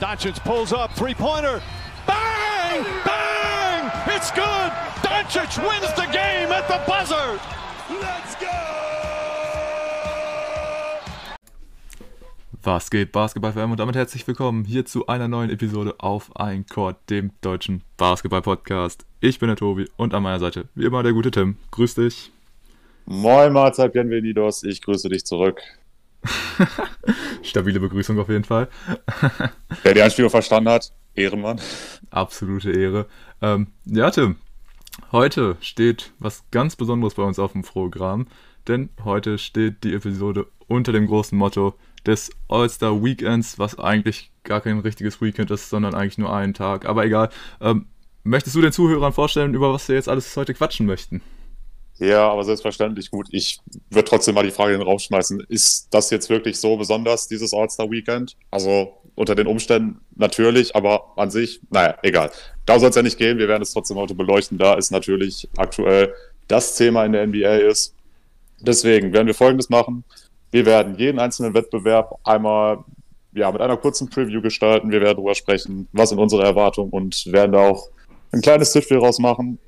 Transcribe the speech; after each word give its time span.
Doncic 0.00 0.44
pulls 0.44 0.74
up, 0.74 0.94
three-pointer. 0.94 1.62
Bang! 2.06 2.84
Bang! 3.02 3.90
It's 4.14 4.30
good! 4.30 4.70
Doncic 5.00 5.56
wins 5.56 5.90
the 5.94 6.06
game 6.12 6.52
at 6.52 6.68
the 6.68 6.78
buzzer! 6.86 7.40
Let's 7.88 8.34
go! 8.38 8.46
Was 12.62 12.90
geht, 12.90 13.10
Basketball-Fan 13.12 13.70
und 13.70 13.80
damit 13.80 13.96
herzlich 13.96 14.28
willkommen 14.28 14.66
hier 14.66 14.84
zu 14.84 15.06
einer 15.06 15.28
neuen 15.28 15.48
Episode 15.48 15.94
auf 15.96 16.36
Ein 16.36 16.66
Court, 16.66 16.96
dem 17.08 17.30
deutschen 17.40 17.82
Basketball-Podcast. 17.96 19.06
Ich 19.20 19.38
bin 19.38 19.46
der 19.46 19.56
Tobi 19.56 19.88
und 19.96 20.12
an 20.12 20.22
meiner 20.22 20.40
Seite 20.40 20.68
wie 20.74 20.84
immer 20.84 21.04
der 21.04 21.14
gute 21.14 21.30
Tim. 21.30 21.56
Grüß 21.70 21.94
dich. 21.94 22.32
Moin 23.06 23.50
Mahlzeit, 23.54 23.94
bienvenidos. 23.94 24.62
Ich 24.62 24.82
grüße 24.82 25.08
dich 25.08 25.24
zurück. 25.24 25.62
Stabile 27.42 27.80
Begrüßung 27.80 28.18
auf 28.18 28.28
jeden 28.28 28.44
Fall. 28.44 28.68
Wer 29.82 29.94
die 29.94 30.02
Einspielung 30.02 30.30
verstanden 30.30 30.70
hat, 30.70 30.92
Ehrenmann. 31.14 31.60
Absolute 32.10 32.72
Ehre. 32.72 33.06
Ähm, 33.42 33.68
ja, 33.84 34.10
Tim, 34.10 34.36
heute 35.12 35.56
steht 35.60 36.12
was 36.18 36.44
ganz 36.50 36.76
Besonderes 36.76 37.14
bei 37.14 37.22
uns 37.22 37.38
auf 37.38 37.52
dem 37.52 37.62
Programm, 37.62 38.26
denn 38.68 38.90
heute 39.04 39.38
steht 39.38 39.84
die 39.84 39.94
Episode 39.94 40.46
unter 40.68 40.92
dem 40.92 41.06
großen 41.06 41.36
Motto 41.36 41.74
des 42.06 42.30
All-Star 42.48 43.02
Weekends, 43.02 43.58
was 43.58 43.78
eigentlich 43.78 44.30
gar 44.44 44.60
kein 44.60 44.78
richtiges 44.78 45.20
Weekend 45.20 45.50
ist, 45.50 45.70
sondern 45.70 45.94
eigentlich 45.94 46.18
nur 46.18 46.34
einen 46.34 46.54
Tag. 46.54 46.86
Aber 46.86 47.04
egal. 47.04 47.30
Ähm, 47.60 47.86
möchtest 48.22 48.56
du 48.56 48.60
den 48.60 48.72
Zuhörern 48.72 49.12
vorstellen, 49.12 49.54
über 49.54 49.72
was 49.72 49.88
wir 49.88 49.96
jetzt 49.96 50.08
alles 50.08 50.36
heute 50.36 50.54
quatschen 50.54 50.86
möchten? 50.86 51.20
Ja, 51.98 52.30
aber 52.30 52.44
selbstverständlich 52.44 53.10
gut. 53.10 53.28
Ich 53.30 53.58
würde 53.90 54.08
trotzdem 54.08 54.34
mal 54.34 54.44
die 54.44 54.50
Frage 54.50 54.74
in 54.74 54.80
den 54.80 54.86
Raum 54.86 54.98
schmeißen. 54.98 55.40
Ist 55.48 55.88
das 55.90 56.10
jetzt 56.10 56.28
wirklich 56.28 56.60
so 56.60 56.76
besonders, 56.76 57.26
dieses 57.26 57.54
All-Star-Weekend? 57.54 58.36
Also 58.50 58.92
unter 59.14 59.34
den 59.34 59.46
Umständen 59.46 60.00
natürlich, 60.14 60.76
aber 60.76 61.16
an 61.16 61.30
sich, 61.30 61.60
naja, 61.70 61.96
egal. 62.02 62.30
Da 62.66 62.78
soll 62.78 62.90
es 62.90 62.96
ja 62.96 63.02
nicht 63.02 63.16
gehen. 63.16 63.38
Wir 63.38 63.48
werden 63.48 63.62
es 63.62 63.72
trotzdem 63.72 63.96
heute 63.96 64.14
beleuchten, 64.14 64.58
da 64.58 64.76
es 64.76 64.90
natürlich 64.90 65.48
aktuell 65.56 66.12
das 66.48 66.76
Thema 66.76 67.04
in 67.06 67.12
der 67.12 67.26
NBA 67.26 67.56
ist. 67.56 67.94
Deswegen 68.60 69.12
werden 69.12 69.26
wir 69.26 69.34
Folgendes 69.34 69.70
machen. 69.70 70.04
Wir 70.50 70.66
werden 70.66 70.96
jeden 70.98 71.18
einzelnen 71.18 71.54
Wettbewerb 71.54 72.18
einmal 72.24 72.84
ja, 73.32 73.50
mit 73.50 73.60
einer 73.60 73.76
kurzen 73.76 74.08
Preview 74.08 74.40
gestalten. 74.40 74.90
Wir 74.90 75.00
werden 75.00 75.16
darüber 75.16 75.34
sprechen, 75.34 75.88
was 75.92 76.10
sind 76.10 76.18
unsere 76.18 76.44
Erwartungen 76.44 76.90
und 76.90 77.30
werden 77.32 77.52
da 77.52 77.68
auch 77.68 77.88
ein 78.32 78.40
kleines 78.40 78.72
Tippspiel 78.72 78.98
rausmachen. 78.98 79.58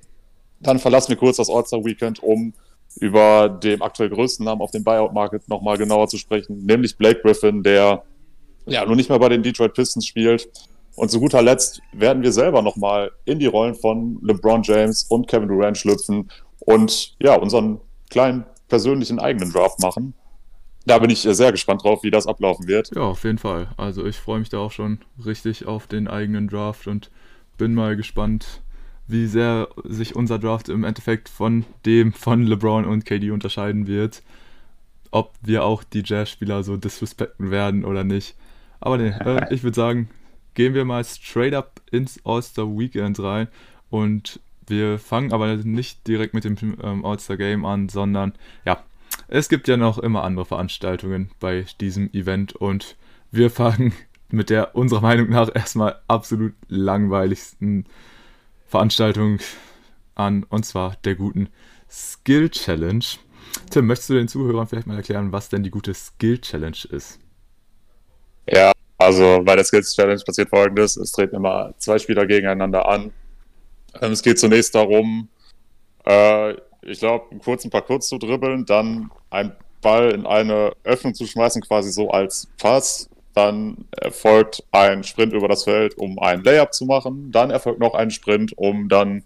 Dann 0.61 0.79
verlassen 0.79 1.11
wir 1.11 1.17
kurz 1.17 1.37
das 1.37 1.51
All-Star 1.51 1.85
Weekend, 1.85 2.23
um 2.23 2.53
über 2.97 3.49
dem 3.49 3.83
aktuell 3.83 4.11
größten 4.11 4.45
Namen 4.45 4.61
auf 4.61 4.71
dem 4.71 4.85
Buyout-Market 4.85 5.49
nochmal 5.49 5.79
genauer 5.79 6.09
zu 6.09 6.17
sprechen, 6.17 6.65
nämlich 6.65 6.97
Blake 6.97 7.21
Griffin, 7.23 7.63
der 7.63 8.03
ja 8.67 8.85
nun 8.85 8.97
nicht 8.97 9.09
mehr 9.09 9.19
bei 9.19 9.29
den 9.29 9.43
Detroit 9.43 9.75
Pistons 9.75 10.07
spielt. 10.07 10.49
Und 10.97 11.11
zu 11.11 11.21
guter 11.21 11.43
Letzt 11.43 11.81
werden 11.93 12.23
wir 12.23 12.33
selber 12.33 12.61
nochmal 12.61 13.13
in 13.25 13.39
die 13.39 13.47
Rollen 13.47 13.77
von 13.77 14.19
LeBron 14.23 14.63
James 14.65 15.05
und 15.05 15.29
Kevin 15.29 15.49
Durant 15.49 15.79
schlüpfen 15.79 16.29
und 16.61 17.15
ja, 17.21 17.37
unseren 17.37 17.81
kleinen 18.11 18.45
persönlichen 18.69 19.21
eigenen 19.21 19.53
Draft 19.53 19.81
machen. 19.81 20.15
Da 20.87 20.99
bin 20.99 21.11
ich 21.11 21.21
sehr 21.21 21.53
gespannt 21.53 21.85
drauf, 21.85 22.03
wie 22.03 22.11
das 22.11 22.27
ablaufen 22.27 22.67
wird. 22.67 22.91
Ja, 22.97 23.03
auf 23.03 23.23
jeden 23.25 23.39
Fall. 23.39 23.69
Also 23.77 24.07
ich 24.07 24.17
freue 24.17 24.41
mich 24.41 24.49
da 24.49 24.59
auch 24.59 24.73
schon 24.73 24.99
richtig 25.25 25.67
auf 25.67 25.87
den 25.87 26.09
eigenen 26.09 26.49
Draft 26.49 26.87
und 26.87 27.11
bin 27.59 27.75
mal 27.75 27.95
gespannt, 27.95 28.63
wie 29.09 29.27
sehr 29.27 29.69
sich 29.85 30.15
unser 30.15 30.39
Draft 30.39 30.69
im 30.69 30.85
Endeffekt 30.85 31.29
von 31.29 31.65
dem 31.87 32.13
von 32.13 32.43
LeBron 32.43 32.85
und 32.85 33.07
KD 33.07 33.31
unterscheiden 33.31 33.87
wird. 33.87 34.23
Ob 35.11 35.33
wir 35.41 35.65
auch 35.65 35.83
die 35.83 36.03
Jazz-Spieler 36.05 36.63
so 36.63 36.77
disrespekten 36.77 37.51
werden 37.51 37.85
oder 37.85 38.05
nicht. 38.05 38.37
Aber 38.81 38.99
nee, 38.99 39.09
äh, 39.09 39.47
ich 39.55 39.63
würde 39.63 39.75
sagen, 39.75 40.11
gehen 40.55 40.75
wir 40.75 40.85
mal 40.85 41.05
straight 41.05 41.55
up 41.55 41.81
ins 41.91 42.21
All-Star 42.25 42.67
Weekend 42.67 43.19
rein 43.19 43.49
und 43.91 44.41
wir 44.67 44.99
fangen 44.99 45.33
aber 45.33 45.57
nicht 45.57 46.07
direkt 46.07 46.35
mit 46.35 46.45
dem 46.45 46.57
ähm, 46.83 47.05
All-Star 47.05 47.39
Game 47.39 47.65
an, 47.65 47.89
sondern 47.89 48.35
ja, 48.67 48.83
es 49.29 49.49
gibt 49.49 49.69
ja 49.69 49.79
noch 49.79 49.99
immer 49.99 50.25
andere 50.25 50.45
Veranstaltungen 50.45 51.31
bei 51.41 51.65
diesem 51.81 52.13
Event 52.13 52.55
und 52.55 52.97
wir 53.31 53.51
fangen 53.51 53.95
mit 54.31 54.51
der 54.51 54.75
unserer 54.75 55.01
Meinung 55.01 55.31
nach 55.31 55.55
erstmal 55.55 55.97
absolut 56.07 56.53
langweiligsten 56.69 57.87
Veranstaltung 58.69 59.39
an, 60.15 60.45
und 60.45 60.65
zwar 60.65 60.97
der 61.05 61.15
guten 61.15 61.49
Skill 61.91 62.51
Challenge. 62.51 63.05
Tim, 63.71 63.87
möchtest 63.87 64.11
du 64.11 64.15
den 64.15 64.29
Zuhörern 64.29 64.67
vielleicht 64.67 64.87
mal 64.87 64.97
erklären, 64.97 65.33
was 65.33 65.49
denn 65.49 65.63
die 65.63 65.71
gute 65.71 65.95
Skill 65.95 66.39
Challenge 66.39 66.77
ist? 66.91 67.19
Ja, 68.47 68.73
also 68.99 69.41
bei 69.43 69.57
der 69.57 69.65
Skills 69.65 69.95
Challenge 69.95 70.21
passiert 70.25 70.51
folgendes: 70.51 70.97
Es 70.97 71.13
treten 71.13 71.37
immer 71.37 71.73
zwei 71.79 71.99
Spieler 71.99 72.27
gegeneinander 72.27 72.87
an. 72.87 73.13
Ähm, 74.01 74.13
es 74.13 74.23
geht 74.23 74.39
zunächst 74.39 74.75
darum, 74.75 75.29
äh, 76.05 76.53
ich 76.83 76.99
glaube, 76.99 77.31
einen 77.31 77.41
kurzen 77.41 77.71
Parcours 77.71 78.09
zu 78.09 78.19
dribbeln, 78.19 78.67
dann 78.67 79.11
einen 79.31 79.53
Ball 79.81 80.11
in 80.11 80.27
eine 80.27 80.73
Öffnung 80.85 81.15
zu 81.15 81.27
schmeißen, 81.27 81.63
quasi 81.63 81.91
so 81.91 82.11
als 82.11 82.49
Pass 82.59 83.08
dann 83.39 83.87
erfolgt 83.93 84.65
ein 84.73 85.05
Sprint 85.05 85.33
über 85.33 85.47
das 85.47 85.63
Feld, 85.63 85.97
um 85.97 86.19
einen 86.19 86.43
Layup 86.43 86.75
zu 86.75 86.87
machen. 86.87 87.31
Dann 87.31 87.51
erfolgt 87.51 87.79
noch 87.79 87.95
ein 87.95 88.11
Sprint, 88.11 88.53
um 88.57 88.89
dann 88.89 89.23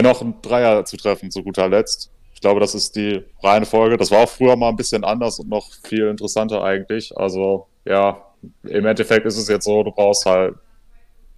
noch 0.00 0.20
einen 0.20 0.40
Dreier 0.42 0.84
zu 0.84 0.96
treffen, 0.96 1.32
zu 1.32 1.42
guter 1.42 1.68
Letzt. 1.68 2.12
Ich 2.34 2.40
glaube, 2.40 2.60
das 2.60 2.74
ist 2.74 2.94
die 2.94 3.24
Reihenfolge. 3.42 3.96
Das 3.96 4.12
war 4.12 4.20
auch 4.20 4.28
früher 4.28 4.54
mal 4.54 4.68
ein 4.68 4.76
bisschen 4.76 5.02
anders 5.02 5.40
und 5.40 5.48
noch 5.48 5.72
viel 5.84 6.06
interessanter 6.06 6.62
eigentlich. 6.62 7.16
Also, 7.16 7.66
ja, 7.84 8.22
im 8.62 8.86
Endeffekt 8.86 9.26
ist 9.26 9.38
es 9.38 9.48
jetzt 9.48 9.64
so, 9.64 9.82
du 9.82 9.90
brauchst 9.90 10.24
halt 10.24 10.54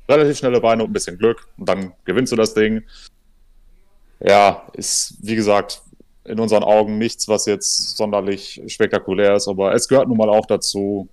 relativ 0.09 0.37
schnelle 0.37 0.61
Beine 0.61 0.83
und 0.83 0.91
ein 0.91 0.93
bisschen 0.93 1.17
Glück 1.17 1.49
und 1.57 1.69
dann 1.69 1.95
gewinnst 2.05 2.33
du 2.33 2.37
das 2.37 2.53
Ding. 2.53 2.83
Ja, 4.21 4.67
ist, 4.75 5.17
wie 5.23 5.37
gesagt, 5.37 5.81
in 6.25 6.39
unseren 6.39 6.65
Augen 6.65 6.99
nichts, 6.99 7.29
was 7.29 7.47
jetzt 7.47 7.97
sonderlich 7.97 8.61
spektakulär 8.67 9.37
ist, 9.37 9.49
aber 9.49 9.73
es 9.73 9.89
gehört 9.89 10.09
nun 10.09 10.19
mal 10.19 10.29
auch 10.29 10.45
dazu, 10.45 11.09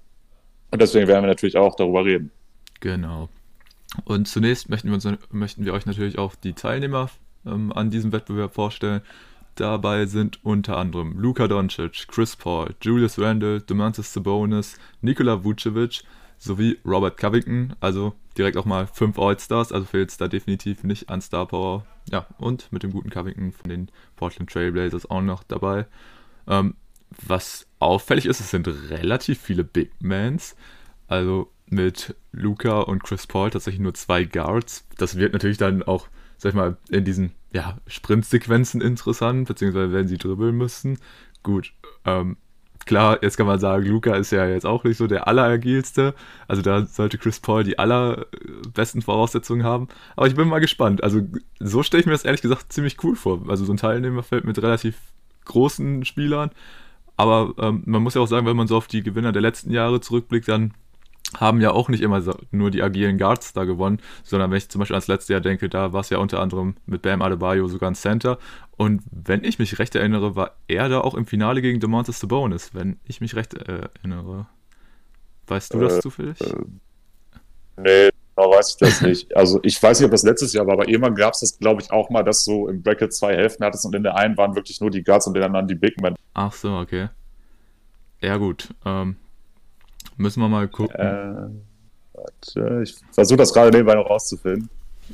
und 0.75 0.81
deswegen 0.81 1.07
werden 1.07 1.23
wir 1.23 1.29
natürlich 1.29 1.55
auch 1.55 1.73
darüber 1.75 2.03
reden. 2.03 2.31
Genau. 2.81 3.29
Und 4.03 4.27
zunächst 4.27 4.67
möchten 4.67 4.89
wir, 4.89 4.95
uns, 4.95 5.07
möchten 5.31 5.63
wir 5.63 5.73
euch 5.73 5.85
natürlich 5.85 6.17
auch 6.17 6.35
die 6.35 6.51
Teilnehmer 6.51 7.09
ähm, 7.45 7.71
an 7.71 7.91
diesem 7.91 8.11
Wettbewerb 8.11 8.53
vorstellen. 8.53 8.99
Dabei 9.55 10.05
sind 10.05 10.43
unter 10.43 10.75
anderem 10.75 11.17
Luka 11.17 11.47
Doncic, 11.47 12.09
Chris 12.09 12.35
Paul, 12.35 12.75
Julius 12.81 13.17
Randle, 13.17 13.61
Domantas 13.61 14.11
Sabonis, 14.11 14.77
Nikola 14.99 15.45
Vucevic 15.45 16.03
sowie 16.37 16.77
Robert 16.85 17.15
Covington. 17.15 17.73
Also 17.79 18.13
direkt 18.37 18.57
auch 18.57 18.65
mal 18.65 18.85
fünf 18.85 19.17
All-Stars, 19.17 19.71
also 19.71 19.85
fehlt 19.85 20.09
es 20.09 20.17
da 20.17 20.27
definitiv 20.27 20.83
nicht 20.83 21.09
an 21.09 21.21
Star 21.21 21.45
Power. 21.45 21.85
Ja, 22.11 22.27
und 22.37 22.69
mit 22.73 22.83
dem 22.83 22.91
guten 22.91 23.09
Covington 23.09 23.53
von 23.53 23.69
den 23.69 23.89
Portland 24.17 24.51
Trailblazers 24.51 25.09
auch 25.09 25.21
noch 25.21 25.43
dabei. 25.43 25.85
Ähm, 26.49 26.75
was 27.25 27.65
auffällig 27.85 28.25
ist, 28.25 28.39
es 28.39 28.51
sind 28.51 28.67
relativ 28.89 29.39
viele 29.39 29.63
Big 29.63 29.91
Mans. 29.99 30.55
Also 31.07 31.51
mit 31.67 32.15
Luca 32.31 32.81
und 32.81 33.03
Chris 33.03 33.27
Paul 33.27 33.49
tatsächlich 33.49 33.81
nur 33.81 33.93
zwei 33.93 34.23
Guards. 34.23 34.85
Das 34.97 35.17
wird 35.17 35.33
natürlich 35.33 35.57
dann 35.57 35.83
auch, 35.83 36.07
sag 36.37 36.49
ich 36.49 36.55
mal, 36.55 36.77
in 36.89 37.05
diesen 37.05 37.31
ja, 37.51 37.77
Sprintsequenzen 37.87 38.81
interessant, 38.81 39.47
beziehungsweise 39.47 39.93
wenn 39.93 40.07
sie 40.07 40.17
dribbeln 40.17 40.55
müssen. 40.55 40.99
Gut, 41.43 41.73
ähm, 42.05 42.37
klar, 42.85 43.19
jetzt 43.21 43.37
kann 43.37 43.47
man 43.47 43.59
sagen, 43.59 43.85
Luca 43.85 44.15
ist 44.15 44.31
ja 44.31 44.47
jetzt 44.47 44.65
auch 44.65 44.83
nicht 44.83 44.97
so 44.97 45.07
der 45.07 45.27
alleragilste. 45.27 46.13
Also 46.47 46.61
da 46.61 46.85
sollte 46.85 47.17
Chris 47.17 47.39
Paul 47.39 47.63
die 47.63 47.79
allerbesten 47.79 49.01
Voraussetzungen 49.01 49.63
haben. 49.63 49.87
Aber 50.15 50.27
ich 50.27 50.35
bin 50.35 50.47
mal 50.47 50.59
gespannt. 50.59 51.03
Also 51.03 51.21
so 51.59 51.83
stelle 51.83 52.01
ich 52.01 52.07
mir 52.07 52.13
das 52.13 52.25
ehrlich 52.25 52.41
gesagt 52.41 52.71
ziemlich 52.71 53.03
cool 53.03 53.15
vor. 53.15 53.41
Also 53.47 53.65
so 53.65 53.73
ein 53.73 53.77
Teilnehmerfeld 53.77 54.45
mit 54.45 54.61
relativ 54.61 54.97
großen 55.45 56.05
Spielern 56.05 56.51
aber 57.17 57.53
ähm, 57.57 57.83
man 57.85 58.03
muss 58.03 58.15
ja 58.15 58.21
auch 58.21 58.27
sagen, 58.27 58.45
wenn 58.45 58.57
man 58.57 58.67
so 58.67 58.77
auf 58.77 58.87
die 58.87 59.03
Gewinner 59.03 59.31
der 59.31 59.41
letzten 59.41 59.71
Jahre 59.71 60.01
zurückblickt, 60.01 60.47
dann 60.47 60.73
haben 61.37 61.59
ja 61.59 61.71
auch 61.71 61.89
nicht 61.89 62.01
immer 62.01 62.21
nur 62.51 62.71
die 62.71 62.83
agilen 62.83 63.17
Guards 63.17 63.53
da 63.53 63.65
gewonnen, 63.65 63.99
sondern 64.23 64.51
wenn 64.51 64.57
ich 64.57 64.69
zum 64.69 64.79
Beispiel 64.79 64.95
ans 64.95 65.07
letzte 65.07 65.33
Jahr 65.33 65.41
denke, 65.41 65.69
da 65.69 65.91
war 65.91 66.01
es 66.01 66.09
ja 66.09 66.19
unter 66.19 66.39
anderem 66.39 66.75
mit 66.85 67.01
Bam 67.01 67.21
Adebayo 67.21 67.67
sogar 67.67 67.89
ein 67.89 67.95
Center. 67.95 68.37
Und 68.77 69.01
wenn 69.11 69.43
ich 69.43 69.59
mich 69.59 69.79
recht 69.79 69.95
erinnere, 69.95 70.35
war 70.35 70.55
er 70.67 70.87
da 70.89 71.01
auch 71.01 71.15
im 71.15 71.25
Finale 71.25 71.61
gegen 71.61 71.79
DeMontis 71.79 72.19
Sabonis, 72.19 72.73
wenn 72.73 72.99
ich 73.05 73.21
mich 73.21 73.35
recht 73.35 73.53
äh, 73.53 73.89
erinnere. 73.97 74.47
Weißt 75.47 75.73
du 75.73 75.79
das 75.79 75.97
äh, 75.97 76.01
zufällig? 76.01 76.41
Äh, 76.41 76.55
nee, 77.77 78.09
Genau 78.35 78.51
weiß 78.51 78.69
ich 78.71 78.77
das 78.77 79.01
nicht. 79.01 79.35
Also 79.35 79.59
ich 79.63 79.81
weiß 79.81 79.99
nicht, 79.99 80.05
ob 80.05 80.11
das 80.11 80.23
letztes 80.23 80.53
Jahr 80.53 80.67
war, 80.67 80.73
aber 80.73 80.87
irgendwann 80.87 81.15
gab 81.15 81.33
es 81.33 81.39
das, 81.39 81.57
glaube 81.57 81.81
ich, 81.81 81.91
auch 81.91 82.09
mal, 82.09 82.23
dass 82.23 82.43
du 82.43 82.67
im 82.67 82.81
Bracket 82.81 83.13
zwei 83.13 83.35
Hälften 83.35 83.63
hattest 83.63 83.85
und 83.85 83.95
in 83.95 84.03
der 84.03 84.15
einen 84.15 84.35
waren 84.37 84.55
wirklich 84.55 84.81
nur 84.81 84.89
die 84.89 85.03
Guards 85.03 85.27
und 85.27 85.35
in 85.35 85.39
der 85.39 85.47
anderen 85.47 85.67
die 85.67 85.75
Big 85.75 85.99
Men. 86.01 86.15
Ach 86.33 86.51
so, 86.51 86.77
okay. 86.77 87.09
Ja 88.21 88.37
gut. 88.37 88.73
Ähm, 88.85 89.15
müssen 90.17 90.41
wir 90.41 90.49
mal 90.49 90.67
gucken. 90.67 90.99
Äh, 90.99 91.49
warte, 92.13 92.81
ich 92.83 92.95
versuche 93.11 93.37
das 93.37 93.53
gerade 93.53 93.71
nebenbei 93.71 93.95
noch 93.95 94.09
rauszufinden. 94.09 94.69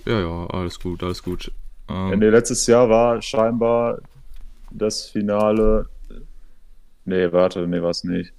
Ja, 0.05 0.19
ja, 0.19 0.47
alles 0.47 0.79
gut, 0.79 1.03
alles 1.03 1.21
gut. 1.21 1.51
Ähm, 1.89 2.19
nee, 2.19 2.29
letztes 2.29 2.65
Jahr 2.67 2.89
war 2.89 3.21
scheinbar 3.21 3.99
das 4.71 5.05
Finale. 5.05 5.87
Nee, 7.05 7.31
warte, 7.31 7.67
nee, 7.67 7.81
war 7.81 7.89
es 7.89 8.03
nicht. 8.03 8.33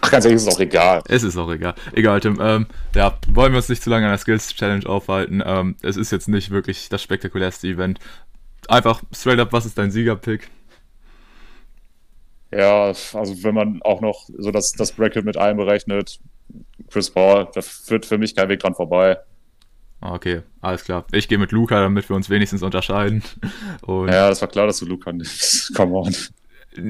Ach, 0.00 0.10
ganz 0.10 0.24
ehrlich, 0.24 0.36
ist 0.36 0.48
es 0.48 0.54
auch 0.54 0.60
egal. 0.60 1.02
Es 1.08 1.22
ist 1.22 1.36
auch 1.36 1.50
egal. 1.50 1.74
Egal, 1.92 2.20
Tim. 2.20 2.38
Ähm, 2.40 2.66
ja, 2.94 3.18
wollen 3.28 3.52
wir 3.52 3.58
uns 3.58 3.68
nicht 3.68 3.82
zu 3.82 3.90
lange 3.90 4.06
an 4.06 4.12
der 4.12 4.18
Skills 4.18 4.54
Challenge 4.54 4.86
aufhalten. 4.86 5.42
Ähm, 5.44 5.76
es 5.82 5.96
ist 5.96 6.12
jetzt 6.12 6.28
nicht 6.28 6.50
wirklich 6.50 6.88
das 6.88 7.02
spektakulärste 7.02 7.68
Event. 7.68 7.98
Einfach 8.68 9.02
straight 9.12 9.40
up, 9.40 9.52
was 9.52 9.66
ist 9.66 9.76
dein 9.76 9.90
Siegerpick? 9.90 10.48
Ja, 12.50 12.86
also 12.86 13.42
wenn 13.42 13.54
man 13.54 13.82
auch 13.82 14.00
noch 14.00 14.28
so 14.38 14.50
das, 14.50 14.72
das 14.72 14.92
Bracket 14.92 15.24
mit 15.24 15.36
einberechnet, 15.36 16.20
Chris 16.88 17.10
Paul, 17.10 17.48
da 17.52 17.62
führt 17.62 18.06
für 18.06 18.16
mich 18.16 18.36
kein 18.36 18.48
Weg 18.48 18.60
dran 18.60 18.74
vorbei. 18.74 19.18
Okay, 20.00 20.42
alles 20.60 20.84
klar. 20.84 21.04
Ich 21.12 21.28
gehe 21.28 21.38
mit 21.38 21.50
Luca, 21.50 21.80
damit 21.80 22.08
wir 22.08 22.14
uns 22.14 22.28
wenigstens 22.28 22.62
unterscheiden. 22.62 23.22
Und 23.82 24.08
ja, 24.08 24.28
das 24.28 24.40
war 24.40 24.48
klar, 24.48 24.66
dass 24.66 24.78
du 24.78 24.86
Luca 24.86 25.10
nimmst. 25.12 25.74
Come 25.76 25.94
on. 25.94 26.14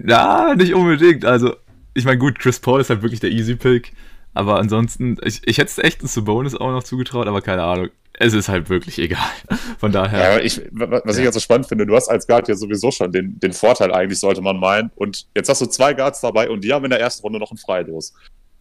Ja, 0.06 0.54
nicht 0.56 0.74
unbedingt. 0.74 1.24
Also, 1.24 1.54
ich 1.94 2.04
meine, 2.04 2.18
gut, 2.18 2.38
Chris 2.38 2.60
Paul 2.60 2.80
ist 2.80 2.90
halt 2.90 3.02
wirklich 3.02 3.20
der 3.20 3.30
Easy 3.30 3.56
Pick. 3.56 3.92
Aber 4.34 4.58
ansonsten, 4.58 5.16
ich, 5.22 5.46
ich 5.46 5.58
hätte 5.58 5.70
es 5.70 5.78
echt 5.78 6.02
ein 6.02 6.08
Sabonis 6.08 6.56
auch 6.56 6.72
noch 6.72 6.82
zugetraut, 6.82 7.28
aber 7.28 7.40
keine 7.40 7.62
Ahnung. 7.62 7.88
Es 8.16 8.32
ist 8.32 8.48
halt 8.48 8.68
wirklich 8.68 8.98
egal. 8.98 9.30
Von 9.78 9.92
daher. 9.92 10.34
Ja, 10.34 10.40
ich, 10.40 10.60
was 10.72 11.18
ich 11.18 11.24
ja 11.24 11.32
so 11.32 11.40
spannend 11.40 11.66
finde, 11.66 11.86
du 11.86 11.94
hast 11.96 12.08
als 12.08 12.26
Guard 12.26 12.48
ja 12.48 12.54
sowieso 12.54 12.90
schon 12.90 13.10
den, 13.10 13.38
den 13.40 13.52
Vorteil, 13.52 13.92
eigentlich 13.92 14.20
sollte 14.20 14.42
man 14.42 14.58
meinen. 14.58 14.90
Und 14.96 15.26
jetzt 15.34 15.48
hast 15.48 15.60
du 15.60 15.66
zwei 15.66 15.94
Guards 15.94 16.20
dabei 16.20 16.50
und 16.50 16.62
die 16.62 16.72
haben 16.72 16.84
in 16.84 16.90
der 16.90 17.00
ersten 17.00 17.22
Runde 17.22 17.38
noch 17.38 17.50
ein 17.50 17.56
Freilos. 17.56 18.12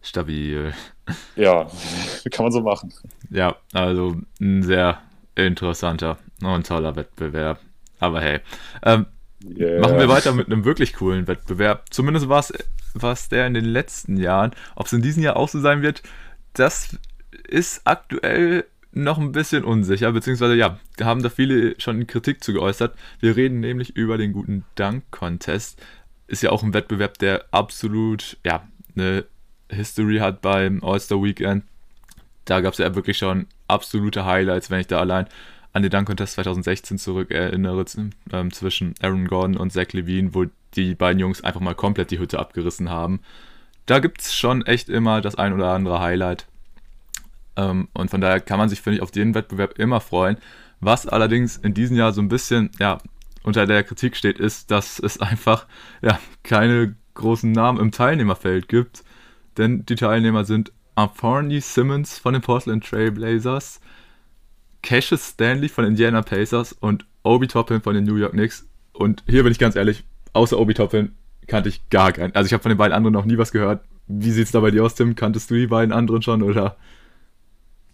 Stabil. 0.02 0.74
Ja, 1.36 1.68
kann 2.30 2.44
man 2.44 2.52
so 2.52 2.60
machen. 2.60 2.92
Ja, 3.30 3.56
also 3.72 4.16
ein 4.40 4.62
sehr 4.62 5.00
interessanter 5.34 6.18
und 6.42 6.66
toller 6.66 6.94
Wettbewerb. 6.96 7.60
Aber 8.00 8.20
hey, 8.20 8.40
ähm, 8.82 9.06
yeah. 9.58 9.80
machen 9.80 9.98
wir 9.98 10.08
weiter 10.08 10.32
mit 10.32 10.46
einem 10.46 10.64
wirklich 10.64 10.94
coolen 10.94 11.26
Wettbewerb. 11.26 11.86
Zumindest 11.90 12.28
war 12.28 12.40
es 13.12 13.28
der 13.28 13.46
in 13.46 13.54
den 13.54 13.64
letzten 13.64 14.16
Jahren. 14.16 14.52
Ob 14.76 14.86
es 14.86 14.92
in 14.92 15.02
diesem 15.02 15.22
Jahr 15.22 15.36
auch 15.36 15.48
so 15.48 15.60
sein 15.60 15.82
wird, 15.82 16.02
das 16.52 16.96
ist 17.48 17.82
aktuell 17.84 18.64
noch 18.92 19.18
ein 19.18 19.32
bisschen 19.32 19.64
unsicher, 19.64 20.12
beziehungsweise 20.12 20.54
ja, 20.54 20.78
da 20.96 21.06
haben 21.06 21.22
da 21.22 21.28
viele 21.28 21.74
schon 21.80 22.06
Kritik 22.06 22.44
zu 22.44 22.52
geäußert. 22.52 22.94
Wir 23.18 23.34
reden 23.34 23.60
nämlich 23.60 23.96
über 23.96 24.18
den 24.18 24.32
guten 24.32 24.64
Dunk-Contest. 24.76 25.82
Ist 26.28 26.42
ja 26.42 26.50
auch 26.50 26.62
ein 26.62 26.74
Wettbewerb, 26.74 27.18
der 27.18 27.44
absolut, 27.50 28.36
ja, 28.44 28.66
eine 28.94 29.24
History 29.68 30.18
hat 30.18 30.42
beim 30.42 30.82
All-Star 30.84 31.20
Weekend. 31.22 31.64
Da 32.44 32.60
gab 32.60 32.74
es 32.74 32.78
ja 32.78 32.94
wirklich 32.94 33.18
schon 33.18 33.46
absolute 33.66 34.24
Highlights, 34.24 34.70
wenn 34.70 34.80
ich 34.80 34.86
da 34.86 35.00
allein 35.00 35.26
an 35.74 35.82
den 35.82 35.90
Dunk 35.90 36.06
Contest 36.06 36.34
2016 36.34 36.98
zurück 36.98 37.30
erinnere, 37.30 37.84
ähm, 38.32 38.52
zwischen 38.52 38.94
Aaron 39.02 39.26
Gordon 39.26 39.56
und 39.56 39.72
Zach 39.72 39.92
Levine, 39.92 40.34
wo 40.34 40.46
die 40.74 40.94
beiden 40.94 41.20
Jungs 41.20 41.44
einfach 41.44 41.60
mal 41.60 41.74
komplett 41.74 42.10
die 42.10 42.18
Hütte 42.18 42.38
abgerissen 42.38 42.88
haben. 42.88 43.20
Da 43.84 43.98
gibt 43.98 44.22
es 44.22 44.34
schon 44.34 44.64
echt 44.64 44.88
immer 44.88 45.20
das 45.20 45.34
ein 45.34 45.52
oder 45.52 45.72
andere 45.72 46.00
Highlight. 46.00 46.46
Ähm, 47.56 47.88
und 47.92 48.10
von 48.10 48.22
daher 48.22 48.40
kann 48.40 48.58
man 48.58 48.70
sich, 48.70 48.80
finde 48.80 48.96
ich, 48.96 49.02
auf 49.02 49.10
den 49.10 49.34
Wettbewerb 49.34 49.78
immer 49.78 50.00
freuen. 50.00 50.38
Was 50.80 51.06
allerdings 51.06 51.58
in 51.58 51.74
diesem 51.74 51.98
Jahr 51.98 52.12
so 52.12 52.22
ein 52.22 52.28
bisschen 52.28 52.70
ja, 52.78 52.98
unter 53.42 53.66
der 53.66 53.84
Kritik 53.84 54.16
steht, 54.16 54.38
ist, 54.38 54.70
dass 54.70 54.98
es 54.98 55.20
einfach 55.20 55.66
ja, 56.00 56.18
keine 56.42 56.96
großen 57.12 57.52
Namen 57.52 57.78
im 57.78 57.92
Teilnehmerfeld 57.92 58.68
gibt 58.68 59.04
denn 59.56 59.86
die 59.86 59.94
Teilnehmer 59.94 60.44
sind 60.44 60.72
Anthony 60.94 61.60
Simmons 61.60 62.18
von 62.18 62.34
den 62.34 62.42
Portland 62.42 62.84
Trail 62.84 63.10
Blazers, 63.10 63.80
Cassius 64.84 65.30
Stanley 65.30 65.68
von 65.68 65.84
Indiana 65.84 66.22
Pacers 66.22 66.72
und 66.72 67.06
Obi 67.24 67.48
Toppin 67.48 67.80
von 67.80 67.94
den 67.94 68.04
New 68.04 68.16
York 68.16 68.32
Knicks. 68.32 68.68
Und 68.92 69.24
hier 69.26 69.42
bin 69.42 69.50
ich 69.50 69.58
ganz 69.58 69.74
ehrlich, 69.74 70.04
außer 70.34 70.58
Obi 70.58 70.74
Toppin 70.74 71.12
kannte 71.46 71.70
ich 71.70 71.88
gar 71.88 72.12
keinen. 72.12 72.34
Also 72.34 72.46
ich 72.46 72.52
habe 72.52 72.62
von 72.62 72.70
den 72.70 72.78
beiden 72.78 72.92
anderen 72.92 73.14
noch 73.14 73.24
nie 73.24 73.38
was 73.38 73.50
gehört. 73.50 73.82
Wie 74.06 74.30
sieht 74.30 74.44
es 74.46 74.52
da 74.52 74.60
bei 74.60 74.70
dir 74.70 74.84
aus, 74.84 74.94
Tim? 74.94 75.16
Kanntest 75.16 75.50
du 75.50 75.54
die 75.54 75.66
beiden 75.66 75.92
anderen 75.92 76.22
schon 76.22 76.42
oder? 76.42 76.76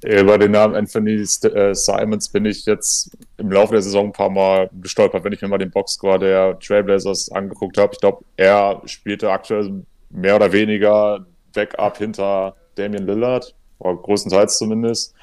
Über 0.02 0.38
den 0.38 0.50
Namen 0.50 0.75
Anthony 0.75 1.12
äh, 1.12 1.75
Simons 1.75 2.31
bin 2.31 2.46
ich 2.46 2.64
jetzt 2.64 3.16
im 3.36 3.52
Laufe 3.52 3.75
der 3.75 3.82
Saison 3.82 4.06
ein 4.06 4.12
paar 4.12 4.31
Mal 4.31 4.70
gestolpert, 4.81 5.22
wenn 5.25 5.32
ich 5.32 5.43
mir 5.43 5.48
mal 5.48 5.58
den 5.58 5.70
Boxscore 5.70 6.19
der 6.19 6.58
Trailblazers 6.58 7.31
angeguckt 7.31 7.78
habe. 7.78 7.93
Ich 7.93 8.00
glaube, 8.00 8.25
er 8.36 8.82
spielte 8.86 9.31
aktuell 9.31 9.84
mehr 10.08 10.36
oder 10.36 10.52
weniger 10.52 11.25
Backup 11.54 11.98
hinter 11.98 12.56
Damian 12.75 13.06
Lillard, 13.06 13.54
größtenteils 13.78 14.58
zumindest. 14.58 15.14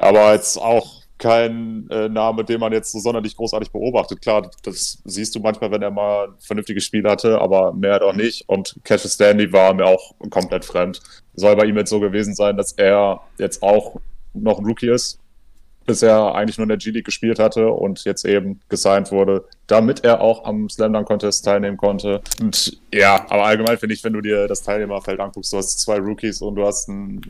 Aber 0.00 0.32
jetzt 0.32 0.56
auch 0.56 0.98
kein 1.18 1.88
äh, 1.90 2.08
Name, 2.08 2.44
den 2.44 2.60
man 2.60 2.72
jetzt 2.72 2.92
so 2.92 3.00
sonderlich 3.00 3.36
großartig 3.36 3.70
beobachtet. 3.70 4.22
Klar, 4.22 4.50
das 4.62 5.02
siehst 5.04 5.34
du 5.34 5.40
manchmal, 5.40 5.70
wenn 5.72 5.82
er 5.82 5.90
mal 5.90 6.28
ein 6.28 6.34
vernünftiges 6.38 6.84
Spiel 6.84 7.04
hatte, 7.08 7.40
aber 7.40 7.72
mehr 7.72 7.98
doch 7.98 8.14
nicht. 8.14 8.48
Und 8.48 8.76
Cassius 8.84 9.14
Stanley 9.14 9.52
war 9.52 9.74
mir 9.74 9.86
auch 9.86 10.14
komplett 10.30 10.64
fremd. 10.64 11.00
Soll 11.34 11.56
bei 11.56 11.66
ihm 11.66 11.76
jetzt 11.76 11.90
so 11.90 12.00
gewesen 12.00 12.34
sein, 12.34 12.56
dass 12.56 12.72
er 12.72 13.20
jetzt 13.36 13.62
auch 13.62 13.96
noch 14.32 14.58
ein 14.58 14.64
Rookie 14.64 14.90
ist, 14.90 15.18
bisher 15.86 16.34
eigentlich 16.34 16.58
nur 16.58 16.64
in 16.64 16.68
der 16.68 16.78
G-League 16.78 17.06
gespielt 17.06 17.40
hatte 17.40 17.68
und 17.68 18.04
jetzt 18.04 18.24
eben 18.24 18.60
gesigned 18.68 19.10
wurde, 19.10 19.44
damit 19.66 20.04
er 20.04 20.20
auch 20.20 20.44
am 20.44 20.68
Slam 20.68 20.92
Dunk 20.92 21.08
Contest 21.08 21.44
teilnehmen 21.44 21.76
konnte. 21.76 22.20
Und 22.40 22.78
ja, 22.92 23.26
aber 23.28 23.44
allgemein 23.44 23.78
finde 23.78 23.94
ich, 23.94 24.04
wenn 24.04 24.12
du 24.12 24.20
dir 24.20 24.46
das 24.46 24.62
Teilnehmerfeld 24.62 25.18
anguckst, 25.18 25.52
du 25.52 25.56
hast 25.56 25.80
zwei 25.80 25.98
Rookies 25.98 26.40
und 26.42 26.54
du 26.54 26.64
hast 26.64 26.88
einen 26.88 27.22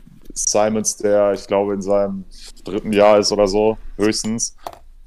Simons, 0.45 0.97
der 0.97 1.33
ich 1.33 1.47
glaube 1.47 1.73
in 1.73 1.81
seinem 1.81 2.25
dritten 2.63 2.93
Jahr 2.93 3.19
ist 3.19 3.31
oder 3.31 3.47
so, 3.47 3.77
höchstens. 3.97 4.55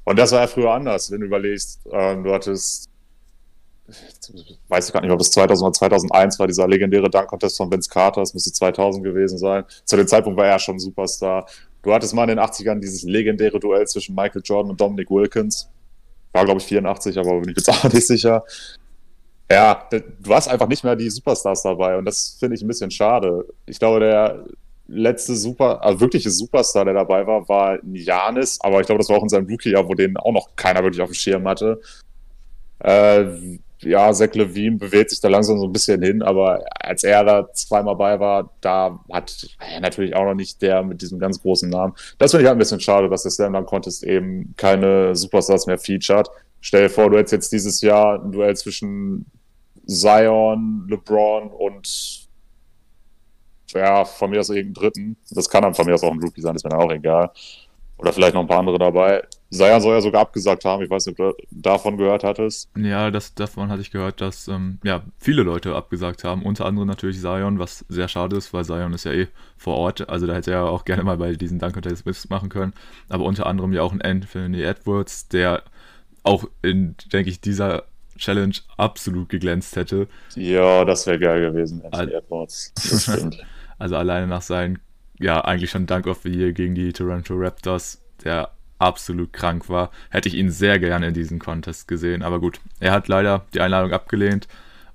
Und 0.03 0.19
das 0.19 0.31
war 0.31 0.41
ja 0.41 0.47
früher 0.47 0.71
anders, 0.71 1.11
wenn 1.11 1.21
du 1.21 1.27
überlegst. 1.27 1.79
Ähm, 1.91 2.23
du 2.23 2.33
hattest 2.33 2.89
weiß 4.67 4.87
ich 4.87 4.93
gar 4.93 5.01
nicht, 5.01 5.11
ob 5.11 5.19
es 5.19 5.31
2000 5.31 5.65
oder 5.65 5.73
2001 5.73 6.39
war, 6.39 6.47
dieser 6.47 6.67
legendäre 6.67 7.09
Dunk-Contest 7.09 7.57
von 7.57 7.71
Vince 7.71 7.89
Carter, 7.89 8.21
das 8.21 8.33
müsste 8.33 8.51
2000 8.51 9.03
gewesen 9.03 9.37
sein. 9.37 9.65
Zu 9.85 9.97
dem 9.97 10.07
Zeitpunkt 10.07 10.37
war 10.37 10.47
er 10.47 10.59
schon 10.59 10.79
Superstar. 10.79 11.45
Du 11.81 11.93
hattest 11.93 12.13
mal 12.13 12.23
in 12.23 12.37
den 12.37 12.39
80ern 12.39 12.79
dieses 12.79 13.03
legendäre 13.03 13.59
Duell 13.59 13.85
zwischen 13.87 14.15
Michael 14.15 14.41
Jordan 14.43 14.71
und 14.71 14.79
Dominic 14.79 15.09
Wilkins. 15.09 15.69
War, 16.31 16.45
glaube 16.45 16.61
ich, 16.61 16.65
84, 16.65 17.17
aber 17.17 17.41
bin 17.41 17.49
ich 17.49 17.57
jetzt 17.57 17.69
auch 17.85 17.91
nicht 17.91 18.07
sicher. 18.07 18.43
Ja, 19.51 19.87
du 19.91 20.33
hast 20.33 20.47
einfach 20.47 20.67
nicht 20.67 20.83
mehr 20.83 20.95
die 20.95 21.09
Superstars 21.09 21.61
dabei 21.63 21.97
und 21.97 22.05
das 22.05 22.37
finde 22.39 22.55
ich 22.55 22.61
ein 22.61 22.67
bisschen 22.67 22.89
schade. 22.89 23.45
Ich 23.65 23.77
glaube, 23.77 23.99
der 23.99 24.45
letzte 24.93 25.35
Super, 25.35 25.83
also 25.83 25.99
wirkliche 25.99 26.29
Superstar, 26.29 26.85
der 26.85 26.93
dabei 26.93 27.25
war, 27.25 27.47
war 27.49 27.79
Janis, 27.83 28.59
aber 28.61 28.79
ich 28.79 28.85
glaube, 28.85 28.99
das 28.99 29.09
war 29.09 29.17
auch 29.17 29.23
in 29.23 29.29
seinem 29.29 29.47
Rookie-Jahr, 29.49 29.87
wo 29.87 29.93
den 29.93 30.17
auch 30.17 30.31
noch 30.31 30.55
keiner 30.55 30.83
wirklich 30.83 31.01
auf 31.01 31.09
dem 31.09 31.15
Schirm 31.15 31.47
hatte. 31.47 31.81
Äh, 32.79 33.25
ja, 33.85 34.11
Zach 34.13 34.33
Levine 34.33 34.77
bewegt 34.77 35.09
sich 35.09 35.19
da 35.19 35.27
langsam 35.27 35.59
so 35.59 35.65
ein 35.65 35.71
bisschen 35.71 36.01
hin, 36.01 36.21
aber 36.21 36.63
als 36.79 37.03
er 37.03 37.23
da 37.23 37.51
zweimal 37.53 37.95
bei 37.95 38.19
war, 38.19 38.51
da 38.61 38.99
hat 39.11 39.47
er 39.59 39.81
natürlich 39.81 40.15
auch 40.15 40.25
noch 40.25 40.35
nicht 40.35 40.61
der 40.61 40.83
mit 40.83 41.01
diesem 41.01 41.19
ganz 41.19 41.41
großen 41.41 41.69
Namen. 41.69 41.93
Das 42.17 42.31
finde 42.31 42.43
ich 42.43 42.47
halt 42.47 42.55
ein 42.55 42.59
bisschen 42.59 42.79
schade, 42.79 43.09
dass 43.09 43.23
der 43.23 43.31
Slam 43.31 43.65
Contest 43.65 44.03
eben 44.03 44.53
keine 44.57 45.15
Superstars 45.15 45.67
mehr 45.67 45.77
featured. 45.77 46.29
Stell 46.61 46.83
dir 46.83 46.89
vor, 46.89 47.09
du 47.09 47.17
hättest 47.17 47.33
jetzt 47.33 47.51
dieses 47.51 47.81
Jahr 47.81 48.23
ein 48.23 48.31
Duell 48.31 48.55
zwischen 48.55 49.25
Zion, 49.85 50.87
LeBron 50.89 51.49
und 51.49 52.22
ja, 53.73 54.05
von 54.05 54.29
mir 54.29 54.39
aus 54.39 54.49
irgendeinen 54.49 54.73
Dritten. 54.73 55.17
Das 55.31 55.49
kann 55.49 55.63
dann 55.63 55.73
von 55.73 55.85
mir 55.85 55.93
aus 55.93 56.03
auch 56.03 56.11
ein 56.11 56.19
Rookie 56.19 56.41
sein, 56.41 56.55
ist 56.55 56.63
mir 56.63 56.69
dann 56.69 56.81
auch 56.81 56.91
egal. 56.91 57.31
Oder 57.97 58.11
vielleicht 58.11 58.33
noch 58.33 58.41
ein 58.41 58.47
paar 58.47 58.59
andere 58.59 58.79
dabei. 58.79 59.23
Sayan 59.49 59.79
soll 59.79 59.93
ja 59.93 60.01
sogar 60.01 60.21
abgesagt 60.21 60.65
haben. 60.65 60.83
Ich 60.83 60.89
weiß 60.89 61.05
nicht, 61.05 61.19
ob 61.19 61.37
du 61.37 61.43
davon 61.51 61.95
gehört 61.95 62.23
hattest. 62.23 62.69
Ja, 62.75 63.11
das, 63.11 63.35
davon 63.35 63.69
hatte 63.69 63.81
ich 63.81 63.91
gehört, 63.91 64.19
dass 64.19 64.47
ähm, 64.47 64.79
ja, 64.83 65.03
viele 65.19 65.43
Leute 65.43 65.75
abgesagt 65.75 66.23
haben. 66.23 66.41
Unter 66.41 66.65
anderem 66.65 66.87
natürlich 66.87 67.21
Sion, 67.21 67.59
was 67.59 67.85
sehr 67.87 68.07
schade 68.07 68.35
ist, 68.35 68.51
weil 68.51 68.63
Sion 68.63 68.93
ist 68.93 69.05
ja 69.05 69.13
eh 69.13 69.27
vor 69.57 69.77
Ort. 69.77 70.09
Also 70.09 70.25
da 70.25 70.33
hätte 70.33 70.51
er 70.51 70.57
ja 70.57 70.65
auch 70.65 70.85
gerne 70.85 71.03
mal 71.03 71.17
bei 71.17 71.33
diesen 71.33 71.59
Dunk 71.59 71.75
Contests 71.75 72.29
machen 72.29 72.49
können. 72.49 72.73
Aber 73.09 73.25
unter 73.25 73.45
anderem 73.45 73.71
ja 73.73 73.83
auch 73.83 73.93
ein 73.93 74.01
Anthony 74.01 74.63
Edwards, 74.63 75.27
der 75.27 75.61
auch 76.23 76.45
in, 76.61 76.95
denke 77.13 77.29
ich, 77.29 77.39
dieser 77.39 77.83
Challenge 78.17 78.55
absolut 78.77 79.29
geglänzt 79.29 79.75
hätte. 79.75 80.07
Ja, 80.35 80.83
das 80.83 81.05
wäre 81.05 81.19
geil 81.19 81.41
gewesen, 81.41 81.83
Anthony 81.85 82.13
Edwards. 82.13 82.73
Das 82.75 83.03
stimmt. 83.03 83.45
also 83.77 83.95
alleine 83.95 84.27
nach 84.27 84.41
seinen 84.41 84.79
ja, 85.19 85.41
eigentlich 85.41 85.71
schon 85.71 85.85
Dank 85.85 86.07
of 86.07 86.21
the 86.23 86.29
Year 86.29 86.53
gegen 86.53 86.75
die 86.75 86.91
Toronto 86.91 87.35
Raptors, 87.35 88.01
der 88.23 88.51
absolut 88.79 89.31
krank 89.33 89.69
war. 89.69 89.91
Hätte 90.09 90.29
ich 90.29 90.35
ihn 90.35 90.49
sehr 90.49 90.79
gerne 90.79 91.07
in 91.07 91.13
diesem 91.13 91.39
Contest 91.39 91.87
gesehen. 91.87 92.23
Aber 92.23 92.39
gut, 92.39 92.59
er 92.79 92.91
hat 92.91 93.07
leider 93.07 93.45
die 93.53 93.61
Einladung 93.61 93.93
abgelehnt. 93.93 94.47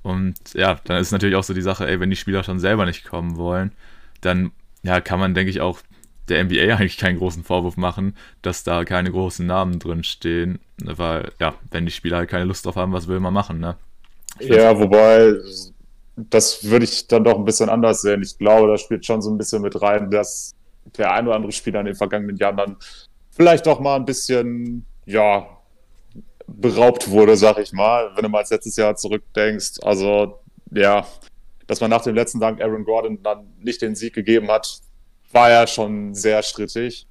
Und 0.02 0.36
ja, 0.54 0.78
dann 0.84 1.00
ist 1.00 1.12
natürlich 1.12 1.36
auch 1.36 1.44
so 1.44 1.54
die 1.54 1.62
Sache, 1.62 1.86
ey, 1.86 2.00
wenn 2.00 2.10
die 2.10 2.16
Spieler 2.16 2.44
schon 2.44 2.58
selber 2.58 2.86
nicht 2.86 3.04
kommen 3.04 3.36
wollen, 3.36 3.72
dann 4.20 4.52
ja, 4.82 5.00
kann 5.00 5.18
man, 5.18 5.34
denke 5.34 5.50
ich, 5.50 5.60
auch 5.60 5.80
der 6.28 6.44
NBA 6.44 6.74
eigentlich 6.76 6.98
keinen 6.98 7.18
großen 7.18 7.44
Vorwurf 7.44 7.76
machen, 7.76 8.14
dass 8.42 8.64
da 8.64 8.84
keine 8.84 9.10
großen 9.10 9.46
Namen 9.46 9.78
drin 9.78 10.04
stehen. 10.04 10.58
Weil, 10.82 11.32
ja, 11.40 11.54
wenn 11.70 11.86
die 11.86 11.92
Spieler 11.92 12.18
halt 12.18 12.30
keine 12.30 12.44
Lust 12.44 12.66
drauf 12.66 12.76
haben, 12.76 12.92
was 12.92 13.08
will 13.08 13.20
man 13.20 13.34
machen, 13.34 13.58
ne? 13.60 13.76
Ja, 14.40 14.78
wobei 14.78 15.34
das 16.30 16.64
würde 16.64 16.84
ich 16.84 17.06
dann 17.06 17.24
doch 17.24 17.36
ein 17.36 17.44
bisschen 17.44 17.68
anders 17.68 18.02
sehen. 18.02 18.22
Ich 18.22 18.38
glaube, 18.38 18.68
da 18.68 18.76
spielt 18.76 19.06
schon 19.06 19.22
so 19.22 19.30
ein 19.30 19.38
bisschen 19.38 19.62
mit 19.62 19.80
rein, 19.80 20.10
dass 20.10 20.54
der 20.96 21.12
ein 21.12 21.26
oder 21.26 21.36
andere 21.36 21.52
Spieler 21.52 21.80
in 21.80 21.86
den 21.86 21.94
vergangenen 21.94 22.36
Jahren 22.36 22.56
dann 22.56 22.76
vielleicht 23.30 23.66
doch 23.66 23.78
mal 23.78 23.96
ein 23.96 24.04
bisschen, 24.04 24.84
ja, 25.06 25.46
beraubt 26.46 27.10
wurde, 27.10 27.36
sag 27.36 27.58
ich 27.58 27.72
mal, 27.72 28.10
wenn 28.16 28.22
du 28.22 28.28
mal 28.30 28.38
als 28.38 28.50
letztes 28.50 28.76
Jahr 28.76 28.96
zurückdenkst. 28.96 29.80
Also, 29.82 30.40
ja, 30.72 31.06
dass 31.66 31.80
man 31.80 31.90
nach 31.90 32.02
dem 32.02 32.14
letzten 32.14 32.40
Dank 32.40 32.60
Aaron 32.60 32.84
Gordon 32.84 33.22
dann 33.22 33.52
nicht 33.60 33.82
den 33.82 33.94
Sieg 33.94 34.14
gegeben 34.14 34.50
hat, 34.50 34.80
war 35.30 35.50
ja 35.50 35.66
schon 35.66 36.14
sehr 36.14 36.42
strittig. 36.42 37.06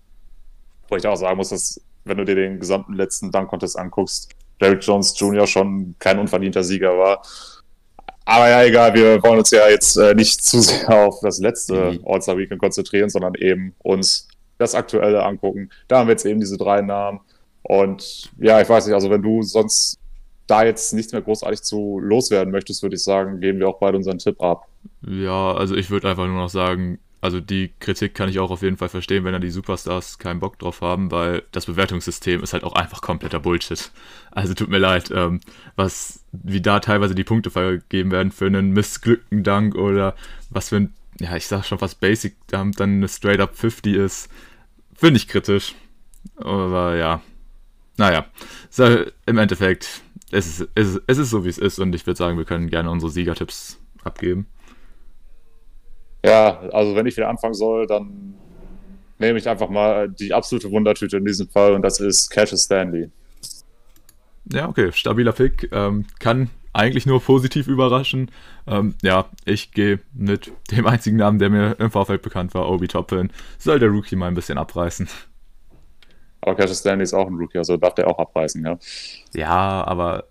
Wo 0.90 0.96
ich 0.96 1.06
auch 1.06 1.16
sagen 1.16 1.38
muss, 1.38 1.50
dass, 1.50 1.80
wenn 2.04 2.18
du 2.18 2.26
dir 2.26 2.36
den 2.36 2.60
gesamten 2.60 2.94
letzten 2.94 3.32
Dunk-Contest 3.32 3.78
anguckst, 3.78 4.32
Derrick 4.60 4.84
Jones 4.84 5.18
Jr. 5.20 5.46
schon 5.46 5.96
kein 6.00 6.18
unverdienter 6.18 6.64
Sieger 6.64 6.98
war. 6.98 7.22
Aber 8.28 8.50
ja, 8.50 8.62
egal, 8.64 8.94
wir 8.94 9.24
wollen 9.24 9.40
uns 9.40 9.52
ja 9.52 9.70
jetzt 9.70 9.96
äh, 9.96 10.14
nicht 10.14 10.44
zu 10.44 10.60
sehr 10.60 10.90
auf 10.90 11.22
das 11.22 11.40
letzte 11.40 11.94
mhm. 11.94 12.00
All-Star 12.06 12.38
Weekend 12.38 12.60
konzentrieren, 12.60 13.10
sondern 13.10 13.36
eben 13.36 13.74
uns 13.80 14.28
das 14.58 14.76
Aktuelle 14.76 15.24
angucken. 15.24 15.70
Da 15.88 16.00
haben 16.00 16.08
wir 16.08 16.12
jetzt 16.12 16.26
eben 16.26 16.42
diese 16.42 16.58
drei 16.58 16.82
Namen. 16.82 17.22
Und 17.64 18.30
ja, 18.38 18.60
ich 18.60 18.68
weiß 18.68 18.86
nicht, 18.86 18.96
also 18.96 19.10
wenn 19.10 19.22
du 19.22 19.44
sonst 19.44 19.98
da 20.46 20.66
jetzt 20.66 20.94
nichts 20.94 21.14
mehr 21.14 21.22
großartig 21.22 21.62
zu 21.62 22.00
loswerden 22.00 22.52
möchtest, 22.52 22.84
würde 22.84 22.98
ich 22.98 23.04
sagen, 23.04 23.40
geben 23.40 23.60
wir 23.60 23.70
auch 23.70 23.80
beide 23.80 23.96
unseren 23.96 24.18
Tipp 24.18 24.42
ab. 24.42 24.68
Ja, 25.08 25.54
also 25.54 25.76
ich 25.76 25.90
würde 25.90 26.10
einfach 26.10 26.28
nur 26.28 26.36
noch 26.36 26.50
sagen, 26.50 27.00
also 27.22 27.40
die 27.40 27.72
Kritik 27.80 28.14
kann 28.14 28.30
ich 28.30 28.40
auch 28.40 28.52
auf 28.52 28.62
jeden 28.62 28.78
Fall 28.78 28.90
verstehen, 28.90 29.24
wenn 29.24 29.34
da 29.34 29.40
die 29.40 29.50
Superstars 29.50 30.20
keinen 30.20 30.40
Bock 30.40 30.60
drauf 30.60 30.82
haben, 30.82 31.12
weil 31.12 31.44
das 31.52 31.66
Bewertungssystem 31.66 32.44
ist 32.44 32.54
halt 32.54 32.64
auch 32.64 32.74
einfach 32.74 33.02
kompletter 33.02 33.40
Bullshit. 33.40 33.92
Also 34.38 34.54
tut 34.54 34.70
mir 34.70 34.78
leid, 34.78 35.10
ähm, 35.10 35.40
was, 35.76 36.24
wie 36.32 36.62
da 36.62 36.80
teilweise 36.80 37.16
die 37.16 37.24
Punkte 37.24 37.50
vergeben 37.50 38.12
werden 38.12 38.32
für 38.32 38.46
einen 38.46 38.70
missglückten 38.70 39.42
Dank 39.42 39.74
oder 39.74 40.16
was 40.52 40.70
für 40.70 40.76
ein, 40.76 40.94
ja, 41.20 41.36
ich 41.36 41.48
sag 41.48 41.66
schon 41.66 41.80
fast 41.80 42.00
Basic 42.00 42.36
dann 42.46 42.72
eine 42.80 43.08
Straight 43.08 43.40
Up 43.40 43.56
50 43.56 43.96
ist, 43.96 44.30
finde 44.94 45.18
ich 45.18 45.28
kritisch. 45.28 45.74
Aber 46.36 46.96
ja, 46.96 47.24
naja, 47.98 48.28
so, 48.70 49.06
im 49.26 49.40
Endeffekt, 49.40 50.04
es 50.30 50.60
ist, 50.60 50.70
es, 50.76 51.02
es 51.08 51.18
ist 51.18 51.32
so, 51.32 51.44
wie 51.44 51.50
es 51.50 51.58
ist 51.58 51.80
und 51.80 51.96
ich 51.96 52.06
würde 52.06 52.20
sagen, 52.20 52.38
wir 52.38 52.46
können 52.46 52.70
gerne 52.70 52.92
unsere 52.92 53.12
Siegertipps 53.12 53.80
abgeben. 54.04 54.46
Ja, 56.24 56.60
also 56.74 56.96
wenn 56.96 57.08
ich 57.08 57.18
wieder 57.18 57.30
anfangen 57.30 57.56
soll, 57.56 57.88
dann 57.88 58.36
nehme 59.18 59.40
ich 59.40 59.50
einfach 59.50 59.70
mal 59.70 60.08
die 60.08 60.32
absolute 60.32 60.70
Wundertüte 60.70 61.18
in 61.18 61.26
diesem 61.26 61.50
Fall 61.50 61.74
und 61.74 61.82
das 61.82 62.00
ist 62.00 62.30
Cassius 62.30 62.66
Stanley. 62.66 63.10
Ja, 64.52 64.68
okay, 64.70 64.92
stabiler 64.92 65.32
Pick. 65.32 65.70
Ähm, 65.72 66.06
kann 66.20 66.50
eigentlich 66.74 67.06
nur 67.06 67.22
positiv 67.22 67.68
überraschen. 67.68 68.32
Ähm, 68.68 68.96
ja, 69.02 69.26
ich 69.46 69.72
gehe 69.72 70.00
mit 70.14 70.52
dem 70.72 70.86
einzigen 70.86 71.18
Namen, 71.18 71.40
der 71.40 71.50
mir 71.50 71.76
im 71.80 71.92
Vorfeld 71.92 72.22
bekannt 72.22 72.54
war, 72.54 72.70
Obi 72.70 72.88
Toppin. 72.88 73.32
Soll 73.58 73.80
der 73.80 73.90
Rookie 73.90 74.16
mal 74.16 74.28
ein 74.28 74.36
bisschen 74.36 74.58
abreißen. 74.58 75.08
Aber 76.42 76.56
Cassius 76.56 76.80
Stanley 76.80 77.04
ist 77.04 77.14
auch 77.14 77.28
ein 77.28 77.36
Rookie, 77.36 77.58
also 77.58 77.78
darf 77.78 77.96
der 77.96 78.08
auch 78.08 78.20
abreißen, 78.20 78.64
ja. 78.64 78.78
Ja, 79.34 79.84
aber 79.86 80.26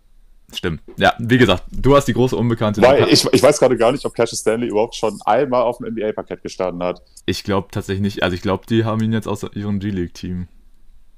Stimmt. 0.53 0.81
Ja, 0.97 1.13
wie 1.19 1.39
gesagt, 1.39 1.65
du 1.73 1.97
hast 1.97 2.07
die 2.07 2.13
große 2.13 2.37
Unbekannte. 2.37 2.81
Weil 2.81 3.09
ich, 3.09 3.27
ich 3.33 3.43
weiß 3.43 3.59
gerade 3.59 3.77
gar 3.77 3.91
nicht, 3.91 4.05
ob 4.05 4.15
Cassius 4.15 4.41
Stanley 4.41 4.69
überhaupt 4.69 4.95
schon 4.95 5.19
einmal 5.25 5.63
auf 5.63 5.79
dem 5.79 5.93
NBA-Parkett 5.93 6.43
gestanden 6.43 6.83
hat. 6.85 7.03
Ich 7.27 7.43
glaube 7.43 7.69
tatsächlich 7.73 8.03
nicht. 8.03 8.23
Also 8.23 8.35
ich 8.35 8.43
glaube, 8.43 8.65
die 8.67 8.85
haben 8.85 9.03
ihn 9.03 9.13
jetzt 9.13 9.27
aus 9.27 9.43
ihrem 9.55 9.81
G-League-Team 9.81 10.47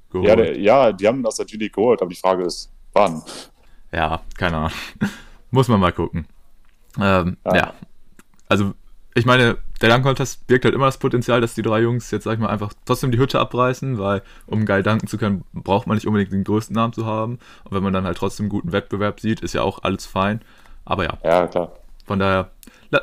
geholt. 0.09 0.27
Ja, 0.27 0.35
der, 0.35 0.59
ja, 0.59 0.91
die 0.91 1.07
haben 1.07 1.19
ihn 1.19 1.25
aus 1.27 1.35
der 1.35 1.45
G-League 1.45 1.73
geholt, 1.73 2.01
aber 2.01 2.09
die 2.09 2.19
Frage 2.19 2.43
ist, 2.43 2.71
wann? 2.99 3.23
Ja, 3.91 4.21
keine 4.37 4.57
Ahnung. 4.57 4.71
Muss 5.51 5.67
man 5.67 5.79
mal 5.79 5.91
gucken. 5.91 6.27
Ähm, 6.99 7.37
ja. 7.45 7.55
ja. 7.55 7.73
Also 8.47 8.73
ich 9.15 9.25
meine, 9.25 9.57
der 9.81 9.89
Dunk 9.89 10.03
Contest 10.03 10.45
birgt 10.47 10.65
halt 10.65 10.75
immer 10.75 10.85
das 10.85 10.97
Potenzial, 10.97 11.41
dass 11.41 11.55
die 11.55 11.61
drei 11.61 11.81
Jungs 11.81 12.11
jetzt, 12.11 12.25
sag 12.25 12.33
ich 12.33 12.39
mal, 12.39 12.49
einfach 12.49 12.73
trotzdem 12.85 13.11
die 13.11 13.17
Hütte 13.17 13.39
abreißen, 13.39 13.97
weil 13.97 14.21
um 14.45 14.65
geil 14.65 14.83
danken 14.83 15.07
zu 15.07 15.17
können, 15.17 15.43
braucht 15.53 15.87
man 15.87 15.95
nicht 15.95 16.07
unbedingt 16.07 16.31
den 16.31 16.43
größten 16.43 16.75
Namen 16.75 16.93
zu 16.93 17.05
haben. 17.05 17.39
Und 17.63 17.71
wenn 17.71 17.83
man 17.83 17.93
dann 17.93 18.05
halt 18.05 18.17
trotzdem 18.17 18.45
einen 18.45 18.49
guten 18.49 18.71
Wettbewerb 18.71 19.19
sieht, 19.19 19.39
ist 19.39 19.53
ja 19.53 19.61
auch 19.61 19.83
alles 19.83 20.05
fein. 20.05 20.41
Aber 20.85 21.05
ja. 21.05 21.17
Ja, 21.23 21.47
klar. 21.47 21.71
Von 22.05 22.19
daher, 22.19 22.51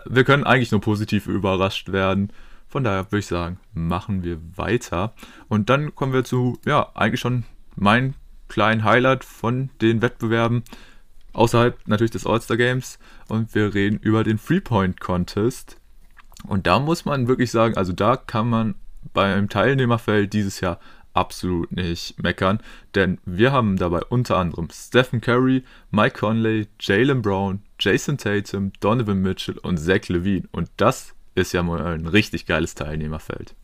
wir 0.06 0.24
können 0.24 0.44
eigentlich 0.44 0.70
nur 0.70 0.80
positiv 0.80 1.26
überrascht 1.26 1.92
werden. 1.92 2.32
Von 2.68 2.84
daher 2.84 3.06
würde 3.06 3.20
ich 3.20 3.26
sagen, 3.26 3.58
machen 3.72 4.22
wir 4.22 4.38
weiter. 4.56 5.12
Und 5.48 5.70
dann 5.70 5.94
kommen 5.94 6.12
wir 6.12 6.24
zu, 6.24 6.58
ja, 6.66 6.90
eigentlich 6.94 7.20
schon 7.20 7.44
mein 7.74 8.14
kleinen 8.48 8.84
Highlight 8.84 9.24
von 9.24 9.70
den 9.80 10.02
Wettbewerben 10.02 10.64
außerhalb 11.32 11.76
natürlich 11.86 12.12
des 12.12 12.26
All-Star 12.26 12.56
Games. 12.56 12.98
Und 13.28 13.54
wir 13.54 13.74
reden 13.74 13.98
über 13.98 14.24
den 14.24 14.38
Three-Point 14.38 15.00
Contest 15.00 15.78
und 16.48 16.66
da 16.66 16.78
muss 16.78 17.04
man 17.04 17.28
wirklich 17.28 17.50
sagen, 17.50 17.76
also 17.76 17.92
da 17.92 18.16
kann 18.16 18.48
man 18.48 18.74
beim 19.12 19.48
Teilnehmerfeld 19.48 20.32
dieses 20.32 20.60
Jahr 20.60 20.78
absolut 21.14 21.72
nicht 21.72 22.22
meckern, 22.22 22.60
denn 22.94 23.18
wir 23.24 23.50
haben 23.50 23.76
dabei 23.76 24.00
unter 24.08 24.36
anderem 24.36 24.68
Stephen 24.70 25.20
Curry, 25.20 25.64
Mike 25.90 26.18
Conley, 26.18 26.68
Jalen 26.78 27.22
Brown, 27.22 27.62
Jason 27.80 28.18
Tatum, 28.18 28.72
Donovan 28.80 29.22
Mitchell 29.22 29.56
und 29.58 29.78
Zach 29.78 30.08
Levine. 30.08 30.46
Und 30.52 30.68
das 30.76 31.14
ist 31.34 31.52
ja 31.52 31.62
mal 31.62 31.84
ein 31.86 32.06
richtig 32.06 32.44
geiles 32.46 32.74
Teilnehmerfeld. 32.74 33.54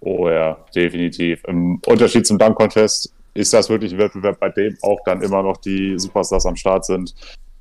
Oh 0.00 0.30
ja, 0.30 0.64
definitiv. 0.74 1.44
Im 1.46 1.80
Unterschied 1.86 2.26
zum 2.26 2.38
Dunk 2.38 2.56
Contest 2.56 3.14
ist 3.34 3.52
das 3.52 3.68
wirklich 3.68 3.92
ein 3.92 3.98
Wettbewerb, 3.98 4.40
bei 4.40 4.50
dem 4.50 4.76
auch 4.82 4.98
dann 5.04 5.22
immer 5.22 5.42
noch 5.42 5.56
die 5.58 5.98
Superstars 5.98 6.46
am 6.46 6.56
Start 6.56 6.84
sind, 6.84 7.14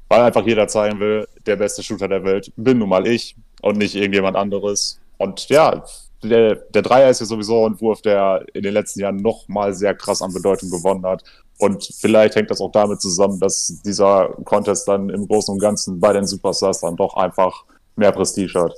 weil 0.08 0.22
einfach 0.22 0.46
jeder 0.46 0.68
zeigen 0.68 1.00
will, 1.00 1.28
der 1.46 1.56
beste 1.56 1.84
Shooter 1.84 2.08
der 2.08 2.24
Welt 2.24 2.52
bin 2.56 2.80
nun 2.80 2.90
mal 2.90 3.08
ich 3.08 3.36
und 3.62 3.78
nicht 3.78 3.96
irgendjemand 3.96 4.36
anderes. 4.36 5.00
Und 5.18 5.50
ja, 5.50 5.84
der, 6.24 6.56
der 6.56 6.82
Dreier 6.82 7.10
ist 7.10 7.20
ja 7.20 7.26
sowieso 7.26 7.66
ein 7.66 7.80
Wurf, 7.80 8.02
der 8.02 8.46
in 8.54 8.64
den 8.64 8.74
letzten 8.74 9.02
Jahren 9.02 9.18
noch 9.18 9.48
mal 9.48 9.74
sehr 9.74 9.94
krass 9.94 10.22
an 10.22 10.34
Bedeutung 10.34 10.70
gewonnen 10.70 11.06
hat. 11.06 11.24
Und 11.58 11.84
vielleicht 12.00 12.36
hängt 12.36 12.50
das 12.50 12.62
auch 12.62 12.72
damit 12.72 13.02
zusammen, 13.02 13.40
dass 13.40 13.82
dieser 13.86 14.30
Contest 14.46 14.88
dann 14.88 15.10
im 15.10 15.28
Großen 15.28 15.54
und 15.54 15.60
Ganzen 15.60 16.00
bei 16.00 16.14
den 16.14 16.26
Superstars 16.26 16.82
dann 16.82 16.96
doch 16.96 17.16
einfach 17.16 17.66
mehr 17.96 18.12
Prestige 18.12 18.60
hat. 18.62 18.74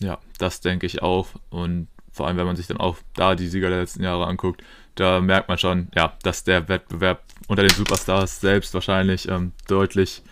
Ja, 0.00 0.18
das 0.38 0.60
denke 0.60 0.86
ich 0.86 1.02
auch. 1.02 1.28
Und 1.50 1.88
vor 2.12 2.26
allem, 2.26 2.36
wenn 2.36 2.46
man 2.46 2.56
sich 2.56 2.66
dann 2.66 2.78
auch 2.78 2.96
da 3.14 3.34
die 3.34 3.48
Sieger 3.48 3.70
der 3.70 3.80
letzten 3.80 4.02
Jahre 4.02 4.26
anguckt, 4.26 4.62
da 4.98 5.20
merkt 5.20 5.48
man 5.48 5.58
schon, 5.58 5.88
ja, 5.94 6.16
dass 6.22 6.42
der 6.42 6.68
Wettbewerb 6.68 7.22
unter 7.46 7.62
den 7.62 7.70
Superstars 7.70 8.40
selbst 8.40 8.74
wahrscheinlich 8.74 9.28
ähm, 9.28 9.52
deutlich 9.68 10.22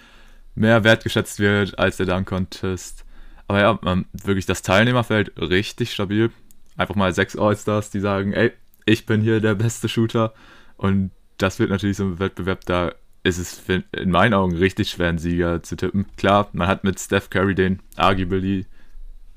mehr 0.57 0.83
wertgeschätzt 0.83 1.39
wird 1.39 1.79
als 1.79 1.99
der 1.99 2.07
Dunk 2.07 2.27
Contest. 2.29 3.05
Aber 3.47 3.61
ja, 3.61 3.79
ähm, 3.87 4.07
wirklich 4.13 4.45
das 4.45 4.63
Teilnehmerfeld 4.63 5.33
richtig 5.41 5.93
stabil. 5.93 6.33
Einfach 6.77 6.97
mal 6.97 7.15
sechs 7.15 7.37
All-Stars, 7.37 7.91
die 7.91 8.01
sagen, 8.01 8.33
ey, 8.33 8.53
ich 8.87 9.07
bin 9.07 9.21
hier 9.21 9.41
der 9.41 9.55
beste 9.55 9.89
Shooter. 9.89 10.35
Und 10.77 11.13
das 11.39 11.61
wird 11.61 11.71
natürlich 11.71 11.97
so 11.97 12.05
ein 12.05 12.19
Wettbewerb, 12.19 12.65
da 12.65 12.93
ist 13.23 13.39
es 13.39 13.63
in 13.93 14.11
meinen 14.11 14.35
Augen 14.35 14.57
richtig 14.57 14.91
schwer, 14.91 15.11
einen 15.11 15.19
Sieger 15.19 15.63
zu 15.63 15.77
tippen. 15.77 16.07
Klar, 16.17 16.49
man 16.53 16.67
hat 16.67 16.83
mit 16.83 16.99
Steph 16.99 17.31
Curry 17.31 17.55
den 17.55 17.81
arguably, 17.95 18.67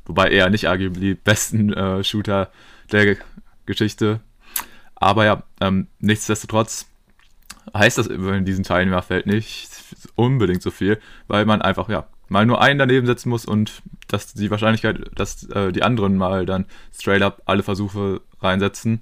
wobei 0.05 0.29
eher 0.29 0.49
nicht 0.49 0.67
arguably, 0.67 1.13
besten 1.13 1.71
äh, 1.73 2.03
Shooter 2.03 2.51
der 2.91 3.17
Geschichte. 3.65 4.21
Aber 4.99 5.25
ja, 5.25 5.43
ähm, 5.61 5.87
nichtsdestotrotz 5.99 6.87
heißt 7.73 7.97
das 7.97 8.07
in 8.07 8.45
diesem 8.45 8.63
Teilnehmerfeld 8.63 9.25
nicht 9.25 9.69
unbedingt 10.15 10.61
so 10.61 10.71
viel, 10.71 10.99
weil 11.27 11.45
man 11.45 11.61
einfach, 11.61 11.89
ja, 11.89 12.07
mal 12.27 12.45
nur 12.45 12.61
einen 12.61 12.79
daneben 12.79 13.07
setzen 13.07 13.29
muss 13.29 13.45
und 13.45 13.81
dass 14.07 14.33
die 14.33 14.51
Wahrscheinlichkeit, 14.51 15.11
dass 15.15 15.43
äh, 15.49 15.71
die 15.71 15.83
anderen 15.83 16.15
mal 16.15 16.45
dann 16.45 16.65
straight 16.93 17.21
up 17.21 17.41
alle 17.45 17.63
Versuche 17.63 18.21
reinsetzen, 18.41 19.01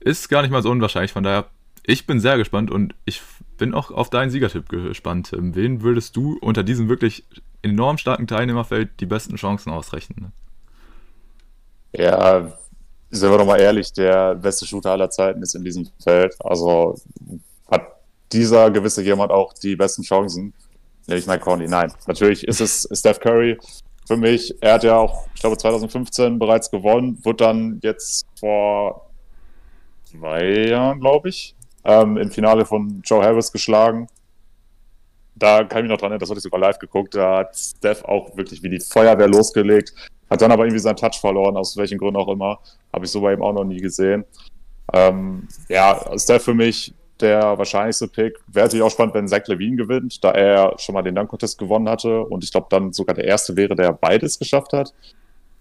ist 0.00 0.28
gar 0.28 0.42
nicht 0.42 0.50
mal 0.50 0.62
so 0.62 0.70
unwahrscheinlich. 0.70 1.12
Von 1.12 1.22
daher, 1.22 1.46
ich 1.84 2.06
bin 2.06 2.20
sehr 2.20 2.36
gespannt 2.36 2.70
und 2.70 2.94
ich 3.04 3.22
bin 3.58 3.74
auch 3.74 3.90
auf 3.90 4.10
deinen 4.10 4.30
Siegertipp 4.30 4.68
gespannt. 4.68 5.32
Ähm, 5.32 5.54
wen 5.54 5.82
würdest 5.82 6.16
du 6.16 6.38
unter 6.40 6.62
diesem 6.62 6.88
wirklich 6.88 7.24
enorm 7.62 7.98
starken 7.98 8.26
Teilnehmerfeld 8.26 9.00
die 9.00 9.06
besten 9.06 9.36
Chancen 9.36 9.70
ausrechnen? 9.70 10.32
Ja, 11.92 12.52
sind 13.12 13.30
wir 13.30 13.38
doch 13.38 13.46
mal 13.46 13.60
ehrlich, 13.60 13.92
der 13.92 14.34
beste 14.34 14.66
Shooter 14.66 14.92
aller 14.92 15.10
Zeiten 15.10 15.42
ist 15.42 15.54
in 15.54 15.62
diesem 15.62 15.88
Feld. 16.02 16.34
Also 16.40 16.96
hat 17.70 17.86
dieser 18.32 18.70
gewisse 18.70 19.02
jemand 19.02 19.30
auch 19.30 19.52
die 19.52 19.76
besten 19.76 20.02
Chancen. 20.02 20.54
Nee, 21.06 21.16
ich 21.16 21.26
Mike 21.26 21.40
Conley, 21.40 21.68
nein. 21.68 21.92
Natürlich 22.06 22.46
ist 22.46 22.60
es 22.60 22.88
Steph 22.90 23.20
Curry 23.20 23.58
für 24.06 24.16
mich. 24.16 24.54
Er 24.60 24.74
hat 24.74 24.84
ja 24.84 24.96
auch, 24.96 25.26
ich 25.34 25.40
glaube, 25.40 25.58
2015 25.58 26.38
bereits 26.38 26.70
gewonnen, 26.70 27.18
wird 27.22 27.40
dann 27.40 27.80
jetzt 27.82 28.26
vor 28.38 29.10
zwei 30.04 30.68
Jahren, 30.68 31.00
glaube 31.00 31.28
ich, 31.28 31.54
ähm, 31.84 32.16
im 32.16 32.30
Finale 32.30 32.64
von 32.64 33.02
Joe 33.04 33.22
Harris 33.22 33.52
geschlagen. 33.52 34.06
Da 35.34 35.64
kann 35.64 35.78
ich 35.78 35.82
mich 35.84 35.90
noch 35.90 35.98
dran 35.98 36.12
erinnern, 36.12 36.20
das 36.20 36.30
hatte 36.30 36.38
ich 36.38 36.44
sogar 36.44 36.60
live 36.60 36.78
geguckt. 36.78 37.14
Da 37.14 37.38
hat 37.38 37.56
Steph 37.56 38.04
auch 38.04 38.34
wirklich 38.36 38.62
wie 38.62 38.70
die 38.70 38.80
Feuerwehr 38.80 39.28
losgelegt. 39.28 39.92
Hat 40.32 40.40
dann 40.40 40.50
aber 40.50 40.64
irgendwie 40.64 40.80
seinen 40.80 40.96
Touch 40.96 41.20
verloren, 41.20 41.58
aus 41.58 41.76
welchen 41.76 41.98
Gründen 41.98 42.16
auch 42.16 42.28
immer. 42.28 42.58
Habe 42.90 43.04
ich 43.04 43.10
so 43.10 43.20
bei 43.20 43.34
ihm 43.34 43.42
auch 43.42 43.52
noch 43.52 43.64
nie 43.64 43.82
gesehen. 43.82 44.24
Ähm, 44.90 45.46
ja, 45.68 46.00
Steph 46.16 46.44
für 46.44 46.54
mich 46.54 46.94
der 47.20 47.58
wahrscheinlichste 47.58 48.08
Pick. 48.08 48.40
Wäre 48.46 48.64
natürlich 48.64 48.82
auch 48.82 48.90
spannend, 48.90 49.14
wenn 49.14 49.28
Zach 49.28 49.46
Levine 49.46 49.76
gewinnt, 49.76 50.24
da 50.24 50.30
er 50.30 50.72
schon 50.78 50.94
mal 50.94 51.02
den 51.02 51.14
Dunk 51.14 51.28
Contest 51.28 51.58
gewonnen 51.58 51.86
hatte 51.86 52.24
und 52.24 52.42
ich 52.42 52.50
glaube 52.50 52.68
dann 52.70 52.94
sogar 52.94 53.14
der 53.14 53.26
erste 53.26 53.54
wäre, 53.56 53.76
der 53.76 53.92
beides 53.92 54.38
geschafft 54.38 54.72
hat. 54.72 54.94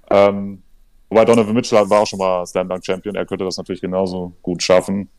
Ähm, 0.10 0.62
wobei 1.10 1.25
Donovan 1.25 1.54
Mitchell 1.54 1.90
war 1.90 2.00
auch 2.00 2.08
schon 2.08 2.20
mal 2.20 2.46
Slam 2.46 2.70
Dunk 2.70 2.86
Champion, 2.86 3.16
er 3.16 3.25
könnte 3.25 3.44
das 3.44 3.58
natürlich 3.58 3.82
genauso 3.82 4.32
gut 4.42 4.63
schaffen. 4.63 5.10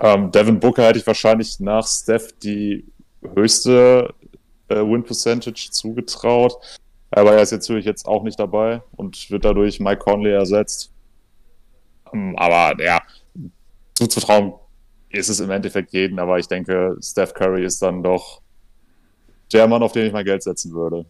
Ähm, 0.00 0.30
Devin 0.30 0.60
Booker 0.60 0.86
hätte 0.86 1.00
ich 1.00 1.06
wahrscheinlich 1.06 1.58
nach 1.58 1.86
Steph 1.88 2.30
die 2.38 2.86
höchste 3.34 4.14
äh, 4.68 4.76
Win 4.76 5.02
Percentage 5.02 5.68
zugetraut. 5.72 6.54
Aber 7.10 7.34
er 7.34 7.42
ist 7.42 7.52
jetzt 7.52 7.68
natürlich 7.68 7.86
jetzt 7.86 8.06
auch 8.06 8.22
nicht 8.22 8.38
dabei 8.38 8.82
und 8.96 9.30
wird 9.30 9.44
dadurch 9.44 9.80
Mike 9.80 9.98
Conley 10.00 10.32
ersetzt. 10.32 10.92
Ähm, 12.12 12.36
aber 12.36 12.82
ja, 12.82 13.02
zuzutrauen 13.94 14.54
ist 15.10 15.28
es 15.28 15.40
im 15.40 15.50
Endeffekt 15.50 15.92
jeden, 15.92 16.18
aber 16.18 16.38
ich 16.38 16.48
denke, 16.48 16.96
Steph 17.00 17.34
Curry 17.34 17.64
ist 17.64 17.80
dann 17.80 18.02
doch 18.02 18.42
der 19.52 19.66
Mann, 19.66 19.82
auf 19.82 19.92
den 19.92 20.06
ich 20.06 20.12
mein 20.12 20.24
Geld 20.24 20.42
setzen 20.42 20.72
würde. 20.72 21.06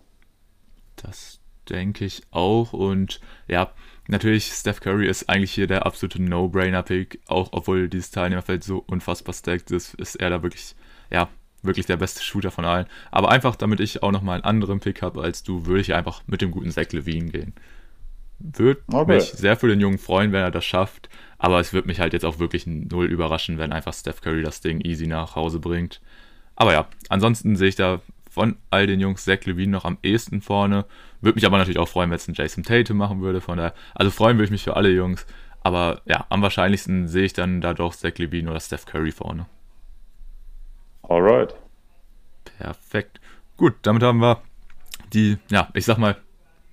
Das 0.97 1.41
denke 1.69 2.05
ich 2.05 2.23
auch. 2.31 2.73
Und 2.73 3.21
ja, 3.47 3.73
natürlich, 4.07 4.53
Steph 4.53 4.81
Curry 4.81 5.09
ist 5.09 5.29
eigentlich 5.29 5.53
hier 5.53 5.67
der 5.67 5.87
absolute 5.87 6.23
No-Brainer-Pick. 6.23 7.21
Auch 7.27 7.49
obwohl 7.53 7.89
dieses 7.89 8.11
Teilnehmerfeld 8.11 8.63
so 8.65 8.85
unfassbar 8.87 9.35
stacked 9.35 9.71
ist, 9.71 9.95
ist 9.95 10.17
er 10.17 10.31
da 10.31 10.43
wirklich, 10.43 10.75
ja, 11.11 11.29
wirklich 11.63 11.87
der 11.87 11.97
beste 11.97 12.23
Shooter 12.23 12.51
von 12.51 12.65
allen. 12.65 12.87
Aber 13.11 13.31
einfach, 13.31 13.57
damit 13.57 13.81
ich 13.81 14.03
auch 14.03 14.13
nochmal 14.13 14.37
einen 14.37 14.45
anderen 14.45 14.81
Pick 14.81 15.03
habe 15.03 15.23
als 15.23 15.43
du, 15.43 15.67
würde 15.67 15.81
ich 15.81 15.95
einfach 15.95 16.23
mit 16.27 16.41
dem 16.41 16.51
guten 16.51 16.71
Zach 16.71 16.91
Levine 16.93 17.31
gehen. 17.31 17.53
Würde 18.39 18.81
okay. 18.93 19.17
mich 19.17 19.25
sehr 19.25 19.57
für 19.57 19.69
den 19.69 19.81
Jungen 19.81 19.99
freuen, 19.99 20.33
wenn 20.33 20.43
er 20.43 20.51
das 20.51 20.65
schafft. 20.65 21.09
Aber 21.39 21.61
es 21.61 21.73
würde 21.73 21.89
mich 21.89 22.01
halt 22.01 22.13
jetzt 22.13 22.25
auch 22.25 22.39
wirklich 22.39 22.67
null 22.67 23.07
überraschen, 23.07 23.59
wenn 23.59 23.73
einfach 23.73 23.93
Steph 23.93 24.21
Curry 24.21 24.43
das 24.43 24.61
Ding 24.61 24.81
easy 24.81 25.07
nach 25.07 25.37
Hause 25.37 25.59
bringt. 25.59 26.01
Aber 26.57 26.73
ja, 26.73 26.89
ansonsten 27.09 27.57
sehe 27.57 27.69
ich 27.69 27.77
da 27.77 28.01
von 28.31 28.57
all 28.71 28.87
den 28.87 29.01
Jungs 29.01 29.25
Zach 29.25 29.45
Levine 29.45 29.73
noch 29.73 29.85
am 29.85 29.99
ehesten 30.03 30.41
vorne. 30.41 30.85
Würde 31.21 31.37
mich 31.37 31.47
aber 31.47 31.59
natürlich 31.59 31.79
auch 31.79 31.89
freuen, 31.89 32.11
wenn 32.11 32.17
es 32.17 32.29
ein 32.29 32.35
Jason 32.35 32.63
Tate 32.63 32.95
machen 32.95 33.21
würde. 33.21 33.41
Von 33.41 33.59
daher, 33.59 33.75
also 33.95 34.11
freuen 34.11 34.37
würde 34.37 34.47
ich 34.47 34.51
mich 34.51 34.65
für 34.65 34.77
alle 34.77 34.91
Jungs. 34.91 35.27
Aber 35.63 36.03
ja, 36.07 36.27
am 36.29 36.43
wahrscheinlichsten 36.43 37.09
sehe 37.09 37.25
ich 37.25 37.33
dann 37.33 37.61
da 37.61 37.75
doch 37.75 37.95
Zach 37.95 38.17
Levine 38.19 38.51
oder 38.51 38.61
Steph 38.61 38.87
Curry 38.87 39.13
vorne. 39.13 39.47
Alright. 41.09 41.55
Perfekt. 42.59 43.21
Gut, 43.57 43.75
damit 43.83 44.03
haben 44.03 44.21
wir 44.21 44.43
die, 45.13 45.39
ja, 45.51 45.69
ich 45.75 45.85
sag 45.85 45.99
mal, 45.99 46.17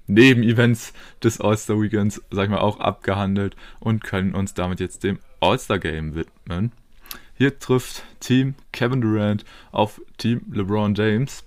Nebenevents 0.08 0.94
des 1.24 1.42
All-Star 1.42 1.82
Weekends, 1.82 2.22
sag 2.30 2.46
ich 2.46 2.50
mal, 2.50 2.60
auch 2.60 2.80
abgehandelt 2.80 3.56
und 3.80 4.04
können 4.04 4.36
uns 4.36 4.54
damit 4.54 4.80
jetzt 4.80 5.04
dem 5.04 5.20
All-Star 5.40 5.80
Game 5.80 6.14
widmen. 6.14 6.72
Hier 7.38 7.58
trifft 7.58 8.04
Team 8.20 8.56
Kevin 8.72 9.02
Durant 9.02 9.46
auf 9.72 10.02
Team 10.18 10.42
LeBron 10.52 10.96
James. 10.96 11.44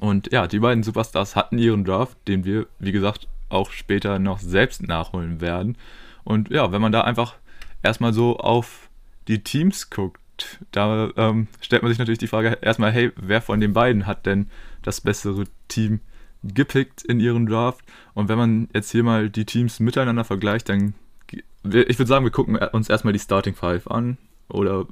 Und 0.00 0.32
ja, 0.32 0.46
die 0.46 0.60
beiden 0.60 0.82
Superstars 0.82 1.36
hatten 1.36 1.58
ihren 1.58 1.84
Draft, 1.84 2.16
den 2.26 2.44
wir, 2.44 2.66
wie 2.78 2.92
gesagt, 2.92 3.28
auch 3.48 3.70
später 3.70 4.18
noch 4.18 4.38
selbst 4.38 4.82
nachholen 4.82 5.40
werden. 5.40 5.76
Und 6.24 6.50
ja, 6.50 6.72
wenn 6.72 6.80
man 6.80 6.92
da 6.92 7.02
einfach 7.02 7.34
erstmal 7.82 8.12
so 8.12 8.38
auf 8.38 8.88
die 9.28 9.44
Teams 9.44 9.90
guckt, 9.90 10.21
da 10.70 11.10
ähm, 11.16 11.48
stellt 11.60 11.82
man 11.82 11.90
sich 11.90 11.98
natürlich 11.98 12.18
die 12.18 12.26
Frage 12.26 12.58
erstmal, 12.60 12.92
hey, 12.92 13.12
wer 13.16 13.40
von 13.40 13.60
den 13.60 13.72
beiden 13.72 14.06
hat 14.06 14.26
denn 14.26 14.50
das 14.82 15.00
bessere 15.00 15.44
Team 15.68 16.00
gepickt 16.42 17.02
in 17.02 17.20
ihrem 17.20 17.46
Draft? 17.46 17.84
Und 18.14 18.28
wenn 18.28 18.38
man 18.38 18.68
jetzt 18.74 18.90
hier 18.90 19.04
mal 19.04 19.30
die 19.30 19.44
Teams 19.44 19.80
miteinander 19.80 20.24
vergleicht, 20.24 20.68
dann, 20.68 20.94
ich 21.30 21.98
würde 21.98 22.06
sagen, 22.06 22.24
wir 22.24 22.32
gucken 22.32 22.56
uns 22.56 22.88
erstmal 22.88 23.12
die 23.12 23.18
Starting 23.18 23.54
Five 23.54 23.86
an. 23.88 24.18
Oder 24.48 24.86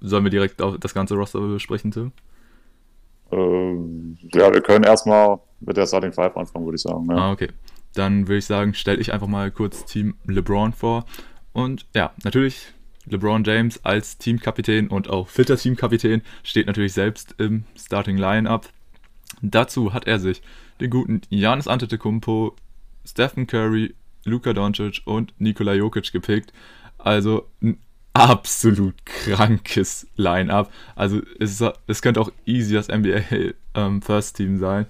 sollen 0.00 0.24
wir 0.24 0.30
direkt 0.30 0.60
das 0.80 0.94
ganze 0.94 1.14
Roster 1.14 1.40
besprechen, 1.40 1.90
Tim? 1.90 2.12
Ähm, 3.30 4.18
ja, 4.32 4.52
wir 4.52 4.60
können 4.60 4.84
erstmal 4.84 5.38
mit 5.60 5.76
der 5.76 5.86
Starting 5.86 6.12
Five 6.12 6.36
anfangen, 6.36 6.64
würde 6.64 6.76
ich 6.76 6.82
sagen. 6.82 7.06
Ja. 7.10 7.16
Ah, 7.16 7.32
okay. 7.32 7.48
Dann 7.94 8.26
würde 8.26 8.38
ich 8.38 8.46
sagen, 8.46 8.74
stelle 8.74 9.00
ich 9.00 9.12
einfach 9.12 9.28
mal 9.28 9.50
kurz 9.50 9.84
Team 9.84 10.14
LeBron 10.26 10.72
vor. 10.72 11.04
Und 11.52 11.86
ja, 11.94 12.12
natürlich 12.24 12.74
LeBron 13.06 13.44
James 13.44 13.84
als 13.84 14.18
Teamkapitän 14.18 14.88
und 14.88 15.08
auch 15.08 15.28
fitter 15.28 15.56
Teamkapitän 15.56 16.22
steht 16.42 16.66
natürlich 16.66 16.92
selbst 16.92 17.34
im 17.38 17.64
Starting 17.76 18.16
Line-Up. 18.16 18.68
Dazu 19.42 19.92
hat 19.92 20.06
er 20.06 20.18
sich 20.18 20.42
den 20.80 20.90
guten 20.90 21.22
Janis 21.28 21.68
Antetokounmpo, 21.68 22.56
Stephen 23.04 23.46
Curry, 23.46 23.94
Luka 24.24 24.52
Doncic 24.52 25.02
und 25.04 25.34
Nikola 25.38 25.74
Jokic 25.74 26.12
gepickt. 26.12 26.52
Also 26.98 27.48
ein 27.62 27.78
absolut 28.14 28.94
krankes 29.04 30.06
Line-Up. 30.16 30.72
Also 30.94 31.20
es, 31.38 31.62
es 31.86 32.02
könnte 32.02 32.20
auch 32.20 32.30
easy 32.46 32.74
das 32.74 32.88
NBA 32.88 33.52
ähm, 33.74 34.00
First 34.00 34.36
Team 34.36 34.58
sein. 34.58 34.86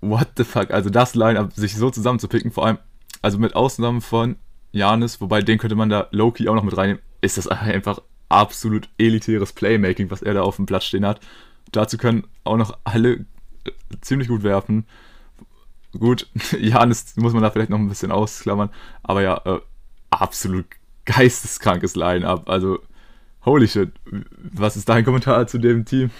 What 0.00 0.28
the 0.36 0.44
fuck? 0.44 0.70
Also 0.70 0.90
das 0.90 1.14
Line-Up 1.14 1.52
sich 1.54 1.74
so 1.74 1.90
zusammenzupicken, 1.90 2.52
vor 2.52 2.66
allem, 2.66 2.78
also 3.22 3.38
mit 3.38 3.56
Ausnahme 3.56 4.02
von 4.02 4.36
Janis, 4.74 5.20
wobei 5.20 5.40
den 5.40 5.58
könnte 5.58 5.76
man 5.76 5.88
da 5.88 6.08
Loki 6.10 6.48
auch 6.48 6.54
noch 6.56 6.64
mit 6.64 6.76
reinnehmen, 6.76 7.00
ist 7.20 7.38
das 7.38 7.46
einfach 7.46 8.00
absolut 8.28 8.88
elitäres 8.98 9.52
Playmaking, 9.52 10.10
was 10.10 10.20
er 10.20 10.34
da 10.34 10.42
auf 10.42 10.56
dem 10.56 10.66
Platz 10.66 10.84
stehen 10.84 11.06
hat. 11.06 11.20
Dazu 11.70 11.96
können 11.96 12.26
auch 12.42 12.56
noch 12.56 12.76
alle 12.82 13.12
äh, 13.12 13.70
ziemlich 14.00 14.26
gut 14.26 14.42
werfen. 14.42 14.86
Gut, 15.92 16.26
Janis 16.58 17.16
muss 17.16 17.32
man 17.32 17.42
da 17.42 17.52
vielleicht 17.52 17.70
noch 17.70 17.78
ein 17.78 17.88
bisschen 17.88 18.10
ausklammern, 18.10 18.70
aber 19.04 19.22
ja, 19.22 19.40
äh, 19.44 19.60
absolut 20.10 20.66
geisteskrankes 21.04 21.94
Line-Up. 21.94 22.48
Also, 22.48 22.80
holy 23.44 23.68
shit. 23.68 23.92
Was 24.36 24.76
ist 24.76 24.88
dein 24.88 25.04
Kommentar 25.04 25.46
zu 25.46 25.58
dem 25.58 25.84
Team? 25.84 26.10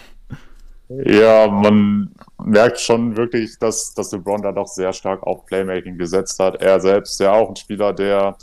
Ja, 0.88 1.48
man 1.48 2.14
merkt 2.42 2.78
schon 2.78 3.16
wirklich, 3.16 3.58
dass, 3.58 3.94
dass 3.94 4.12
LeBron 4.12 4.42
da 4.42 4.52
doch 4.52 4.66
sehr 4.66 4.92
stark 4.92 5.22
auf 5.22 5.46
Playmaking 5.46 5.96
gesetzt 5.96 6.38
hat. 6.38 6.60
Er 6.60 6.78
selbst 6.80 7.18
ja 7.20 7.32
auch 7.32 7.48
ein 7.48 7.56
Spieler, 7.56 7.92
der 7.92 8.36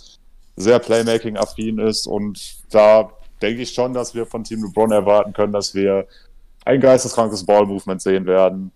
sehr 0.55 0.79
Playmaking-affin 0.79 1.79
ist 1.79 2.07
und 2.07 2.57
da 2.71 3.11
denke 3.41 3.61
ich 3.61 3.73
schon, 3.73 3.93
dass 3.93 4.13
wir 4.15 4.25
von 4.25 4.43
Team 4.43 4.63
LeBron 4.63 4.91
erwarten 4.91 5.33
können, 5.33 5.53
dass 5.53 5.73
wir 5.75 6.07
ein 6.65 6.79
geisteskrankes 6.79 7.45
Ball-Movement 7.45 8.01
sehen 8.01 8.25
werden. 8.25 8.71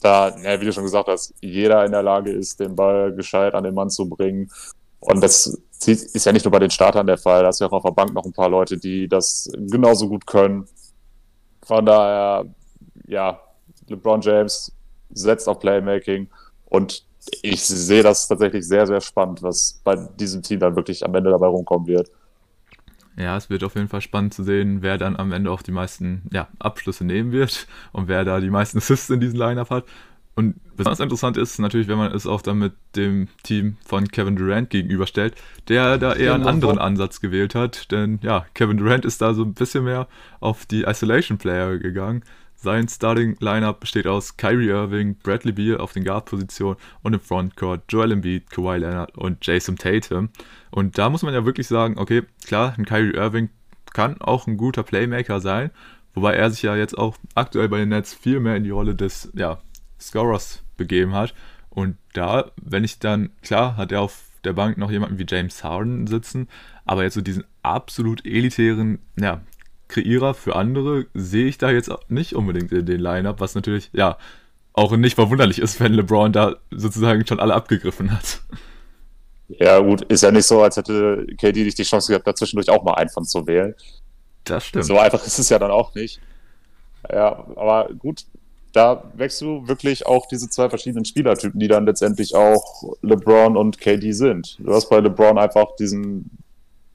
Da, 0.00 0.36
ja, 0.38 0.60
wie 0.60 0.64
du 0.64 0.72
schon 0.72 0.84
gesagt 0.84 1.08
hast, 1.08 1.34
jeder 1.40 1.84
in 1.84 1.92
der 1.92 2.02
Lage 2.02 2.30
ist, 2.30 2.60
den 2.60 2.76
Ball 2.76 3.14
gescheit 3.14 3.54
an 3.54 3.64
den 3.64 3.74
Mann 3.74 3.90
zu 3.90 4.08
bringen. 4.08 4.50
Und 5.00 5.22
das 5.22 5.58
ist 5.86 6.26
ja 6.26 6.32
nicht 6.32 6.44
nur 6.44 6.52
bei 6.52 6.58
den 6.58 6.70
Startern 6.70 7.06
der 7.06 7.18
Fall. 7.18 7.42
Da 7.42 7.48
ist 7.48 7.60
ja 7.60 7.66
auch 7.66 7.72
auf 7.72 7.84
der 7.84 7.92
Bank 7.92 8.12
noch 8.12 8.24
ein 8.24 8.32
paar 8.32 8.48
Leute, 8.48 8.76
die 8.76 9.08
das 9.08 9.50
genauso 9.54 10.08
gut 10.08 10.26
können. 10.26 10.66
Von 11.64 11.86
daher 11.86 12.46
ja, 13.06 13.40
LeBron 13.88 14.20
James 14.20 14.72
setzt 15.10 15.48
auf 15.48 15.60
Playmaking 15.60 16.28
und 16.66 17.04
ich 17.42 17.64
sehe 17.64 18.02
das 18.02 18.28
tatsächlich 18.28 18.66
sehr, 18.66 18.86
sehr 18.86 19.00
spannend, 19.00 19.42
was 19.42 19.80
bei 19.84 19.96
diesem 19.96 20.42
Team 20.42 20.60
dann 20.60 20.76
wirklich 20.76 21.04
am 21.04 21.14
Ende 21.14 21.30
dabei 21.30 21.46
rumkommen 21.46 21.86
wird. 21.86 22.10
Ja, 23.16 23.36
es 23.36 23.48
wird 23.48 23.64
auf 23.64 23.74
jeden 23.74 23.88
Fall 23.88 24.02
spannend 24.02 24.34
zu 24.34 24.44
sehen, 24.44 24.82
wer 24.82 24.98
dann 24.98 25.16
am 25.16 25.32
Ende 25.32 25.50
auch 25.50 25.62
die 25.62 25.72
meisten 25.72 26.22
ja, 26.32 26.48
Abschlüsse 26.58 27.04
nehmen 27.04 27.32
wird 27.32 27.66
und 27.92 28.08
wer 28.08 28.24
da 28.24 28.40
die 28.40 28.50
meisten 28.50 28.78
Assists 28.78 29.10
in 29.10 29.20
diesem 29.20 29.38
Lineup 29.38 29.70
hat. 29.70 29.84
Und 30.38 30.56
besonders 30.76 31.00
interessant 31.00 31.38
ist 31.38 31.58
natürlich, 31.58 31.88
wenn 31.88 31.96
man 31.96 32.12
es 32.12 32.26
auch 32.26 32.42
dann 32.42 32.58
mit 32.58 32.74
dem 32.94 33.28
Team 33.42 33.78
von 33.86 34.06
Kevin 34.06 34.36
Durant 34.36 34.68
gegenüberstellt, 34.68 35.34
der 35.68 35.96
da 35.96 36.12
eher 36.12 36.34
einen 36.34 36.46
anderen 36.46 36.78
Ansatz 36.78 37.22
gewählt 37.22 37.54
hat. 37.54 37.90
Denn 37.90 38.18
ja, 38.22 38.44
Kevin 38.52 38.76
Durant 38.76 39.06
ist 39.06 39.22
da 39.22 39.32
so 39.32 39.44
ein 39.44 39.54
bisschen 39.54 39.84
mehr 39.84 40.08
auf 40.40 40.66
die 40.66 40.82
Isolation 40.82 41.38
Player 41.38 41.78
gegangen. 41.78 42.22
Sein 42.66 42.88
Starting-Lineup 42.88 43.78
besteht 43.78 44.08
aus 44.08 44.36
Kyrie 44.36 44.70
Irving, 44.70 45.14
Bradley 45.22 45.52
Beal 45.52 45.78
auf 45.78 45.92
den 45.92 46.02
Guard-Positionen 46.02 46.76
und 47.04 47.12
im 47.12 47.20
Frontcourt 47.20 47.82
Joel 47.88 48.10
Embiid, 48.10 48.50
Kawhi 48.50 48.78
Leonard 48.78 49.16
und 49.16 49.46
Jason 49.46 49.76
Tatum. 49.76 50.30
Und 50.72 50.98
da 50.98 51.08
muss 51.08 51.22
man 51.22 51.32
ja 51.32 51.44
wirklich 51.44 51.68
sagen, 51.68 51.96
okay, 51.96 52.24
klar, 52.44 52.74
ein 52.76 52.84
Kyrie 52.84 53.14
Irving 53.14 53.50
kann 53.92 54.20
auch 54.20 54.48
ein 54.48 54.56
guter 54.56 54.82
Playmaker 54.82 55.38
sein, 55.38 55.70
wobei 56.12 56.34
er 56.34 56.50
sich 56.50 56.62
ja 56.62 56.74
jetzt 56.74 56.98
auch 56.98 57.16
aktuell 57.36 57.68
bei 57.68 57.78
den 57.78 57.90
Nets 57.90 58.14
viel 58.14 58.40
mehr 58.40 58.56
in 58.56 58.64
die 58.64 58.70
Rolle 58.70 58.96
des 58.96 59.30
ja, 59.36 59.58
Scorers 60.00 60.64
begeben 60.76 61.14
hat. 61.14 61.34
Und 61.70 61.96
da, 62.14 62.50
wenn 62.60 62.82
ich 62.82 62.98
dann, 62.98 63.30
klar, 63.42 63.76
hat 63.76 63.92
er 63.92 64.00
auf 64.00 64.24
der 64.42 64.54
Bank 64.54 64.76
noch 64.76 64.90
jemanden 64.90 65.20
wie 65.20 65.26
James 65.28 65.62
Harden 65.62 66.08
sitzen, 66.08 66.48
aber 66.84 67.04
jetzt 67.04 67.14
so 67.14 67.20
diesen 67.20 67.44
absolut 67.62 68.26
elitären, 68.26 68.98
ja, 69.16 69.42
Kreierer 69.88 70.34
für 70.34 70.56
andere 70.56 71.06
sehe 71.14 71.46
ich 71.46 71.58
da 71.58 71.70
jetzt 71.70 71.90
nicht 72.08 72.34
unbedingt 72.34 72.72
in 72.72 72.86
den 72.86 73.00
Line-Up, 73.00 73.40
was 73.40 73.54
natürlich, 73.54 73.90
ja, 73.92 74.18
auch 74.72 74.94
nicht 74.96 75.14
verwunderlich 75.14 75.58
ist, 75.58 75.80
wenn 75.80 75.94
LeBron 75.94 76.32
da 76.32 76.56
sozusagen 76.70 77.26
schon 77.26 77.40
alle 77.40 77.54
abgegriffen 77.54 78.12
hat. 78.12 78.42
Ja, 79.48 79.78
gut, 79.78 80.02
ist 80.02 80.22
ja 80.22 80.30
nicht 80.30 80.46
so, 80.46 80.62
als 80.62 80.76
hätte 80.76 81.26
KD 81.38 81.64
nicht 81.64 81.78
die 81.78 81.84
Chance 81.84 82.12
gehabt, 82.12 82.26
dazwischendurch 82.26 82.68
auch 82.68 82.84
mal 82.84 82.94
einen 82.94 83.10
von 83.10 83.24
zu 83.24 83.46
wählen. 83.46 83.74
Das 84.44 84.66
stimmt. 84.66 84.84
So 84.84 84.98
einfach 84.98 85.24
ist 85.24 85.38
es 85.38 85.48
ja 85.48 85.58
dann 85.58 85.70
auch 85.70 85.94
nicht. 85.94 86.20
Ja, 87.10 87.46
aber 87.56 87.88
gut, 87.96 88.24
da 88.72 89.04
wächst 89.14 89.40
du 89.40 89.66
wirklich 89.66 90.04
auch 90.06 90.26
diese 90.26 90.50
zwei 90.50 90.68
verschiedenen 90.68 91.04
Spielertypen, 91.04 91.58
die 91.60 91.68
dann 91.68 91.86
letztendlich 91.86 92.34
auch 92.34 92.96
LeBron 93.02 93.56
und 93.56 93.80
KD 93.80 94.12
sind. 94.12 94.58
Du 94.58 94.72
hast 94.74 94.90
bei 94.90 95.00
LeBron 95.00 95.38
einfach 95.38 95.76
diesen 95.78 96.30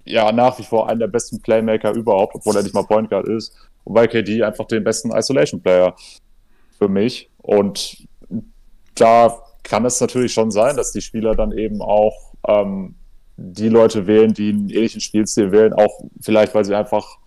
ja 0.05 0.31
nach 0.31 0.57
wie 0.59 0.63
vor 0.63 0.89
einen 0.89 0.99
der 0.99 1.07
besten 1.07 1.41
Playmaker 1.41 1.93
überhaupt, 1.93 2.35
obwohl 2.35 2.55
er 2.55 2.63
nicht 2.63 2.73
mal 2.73 2.83
Point 2.83 3.09
Guard 3.09 3.27
ist. 3.27 3.55
Und 3.83 3.93
bei 3.93 4.07
KD 4.07 4.43
einfach 4.43 4.65
den 4.65 4.83
besten 4.83 5.11
Isolation 5.11 5.61
Player 5.61 5.95
für 6.77 6.87
mich. 6.87 7.29
Und 7.37 8.07
da 8.95 9.41
kann 9.63 9.85
es 9.85 9.99
natürlich 10.01 10.33
schon 10.33 10.51
sein, 10.51 10.75
dass 10.75 10.91
die 10.91 11.01
Spieler 11.01 11.35
dann 11.35 11.51
eben 11.51 11.81
auch 11.81 12.33
ähm, 12.47 12.95
die 13.37 13.69
Leute 13.69 14.07
wählen, 14.07 14.33
die 14.33 14.49
einen 14.49 14.69
ähnlichen 14.69 15.01
Spielstil 15.01 15.51
wählen, 15.51 15.73
auch 15.73 16.01
vielleicht, 16.21 16.53
weil 16.53 16.65
sie 16.65 16.75
einfach 16.75 17.17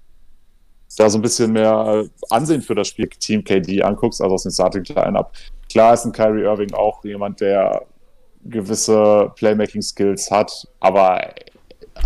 da 0.97 1.11
so 1.11 1.19
ein 1.19 1.23
bisschen 1.23 1.53
mehr 1.53 2.05
Ansehen 2.31 2.63
für 2.63 2.75
das 2.75 2.89
Spiel 2.89 3.09
Team 3.09 3.43
KD 3.43 3.83
anguckst, 3.83 4.21
also 4.21 4.35
aus 4.35 4.45
dem 4.45 4.53
Starting 4.53 4.85
Line-Up. 4.85 5.33
klar 5.71 5.95
ist 5.95 6.05
ein 6.05 6.13
Kyrie 6.13 6.43
Irving 6.43 6.73
auch 6.73 7.05
jemand, 7.05 7.41
der 7.41 7.85
gewisse 8.45 9.33
Playmaking-Skills 9.37 10.31
hat, 10.31 10.69
aber 10.81 11.35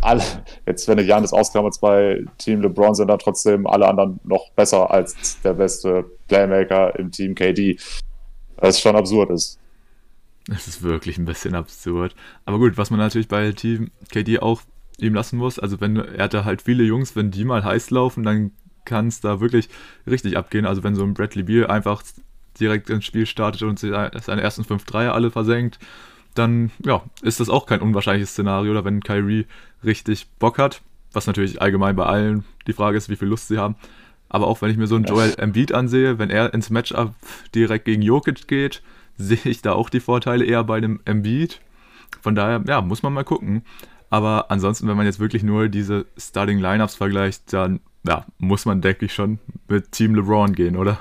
alle, 0.02 0.22
jetzt 0.66 0.86
wenn 0.88 0.98
du 0.98 1.02
Janis 1.02 1.32
ausklammert 1.32 1.80
bei 1.80 2.24
Team 2.38 2.62
LeBron, 2.62 2.94
sind 2.94 3.08
dann 3.08 3.18
trotzdem 3.18 3.66
alle 3.66 3.88
anderen 3.88 4.20
noch 4.24 4.50
besser 4.52 4.90
als 4.90 5.40
der 5.42 5.54
beste 5.54 6.04
Playmaker 6.28 6.98
im 6.98 7.10
Team 7.10 7.34
KD. 7.34 7.78
Was 8.56 8.80
schon 8.80 8.96
absurd 8.96 9.30
ist. 9.30 9.58
Das 10.46 10.66
ist 10.66 10.82
wirklich 10.82 11.18
ein 11.18 11.24
bisschen 11.24 11.54
absurd. 11.54 12.14
Aber 12.44 12.58
gut, 12.58 12.78
was 12.78 12.90
man 12.90 12.98
natürlich 12.98 13.28
bei 13.28 13.52
Team 13.52 13.90
KD 14.10 14.40
auch 14.40 14.62
ihm 14.98 15.14
lassen 15.14 15.36
muss, 15.36 15.58
also 15.58 15.80
wenn 15.80 15.96
er 15.96 16.24
hat 16.24 16.34
da 16.34 16.44
halt 16.44 16.62
viele 16.62 16.84
Jungs, 16.84 17.14
wenn 17.14 17.30
die 17.30 17.44
mal 17.44 17.64
heiß 17.64 17.90
laufen, 17.90 18.24
dann 18.24 18.52
kann 18.84 19.08
es 19.08 19.20
da 19.20 19.40
wirklich 19.40 19.68
richtig 20.06 20.36
abgehen. 20.36 20.66
Also 20.66 20.82
wenn 20.82 20.94
so 20.94 21.04
ein 21.04 21.14
Bradley 21.14 21.44
Beal 21.44 21.66
einfach 21.66 22.02
direkt 22.58 22.90
ins 22.90 23.04
Spiel 23.04 23.26
startet 23.26 23.62
und 23.62 23.78
seine 23.78 24.42
ersten 24.42 24.64
fünf 24.64 24.84
Dreier 24.84 25.14
alle 25.14 25.30
versenkt, 25.30 25.78
dann 26.38 26.70
ja, 26.84 27.02
ist 27.22 27.40
das 27.40 27.48
auch 27.48 27.66
kein 27.66 27.80
unwahrscheinliches 27.80 28.30
Szenario, 28.30 28.72
oder 28.72 28.84
wenn 28.84 29.02
Kyrie 29.02 29.46
richtig 29.84 30.28
Bock 30.38 30.58
hat, 30.58 30.82
was 31.12 31.26
natürlich 31.26 31.60
allgemein 31.60 31.96
bei 31.96 32.06
allen 32.06 32.44
die 32.66 32.72
Frage 32.72 32.96
ist, 32.96 33.08
wie 33.08 33.16
viel 33.16 33.28
Lust 33.28 33.48
sie 33.48 33.58
haben. 33.58 33.76
Aber 34.28 34.46
auch 34.46 34.60
wenn 34.60 34.70
ich 34.70 34.76
mir 34.76 34.86
so 34.86 34.96
einen 34.96 35.04
Joel 35.04 35.34
Embiid 35.38 35.72
ansehe, 35.72 36.18
wenn 36.18 36.30
er 36.30 36.52
ins 36.52 36.70
Matchup 36.70 37.14
direkt 37.54 37.86
gegen 37.86 38.02
Jokic 38.02 38.46
geht, 38.46 38.82
sehe 39.16 39.38
ich 39.44 39.62
da 39.62 39.72
auch 39.72 39.90
die 39.90 40.00
Vorteile 40.00 40.44
eher 40.44 40.64
bei 40.64 40.80
dem 40.80 41.00
Embiid. 41.04 41.60
Von 42.20 42.34
daher, 42.34 42.62
ja, 42.66 42.80
muss 42.80 43.02
man 43.02 43.12
mal 43.12 43.24
gucken. 43.24 43.62
Aber 44.10 44.50
ansonsten, 44.50 44.88
wenn 44.88 44.96
man 44.96 45.06
jetzt 45.06 45.20
wirklich 45.20 45.42
nur 45.42 45.68
diese 45.68 46.06
Starting 46.16 46.58
Lineups 46.58 46.94
vergleicht, 46.94 47.52
dann 47.52 47.80
ja, 48.06 48.24
muss 48.38 48.64
man, 48.64 48.80
denke 48.80 49.06
ich, 49.06 49.12
schon 49.12 49.38
mit 49.68 49.92
Team 49.92 50.14
LeBron 50.14 50.54
gehen, 50.54 50.76
oder? 50.76 51.00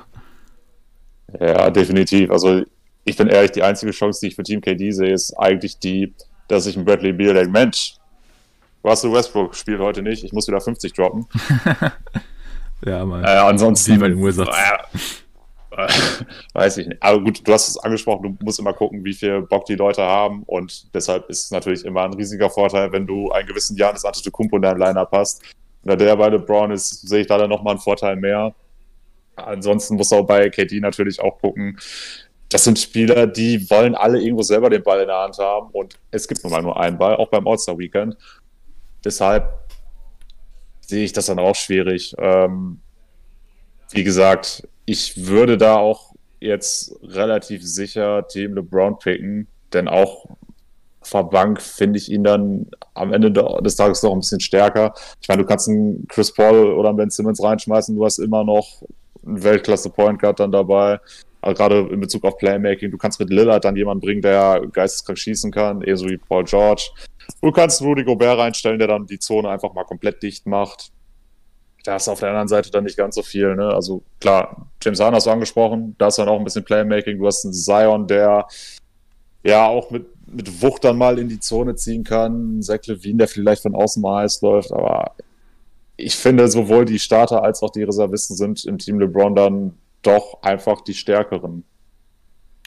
Ja, 1.39 1.69
definitiv. 1.69 2.31
Also 2.31 2.63
ich 3.07 3.15
bin 3.15 3.29
ehrlich, 3.29 3.51
die 3.51 3.63
einzige 3.63 3.91
Chance, 3.93 4.19
die 4.21 4.27
ich 4.27 4.35
für 4.35 4.43
Team 4.43 4.59
KD 4.59 4.91
sehe, 4.91 5.13
ist 5.13 5.33
eigentlich 5.33 5.79
die, 5.79 6.13
dass 6.49 6.65
ich 6.67 6.75
ein 6.75 6.83
Bradley 6.83 7.13
Beal 7.13 7.33
denke, 7.33 7.51
Mensch, 7.51 7.95
Russell 8.83 9.13
Westbrook 9.13 9.55
spielt 9.55 9.79
heute 9.79 10.01
nicht, 10.01 10.25
ich 10.25 10.33
muss 10.33 10.47
wieder 10.47 10.59
50 10.59 10.91
droppen. 10.93 11.25
ja, 12.85 13.05
Mann. 13.05 13.23
Äh, 13.23 13.27
ansonsten. 13.27 13.95
Wie 13.95 13.97
bei 13.97 14.09
dem 14.09 14.21
Ursatz. 14.21 14.49
Äh, 15.69 15.89
weiß 16.53 16.77
ich 16.77 16.87
nicht. 16.87 17.03
Aber 17.03 17.21
gut, 17.21 17.47
du 17.47 17.53
hast 17.53 17.67
es 17.67 17.77
angesprochen, 17.77 18.35
du 18.39 18.45
musst 18.45 18.57
immer 18.57 18.73
gucken, 18.73 19.05
wie 19.05 19.13
viel 19.13 19.41
Bock 19.41 19.65
die 19.65 19.75
Leute 19.75 20.01
haben 20.01 20.41
und 20.47 20.91
deshalb 20.95 21.29
ist 21.29 21.43
es 21.43 21.51
natürlich 21.51 21.85
immer 21.85 22.01
ein 22.01 22.15
riesiger 22.15 22.49
Vorteil, 22.49 22.91
wenn 22.93 23.05
du 23.05 23.29
einen 23.29 23.47
gewissen 23.47 23.77
Janis 23.77 24.03
Antetokounmpo 24.03 24.55
in 24.55 24.63
deinem 24.63 24.79
Lineup 24.79 25.09
hast. 25.11 25.43
Da 25.83 25.95
der 25.95 26.15
bei 26.15 26.29
LeBron 26.29 26.71
ist, 26.71 27.07
sehe 27.07 27.19
ich 27.21 27.27
da 27.27 27.37
dann 27.37 27.51
nochmal 27.51 27.73
einen 27.73 27.79
Vorteil 27.79 28.15
mehr. 28.15 28.55
Ansonsten 29.35 29.97
muss 29.97 30.11
auch 30.11 30.25
bei 30.25 30.49
KD 30.49 30.79
natürlich 30.79 31.21
auch 31.21 31.37
gucken, 31.39 31.77
das 32.49 32.63
sind 32.63 32.79
Spieler, 32.79 33.27
die 33.27 33.69
wollen 33.69 33.95
alle 33.95 34.21
irgendwo 34.21 34.43
selber 34.43 34.69
den 34.69 34.83
Ball 34.83 35.01
in 35.01 35.07
der 35.07 35.17
Hand 35.17 35.37
haben 35.37 35.69
und 35.71 35.99
es 36.11 36.27
gibt 36.27 36.43
nun 36.43 36.53
mal 36.53 36.61
nur 36.61 36.79
einen 36.79 36.97
Ball, 36.97 37.15
auch 37.15 37.29
beim 37.29 37.47
All-Star-Weekend. 37.47 38.15
Deshalb 39.03 39.53
sehe 40.81 41.03
ich 41.03 41.13
das 41.13 41.25
dann 41.25 41.39
auch 41.39 41.55
schwierig. 41.55 42.15
Ähm, 42.17 42.79
wie 43.91 44.03
gesagt, 44.03 44.67
ich 44.85 45.27
würde 45.27 45.57
da 45.57 45.75
auch 45.75 46.13
jetzt 46.39 46.95
relativ 47.03 47.65
sicher 47.65 48.27
Team 48.27 48.53
LeBron 48.53 48.97
picken, 48.99 49.47
denn 49.73 49.87
auch 49.87 50.25
vor 51.01 51.29
Bank 51.29 51.61
finde 51.61 51.97
ich 51.97 52.11
ihn 52.11 52.23
dann 52.23 52.67
am 52.93 53.13
Ende 53.13 53.31
des 53.31 53.75
Tages 53.75 54.03
noch 54.03 54.11
ein 54.11 54.19
bisschen 54.19 54.39
stärker. 54.39 54.93
Ich 55.21 55.27
meine, 55.27 55.41
du 55.41 55.47
kannst 55.47 55.69
einen 55.69 56.07
Chris 56.07 56.33
Paul 56.33 56.73
oder 56.73 56.89
einen 56.89 56.97
Ben 56.97 57.09
Simmons 57.09 57.41
reinschmeißen, 57.41 57.95
du 57.95 58.05
hast 58.05 58.19
immer 58.19 58.43
noch 58.43 58.83
einen 59.25 59.43
Weltklasse 59.43 59.89
Point 59.89 60.19
Guard 60.19 60.39
dann 60.39 60.51
dabei. 60.51 60.99
Aber 61.47 61.53
gerade 61.53 61.87
in 61.93 62.01
Bezug 62.01 62.25
auf 62.25 62.37
Playmaking, 62.37 62.91
du 62.91 62.97
kannst 62.97 63.21
mit 63.21 63.29
Lillard 63.29 63.63
dann 63.63 63.77
jemanden 63.77 64.01
bringen, 64.01 64.21
der 64.21 64.67
geisteskrank 64.69 65.17
schießen 65.17 65.49
kann, 65.49 65.81
ebenso 65.81 66.09
wie 66.09 66.17
Paul 66.17 66.43
George. 66.43 66.89
Du 67.41 67.53
kannst 67.53 67.81
Rudy 67.81 68.03
Gobert 68.03 68.37
reinstellen, 68.37 68.77
der 68.77 68.89
dann 68.89 69.05
die 69.05 69.17
Zone 69.17 69.47
einfach 69.47 69.73
mal 69.73 69.85
komplett 69.85 70.21
dicht 70.21 70.45
macht. 70.45 70.91
Da 71.85 71.95
ist 71.95 72.09
auf 72.09 72.19
der 72.19 72.31
anderen 72.31 72.49
Seite 72.49 72.69
dann 72.69 72.83
nicht 72.83 72.97
ganz 72.97 73.15
so 73.15 73.21
viel. 73.23 73.55
Ne? 73.55 73.65
Also 73.65 74.03
klar, 74.19 74.67
James 74.83 74.99
Harden 74.99 75.15
hast 75.15 75.25
du 75.25 75.31
angesprochen, 75.31 75.95
da 75.97 76.07
ist 76.07 76.17
dann 76.17 76.27
auch 76.27 76.37
ein 76.37 76.43
bisschen 76.43 76.65
Playmaking. 76.65 77.17
Du 77.17 77.25
hast 77.25 77.45
einen 77.45 77.53
Zion, 77.53 78.07
der 78.07 78.45
ja 79.45 79.67
auch 79.67 79.89
mit, 79.89 80.05
mit 80.27 80.61
Wucht 80.61 80.83
dann 80.83 80.97
mal 80.97 81.17
in 81.17 81.29
die 81.29 81.39
Zone 81.39 81.75
ziehen 81.75 82.03
kann. 82.03 82.61
Zach 82.61 82.85
Levine, 82.87 83.19
der 83.19 83.29
vielleicht 83.29 83.61
von 83.61 83.73
außen 83.73 84.01
mal 84.01 84.23
heiß 84.23 84.41
läuft, 84.41 84.73
aber 84.73 85.13
ich 85.95 86.13
finde, 86.17 86.49
sowohl 86.49 86.83
die 86.83 86.99
Starter 86.99 87.41
als 87.41 87.63
auch 87.63 87.69
die 87.69 87.83
Reservisten 87.83 88.35
sind 88.35 88.65
im 88.65 88.77
Team 88.77 88.99
LeBron 88.99 89.33
dann 89.33 89.77
doch 90.07 90.41
einfach 90.41 90.81
die 90.81 90.93
stärkeren. 90.93 91.63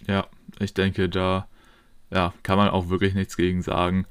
Ja, 0.07 0.26
ich 0.59 0.74
denke, 0.74 1.09
da 1.09 1.48
ja, 2.11 2.35
kann 2.42 2.59
man 2.59 2.68
auch 2.68 2.88
wirklich 2.88 3.14
nichts 3.14 3.37
gegen 3.37 3.62
sagen. 3.62 4.07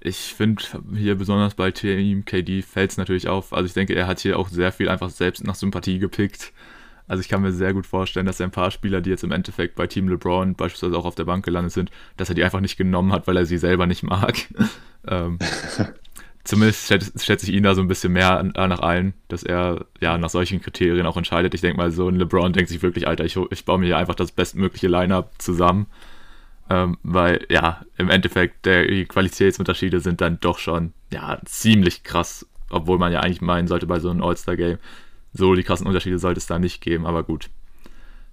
Ich 0.00 0.34
finde 0.34 0.62
hier 0.94 1.14
besonders 1.16 1.54
bei 1.54 1.70
Team 1.70 2.24
KD 2.24 2.62
fällt 2.62 2.92
es 2.92 2.96
natürlich 2.96 3.28
auf. 3.28 3.52
Also 3.52 3.66
ich 3.66 3.74
denke, 3.74 3.94
er 3.94 4.06
hat 4.06 4.20
hier 4.20 4.38
auch 4.38 4.48
sehr 4.48 4.72
viel 4.72 4.88
einfach 4.88 5.10
selbst 5.10 5.44
nach 5.44 5.54
Sympathie 5.54 5.98
gepickt. 5.98 6.52
Also 7.06 7.20
ich 7.20 7.28
kann 7.28 7.42
mir 7.42 7.52
sehr 7.52 7.74
gut 7.74 7.86
vorstellen, 7.86 8.26
dass 8.26 8.40
er 8.40 8.46
ein 8.46 8.52
paar 8.52 8.70
Spieler, 8.70 9.00
die 9.00 9.10
jetzt 9.10 9.24
im 9.24 9.32
Endeffekt 9.32 9.74
bei 9.74 9.86
Team 9.86 10.08
LeBron 10.08 10.54
beispielsweise 10.54 10.96
auch 10.96 11.04
auf 11.04 11.16
der 11.16 11.24
Bank 11.24 11.44
gelandet 11.44 11.72
sind, 11.72 11.90
dass 12.16 12.28
er 12.28 12.34
die 12.34 12.44
einfach 12.44 12.60
nicht 12.60 12.76
genommen 12.76 13.12
hat, 13.12 13.26
weil 13.26 13.36
er 13.36 13.46
sie 13.46 13.58
selber 13.58 13.86
nicht 13.86 14.02
mag. 14.02 14.36
ähm, 15.08 15.38
zumindest 16.44 16.86
schätze 16.86 17.46
ich 17.46 17.52
ihn 17.52 17.62
da 17.62 17.74
so 17.74 17.80
ein 17.80 17.88
bisschen 17.88 18.12
mehr 18.12 18.42
nach 18.42 18.80
allen, 18.80 19.14
dass 19.28 19.42
er 19.42 19.86
ja 20.00 20.16
nach 20.18 20.30
solchen 20.30 20.60
Kriterien 20.60 21.06
auch 21.06 21.16
entscheidet. 21.16 21.54
Ich 21.54 21.60
denke 21.60 21.76
mal, 21.76 21.90
so 21.90 22.08
ein 22.08 22.16
LeBron 22.16 22.52
denkt 22.52 22.70
sich 22.70 22.82
wirklich, 22.82 23.06
Alter, 23.06 23.24
ich, 23.24 23.36
ich 23.50 23.64
baue 23.64 23.78
mir 23.78 23.86
hier 23.86 23.98
einfach 23.98 24.14
das 24.14 24.32
bestmögliche 24.32 24.88
Line-Up 24.88 25.32
zusammen. 25.38 25.86
Ähm, 26.70 26.98
weil 27.02 27.46
ja, 27.50 27.84
im 27.98 28.10
Endeffekt 28.10 28.64
der, 28.64 28.86
die 28.86 29.04
Qualitätsunterschiede 29.04 29.98
sind 30.00 30.20
dann 30.20 30.38
doch 30.40 30.58
schon 30.58 30.92
ja 31.12 31.40
ziemlich 31.44 32.04
krass, 32.04 32.46
obwohl 32.70 32.96
man 32.98 33.12
ja 33.12 33.20
eigentlich 33.20 33.40
meinen 33.40 33.66
sollte 33.66 33.86
bei 33.86 33.98
so 33.98 34.08
einem 34.08 34.22
All-Star-Game, 34.22 34.78
so 35.32 35.54
die 35.54 35.64
krassen 35.64 35.88
Unterschiede 35.88 36.20
sollte 36.20 36.38
es 36.38 36.46
da 36.46 36.60
nicht 36.60 36.80
geben, 36.80 37.06
aber 37.06 37.24
gut. 37.24 37.50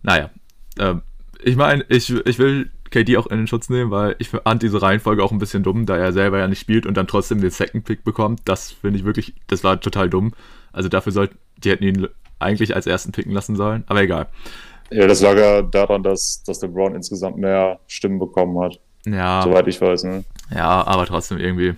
Naja, 0.04 0.30
ähm, 0.78 1.02
ich 1.44 1.56
meine, 1.56 1.84
ich, 1.90 2.12
ich 2.12 2.40
will 2.40 2.72
KD 2.92 3.18
auch 3.18 3.28
in 3.28 3.38
den 3.38 3.48
Schutz 3.48 3.70
nehmen, 3.70 3.92
weil 3.92 4.16
ich 4.20 4.30
fand 4.30 4.64
diese 4.64 4.82
Reihenfolge 4.82 5.24
auch 5.24 5.32
ein 5.32 5.40
bisschen 5.40 5.64
dumm, 5.64 5.86
da 5.86 5.98
er 5.98 6.14
selber 6.14 6.40
ja 6.40 6.48
nicht 6.48 6.60
spielt 6.60 6.86
und 6.86 6.96
dann 6.96 7.08
trotzdem 7.08 7.42
den 7.42 7.52
Second 7.52 7.86
Pick 7.86 8.04
bekommt. 8.04 8.42
Das 8.46 8.72
finde 8.72 9.00
ich 9.00 9.06
wirklich, 9.06 9.34
das 9.48 9.64
war 9.64 9.80
total 9.80 10.10
dumm. 10.10 10.34
Also 10.72 10.90
dafür 10.90 11.12
sollten, 11.12 11.38
die 11.58 11.70
hätten 11.70 11.84
ihn 11.84 12.08
eigentlich 12.40 12.76
als 12.76 12.88
ersten 12.88 13.12
picken 13.12 13.32
lassen 13.32 13.56
sollen, 13.56 13.84
aber 13.88 14.02
egal. 14.02 14.28
Ja, 14.92 15.08
das 15.08 15.22
lag 15.22 15.38
ja 15.38 15.62
daran, 15.62 16.04
dass, 16.04 16.44
dass 16.44 16.60
der 16.60 16.68
Brown 16.68 16.96
insgesamt 16.96 17.38
mehr 17.38 17.80
Stimmen 17.88 18.20
bekommen 18.20 18.60
hat. 18.64 18.80
Ja. 19.06 19.42
Soweit 19.44 19.68
ich 19.68 19.82
weiß, 19.82 20.04
ne? 20.04 20.24
Ja, 20.54 20.86
aber 20.86 21.06
trotzdem 21.06 21.40
irgendwie, 21.40 21.74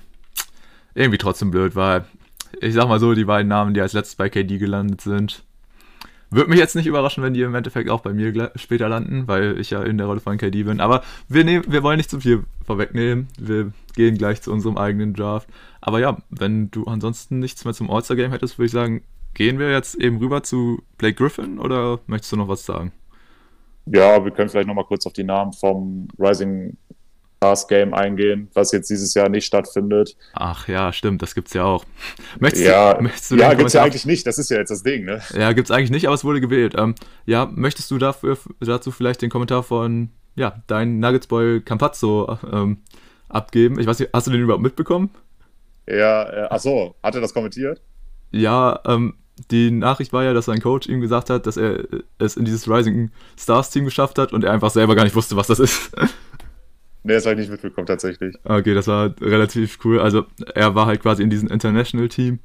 irgendwie 0.93 1.17
trotzdem 1.17 1.51
blöd, 1.51 1.75
weil 1.75 2.05
ich 2.61 2.73
sag 2.73 2.87
mal 2.87 2.99
so, 2.99 3.13
die 3.13 3.25
beiden 3.25 3.47
Namen, 3.47 3.73
die 3.73 3.81
als 3.81 3.93
letztes 3.93 4.15
bei 4.15 4.29
KD 4.29 4.57
gelandet 4.57 5.01
sind, 5.01 5.43
würde 6.31 6.49
mich 6.49 6.59
jetzt 6.59 6.75
nicht 6.75 6.85
überraschen, 6.85 7.23
wenn 7.23 7.33
die 7.33 7.41
im 7.41 7.55
Endeffekt 7.55 7.89
auch 7.89 8.01
bei 8.01 8.13
mir 8.13 8.51
später 8.55 8.87
landen, 8.87 9.27
weil 9.27 9.59
ich 9.59 9.71
ja 9.71 9.81
in 9.81 9.97
der 9.97 10.07
Rolle 10.07 10.19
von 10.19 10.37
KD 10.37 10.63
bin. 10.63 10.79
Aber 10.79 11.03
wir, 11.27 11.43
nehmen, 11.43 11.65
wir 11.67 11.83
wollen 11.83 11.97
nicht 11.97 12.09
zu 12.09 12.19
viel 12.19 12.43
vorwegnehmen. 12.65 13.27
Wir 13.39 13.71
gehen 13.95 14.17
gleich 14.17 14.41
zu 14.41 14.51
unserem 14.51 14.77
eigenen 14.77 15.13
Draft. 15.13 15.47
Aber 15.81 15.99
ja, 15.99 16.17
wenn 16.29 16.69
du 16.71 16.85
ansonsten 16.85 17.39
nichts 17.39 17.65
mehr 17.65 17.73
zum 17.73 17.89
All-Star-Game 17.89 18.31
hättest, 18.31 18.57
würde 18.57 18.67
ich 18.67 18.71
sagen, 18.71 19.01
gehen 19.33 19.59
wir 19.59 19.71
jetzt 19.71 19.95
eben 19.95 20.17
rüber 20.17 20.43
zu 20.43 20.81
Blake 20.97 21.15
Griffin 21.15 21.59
oder 21.59 21.99
möchtest 22.07 22.31
du 22.31 22.37
noch 22.37 22.47
was 22.47 22.65
sagen? 22.65 22.91
Ja, 23.85 24.23
wir 24.23 24.31
können 24.31 24.49
vielleicht 24.49 24.67
noch 24.67 24.75
mal 24.75 24.83
kurz 24.83 25.07
auf 25.07 25.13
die 25.13 25.23
Namen 25.23 25.53
vom 25.53 26.09
Rising 26.19 26.77
Stars 27.39 27.69
Game 27.69 27.93
eingehen, 27.93 28.49
was 28.53 28.73
jetzt 28.73 28.89
dieses 28.89 29.13
Jahr 29.13 29.29
nicht 29.29 29.45
stattfindet. 29.45 30.17
Ach 30.33 30.67
ja, 30.67 30.91
stimmt, 30.91 31.21
das 31.21 31.33
gibt's 31.33 31.53
ja 31.53 31.63
auch. 31.63 31.85
Möchtest 32.39 32.65
ja, 32.65 32.95
du, 32.95 33.03
möchtest 33.03 33.31
du 33.31 33.35
ja 33.37 33.53
gibt's 33.53 33.73
ja 33.73 33.83
eigentlich 33.83 34.05
nicht, 34.05 34.27
das 34.27 34.37
ist 34.37 34.49
ja 34.49 34.57
jetzt 34.57 34.71
das 34.71 34.83
Ding, 34.83 35.05
ne? 35.05 35.21
Ja, 35.33 35.53
gibt's 35.53 35.71
eigentlich 35.71 35.89
nicht, 35.89 36.05
aber 36.05 36.15
es 36.15 36.25
wurde 36.25 36.41
gewählt. 36.41 36.75
Ähm, 36.77 36.95
ja, 37.25 37.49
möchtest 37.49 37.91
du 37.91 37.97
dafür, 37.97 38.37
dazu 38.59 38.91
vielleicht 38.91 39.21
den 39.21 39.29
Kommentar 39.29 39.63
von, 39.63 40.09
ja, 40.35 40.61
dein 40.67 40.99
Nuggets 40.99 41.27
Boy 41.27 41.61
Campazzo 41.61 42.37
ähm, 42.51 42.79
abgeben? 43.29 43.79
Ich 43.79 43.87
weiß 43.87 43.99
nicht, 43.99 44.09
hast 44.13 44.27
du 44.27 44.31
den 44.31 44.41
überhaupt 44.41 44.63
mitbekommen? 44.63 45.09
Ja, 45.87 46.23
äh, 46.23 46.47
ach 46.49 46.59
so, 46.59 46.95
hat 47.01 47.15
er 47.15 47.21
das 47.21 47.33
kommentiert? 47.33 47.81
Ja, 48.31 48.81
ähm, 48.85 49.13
die 49.49 49.71
Nachricht 49.71 50.11
war 50.11 50.25
ja, 50.25 50.33
dass 50.33 50.45
sein 50.45 50.59
Coach 50.59 50.87
ihm 50.87 50.99
gesagt 50.99 51.29
hat, 51.29 51.47
dass 51.47 51.55
er 51.55 51.85
es 52.17 52.35
in 52.35 52.43
dieses 52.43 52.69
Rising 52.69 53.11
Stars 53.37 53.69
Team 53.69 53.85
geschafft 53.85 54.17
hat 54.17 54.33
und 54.33 54.43
er 54.43 54.51
einfach 54.51 54.71
selber 54.71 54.95
gar 54.95 55.05
nicht 55.05 55.15
wusste, 55.15 55.37
was 55.37 55.47
das 55.47 55.59
ist. 55.59 55.91
Nee, 57.03 57.13
das 57.13 57.25
habe 57.25 57.35
ich 57.35 57.41
nicht 57.41 57.51
mitbekommen, 57.51 57.87
tatsächlich. 57.87 58.35
Okay, 58.43 58.73
das 58.73 58.87
war 58.87 59.13
relativ 59.21 59.79
cool. 59.83 59.99
Also, 59.99 60.25
er 60.53 60.75
war 60.75 60.85
halt 60.85 61.01
quasi 61.01 61.23
in 61.23 61.29
diesem 61.29 61.47
International-Team. 61.47 62.39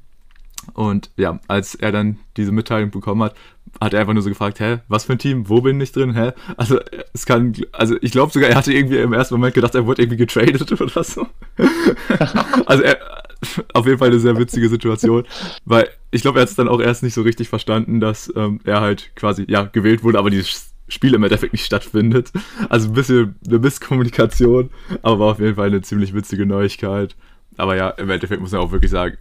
Und 0.73 1.11
ja, 1.17 1.39
als 1.47 1.75
er 1.75 1.91
dann 1.91 2.17
diese 2.37 2.51
Mitteilung 2.51 2.89
bekommen 2.89 3.21
hat, 3.23 3.35
hat 3.81 3.93
er 3.93 3.99
einfach 3.99 4.13
nur 4.13 4.23
so 4.23 4.29
gefragt, 4.29 4.59
hä, 4.59 4.79
was 4.87 5.05
für 5.05 5.13
ein 5.13 5.19
Team, 5.19 5.49
wo 5.49 5.61
bin 5.61 5.79
ich 5.81 5.91
drin, 5.91 6.15
hä? 6.15 6.31
Also 6.57 6.79
es 7.13 7.25
kann, 7.25 7.53
also 7.71 7.95
ich 8.01 8.11
glaube 8.11 8.31
sogar, 8.31 8.49
er 8.49 8.55
hatte 8.55 8.73
irgendwie 8.73 8.97
im 8.97 9.13
ersten 9.13 9.35
Moment 9.35 9.53
gedacht, 9.53 9.75
er 9.75 9.85
wurde 9.85 10.01
irgendwie 10.01 10.17
getradet 10.17 10.71
oder 10.81 11.03
so. 11.03 11.27
also 12.65 12.83
er, 12.83 12.97
auf 13.73 13.85
jeden 13.85 13.99
Fall 13.99 14.09
eine 14.09 14.19
sehr 14.19 14.37
witzige 14.37 14.69
Situation, 14.69 15.25
weil 15.65 15.89
ich 16.11 16.21
glaube, 16.21 16.39
er 16.39 16.43
hat 16.43 16.49
es 16.49 16.55
dann 16.55 16.69
auch 16.69 16.79
erst 16.79 17.03
nicht 17.03 17.13
so 17.13 17.21
richtig 17.21 17.49
verstanden, 17.49 17.99
dass 17.99 18.31
ähm, 18.35 18.59
er 18.63 18.81
halt 18.81 19.11
quasi, 19.15 19.45
ja, 19.47 19.63
gewählt 19.63 20.03
wurde, 20.03 20.17
aber 20.17 20.29
die 20.29 20.43
Spiel 20.87 21.13
im 21.13 21.23
Endeffekt 21.23 21.53
nicht 21.53 21.65
stattfindet. 21.65 22.31
Also 22.69 22.89
ein 22.89 22.93
bisschen 22.93 23.35
eine 23.47 23.59
Misskommunikation, 23.59 24.69
aber 25.01 25.19
war 25.19 25.31
auf 25.31 25.39
jeden 25.39 25.55
Fall 25.55 25.67
eine 25.67 25.81
ziemlich 25.81 26.13
witzige 26.13 26.45
Neuigkeit. 26.45 27.15
Aber 27.57 27.75
ja, 27.75 27.89
im 27.89 28.09
Endeffekt 28.09 28.41
muss 28.41 28.51
man 28.51 28.61
auch 28.61 28.71
wirklich 28.71 28.91
sagen, 28.91 29.17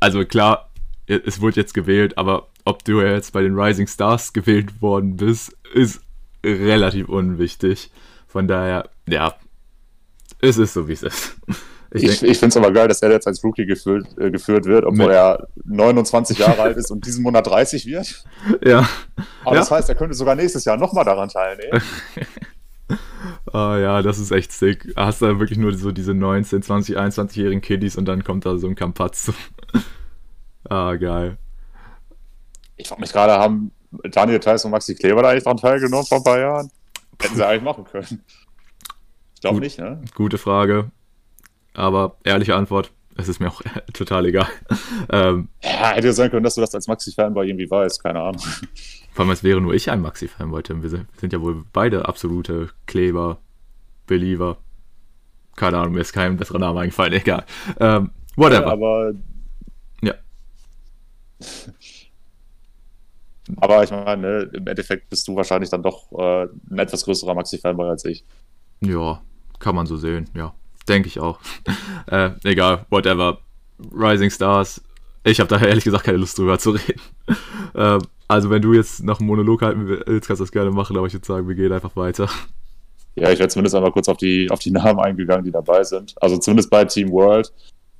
also 0.00 0.24
klar, 0.24 0.70
es 1.06 1.40
wurde 1.40 1.56
jetzt 1.56 1.74
gewählt, 1.74 2.16
aber 2.18 2.48
ob 2.64 2.84
du 2.84 3.00
jetzt 3.00 3.32
bei 3.32 3.42
den 3.42 3.58
Rising 3.58 3.86
Stars 3.86 4.32
gewählt 4.32 4.80
worden 4.82 5.16
bist, 5.16 5.56
ist 5.74 6.00
relativ 6.44 7.08
unwichtig. 7.08 7.90
Von 8.26 8.46
daher, 8.46 8.90
ja, 9.08 9.34
es 10.40 10.58
ist 10.58 10.74
so, 10.74 10.86
wie 10.86 10.92
es 10.92 11.02
ist. 11.02 11.36
Ich, 11.90 12.02
ich, 12.02 12.22
ich 12.22 12.38
finde 12.38 12.48
es 12.48 12.56
aber 12.56 12.70
geil, 12.70 12.86
dass 12.86 13.00
er 13.00 13.10
jetzt 13.10 13.26
als 13.26 13.42
Rookie 13.42 13.64
geführt, 13.64 14.06
äh, 14.18 14.30
geführt 14.30 14.66
wird, 14.66 14.84
obwohl 14.84 15.10
er 15.10 15.48
29 15.64 16.38
Jahre 16.38 16.60
alt 16.60 16.76
ist 16.76 16.90
und 16.90 17.06
diesen 17.06 17.22
Monat 17.22 17.46
30 17.46 17.86
wird. 17.86 18.24
Ja. 18.62 18.88
Aber 19.44 19.54
ja. 19.54 19.60
das 19.60 19.70
heißt, 19.70 19.88
er 19.88 19.94
könnte 19.94 20.14
sogar 20.14 20.34
nächstes 20.34 20.66
Jahr 20.66 20.76
nochmal 20.76 21.04
daran 21.04 21.30
teilnehmen. 21.30 21.80
ah 23.52 23.78
ja, 23.78 24.02
das 24.02 24.18
ist 24.18 24.32
echt 24.32 24.52
sick. 24.52 24.92
Hast 24.96 25.22
da 25.22 25.38
wirklich 25.38 25.58
nur 25.58 25.74
so 25.74 25.90
diese 25.90 26.12
19, 26.12 26.62
20, 26.62 26.98
21-jährigen 26.98 27.62
Kiddies 27.62 27.96
und 27.96 28.04
dann 28.04 28.22
kommt 28.22 28.44
da 28.44 28.58
so 28.58 28.66
ein 28.66 28.74
Kampatzo. 28.74 29.32
ah, 30.68 30.94
geil. 30.96 31.38
Ich 32.76 32.88
frage 32.88 33.00
mich 33.00 33.12
gerade, 33.12 33.32
haben 33.32 33.72
Daniel 34.10 34.40
Theiss 34.40 34.64
und 34.64 34.72
Maxi 34.72 34.94
Kleber 34.94 35.22
da 35.22 35.30
eigentlich 35.30 35.44
dran 35.44 35.56
teilgenommen 35.56 36.04
vor 36.04 36.18
ein 36.18 36.24
paar 36.24 36.38
Jahren? 36.38 36.70
Hätten 37.20 37.34
sie 37.34 37.46
eigentlich 37.46 37.62
machen 37.62 37.84
können. 37.84 38.22
Ich 39.34 39.40
glaube 39.40 39.60
nicht, 39.60 39.78
ne? 39.78 40.02
Gute 40.14 40.36
Frage. 40.36 40.90
Aber 41.78 42.16
ehrliche 42.24 42.56
Antwort, 42.56 42.90
es 43.16 43.28
ist 43.28 43.38
mir 43.38 43.48
auch 43.48 43.62
total 43.92 44.26
egal. 44.26 44.48
Ähm, 45.10 45.48
ja, 45.62 45.92
hätte 45.92 46.08
ja 46.08 46.12
sein 46.12 46.30
können, 46.30 46.42
dass 46.42 46.56
du 46.56 46.60
das 46.60 46.74
als 46.74 46.86
Maxi-Fanboy 46.86 47.48
irgendwie 47.48 47.70
weißt, 47.70 48.02
keine 48.02 48.20
Ahnung. 48.20 48.42
Vor 49.12 49.24
allem, 49.24 49.32
es 49.32 49.42
wäre 49.42 49.60
nur 49.60 49.72
ich 49.72 49.90
ein 49.90 50.02
Maxi-Fanboy, 50.02 50.62
Tim. 50.62 50.82
Wir 50.82 50.90
sind, 50.90 51.06
sind, 51.18 51.32
ja 51.32 51.40
wohl 51.40 51.64
beide 51.72 52.06
absolute 52.06 52.68
Kleber, 52.86 53.38
Believer. 54.06 54.58
Keine 55.56 55.78
Ahnung, 55.78 55.94
mir 55.94 56.00
ist 56.00 56.12
kein 56.12 56.36
besserer 56.36 56.58
Name 56.58 56.80
eingefallen, 56.80 57.14
egal. 57.14 57.44
Ähm, 57.80 58.10
whatever. 58.36 58.66
Ja, 58.66 58.72
aber. 58.72 59.12
Ja. 60.02 60.14
aber 63.56 63.84
ich 63.84 63.90
meine, 63.90 64.20
ne, 64.20 64.50
im 64.52 64.66
Endeffekt 64.66 65.08
bist 65.08 65.26
du 65.26 65.36
wahrscheinlich 65.36 65.70
dann 65.70 65.82
doch 65.82 66.12
äh, 66.12 66.48
ein 66.70 66.78
etwas 66.78 67.04
größerer 67.04 67.34
Maxi-Fanboy 67.34 67.88
als 67.88 68.04
ich. 68.04 68.26
Ja, 68.80 69.22
kann 69.58 69.74
man 69.74 69.86
so 69.86 69.96
sehen, 69.96 70.28
ja. 70.34 70.52
Denke 70.88 71.08
ich 71.08 71.20
auch. 71.20 71.38
äh, 72.10 72.30
egal, 72.44 72.86
whatever. 72.90 73.38
Rising 73.92 74.30
Stars. 74.30 74.82
Ich 75.24 75.40
habe 75.40 75.48
da 75.48 75.60
ehrlich 75.64 75.84
gesagt 75.84 76.04
keine 76.04 76.18
Lust 76.18 76.38
drüber 76.38 76.58
zu 76.58 76.70
reden. 76.70 77.00
äh, 77.74 77.98
also, 78.26 78.50
wenn 78.50 78.62
du 78.62 78.74
jetzt 78.74 79.02
noch 79.02 79.20
einen 79.20 79.28
Monolog 79.28 79.62
halten 79.62 79.88
willst, 79.88 80.26
kannst 80.26 80.40
du 80.40 80.44
das 80.44 80.52
gerne 80.52 80.70
machen, 80.70 80.96
aber 80.96 81.06
ich 81.06 81.12
würde 81.12 81.26
sagen, 81.26 81.48
wir 81.48 81.54
gehen 81.54 81.72
einfach 81.72 81.94
weiter. 81.96 82.28
Ja, 83.14 83.30
ich 83.30 83.38
werde 83.38 83.48
zumindest 83.48 83.74
einmal 83.74 83.92
kurz 83.92 84.08
auf 84.08 84.16
die, 84.16 84.50
auf 84.50 84.60
die 84.60 84.70
Namen 84.70 85.00
eingegangen, 85.00 85.44
die 85.44 85.50
dabei 85.50 85.82
sind. 85.82 86.14
Also 86.20 86.38
zumindest 86.38 86.70
bei 86.70 86.84
Team 86.84 87.10
World. 87.10 87.52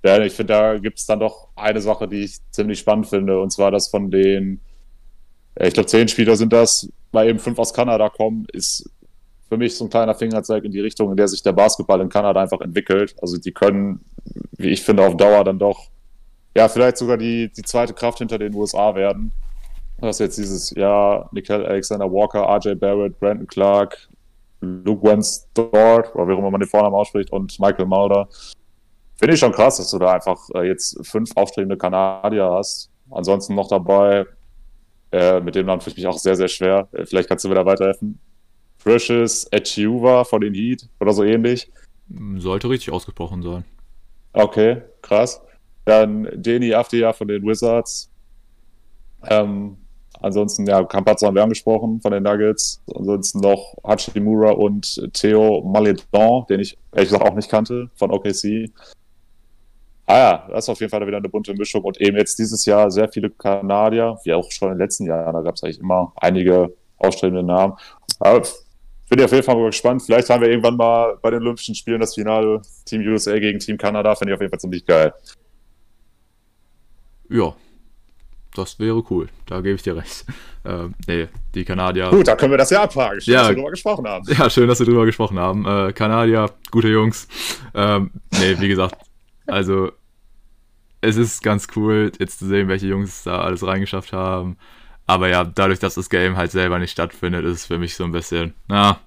Denn 0.05 0.23
ich 0.23 0.33
finde, 0.33 0.53
da 0.53 0.79
gibt 0.79 0.99
es 0.99 1.07
dann 1.07 1.19
doch 1.19 1.49
eine 1.57 1.81
Sache, 1.81 2.07
die 2.07 2.25
ich 2.25 2.39
ziemlich 2.51 2.79
spannend 2.79 3.09
finde. 3.09 3.41
Und 3.41 3.51
zwar, 3.51 3.71
dass 3.71 3.89
von 3.89 4.11
den, 4.11 4.61
ich 5.61 5.75
glaube, 5.75 5.89
zehn 5.89 6.07
Spieler 6.07 6.37
sind 6.37 6.53
das, 6.53 6.89
weil 7.11 7.29
eben 7.29 7.41
fünf 7.41 7.59
aus 7.59 7.75
Kanada 7.75 8.09
kommen, 8.09 8.47
ist 8.53 8.89
für 9.49 9.57
mich 9.57 9.77
so 9.77 9.85
ein 9.85 9.91
kleiner 9.91 10.15
Fingerzeig 10.15 10.65
in 10.65 10.73
die 10.73 10.81
Richtung, 10.81 11.11
in 11.11 11.17
der 11.17 11.29
sich 11.29 11.43
der 11.43 11.53
Basketball 11.53 12.01
in 12.01 12.09
Kanada 12.09 12.41
einfach 12.41 12.61
entwickelt. 12.61 13.15
Also 13.23 13.39
die 13.39 13.53
können, 13.53 14.05
wie 14.57 14.69
ich 14.69 14.83
finde, 14.83 15.07
auf 15.07 15.17
Dauer 15.17 15.45
dann 15.45 15.59
doch, 15.59 15.89
ja, 16.57 16.69
vielleicht 16.69 16.99
sogar 16.99 17.17
die, 17.17 17.51
die 17.53 17.63
zweite 17.63 17.95
Kraft 17.95 18.19
hinter 18.19 18.39
den 18.39 18.55
USA 18.55 18.95
werden. 18.95 19.33
Das 20.01 20.19
jetzt 20.19 20.39
dieses 20.39 20.71
Jahr 20.71 21.29
Nickel 21.33 21.67
Alexander 21.67 22.11
Walker, 22.11 22.43
RJ 22.43 22.75
Barrett, 22.75 23.19
Brandon 23.19 23.47
Clark, 23.47 24.09
Luke 24.61 25.03
Wentz-Dort, 25.07 26.15
oder 26.15 26.29
wie 26.29 26.33
auch 26.33 26.39
immer 26.39 26.51
man 26.51 26.61
den 26.61 26.69
Vornamen 26.69 26.95
ausspricht, 26.95 27.33
und 27.33 27.59
Michael 27.59 27.87
Mulder. 27.87 28.29
Finde 29.17 29.35
ich 29.35 29.41
schon 29.41 29.53
krass, 29.53 29.79
dass 29.79 29.91
du 29.91 29.99
da 29.99 30.13
einfach 30.13 30.39
äh, 30.55 30.69
jetzt 30.69 31.05
fünf 31.05 31.31
aufstrebende 31.35 31.77
Kanadier 31.77 32.51
hast. 32.51 32.91
Ansonsten 33.11 33.55
noch 33.55 33.69
dabei, 33.69 34.27
äh, 35.11 35.41
mit 35.41 35.55
dem 35.55 35.67
Namen 35.67 35.81
fühle 35.81 35.93
ich 35.93 35.97
mich 35.99 36.07
auch 36.07 36.19
sehr, 36.19 36.37
sehr 36.37 36.49
schwer. 36.49 36.89
Äh, 36.93 37.05
vielleicht 37.05 37.29
kannst 37.29 37.45
du 37.45 37.49
mir 37.49 37.57
da 37.57 37.67
weiterhelfen. 37.67 38.21
Precious 38.83 39.47
Echiuva 39.51 40.25
von 40.25 40.41
den 40.41 40.55
Heat 40.55 40.89
oder 41.01 41.13
so 41.13 41.25
ähnlich. 41.25 41.71
Sollte 42.37 42.71
richtig 42.71 42.93
ausgesprochen 42.93 43.43
sein. 43.43 43.65
Okay, 44.33 44.83
krass. 45.03 45.41
Dann 45.85 46.29
Deni 46.35 46.75
Afdia 46.75 47.13
von 47.13 47.29
den 47.29 47.43
Wizards. 47.43 48.11
Ähm, 49.29 49.77
ansonsten, 50.21 50.67
ja, 50.67 50.85
Campazzo 50.85 51.27
haben 51.27 51.35
wir 51.35 51.43
angesprochen 51.43 52.01
von 52.01 52.13
den 52.13 52.23
Nuggets. 52.23 52.83
Ansonsten 52.95 53.41
noch 53.41 53.75
Hachimura 53.85 54.53
und 54.53 55.11
Theo 55.13 55.63
Maledon, 55.63 56.47
den 56.49 56.61
ich 56.61 56.77
ehrlich 56.93 57.11
gesagt 57.11 57.29
auch 57.29 57.35
nicht 57.35 57.51
kannte, 57.51 57.91
von 57.95 58.11
OKC. 58.11 58.71
Ah 60.07 60.19
ja, 60.19 60.49
das 60.51 60.65
ist 60.65 60.69
auf 60.71 60.81
jeden 60.81 60.91
Fall 60.91 61.07
wieder 61.07 61.19
eine 61.19 61.29
bunte 61.29 61.53
Mischung. 61.55 61.83
Und 61.83 62.01
eben 62.01 62.17
jetzt 62.17 62.39
dieses 62.39 62.65
Jahr 62.65 62.91
sehr 62.91 63.09
viele 63.09 63.29
Kanadier, 63.29 64.19
wie 64.25 64.33
auch 64.33 64.51
schon 64.51 64.69
in 64.69 64.75
den 64.75 64.81
letzten 64.81 65.05
Jahren. 65.05 65.35
Da 65.35 65.43
gab 65.43 65.57
es 65.57 65.63
eigentlich 65.63 65.81
immer 65.81 66.13
einige 66.17 66.73
ausstrebende 66.97 67.43
Namen. 67.43 67.75
Aber 68.19 68.43
bin 69.09 69.19
ich 69.19 69.25
auf 69.25 69.33
jeden 69.33 69.45
Fall 69.45 69.57
mal 69.57 69.67
gespannt. 69.67 70.03
Vielleicht 70.03 70.29
haben 70.31 70.43
wir 70.43 70.49
irgendwann 70.49 70.77
mal 70.77 71.17
bei 71.21 71.31
den 71.31 71.41
Olympischen 71.41 71.75
Spielen 71.75 72.01
das 72.01 72.15
Finale 72.15 72.63
Team 72.85 73.03
USA 73.03 73.39
gegen 73.39 73.59
Team 73.59 73.79
Kanada. 73.79 74.15
Finde 74.15 74.33
ich 74.33 74.35
auf 74.37 74.41
jeden 74.41 74.51
Fall 74.51 74.61
ziemlich 74.61 74.85
geil. 74.85 75.13
Ja, 77.31 77.55
das 78.55 78.79
wäre 78.79 79.03
cool. 79.11 79.29
Da 79.47 79.61
gebe 79.61 79.75
ich 79.75 79.83
dir 79.83 79.97
recht. 79.97 80.25
Ähm, 80.65 80.93
nee, 81.07 81.29
die 81.55 81.65
Kanadier. 81.65 82.11
Gut, 82.11 82.29
da 82.29 82.37
können 82.37 82.51
wir 82.51 82.59
das 82.59 82.69
ja 82.69 82.83
abhaken. 82.83 83.23
Schön, 83.23 83.33
ja, 83.33 83.41
dass 83.41 83.49
wir 83.51 83.55
drüber 83.55 83.71
gesprochen 83.71 84.07
haben. 84.07 84.27
Ja, 84.29 84.51
schön, 84.51 84.69
dass 84.69 84.79
wir 84.81 84.87
drüber 84.87 85.07
gesprochen 85.07 85.39
haben. 85.39 85.65
Äh, 85.65 85.93
Kanadier, 85.95 86.51
gute 86.71 86.89
Jungs. 86.89 87.27
Ähm, 87.73 88.11
nee, 88.39 88.57
wie 88.59 88.69
gesagt, 88.69 88.97
also 89.47 89.93
es 91.01 91.17
ist 91.17 91.43
ganz 91.43 91.69
cool, 91.75 92.13
jetzt 92.19 92.41
zu 92.41 92.47
sehen, 92.47 92.69
welche 92.69 92.89
Jungs 92.89 93.23
da 93.23 93.41
alles 93.41 93.65
reingeschafft 93.67 94.13
haben. 94.13 94.59
Aber 95.09 95.29
ja, 95.29 95.43
dadurch, 95.43 95.79
dass 95.79 95.95
das 95.95 96.11
Game 96.11 96.37
halt 96.37 96.53
selber 96.53 96.79
nicht 96.79 96.91
stattfindet, 96.91 97.45
ist 97.47 97.57
es 97.57 97.67
für 97.67 97.79
mich 97.79 97.97
so 97.97 98.05
ein 98.05 98.13
bisschen, 98.13 98.53
na, 98.69 99.01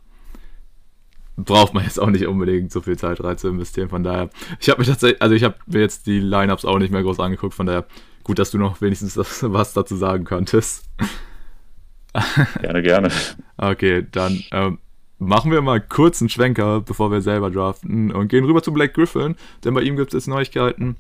braucht 1.37 1.75
man 1.75 1.83
jetzt 1.83 1.99
auch 1.99 2.09
nicht 2.09 2.25
unbedingt 2.25 2.71
so 2.71 2.81
viel 2.81 2.97
Zeit 2.97 3.23
rein 3.23 3.37
zu 3.37 3.47
investieren. 3.49 3.87
Von 3.87 4.03
daher, 4.03 4.31
ich 4.59 4.67
habe 4.69 4.81
mir 4.81 4.87
tatsächlich, 4.87 5.21
also 5.21 5.35
ich 5.35 5.43
habe 5.43 5.55
mir 5.67 5.79
jetzt 5.79 6.07
die 6.07 6.19
Lineups 6.19 6.65
auch 6.65 6.79
nicht 6.79 6.91
mehr 6.91 7.03
groß 7.03 7.19
angeguckt. 7.19 7.53
Von 7.53 7.67
daher, 7.67 7.85
gut, 8.23 8.39
dass 8.39 8.49
du 8.49 8.57
noch 8.57 8.81
wenigstens 8.81 9.15
was 9.41 9.73
dazu 9.73 9.95
sagen 9.95 10.25
konntest. 10.25 10.85
Gerne, 12.61 12.81
gerne. 12.81 13.09
Okay, 13.55 14.05
dann 14.11 14.43
ähm, 14.51 14.79
machen 15.17 15.49
wir 15.49 15.61
mal 15.61 15.79
kurz 15.79 16.19
einen 16.19 16.27
Schwenker, 16.27 16.81
bevor 16.81 17.09
wir 17.09 17.21
selber 17.21 17.49
draften 17.49 18.11
und 18.11 18.27
gehen 18.27 18.43
rüber 18.43 18.61
zu 18.61 18.73
Black 18.73 18.95
Griffin, 18.95 19.35
denn 19.63 19.73
bei 19.73 19.81
ihm 19.81 19.95
gibt 19.95 20.13
es 20.13 20.27
Neuigkeiten. 20.27 20.97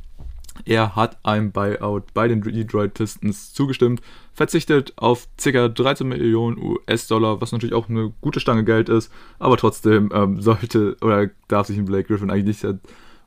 Er 0.65 0.95
hat 0.95 1.17
einem 1.23 1.51
Buyout 1.51 2.13
bei 2.13 2.27
den 2.27 2.41
Detroit 2.41 2.93
Pistons 2.93 3.53
zugestimmt, 3.53 4.01
verzichtet 4.33 4.93
auf 4.97 5.27
ca. 5.41 5.67
13 5.67 6.07
Millionen 6.07 6.57
US-Dollar, 6.57 7.41
was 7.41 7.51
natürlich 7.51 7.75
auch 7.75 7.89
eine 7.89 8.13
gute 8.21 8.39
Stange 8.39 8.63
Geld 8.63 8.89
ist, 8.89 9.11
aber 9.39 9.57
trotzdem 9.57 10.09
ähm, 10.13 10.41
sollte 10.41 10.97
oder 11.01 11.29
darf 11.47 11.67
sich 11.67 11.77
ein 11.77 11.85
Blake 11.85 12.07
Griffin 12.07 12.29
eigentlich 12.29 12.63
nicht 12.63 12.79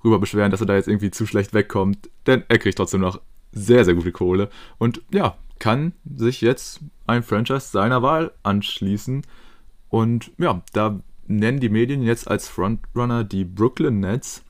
darüber 0.03 0.19
beschweren, 0.19 0.51
dass 0.51 0.61
er 0.61 0.67
da 0.67 0.75
jetzt 0.75 0.89
irgendwie 0.89 1.11
zu 1.11 1.27
schlecht 1.27 1.55
wegkommt, 1.55 2.11
denn 2.27 2.45
er 2.49 2.59
kriegt 2.59 2.79
trotzdem 2.79 3.01
noch 3.01 3.21
sehr, 3.53 3.85
sehr 3.85 3.95
gute 3.95 4.13
Kohle 4.13 4.49
und 4.79 5.03
ja, 5.11 5.37
kann 5.59 5.93
sich 6.05 6.41
jetzt 6.41 6.81
ein 7.07 7.23
Franchise 7.23 7.69
seiner 7.71 8.03
Wahl 8.03 8.33
anschließen 8.43 9.23
und 9.89 10.33
ja, 10.39 10.63
da 10.73 11.01
nennen 11.27 11.61
die 11.61 11.69
Medien 11.69 12.03
jetzt 12.03 12.29
als 12.29 12.49
Frontrunner 12.49 13.25
die 13.25 13.45
Brooklyn 13.45 14.01
Nets 14.01 14.44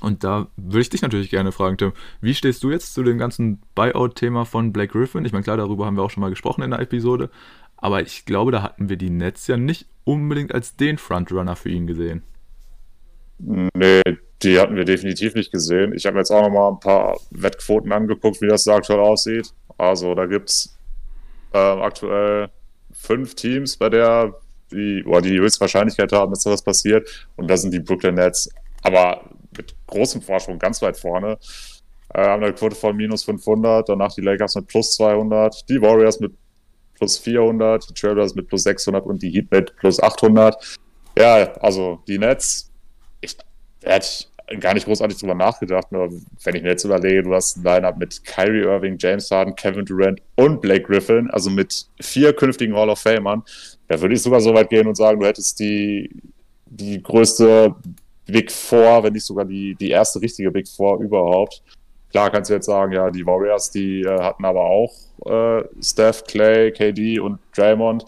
und 0.00 0.24
da 0.24 0.48
würde 0.56 0.80
ich 0.80 0.90
dich 0.90 1.02
natürlich 1.02 1.30
gerne 1.30 1.52
fragen, 1.52 1.76
Tim, 1.76 1.92
wie 2.20 2.34
stehst 2.34 2.62
du 2.62 2.70
jetzt 2.70 2.94
zu 2.94 3.02
dem 3.02 3.18
ganzen 3.18 3.60
Buyout-Thema 3.74 4.44
von 4.44 4.72
Blake 4.72 4.92
Griffin? 4.92 5.24
Ich 5.24 5.32
meine, 5.32 5.44
klar, 5.44 5.56
darüber 5.56 5.86
haben 5.86 5.96
wir 5.96 6.02
auch 6.02 6.10
schon 6.10 6.22
mal 6.22 6.30
gesprochen 6.30 6.62
in 6.62 6.70
der 6.70 6.80
Episode, 6.80 7.30
aber 7.76 8.02
ich 8.02 8.24
glaube, 8.24 8.52
da 8.52 8.62
hatten 8.62 8.88
wir 8.88 8.96
die 8.96 9.10
Nets 9.10 9.46
ja 9.46 9.56
nicht 9.56 9.86
unbedingt 10.04 10.54
als 10.54 10.76
den 10.76 10.98
Frontrunner 10.98 11.56
für 11.56 11.68
ihn 11.68 11.86
gesehen. 11.86 12.22
Nee, 13.38 14.02
die 14.42 14.58
hatten 14.58 14.76
wir 14.76 14.84
definitiv 14.84 15.34
nicht 15.34 15.52
gesehen. 15.52 15.92
Ich 15.94 16.06
habe 16.06 16.14
mir 16.14 16.20
jetzt 16.20 16.30
auch 16.30 16.42
noch 16.42 16.50
mal 16.50 16.68
ein 16.70 16.80
paar 16.80 17.18
Wettquoten 17.30 17.92
angeguckt, 17.92 18.40
wie 18.40 18.48
das 18.48 18.64
da 18.64 18.76
aktuell 18.76 19.00
aussieht. 19.00 19.52
Also 19.78 20.14
da 20.14 20.26
gibt 20.26 20.50
es 20.50 20.78
äh, 21.52 21.58
aktuell 21.58 22.50
fünf 22.92 23.34
Teams, 23.34 23.76
bei 23.76 23.88
der 23.88 24.34
die, 24.70 25.04
oder 25.04 25.20
die 25.20 25.38
höchste 25.38 25.60
Wahrscheinlichkeit 25.60 26.12
haben, 26.12 26.32
dass 26.32 26.44
das 26.44 26.62
passiert. 26.62 27.28
Und 27.36 27.48
das 27.48 27.62
sind 27.62 27.72
die 27.74 27.80
Brooklyn 27.80 28.14
Nets. 28.14 28.48
Aber 28.82 29.30
mit 29.56 29.74
großem 29.86 30.22
Vorsprung 30.22 30.58
ganz 30.58 30.82
weit 30.82 30.96
vorne. 30.96 31.38
Äh, 32.14 32.26
haben 32.26 32.42
eine 32.42 32.52
Quote 32.52 32.76
von 32.76 32.96
minus 32.96 33.24
500, 33.24 33.88
danach 33.88 34.12
die 34.14 34.20
Lakers 34.20 34.54
mit 34.56 34.66
plus 34.66 34.92
200, 34.92 35.68
die 35.68 35.80
Warriors 35.80 36.20
mit 36.20 36.32
plus 36.94 37.18
400, 37.18 37.88
die 37.88 37.94
Trailblazers 37.94 38.34
mit 38.34 38.48
plus 38.48 38.62
600 38.64 39.04
und 39.04 39.22
die 39.22 39.30
Heat 39.30 39.50
mit 39.50 39.76
plus 39.76 40.00
800. 40.00 40.78
Ja, 41.18 41.52
also 41.54 42.00
die 42.06 42.18
Nets, 42.18 42.70
ich 43.20 43.36
hätte 43.82 44.26
gar 44.60 44.74
nicht 44.74 44.84
großartig 44.84 45.18
drüber 45.18 45.34
nachgedacht, 45.34 45.90
nur 45.92 46.10
wenn 46.44 46.54
ich 46.54 46.62
mir 46.62 46.70
jetzt 46.70 46.84
überlege, 46.84 47.22
du 47.22 47.34
hast 47.34 47.56
ein 47.56 47.62
Lineup 47.62 47.96
mit 47.96 48.24
Kyrie 48.24 48.62
Irving, 48.62 48.96
James 48.98 49.30
Harden, 49.30 49.56
Kevin 49.56 49.84
Durant 49.84 50.20
und 50.34 50.60
Blake 50.60 50.82
Griffin, 50.82 51.30
also 51.30 51.50
mit 51.50 51.86
vier 52.00 52.32
künftigen 52.34 52.74
Hall 52.74 52.90
of 52.90 52.98
Famern, 52.98 53.42
da 53.88 54.00
würde 54.00 54.14
ich 54.14 54.22
sogar 54.22 54.40
so 54.40 54.54
weit 54.54 54.70
gehen 54.70 54.86
und 54.86 54.96
sagen, 54.96 55.20
du 55.20 55.26
hättest 55.26 55.58
die, 55.60 56.10
die 56.66 57.02
größte 57.02 57.74
Big 58.26 58.50
Four, 58.50 59.02
wenn 59.02 59.12
nicht 59.12 59.26
sogar 59.26 59.44
die, 59.44 59.74
die 59.74 59.90
erste 59.90 60.20
richtige 60.20 60.50
Big 60.50 60.68
Four 60.68 61.00
überhaupt. 61.00 61.62
Klar 62.10 62.30
kannst 62.30 62.50
du 62.50 62.54
jetzt 62.54 62.66
sagen, 62.66 62.92
ja, 62.92 63.10
die 63.10 63.26
Warriors, 63.26 63.70
die 63.70 64.02
äh, 64.02 64.20
hatten 64.20 64.44
aber 64.44 64.60
auch 64.60 64.92
äh, 65.24 65.64
Steph, 65.80 66.24
Clay, 66.24 66.70
KD 66.70 67.18
und 67.18 67.38
Draymond. 67.56 68.04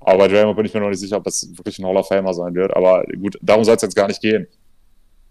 Aber 0.00 0.18
bei 0.18 0.28
Draymond 0.28 0.56
bin 0.56 0.66
ich 0.66 0.74
mir 0.74 0.80
noch 0.80 0.90
nicht 0.90 1.00
sicher, 1.00 1.16
ob 1.16 1.24
das 1.24 1.48
wirklich 1.56 1.78
ein 1.78 1.86
Hall 1.86 1.96
of 1.96 2.08
Famer 2.08 2.34
sein 2.34 2.54
wird. 2.54 2.76
Aber 2.76 3.04
gut, 3.20 3.38
darum 3.40 3.64
soll 3.64 3.76
es 3.76 3.82
jetzt 3.82 3.96
gar 3.96 4.06
nicht 4.06 4.20
gehen. 4.20 4.46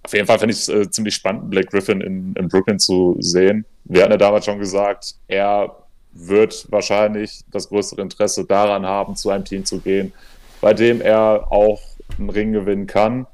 Auf 0.03 0.13
jeden 0.13 0.27
Fall 0.27 0.39
finde 0.39 0.53
ich 0.53 0.61
es 0.61 0.69
äh, 0.69 0.89
ziemlich 0.89 1.15
spannend, 1.15 1.49
Blake 1.49 1.67
Griffin 1.67 2.01
in, 2.01 2.33
in 2.33 2.47
Brooklyn 2.47 2.79
zu 2.79 3.15
sehen. 3.19 3.65
Wir 3.85 4.03
hatten 4.03 4.11
ja 4.11 4.17
damals 4.17 4.45
schon 4.45 4.59
gesagt, 4.59 5.15
er 5.27 5.75
wird 6.11 6.71
wahrscheinlich 6.71 7.41
das 7.51 7.69
größere 7.69 8.01
Interesse 8.01 8.45
daran 8.45 8.85
haben, 8.85 9.15
zu 9.15 9.29
einem 9.29 9.45
Team 9.45 9.65
zu 9.65 9.79
gehen, 9.79 10.13
bei 10.61 10.73
dem 10.73 11.01
er 11.01 11.51
auch 11.51 11.81
einen 12.17 12.29
Ring 12.29 12.51
gewinnen 12.51 12.87
kann. 12.87 13.27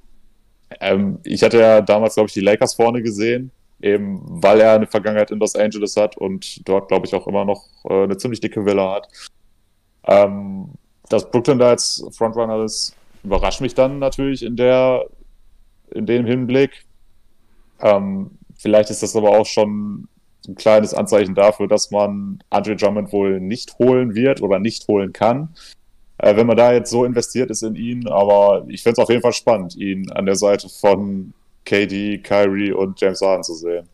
Ähm, 0.80 1.20
ich 1.24 1.44
hatte 1.44 1.60
ja 1.60 1.82
damals, 1.82 2.16
glaube 2.16 2.28
ich, 2.28 2.34
die 2.34 2.42
Lakers 2.42 2.76
vorne 2.76 3.02
gesehen, 3.02 3.52
eben 3.82 4.22
weil 4.24 4.62
er 4.62 4.74
eine 4.74 4.88
Vergangenheit 4.88 5.32
in 5.32 5.40
Los 5.40 5.56
Angeles 5.56 5.98
hat 5.98 6.18
und 6.18 6.68
dort, 6.68 6.88
glaube 6.88 7.06
ich, 7.06 7.16
auch 7.16 7.28
immer 7.28 7.46
noch 7.46 7.66
äh, 7.90 8.04
eine 8.04 8.18
ziemlich 8.18 8.40
dicke 8.40 8.66
Villa 8.66 8.96
hat. 8.96 9.08
Ähm, 10.06 10.70
dass 11.10 11.30
Brooklyn 11.30 11.60
da 11.60 11.72
jetzt 11.72 12.04
Frontrunner 12.16 12.64
ist, 12.64 12.96
überrascht 13.24 13.62
mich 13.62 13.76
dann 13.76 14.00
natürlich 14.00 14.44
in 14.44 14.56
der 14.56 15.06
in 15.94 16.06
dem 16.06 16.26
Hinblick. 16.26 16.86
Ähm, 17.82 18.32
vielleicht 18.58 18.90
ist 18.90 19.04
das 19.04 19.16
aber 19.16 19.32
auch 19.32 19.46
schon 19.46 20.08
ein 20.48 20.56
kleines 20.56 20.94
Anzeichen 20.94 21.36
dafür, 21.36 21.68
dass 21.68 21.92
man 21.92 22.42
Andre 22.50 22.76
Drummond 22.76 23.12
wohl 23.12 23.40
nicht 23.40 23.78
holen 23.78 24.16
wird 24.16 24.42
oder 24.42 24.60
nicht 24.60 24.88
holen 24.88 25.14
kann, 25.14 25.50
äh, 26.22 26.36
wenn 26.36 26.48
man 26.48 26.56
da 26.56 26.72
jetzt 26.72 26.92
so 26.92 27.04
investiert 27.04 27.50
ist 27.50 27.64
in 27.64 27.76
ihn. 27.76 28.08
Aber 28.08 28.64
ich 28.68 28.84
finde 28.84 28.94
es 28.94 29.00
auf 29.00 29.10
jeden 29.10 29.22
Fall 29.22 29.34
spannend, 29.34 29.76
ihn 29.76 30.10
an 30.12 30.26
der 30.26 30.36
Seite 30.36 30.70
von 30.70 31.34
KD, 31.66 32.20
Kyrie 32.20 32.72
und 32.72 33.00
James 33.02 33.22
Harden 33.22 33.44
zu 33.44 33.56
sehen. 33.56 33.90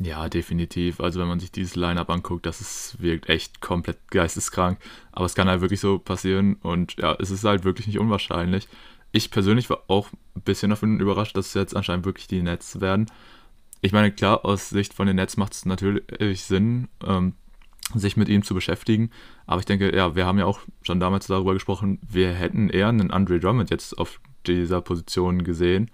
Ja, 0.00 0.28
definitiv. 0.28 1.00
Also 1.00 1.20
wenn 1.20 1.28
man 1.28 1.40
sich 1.40 1.50
dieses 1.50 1.76
Line-Up 1.76 2.10
anguckt, 2.10 2.46
das 2.46 2.60
ist, 2.60 3.00
wirkt 3.00 3.28
echt 3.28 3.60
komplett 3.60 3.98
geisteskrank. 4.10 4.78
Aber 5.12 5.26
es 5.26 5.34
kann 5.34 5.48
halt 5.48 5.60
wirklich 5.60 5.80
so 5.80 5.98
passieren 5.98 6.56
und 6.62 6.96
ja, 6.98 7.16
es 7.18 7.30
ist 7.30 7.44
halt 7.44 7.64
wirklich 7.64 7.86
nicht 7.86 7.98
unwahrscheinlich. 7.98 8.68
Ich 9.10 9.30
persönlich 9.30 9.70
war 9.70 9.82
auch 9.88 10.08
ein 10.36 10.42
bisschen 10.42 10.70
davon 10.70 11.00
überrascht, 11.00 11.36
dass 11.36 11.48
es 11.48 11.54
jetzt 11.54 11.76
anscheinend 11.76 12.04
wirklich 12.04 12.26
die 12.26 12.42
Nets 12.42 12.80
werden. 12.80 13.06
Ich 13.80 13.92
meine, 13.92 14.12
klar, 14.12 14.44
aus 14.44 14.68
Sicht 14.68 14.94
von 14.94 15.06
den 15.06 15.16
Nets 15.16 15.36
macht 15.36 15.52
es 15.52 15.64
natürlich 15.64 16.44
Sinn, 16.44 16.88
ähm, 17.06 17.34
sich 17.94 18.16
mit 18.16 18.28
ihm 18.28 18.42
zu 18.42 18.54
beschäftigen. 18.54 19.10
Aber 19.46 19.60
ich 19.60 19.66
denke, 19.66 19.94
ja, 19.94 20.14
wir 20.14 20.26
haben 20.26 20.38
ja 20.38 20.46
auch 20.46 20.60
schon 20.82 21.00
damals 21.00 21.26
darüber 21.26 21.54
gesprochen, 21.54 21.98
wir 22.08 22.32
hätten 22.32 22.68
eher 22.68 22.88
einen 22.88 23.10
Andre 23.10 23.40
Drummond 23.40 23.70
jetzt 23.70 23.98
auf 23.98 24.20
dieser 24.46 24.80
Position 24.80 25.44
gesehen. 25.44 25.90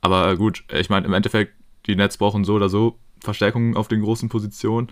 Aber 0.00 0.36
gut, 0.36 0.64
ich 0.72 0.90
meine, 0.90 1.06
im 1.06 1.12
Endeffekt, 1.12 1.54
die 1.86 1.96
Nets 1.96 2.16
brauchen 2.16 2.44
so 2.44 2.54
oder 2.54 2.68
so 2.68 2.98
Verstärkungen 3.20 3.76
auf 3.76 3.88
den 3.88 4.02
großen 4.02 4.28
Positionen. 4.28 4.88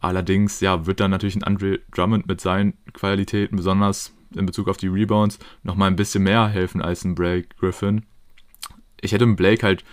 Allerdings, 0.00 0.60
ja, 0.60 0.86
wird 0.86 1.00
dann 1.00 1.10
natürlich 1.10 1.36
ein 1.36 1.44
Andre 1.44 1.80
Drummond 1.90 2.26
mit 2.26 2.40
seinen 2.40 2.74
Qualitäten, 2.92 3.56
besonders 3.56 4.12
in 4.34 4.46
Bezug 4.46 4.68
auf 4.68 4.76
die 4.76 4.88
Rebounds 4.88 5.38
nochmal 5.62 5.90
ein 5.90 5.96
bisschen 5.96 6.24
mehr 6.24 6.48
helfen 6.48 6.82
als 6.82 7.04
ein 7.04 7.14
Blake 7.14 7.48
Griffin. 7.58 8.04
Ich 9.00 9.12
hätte 9.12 9.24
einen 9.24 9.36
Blake 9.36 9.64
halt 9.64 9.84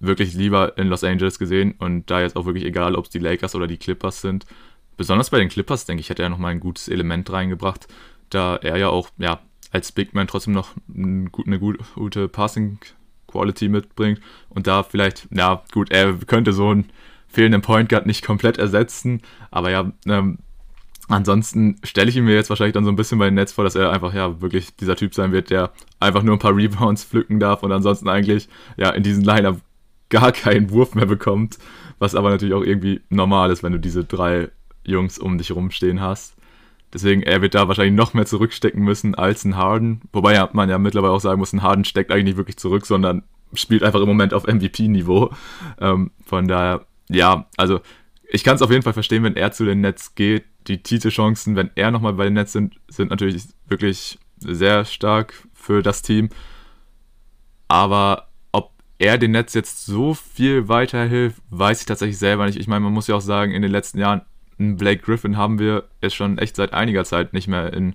wirklich 0.00 0.34
lieber 0.34 0.78
in 0.78 0.88
Los 0.88 1.04
Angeles 1.04 1.38
gesehen 1.38 1.74
und 1.78 2.10
da 2.10 2.20
jetzt 2.20 2.36
auch 2.36 2.46
wirklich 2.46 2.64
egal, 2.64 2.94
ob 2.94 3.06
es 3.06 3.10
die 3.10 3.18
Lakers 3.18 3.54
oder 3.54 3.66
die 3.66 3.78
Clippers 3.78 4.20
sind. 4.20 4.46
Besonders 4.98 5.30
bei 5.30 5.38
den 5.38 5.48
Clippers, 5.48 5.86
denke 5.86 6.02
ich, 6.02 6.10
hätte 6.10 6.22
er 6.22 6.28
nochmal 6.28 6.50
ein 6.50 6.60
gutes 6.60 6.88
Element 6.88 7.32
reingebracht, 7.32 7.88
da 8.28 8.56
er 8.56 8.76
ja 8.76 8.88
auch 8.88 9.08
ja, 9.16 9.40
als 9.70 9.92
Big 9.92 10.12
Man 10.12 10.26
trotzdem 10.26 10.52
noch 10.52 10.72
eine 10.94 11.58
gute 11.58 12.28
Passing 12.28 12.78
Quality 13.28 13.68
mitbringt 13.68 14.20
und 14.50 14.66
da 14.66 14.82
vielleicht, 14.82 15.28
ja 15.30 15.62
gut, 15.72 15.90
er 15.90 16.14
könnte 16.14 16.52
so 16.52 16.68
einen 16.68 16.90
fehlenden 17.28 17.62
Point 17.62 17.88
Guard 17.88 18.06
nicht 18.06 18.24
komplett 18.24 18.58
ersetzen, 18.58 19.22
aber 19.50 19.70
ja, 19.70 19.92
ähm, 20.06 20.38
Ansonsten 21.10 21.76
stelle 21.84 22.10
ich 22.10 22.16
ihn 22.16 22.24
mir 22.24 22.34
jetzt 22.34 22.50
wahrscheinlich 22.50 22.74
dann 22.74 22.84
so 22.84 22.90
ein 22.90 22.96
bisschen 22.96 23.18
bei 23.18 23.24
den 23.24 23.34
Netz 23.34 23.52
vor, 23.52 23.64
dass 23.64 23.74
er 23.74 23.90
einfach 23.90 24.12
ja 24.12 24.42
wirklich 24.42 24.76
dieser 24.76 24.94
Typ 24.94 25.14
sein 25.14 25.32
wird, 25.32 25.48
der 25.48 25.72
einfach 26.00 26.22
nur 26.22 26.36
ein 26.36 26.38
paar 26.38 26.54
Rebounds 26.54 27.02
pflücken 27.02 27.40
darf 27.40 27.62
und 27.62 27.72
ansonsten 27.72 28.10
eigentlich 28.10 28.46
ja 28.76 28.90
in 28.90 29.02
diesen 29.02 29.24
Lineup 29.24 29.58
gar 30.10 30.32
keinen 30.32 30.70
Wurf 30.70 30.94
mehr 30.94 31.06
bekommt, 31.06 31.58
was 31.98 32.14
aber 32.14 32.28
natürlich 32.28 32.54
auch 32.54 32.62
irgendwie 32.62 33.00
normal 33.08 33.50
ist, 33.50 33.62
wenn 33.62 33.72
du 33.72 33.80
diese 33.80 34.04
drei 34.04 34.50
Jungs 34.88 35.18
um 35.18 35.38
dich 35.38 35.52
rumstehen 35.52 36.00
hast. 36.00 36.34
Deswegen, 36.92 37.22
er 37.22 37.42
wird 37.42 37.54
da 37.54 37.68
wahrscheinlich 37.68 37.94
noch 37.94 38.14
mehr 38.14 38.26
zurückstecken 38.26 38.82
müssen 38.82 39.14
als 39.14 39.44
ein 39.44 39.56
Harden. 39.56 40.00
Wobei 40.12 40.48
man 40.52 40.70
ja 40.70 40.78
mittlerweile 40.78 41.12
auch 41.12 41.20
sagen 41.20 41.38
muss, 41.38 41.52
ein 41.52 41.62
Harden 41.62 41.84
steckt 41.84 42.10
eigentlich 42.10 42.24
nicht 42.24 42.36
wirklich 42.38 42.56
zurück, 42.56 42.86
sondern 42.86 43.24
spielt 43.52 43.82
einfach 43.82 44.00
im 44.00 44.08
Moment 44.08 44.32
auf 44.32 44.46
MVP-Niveau. 44.46 45.30
Ähm, 45.80 46.10
von 46.24 46.48
daher, 46.48 46.86
ja, 47.08 47.46
also 47.56 47.80
ich 48.30 48.44
kann 48.44 48.56
es 48.56 48.62
auf 48.62 48.70
jeden 48.70 48.82
Fall 48.82 48.92
verstehen, 48.92 49.22
wenn 49.22 49.36
er 49.36 49.52
zu 49.52 49.64
den 49.64 49.80
Nets 49.80 50.14
geht. 50.14 50.44
Die 50.66 50.82
Titelchancen, 50.82 51.56
wenn 51.56 51.70
er 51.74 51.90
nochmal 51.90 52.12
bei 52.14 52.24
den 52.24 52.34
Nets 52.34 52.52
sind, 52.52 52.76
sind 52.88 53.10
natürlich 53.10 53.44
wirklich 53.66 54.18
sehr 54.38 54.84
stark 54.84 55.34
für 55.54 55.82
das 55.82 56.02
Team. 56.02 56.28
Aber 57.68 58.28
ob 58.52 58.72
er 58.98 59.18
den 59.18 59.32
Nets 59.32 59.54
jetzt 59.54 59.86
so 59.86 60.14
viel 60.14 60.68
weiterhilft, 60.68 61.40
weiß 61.50 61.80
ich 61.80 61.86
tatsächlich 61.86 62.18
selber 62.18 62.46
nicht. 62.46 62.58
Ich 62.58 62.66
meine, 62.66 62.80
man 62.80 62.92
muss 62.92 63.06
ja 63.06 63.14
auch 63.14 63.22
sagen, 63.22 63.52
in 63.52 63.62
den 63.62 63.70
letzten 63.70 63.98
Jahren, 63.98 64.22
Blake 64.58 65.02
Griffin 65.02 65.36
haben 65.36 65.58
wir 65.58 65.84
es 66.00 66.14
schon 66.14 66.38
echt 66.38 66.56
seit 66.56 66.72
einiger 66.72 67.04
Zeit 67.04 67.32
nicht 67.32 67.48
mehr 67.48 67.72
in 67.72 67.94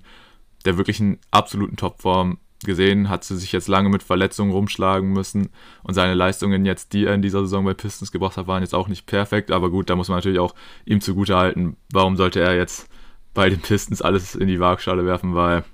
der 0.64 0.78
wirklichen 0.78 1.18
absoluten 1.30 1.76
Topform 1.76 2.38
gesehen, 2.64 3.08
hat 3.08 3.24
sie 3.24 3.36
sich 3.36 3.52
jetzt 3.52 3.68
lange 3.68 3.90
mit 3.90 4.02
Verletzungen 4.02 4.52
rumschlagen 4.52 5.12
müssen. 5.12 5.50
Und 5.82 5.94
seine 5.94 6.14
Leistungen 6.14 6.64
jetzt, 6.64 6.92
die 6.92 7.04
er 7.04 7.14
in 7.14 7.22
dieser 7.22 7.40
Saison 7.40 7.64
bei 7.64 7.74
Pistons 7.74 8.10
gebracht 8.10 8.36
hat, 8.36 8.46
waren 8.46 8.62
jetzt 8.62 8.74
auch 8.74 8.88
nicht 8.88 9.06
perfekt, 9.06 9.50
aber 9.50 9.70
gut, 9.70 9.90
da 9.90 9.96
muss 9.96 10.08
man 10.08 10.18
natürlich 10.18 10.38
auch 10.38 10.54
ihm 10.86 11.00
zugute 11.00 11.36
halten, 11.36 11.76
warum 11.92 12.16
sollte 12.16 12.40
er 12.40 12.56
jetzt 12.56 12.88
bei 13.34 13.50
den 13.50 13.60
Pistons 13.60 14.00
alles 14.00 14.34
in 14.34 14.48
die 14.48 14.60
Waagschale 14.60 15.04
werfen, 15.04 15.34
weil 15.34 15.64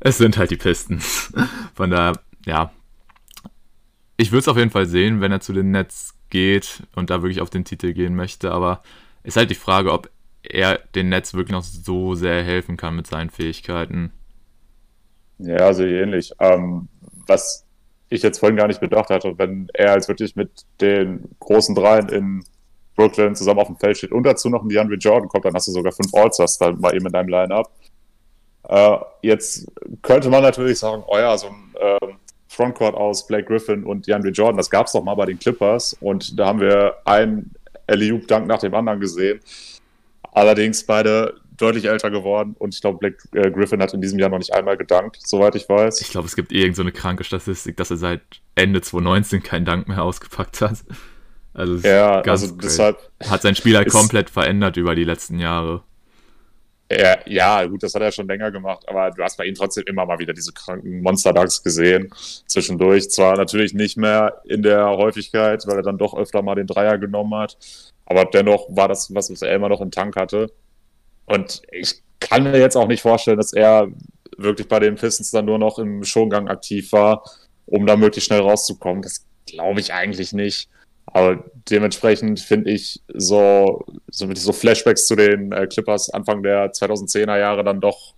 es 0.00 0.18
sind 0.18 0.36
halt 0.38 0.50
die 0.50 0.56
Pistons. 0.56 1.32
Von 1.74 1.90
daher, 1.90 2.18
ja, 2.44 2.72
ich 4.16 4.32
würde 4.32 4.40
es 4.40 4.48
auf 4.48 4.56
jeden 4.56 4.70
Fall 4.70 4.86
sehen, 4.86 5.20
wenn 5.20 5.32
er 5.32 5.40
zu 5.40 5.52
den 5.52 5.70
Nets 5.70 6.14
geht 6.30 6.82
und 6.94 7.10
da 7.10 7.22
wirklich 7.22 7.40
auf 7.40 7.50
den 7.50 7.64
Titel 7.64 7.92
gehen 7.92 8.16
möchte, 8.16 8.50
aber 8.50 8.82
ist 9.22 9.36
halt 9.36 9.50
die 9.50 9.54
Frage, 9.54 9.92
ob 9.92 10.10
er 10.42 10.78
den 10.94 11.08
Nets 11.08 11.34
wirklich 11.34 11.52
noch 11.52 11.62
so 11.62 12.14
sehr 12.14 12.42
helfen 12.42 12.76
kann 12.76 12.96
mit 12.96 13.06
seinen 13.06 13.30
Fähigkeiten. 13.30 14.12
Ja, 15.38 15.72
sehr 15.72 16.02
ähnlich. 16.02 16.32
Ähm, 16.40 16.88
was 17.26 17.66
ich 18.08 18.22
jetzt 18.22 18.38
vorhin 18.38 18.56
gar 18.56 18.66
nicht 18.66 18.80
bedacht 18.80 19.10
hatte, 19.10 19.38
wenn 19.38 19.68
er 19.74 19.94
jetzt 19.94 20.08
wirklich 20.08 20.34
mit 20.34 20.50
den 20.80 21.28
großen 21.40 21.74
Dreien 21.74 22.08
in 22.08 22.44
Brooklyn 22.96 23.34
zusammen 23.34 23.60
auf 23.60 23.68
dem 23.68 23.76
Feld 23.76 23.98
steht 23.98 24.12
und 24.12 24.24
dazu 24.24 24.48
noch 24.48 24.62
ein 24.62 24.68
DeAndre 24.68 24.96
Jordan 24.96 25.28
kommt, 25.28 25.44
dann 25.44 25.54
hast 25.54 25.68
du 25.68 25.72
sogar 25.72 25.92
fünf 25.92 26.12
All-Stars 26.12 26.58
dann 26.58 26.80
mal 26.80 26.94
eben 26.94 27.06
in 27.06 27.12
deinem 27.12 27.28
Line-Up. 27.28 27.70
Äh, 28.68 28.98
jetzt 29.22 29.70
könnte 30.02 30.28
man 30.30 30.42
natürlich 30.42 30.78
sagen, 30.78 31.04
oh 31.06 31.16
ja, 31.16 31.36
so 31.38 31.48
ein 31.48 31.74
äh, 31.80 32.14
Frontcourt 32.48 32.94
aus 32.94 33.26
Blake 33.26 33.44
Griffin 33.44 33.84
und 33.84 34.06
DeAndre 34.06 34.30
Jordan, 34.30 34.56
das 34.56 34.70
gab 34.70 34.86
es 34.86 34.92
doch 34.92 35.04
mal 35.04 35.14
bei 35.14 35.26
den 35.26 35.38
Clippers 35.38 35.96
und 36.00 36.38
da 36.38 36.46
haben 36.46 36.60
wir 36.60 36.96
einen 37.04 37.54
alley 37.88 38.20
dank 38.26 38.46
nach 38.46 38.60
dem 38.60 38.74
anderen 38.74 39.00
gesehen. 39.00 39.40
Allerdings 40.32 40.84
beide 40.84 41.40
deutlich 41.56 41.86
älter 41.86 42.10
geworden 42.10 42.54
und 42.58 42.74
ich 42.74 42.80
glaube, 42.80 42.98
Black 42.98 43.14
äh, 43.32 43.50
Griffin 43.50 43.82
hat 43.82 43.92
in 43.92 44.00
diesem 44.00 44.18
Jahr 44.18 44.30
noch 44.30 44.38
nicht 44.38 44.54
einmal 44.54 44.76
gedankt, 44.76 45.18
soweit 45.24 45.56
ich 45.56 45.68
weiß. 45.68 46.00
Ich 46.00 46.10
glaube, 46.10 46.26
es 46.26 46.36
gibt 46.36 46.52
irgendeine 46.52 46.90
so 46.90 46.96
kranke 46.96 47.24
Statistik, 47.24 47.76
dass 47.76 47.90
er 47.90 47.96
seit 47.96 48.22
Ende 48.54 48.80
2019 48.80 49.42
keinen 49.42 49.64
Dank 49.64 49.88
mehr 49.88 50.02
ausgepackt 50.02 50.60
hat. 50.60 50.84
Also, 51.54 51.86
ja, 51.86 52.20
also 52.20 52.54
deshalb. 52.54 52.98
Hat 53.24 53.42
sein 53.42 53.56
Spiel 53.56 53.76
halt 53.76 53.88
komplett 53.90 54.30
verändert 54.30 54.76
über 54.76 54.94
die 54.94 55.04
letzten 55.04 55.40
Jahre. 55.40 55.82
Ja, 56.90 57.18
ja, 57.26 57.66
gut, 57.66 57.82
das 57.82 57.94
hat 57.94 58.00
er 58.00 58.12
schon 58.12 58.28
länger 58.28 58.50
gemacht, 58.50 58.88
aber 58.88 59.10
du 59.10 59.22
hast 59.22 59.36
bei 59.36 59.44
ihm 59.44 59.54
trotzdem 59.54 59.84
immer 59.86 60.06
mal 60.06 60.18
wieder 60.18 60.32
diese 60.32 60.52
kranken 60.52 61.02
Monster-Dunks 61.02 61.62
gesehen. 61.62 62.08
Zwischendurch. 62.46 63.10
Zwar 63.10 63.36
natürlich 63.36 63.74
nicht 63.74 63.98
mehr 63.98 64.40
in 64.44 64.62
der 64.62 64.86
Häufigkeit, 64.88 65.66
weil 65.66 65.76
er 65.76 65.82
dann 65.82 65.98
doch 65.98 66.16
öfter 66.16 66.40
mal 66.40 66.54
den 66.54 66.66
Dreier 66.66 66.96
genommen 66.96 67.34
hat. 67.34 67.58
Aber 68.06 68.24
dennoch 68.24 68.68
war 68.70 68.88
das, 68.88 69.14
was 69.14 69.42
er 69.42 69.54
immer 69.54 69.68
noch 69.68 69.82
im 69.82 69.90
Tank 69.90 70.16
hatte. 70.16 70.50
Und 71.26 71.60
ich 71.72 72.02
kann 72.20 72.44
mir 72.44 72.58
jetzt 72.58 72.76
auch 72.76 72.88
nicht 72.88 73.02
vorstellen, 73.02 73.36
dass 73.36 73.52
er 73.52 73.88
wirklich 74.38 74.66
bei 74.68 74.78
den 74.78 74.94
Pistons 74.94 75.30
dann 75.30 75.44
nur 75.44 75.58
noch 75.58 75.78
im 75.78 76.04
Schongang 76.04 76.48
aktiv 76.48 76.92
war, 76.92 77.22
um 77.66 77.84
da 77.84 77.96
möglichst 77.96 78.28
schnell 78.28 78.40
rauszukommen. 78.40 79.02
Das 79.02 79.26
glaube 79.46 79.80
ich 79.80 79.92
eigentlich 79.92 80.32
nicht. 80.32 80.70
Aber 81.18 81.44
dementsprechend 81.68 82.38
finde 82.38 82.70
ich 82.70 83.02
so, 83.12 83.84
so, 84.06 84.32
so 84.32 84.52
Flashbacks 84.52 85.06
zu 85.06 85.16
den 85.16 85.50
äh, 85.50 85.66
Clippers 85.66 86.10
Anfang 86.10 86.44
der 86.44 86.70
2010er 86.70 87.36
Jahre 87.36 87.64
dann 87.64 87.80
doch 87.80 88.14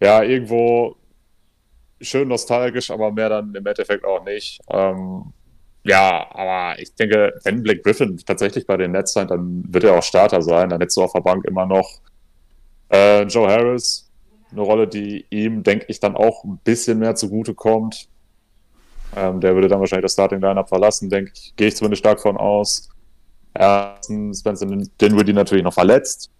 ja 0.00 0.24
irgendwo 0.24 0.96
schön 2.00 2.26
nostalgisch, 2.26 2.90
aber 2.90 3.12
mehr 3.12 3.28
dann 3.28 3.54
im 3.54 3.64
Endeffekt 3.64 4.04
auch 4.04 4.24
nicht. 4.24 4.60
Ähm, 4.68 5.32
ja, 5.84 6.26
aber 6.34 6.80
ich 6.80 6.92
denke, 6.96 7.34
wenn 7.44 7.62
Blake 7.62 7.82
Griffin 7.82 8.16
tatsächlich 8.26 8.66
bei 8.66 8.76
den 8.76 8.90
Nets 8.90 9.12
sein, 9.12 9.28
dann 9.28 9.62
wird 9.68 9.84
er 9.84 9.96
auch 9.96 10.02
Starter 10.02 10.42
sein. 10.42 10.70
Dann 10.70 10.80
hättest 10.80 10.96
du 10.96 11.02
auf 11.02 11.12
der 11.12 11.20
Bank 11.20 11.44
immer 11.44 11.66
noch 11.66 12.00
äh, 12.88 13.22
Joe 13.22 13.48
Harris, 13.48 14.10
eine 14.50 14.62
Rolle, 14.62 14.88
die 14.88 15.24
ihm, 15.30 15.62
denke 15.62 15.86
ich, 15.86 16.00
dann 16.00 16.16
auch 16.16 16.42
ein 16.42 16.58
bisschen 16.64 16.98
mehr 16.98 17.14
zugute 17.14 17.54
kommt. 17.54 18.08
Ähm, 19.16 19.40
der 19.40 19.54
würde 19.54 19.68
dann 19.68 19.80
wahrscheinlich 19.80 20.04
das 20.04 20.12
Starting 20.12 20.40
Lineup 20.40 20.68
verlassen, 20.68 21.08
denke 21.10 21.32
ich. 21.34 21.54
Gehe 21.56 21.68
ich 21.68 21.76
zumindest 21.76 22.00
stark 22.00 22.20
von 22.20 22.36
aus. 22.36 22.88
Erstens, 23.54 24.40
Spencer 24.40 24.66
Dinwiddie 25.00 25.32
natürlich 25.32 25.64
noch 25.64 25.74
verletzt. 25.74 26.30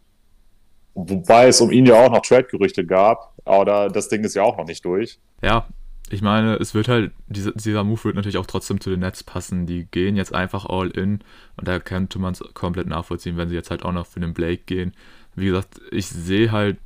Wobei 0.94 1.48
es 1.48 1.60
um 1.60 1.70
ihn 1.70 1.86
ja 1.86 2.04
auch 2.04 2.10
noch 2.10 2.22
Trade-Gerüchte 2.22 2.84
gab, 2.84 3.32
aber 3.44 3.88
das 3.88 4.08
Ding 4.08 4.24
ist 4.24 4.34
ja 4.34 4.42
auch 4.42 4.56
noch 4.56 4.66
nicht 4.66 4.84
durch. 4.84 5.18
Ja, 5.42 5.66
ich 6.10 6.22
meine, 6.22 6.56
es 6.56 6.74
wird 6.74 6.88
halt, 6.88 7.12
dieser, 7.28 7.52
dieser 7.52 7.84
Move 7.84 8.04
wird 8.04 8.16
natürlich 8.16 8.38
auch 8.38 8.46
trotzdem 8.46 8.80
zu 8.80 8.90
den 8.90 9.00
Nets 9.00 9.22
passen. 9.22 9.66
Die 9.66 9.86
gehen 9.90 10.16
jetzt 10.16 10.34
einfach 10.34 10.64
all 10.66 10.90
in 10.90 11.20
und 11.56 11.68
da 11.68 11.78
könnte 11.78 12.18
man 12.18 12.32
es 12.32 12.42
komplett 12.54 12.86
nachvollziehen, 12.86 13.36
wenn 13.36 13.48
sie 13.48 13.54
jetzt 13.54 13.70
halt 13.70 13.84
auch 13.84 13.92
noch 13.92 14.06
für 14.06 14.20
den 14.20 14.34
Blake 14.34 14.62
gehen. 14.64 14.92
Wie 15.34 15.46
gesagt, 15.46 15.80
ich 15.90 16.08
sehe 16.08 16.50
halt, 16.50 16.78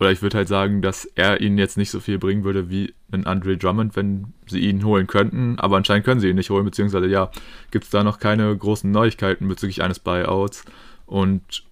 oder 0.00 0.12
ich 0.12 0.22
würde 0.22 0.36
halt 0.36 0.48
sagen, 0.48 0.82
dass 0.82 1.04
er 1.04 1.40
ihnen 1.40 1.58
jetzt 1.58 1.76
nicht 1.76 1.90
so 1.90 2.00
viel 2.00 2.18
bringen 2.18 2.44
würde 2.44 2.70
wie 2.70 2.94
ein 3.10 3.26
Andre 3.26 3.56
Drummond, 3.56 3.96
wenn 3.96 4.32
sie 4.46 4.60
ihn 4.60 4.84
holen 4.84 5.06
könnten, 5.06 5.58
aber 5.58 5.76
anscheinend 5.76 6.04
können 6.04 6.20
sie 6.20 6.28
ihn 6.28 6.36
nicht 6.36 6.50
holen, 6.50 6.64
beziehungsweise 6.64 7.06
ja, 7.06 7.30
gibt 7.70 7.84
es 7.84 7.90
da 7.90 8.04
noch 8.04 8.18
keine 8.18 8.56
großen 8.56 8.90
Neuigkeiten 8.90 9.48
bezüglich 9.48 9.82
eines 9.82 9.98
Buyouts. 9.98 10.64
Und 11.06 11.64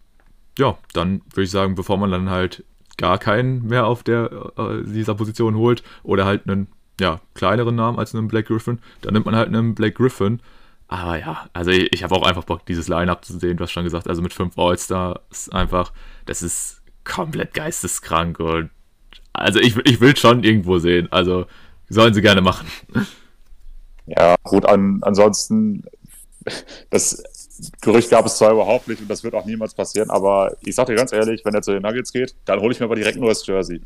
ja, 0.58 0.76
dann 0.92 1.22
würde 1.30 1.42
ich 1.42 1.50
sagen, 1.50 1.74
bevor 1.74 1.98
man 1.98 2.10
dann 2.10 2.30
halt 2.30 2.64
gar 2.96 3.18
keinen 3.18 3.66
mehr 3.66 3.86
auf 3.86 4.02
der, 4.02 4.52
äh, 4.56 4.82
dieser 4.84 5.14
Position 5.14 5.54
holt 5.54 5.82
oder 6.02 6.24
halt 6.24 6.48
einen 6.48 6.68
ja, 6.98 7.20
kleineren 7.34 7.74
Namen 7.74 7.98
als 7.98 8.14
einen 8.14 8.28
Black 8.28 8.46
Griffin, 8.46 8.78
dann 9.02 9.12
nimmt 9.12 9.26
man 9.26 9.36
halt 9.36 9.48
einen 9.48 9.74
Black 9.74 9.96
Griffin. 9.96 10.40
Aber 10.88 11.18
ja, 11.18 11.46
also 11.52 11.70
ich, 11.70 11.92
ich 11.92 12.04
habe 12.04 12.14
auch 12.14 12.26
einfach 12.26 12.44
Bock, 12.44 12.64
dieses 12.64 12.88
Line-Up 12.88 13.24
zu 13.24 13.38
sehen, 13.38 13.56
du 13.56 13.64
hast 13.64 13.72
schon 13.72 13.84
gesagt, 13.84 14.08
also 14.08 14.22
mit 14.22 14.32
fünf 14.32 14.56
All-Stars 14.58 15.50
einfach, 15.50 15.92
das 16.24 16.42
ist 16.42 16.82
komplett 17.06 17.54
geisteskrank 17.54 18.38
und 18.40 18.70
also 19.32 19.60
ich, 19.60 19.76
ich 19.84 20.00
will 20.00 20.16
schon 20.16 20.44
irgendwo 20.44 20.78
sehen, 20.78 21.08
also 21.10 21.46
sollen 21.88 22.14
sie 22.14 22.22
gerne 22.22 22.40
machen. 22.40 22.66
Ja, 24.06 24.36
gut, 24.42 24.66
an, 24.66 25.00
ansonsten, 25.02 25.84
das 26.90 27.22
Gerücht 27.80 28.10
gab 28.10 28.26
es 28.26 28.38
zwar 28.38 28.52
überhaupt 28.52 28.88
nicht 28.88 29.00
und 29.00 29.08
das 29.08 29.24
wird 29.24 29.34
auch 29.34 29.44
niemals 29.44 29.74
passieren, 29.74 30.10
aber 30.10 30.56
ich 30.62 30.74
sag 30.74 30.86
dir 30.86 30.94
ganz 30.94 31.12
ehrlich, 31.12 31.44
wenn 31.44 31.54
er 31.54 31.62
zu 31.62 31.72
den 31.72 31.82
Nuggets 31.82 32.12
geht, 32.12 32.34
dann 32.44 32.60
hole 32.60 32.72
ich 32.72 32.80
mir 32.80 32.86
aber 32.86 32.96
direkt 32.96 33.16
ein 33.16 33.22
neues 33.22 33.46
Jersey. 33.46 33.80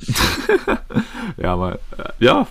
ja, 1.36 1.56
mal, 1.56 1.78
ja. 2.18 2.46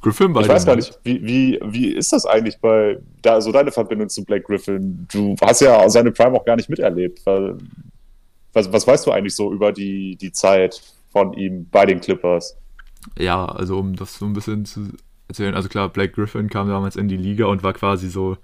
Griffin 0.00 0.32
bei 0.32 0.42
Ich 0.42 0.48
weiß 0.48 0.66
gar 0.66 0.76
nicht, 0.76 0.98
wie, 1.02 1.24
wie, 1.24 1.60
wie 1.62 1.88
ist 1.88 2.12
das 2.12 2.26
eigentlich 2.26 2.58
bei, 2.58 2.98
da, 3.22 3.40
so 3.40 3.52
deine 3.52 3.72
Verbindung 3.72 4.08
zu 4.08 4.24
Blake 4.24 4.44
Griffin? 4.44 5.06
Du 5.10 5.34
hast 5.40 5.60
ja 5.60 5.88
seine 5.88 6.12
Prime 6.12 6.36
auch 6.36 6.44
gar 6.44 6.56
nicht 6.56 6.68
miterlebt. 6.68 7.20
Was, 8.54 8.72
was 8.72 8.86
weißt 8.86 9.06
du 9.06 9.10
eigentlich 9.10 9.34
so 9.36 9.52
über 9.52 9.72
die, 9.72 10.16
die 10.16 10.32
Zeit 10.32 10.80
von 11.12 11.34
ihm 11.34 11.68
bei 11.70 11.84
den 11.84 12.00
Clippers? 12.00 12.56
Ja, 13.18 13.44
also 13.44 13.78
um 13.78 13.94
das 13.94 14.18
so 14.18 14.24
ein 14.24 14.32
bisschen 14.32 14.64
zu 14.64 14.88
erzählen, 15.28 15.54
also 15.54 15.68
klar, 15.68 15.88
Blake 15.88 16.12
Griffin 16.12 16.48
kam 16.48 16.68
damals 16.68 16.96
in 16.96 17.08
die 17.08 17.16
Liga 17.16 17.46
und 17.46 17.62
war 17.62 17.72
quasi 17.72 18.08
so 18.08 18.36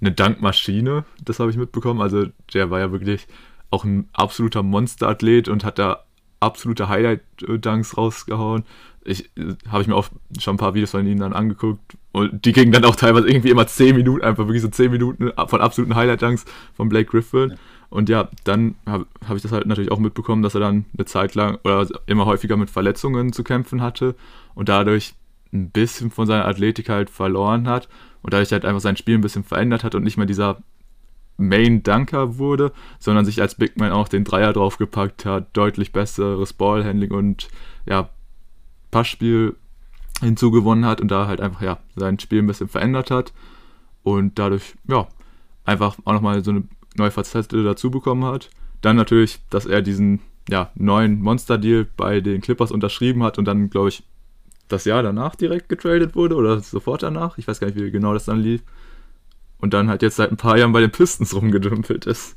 eine 0.00 0.12
Dankmaschine, 0.12 1.04
das 1.22 1.38
habe 1.40 1.50
ich 1.50 1.56
mitbekommen. 1.56 2.00
Also 2.00 2.26
der 2.52 2.70
war 2.70 2.80
ja 2.80 2.92
wirklich 2.92 3.26
auch 3.70 3.84
ein 3.84 4.08
absoluter 4.12 4.62
Monsterathlet 4.62 5.48
und 5.48 5.64
hat 5.64 5.78
da 5.78 6.04
absolute 6.40 6.88
Highlight-Dunks 6.88 7.96
rausgehauen. 7.96 8.64
Ich 9.04 9.30
habe 9.68 9.82
ich 9.82 9.88
mir 9.88 9.96
auch 9.96 10.08
schon 10.38 10.54
ein 10.54 10.58
paar 10.58 10.74
Videos 10.74 10.92
von 10.92 11.06
ihnen 11.06 11.20
dann 11.20 11.32
angeguckt 11.32 11.96
und 12.12 12.44
die 12.44 12.52
gingen 12.52 12.72
dann 12.72 12.84
auch 12.84 12.96
teilweise 12.96 13.28
irgendwie 13.28 13.50
immer 13.50 13.66
10 13.66 13.96
Minuten, 13.96 14.24
einfach 14.24 14.46
wirklich 14.46 14.62
so 14.62 14.68
10 14.68 14.90
Minuten 14.90 15.32
von 15.46 15.60
absoluten 15.60 15.94
Highlight-Dunks 15.94 16.44
von 16.74 16.88
Blake 16.88 17.10
Griffin. 17.10 17.56
Und 17.94 18.08
ja, 18.08 18.28
dann 18.42 18.74
habe 18.86 19.06
hab 19.24 19.36
ich 19.36 19.42
das 19.42 19.52
halt 19.52 19.68
natürlich 19.68 19.92
auch 19.92 20.00
mitbekommen, 20.00 20.42
dass 20.42 20.54
er 20.54 20.60
dann 20.60 20.84
eine 20.98 21.04
Zeit 21.04 21.36
lang 21.36 21.60
oder 21.62 21.86
immer 22.06 22.26
häufiger 22.26 22.56
mit 22.56 22.68
Verletzungen 22.68 23.32
zu 23.32 23.44
kämpfen 23.44 23.80
hatte 23.80 24.16
und 24.56 24.68
dadurch 24.68 25.14
ein 25.52 25.70
bisschen 25.70 26.10
von 26.10 26.26
seiner 26.26 26.44
Athletik 26.46 26.88
halt 26.88 27.08
verloren 27.08 27.68
hat 27.68 27.88
und 28.22 28.32
dadurch 28.32 28.50
halt 28.50 28.64
einfach 28.64 28.80
sein 28.80 28.96
Spiel 28.96 29.16
ein 29.16 29.20
bisschen 29.20 29.44
verändert 29.44 29.84
hat 29.84 29.94
und 29.94 30.02
nicht 30.02 30.16
mehr 30.16 30.26
dieser 30.26 30.60
Main-Dunker 31.36 32.36
wurde, 32.36 32.72
sondern 32.98 33.24
sich 33.24 33.40
als 33.40 33.54
Big 33.54 33.78
Man 33.78 33.92
auch 33.92 34.08
den 34.08 34.24
Dreier 34.24 34.52
draufgepackt 34.52 35.24
hat, 35.24 35.56
deutlich 35.56 35.92
besseres 35.92 36.52
Ballhandling 36.52 37.12
und 37.12 37.48
ja, 37.86 38.08
Passspiel 38.90 39.54
hinzugewonnen 40.20 40.84
hat 40.84 41.00
und 41.00 41.12
da 41.12 41.28
halt 41.28 41.40
einfach 41.40 41.62
ja 41.62 41.78
sein 41.94 42.18
Spiel 42.18 42.40
ein 42.40 42.48
bisschen 42.48 42.68
verändert 42.68 43.12
hat 43.12 43.32
und 44.02 44.36
dadurch 44.40 44.74
ja 44.88 45.06
einfach 45.64 45.96
auch 46.04 46.12
nochmal 46.12 46.42
so 46.44 46.50
eine 46.50 46.64
neue 46.96 47.10
Facette 47.10 47.62
dazu 47.62 47.90
bekommen 47.90 48.24
hat. 48.24 48.50
Dann 48.80 48.96
natürlich, 48.96 49.40
dass 49.50 49.66
er 49.66 49.82
diesen 49.82 50.20
ja, 50.48 50.70
neuen 50.74 51.20
Monster-Deal 51.20 51.86
bei 51.96 52.20
den 52.20 52.40
Clippers 52.40 52.70
unterschrieben 52.70 53.22
hat 53.22 53.38
und 53.38 53.46
dann, 53.46 53.70
glaube 53.70 53.88
ich, 53.88 54.02
das 54.68 54.84
Jahr 54.84 55.02
danach 55.02 55.34
direkt 55.34 55.68
getradet 55.68 56.14
wurde 56.14 56.36
oder 56.36 56.60
sofort 56.60 57.02
danach. 57.02 57.38
Ich 57.38 57.48
weiß 57.48 57.60
gar 57.60 57.66
nicht, 57.66 57.78
wie 57.78 57.90
genau 57.90 58.14
das 58.14 58.24
dann 58.24 58.40
lief. 58.40 58.62
Und 59.58 59.74
dann 59.74 59.88
halt 59.88 60.02
jetzt 60.02 60.16
seit 60.16 60.30
ein 60.30 60.36
paar 60.36 60.58
Jahren 60.58 60.72
bei 60.72 60.80
den 60.80 60.90
Pistons 60.90 61.34
rumgedümpelt 61.34 62.06
ist. 62.06 62.36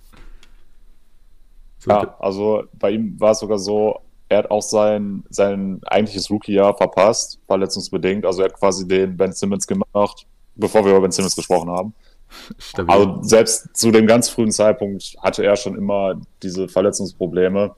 So 1.79 1.91
ja, 1.91 2.15
also 2.19 2.63
bei 2.73 2.91
ihm 2.91 3.19
war 3.19 3.31
es 3.31 3.39
sogar 3.39 3.59
so, 3.59 4.01
er 4.29 4.39
hat 4.39 4.51
auch 4.51 4.61
sein, 4.61 5.23
sein 5.29 5.81
eigentliches 5.85 6.29
Rookie-Jahr 6.29 6.75
verpasst, 6.75 7.39
verletzungsbedingt. 7.47 8.25
Also 8.25 8.41
er 8.41 8.49
hat 8.49 8.59
quasi 8.59 8.87
den 8.87 9.15
Ben 9.15 9.31
Simmons 9.31 9.67
gemacht, 9.67 10.25
bevor 10.55 10.83
wir 10.83 10.91
über 10.91 11.01
Ben 11.01 11.11
Simmons 11.11 11.35
gesprochen 11.35 11.69
haben. 11.69 11.93
Stabil. 12.57 12.93
Also 12.93 13.23
selbst 13.23 13.75
zu 13.75 13.91
dem 13.91 14.07
ganz 14.07 14.29
frühen 14.29 14.51
Zeitpunkt 14.51 15.15
hatte 15.21 15.43
er 15.43 15.55
schon 15.55 15.77
immer 15.77 16.19
diese 16.41 16.67
Verletzungsprobleme 16.67 17.75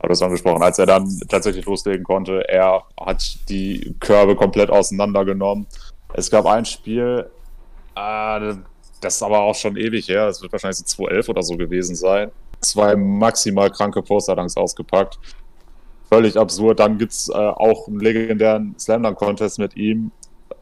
habe 0.00 0.08
das 0.08 0.22
angesprochen, 0.22 0.62
als 0.62 0.78
er 0.78 0.86
dann 0.86 1.06
tatsächlich 1.28 1.66
loslegen 1.66 2.04
konnte, 2.04 2.48
er 2.48 2.84
hat 2.98 3.48
die 3.50 3.94
Körbe 4.00 4.34
komplett 4.34 4.70
auseinandergenommen. 4.70 5.66
Es 6.14 6.30
gab 6.30 6.46
ein 6.46 6.64
Spiel, 6.64 7.30
äh, 7.94 8.54
das 9.00 9.16
ist 9.16 9.22
aber 9.22 9.40
auch 9.40 9.54
schon 9.54 9.76
ewig 9.76 10.08
her, 10.08 10.26
das 10.26 10.40
wird 10.40 10.52
wahrscheinlich 10.52 10.78
so 10.78 10.84
2011 10.84 11.28
oder 11.28 11.42
so 11.42 11.56
gewesen 11.56 11.94
sein. 11.94 12.30
Zwei 12.60 12.96
maximal 12.96 13.70
kranke 13.70 14.02
Poster-Dunks 14.02 14.56
ausgepackt. 14.56 15.18
Völlig 16.10 16.36
absurd. 16.36 16.80
Dann 16.80 16.98
gibt 16.98 17.12
es 17.12 17.28
äh, 17.28 17.32
auch 17.34 17.86
einen 17.86 18.00
legendären 18.00 18.74
Slam-Dunk-Contest 18.78 19.58
mit 19.58 19.76
ihm, 19.76 20.12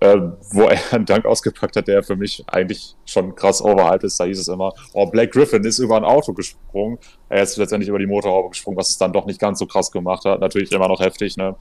äh, 0.00 0.16
wo 0.52 0.62
er 0.62 0.78
einen 0.92 1.06
Dank 1.06 1.24
ausgepackt 1.24 1.76
hat, 1.76 1.88
der 1.88 2.02
für 2.02 2.16
mich 2.16 2.44
eigentlich 2.46 2.94
schon 3.04 3.34
krass 3.34 3.62
overhyped 3.62 4.04
ist. 4.04 4.18
Da 4.20 4.24
hieß 4.24 4.38
es 4.38 4.48
immer, 4.48 4.72
oh, 4.92 5.06
Black 5.06 5.32
Griffin 5.32 5.64
ist 5.64 5.78
über 5.78 5.96
ein 5.96 6.04
Auto 6.04 6.32
gesprungen. 6.32 6.98
Er 7.28 7.42
ist 7.42 7.56
letztendlich 7.56 7.88
über 7.88 7.98
die 7.98 8.06
Motorhaube 8.06 8.50
gesprungen, 8.50 8.78
was 8.78 8.90
es 8.90 8.98
dann 8.98 9.12
doch 9.12 9.26
nicht 9.26 9.40
ganz 9.40 9.58
so 9.58 9.66
krass 9.66 9.90
gemacht 9.90 10.24
hat. 10.24 10.40
Natürlich 10.40 10.72
immer 10.72 10.88
noch 10.88 11.00
heftig, 11.00 11.36
ne? 11.36 11.56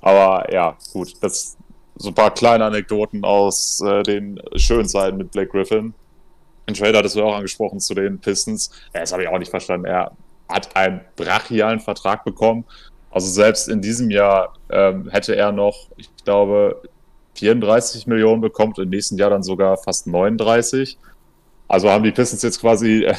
Aber 0.00 0.52
ja, 0.52 0.76
gut, 0.92 1.12
das 1.20 1.56
so 1.96 2.10
ein 2.10 2.14
paar 2.14 2.32
kleine 2.32 2.64
Anekdoten 2.64 3.24
aus 3.24 3.80
äh, 3.80 4.04
den 4.04 4.40
schönen 4.54 4.88
Zeiten 4.88 5.16
mit 5.16 5.32
Black 5.32 5.50
Griffin. 5.50 5.94
Den 6.68 6.74
Trailer 6.74 6.98
hattest 6.98 7.16
du 7.16 7.24
auch 7.24 7.34
angesprochen 7.34 7.80
zu 7.80 7.94
den 7.94 8.20
Pistons. 8.20 8.70
Ja, 8.94 9.00
das 9.00 9.12
habe 9.12 9.22
ich 9.22 9.28
auch 9.28 9.38
nicht 9.38 9.50
verstanden. 9.50 9.86
Er 9.86 10.12
hat 10.48 10.76
einen 10.76 11.00
brachialen 11.16 11.80
Vertrag 11.80 12.24
bekommen. 12.24 12.64
Also 13.10 13.28
selbst 13.28 13.68
in 13.68 13.80
diesem 13.80 14.10
Jahr 14.10 14.54
ähm, 14.70 15.08
hätte 15.08 15.34
er 15.34 15.50
noch, 15.50 15.88
ich 15.96 16.08
glaube, 16.24 16.82
34 17.38 18.06
Millionen 18.06 18.40
bekommt, 18.40 18.78
im 18.78 18.90
nächsten 18.90 19.16
Jahr 19.16 19.30
dann 19.30 19.42
sogar 19.42 19.76
fast 19.76 20.06
39. 20.06 20.98
Also 21.68 21.90
haben 21.90 22.04
die 22.04 22.12
Pistons 22.12 22.42
jetzt 22.42 22.60
quasi, 22.60 23.04
äh, 23.04 23.14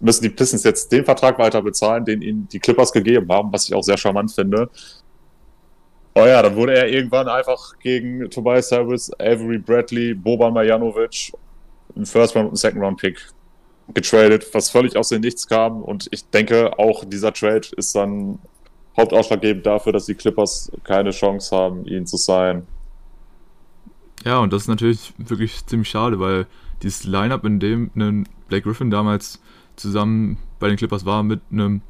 müssen 0.00 0.22
die 0.22 0.30
Pistons 0.30 0.64
jetzt 0.64 0.90
den 0.92 1.04
Vertrag 1.04 1.38
weiter 1.38 1.62
bezahlen, 1.62 2.04
den 2.04 2.22
ihnen 2.22 2.48
die 2.48 2.58
Clippers 2.58 2.92
gegeben 2.92 3.30
haben, 3.30 3.52
was 3.52 3.68
ich 3.68 3.74
auch 3.74 3.82
sehr 3.82 3.98
charmant 3.98 4.32
finde. 4.32 4.70
Oh 6.14 6.26
ja, 6.26 6.42
dann 6.42 6.56
wurde 6.56 6.76
er 6.76 6.88
irgendwann 6.88 7.28
einfach 7.28 7.78
gegen 7.78 8.28
Tobias 8.30 8.72
Harris, 8.72 9.10
Avery 9.20 9.58
Bradley, 9.58 10.14
Boban 10.14 10.52
Marjanovic, 10.52 11.32
ein 11.96 12.04
First 12.04 12.34
Round 12.34 12.48
und 12.48 12.54
ein 12.54 12.56
Second 12.56 12.82
Round 12.82 13.00
Pick 13.00 13.28
getradet, 13.94 14.46
was 14.52 14.70
völlig 14.70 14.96
aus 14.96 15.08
dem 15.08 15.20
Nichts 15.20 15.46
kam. 15.46 15.82
Und 15.82 16.08
ich 16.10 16.28
denke, 16.30 16.78
auch 16.78 17.04
dieser 17.04 17.32
Trade 17.32 17.68
ist 17.76 17.94
dann 17.94 18.38
hauptausschlaggebend 18.96 19.64
dafür, 19.64 19.92
dass 19.92 20.06
die 20.06 20.14
Clippers 20.14 20.70
keine 20.84 21.10
Chance 21.10 21.56
haben, 21.56 21.86
ihn 21.86 22.06
zu 22.06 22.16
sein. 22.16 22.66
Ja, 24.24 24.38
und 24.38 24.52
das 24.52 24.62
ist 24.62 24.68
natürlich 24.68 25.14
wirklich 25.18 25.64
ziemlich 25.66 25.88
schade, 25.88 26.20
weil 26.20 26.46
dieses 26.82 27.04
Line-Up, 27.04 27.44
in 27.44 27.58
dem 27.60 27.90
ein 27.94 28.28
Blake 28.48 28.64
Griffin 28.64 28.90
damals 28.90 29.40
zusammen 29.76 30.38
bei 30.58 30.68
den 30.68 30.76
Clippers 30.76 31.06
war 31.06 31.22
mit 31.22 31.40
einem 31.50 31.82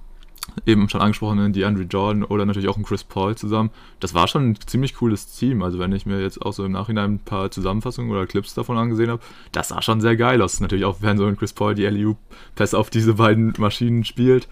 eben 0.66 0.88
schon 0.88 1.00
angesprochenen 1.00 1.52
DeAndre 1.52 1.84
Jordan 1.84 2.24
oder 2.24 2.44
natürlich 2.46 2.68
auch 2.68 2.76
ein 2.76 2.82
Chris 2.82 3.04
Paul 3.04 3.36
zusammen. 3.36 3.70
Das 4.00 4.14
war 4.14 4.26
schon 4.26 4.50
ein 4.50 4.58
ziemlich 4.66 4.94
cooles 4.94 5.36
Team. 5.36 5.62
Also 5.62 5.78
wenn 5.78 5.92
ich 5.92 6.06
mir 6.06 6.20
jetzt 6.20 6.42
auch 6.42 6.52
so 6.52 6.64
im 6.64 6.72
Nachhinein 6.72 7.14
ein 7.14 7.18
paar 7.18 7.50
Zusammenfassungen 7.50 8.10
oder 8.10 8.26
Clips 8.26 8.54
davon 8.54 8.76
angesehen 8.78 9.10
habe, 9.10 9.22
das 9.52 9.68
sah 9.68 9.82
schon 9.82 10.00
sehr 10.00 10.16
geil 10.16 10.42
aus. 10.42 10.60
Natürlich 10.60 10.84
auch, 10.84 10.98
wenn 11.00 11.18
so 11.18 11.26
ein 11.26 11.36
Chris 11.36 11.52
Paul 11.52 11.74
die 11.74 11.86
LU-Pässe 11.86 12.78
auf 12.78 12.90
diese 12.90 13.14
beiden 13.14 13.52
Maschinen 13.58 14.04
spielt. 14.04 14.48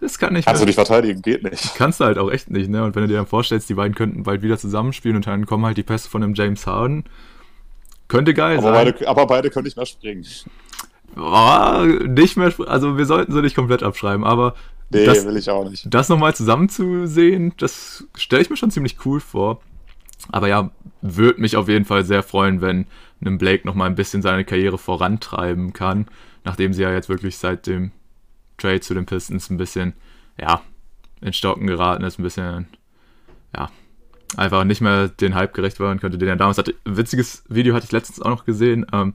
Das 0.00 0.18
kann 0.18 0.32
nicht. 0.32 0.46
Kannst 0.46 0.60
mehr. 0.60 0.66
du 0.66 0.66
dich 0.66 0.76
verteidigen, 0.76 1.22
geht 1.22 1.42
nicht. 1.42 1.74
Kannst 1.76 2.00
du 2.00 2.04
halt 2.04 2.18
auch 2.18 2.30
echt 2.30 2.50
nicht, 2.50 2.70
ne? 2.70 2.84
Und 2.84 2.94
wenn 2.94 3.02
du 3.02 3.08
dir 3.08 3.16
dann 3.16 3.26
vorstellst, 3.26 3.68
die 3.68 3.74
beiden 3.74 3.94
könnten 3.94 4.22
bald 4.22 4.42
wieder 4.42 4.58
zusammenspielen 4.58 5.16
und 5.16 5.26
dann 5.26 5.46
kommen 5.46 5.66
halt 5.66 5.76
die 5.76 5.82
Pässe 5.82 6.08
von 6.08 6.20
dem 6.20 6.34
James 6.34 6.66
Harden. 6.66 7.04
Könnte 8.06 8.32
geil 8.32 8.58
aber 8.58 8.74
sein. 8.74 8.92
Beide, 8.92 9.08
aber 9.08 9.26
beide 9.26 9.50
können 9.50 9.64
nicht 9.64 9.76
mehr 9.76 9.86
springen. 9.86 10.24
Oh, 11.16 11.84
nicht 12.06 12.36
mehr, 12.36 12.52
also 12.66 12.96
wir 12.96 13.06
sollten 13.06 13.32
sie 13.32 13.42
nicht 13.42 13.56
komplett 13.56 13.82
abschreiben, 13.82 14.24
aber 14.24 14.54
Nee, 14.90 15.04
das, 15.04 15.26
will 15.26 15.36
ich 15.36 15.50
auch 15.50 15.68
nicht. 15.68 15.86
Das 15.92 16.08
nochmal 16.08 16.34
zusammenzusehen, 16.34 17.52
das 17.58 18.06
stelle 18.14 18.42
ich 18.42 18.50
mir 18.50 18.56
schon 18.56 18.70
ziemlich 18.70 18.96
cool 19.04 19.20
vor. 19.20 19.60
Aber 20.32 20.48
ja, 20.48 20.70
würde 21.02 21.40
mich 21.40 21.56
auf 21.56 21.68
jeden 21.68 21.84
Fall 21.84 22.04
sehr 22.04 22.22
freuen, 22.22 22.60
wenn 22.60 22.86
ein 23.24 23.38
Blake 23.38 23.66
nochmal 23.66 23.88
ein 23.88 23.94
bisschen 23.94 24.22
seine 24.22 24.44
Karriere 24.44 24.78
vorantreiben 24.78 25.72
kann, 25.72 26.06
nachdem 26.44 26.72
sie 26.72 26.82
ja 26.82 26.92
jetzt 26.92 27.08
wirklich 27.08 27.36
seit 27.36 27.66
dem 27.66 27.92
Trade 28.58 28.80
zu 28.80 28.94
den 28.94 29.06
Pistons 29.06 29.50
ein 29.50 29.56
bisschen, 29.56 29.94
ja, 30.38 30.60
in 31.20 31.32
Stocken 31.32 31.66
geraten 31.66 32.04
ist, 32.04 32.18
ein 32.18 32.22
bisschen, 32.22 32.68
ja, 33.56 33.70
einfach 34.36 34.64
nicht 34.64 34.80
mehr 34.80 35.08
den 35.08 35.34
Hype 35.34 35.54
gerecht 35.54 35.80
werden 35.80 36.00
könnte, 36.00 36.18
den 36.18 36.28
er 36.28 36.36
damals 36.36 36.58
hatte. 36.58 36.74
Ein 36.84 36.96
witziges 36.96 37.44
Video 37.48 37.74
hatte 37.74 37.86
ich 37.86 37.92
letztens 37.92 38.20
auch 38.20 38.30
noch 38.30 38.44
gesehen. 38.44 38.86
Ähm, 38.92 39.14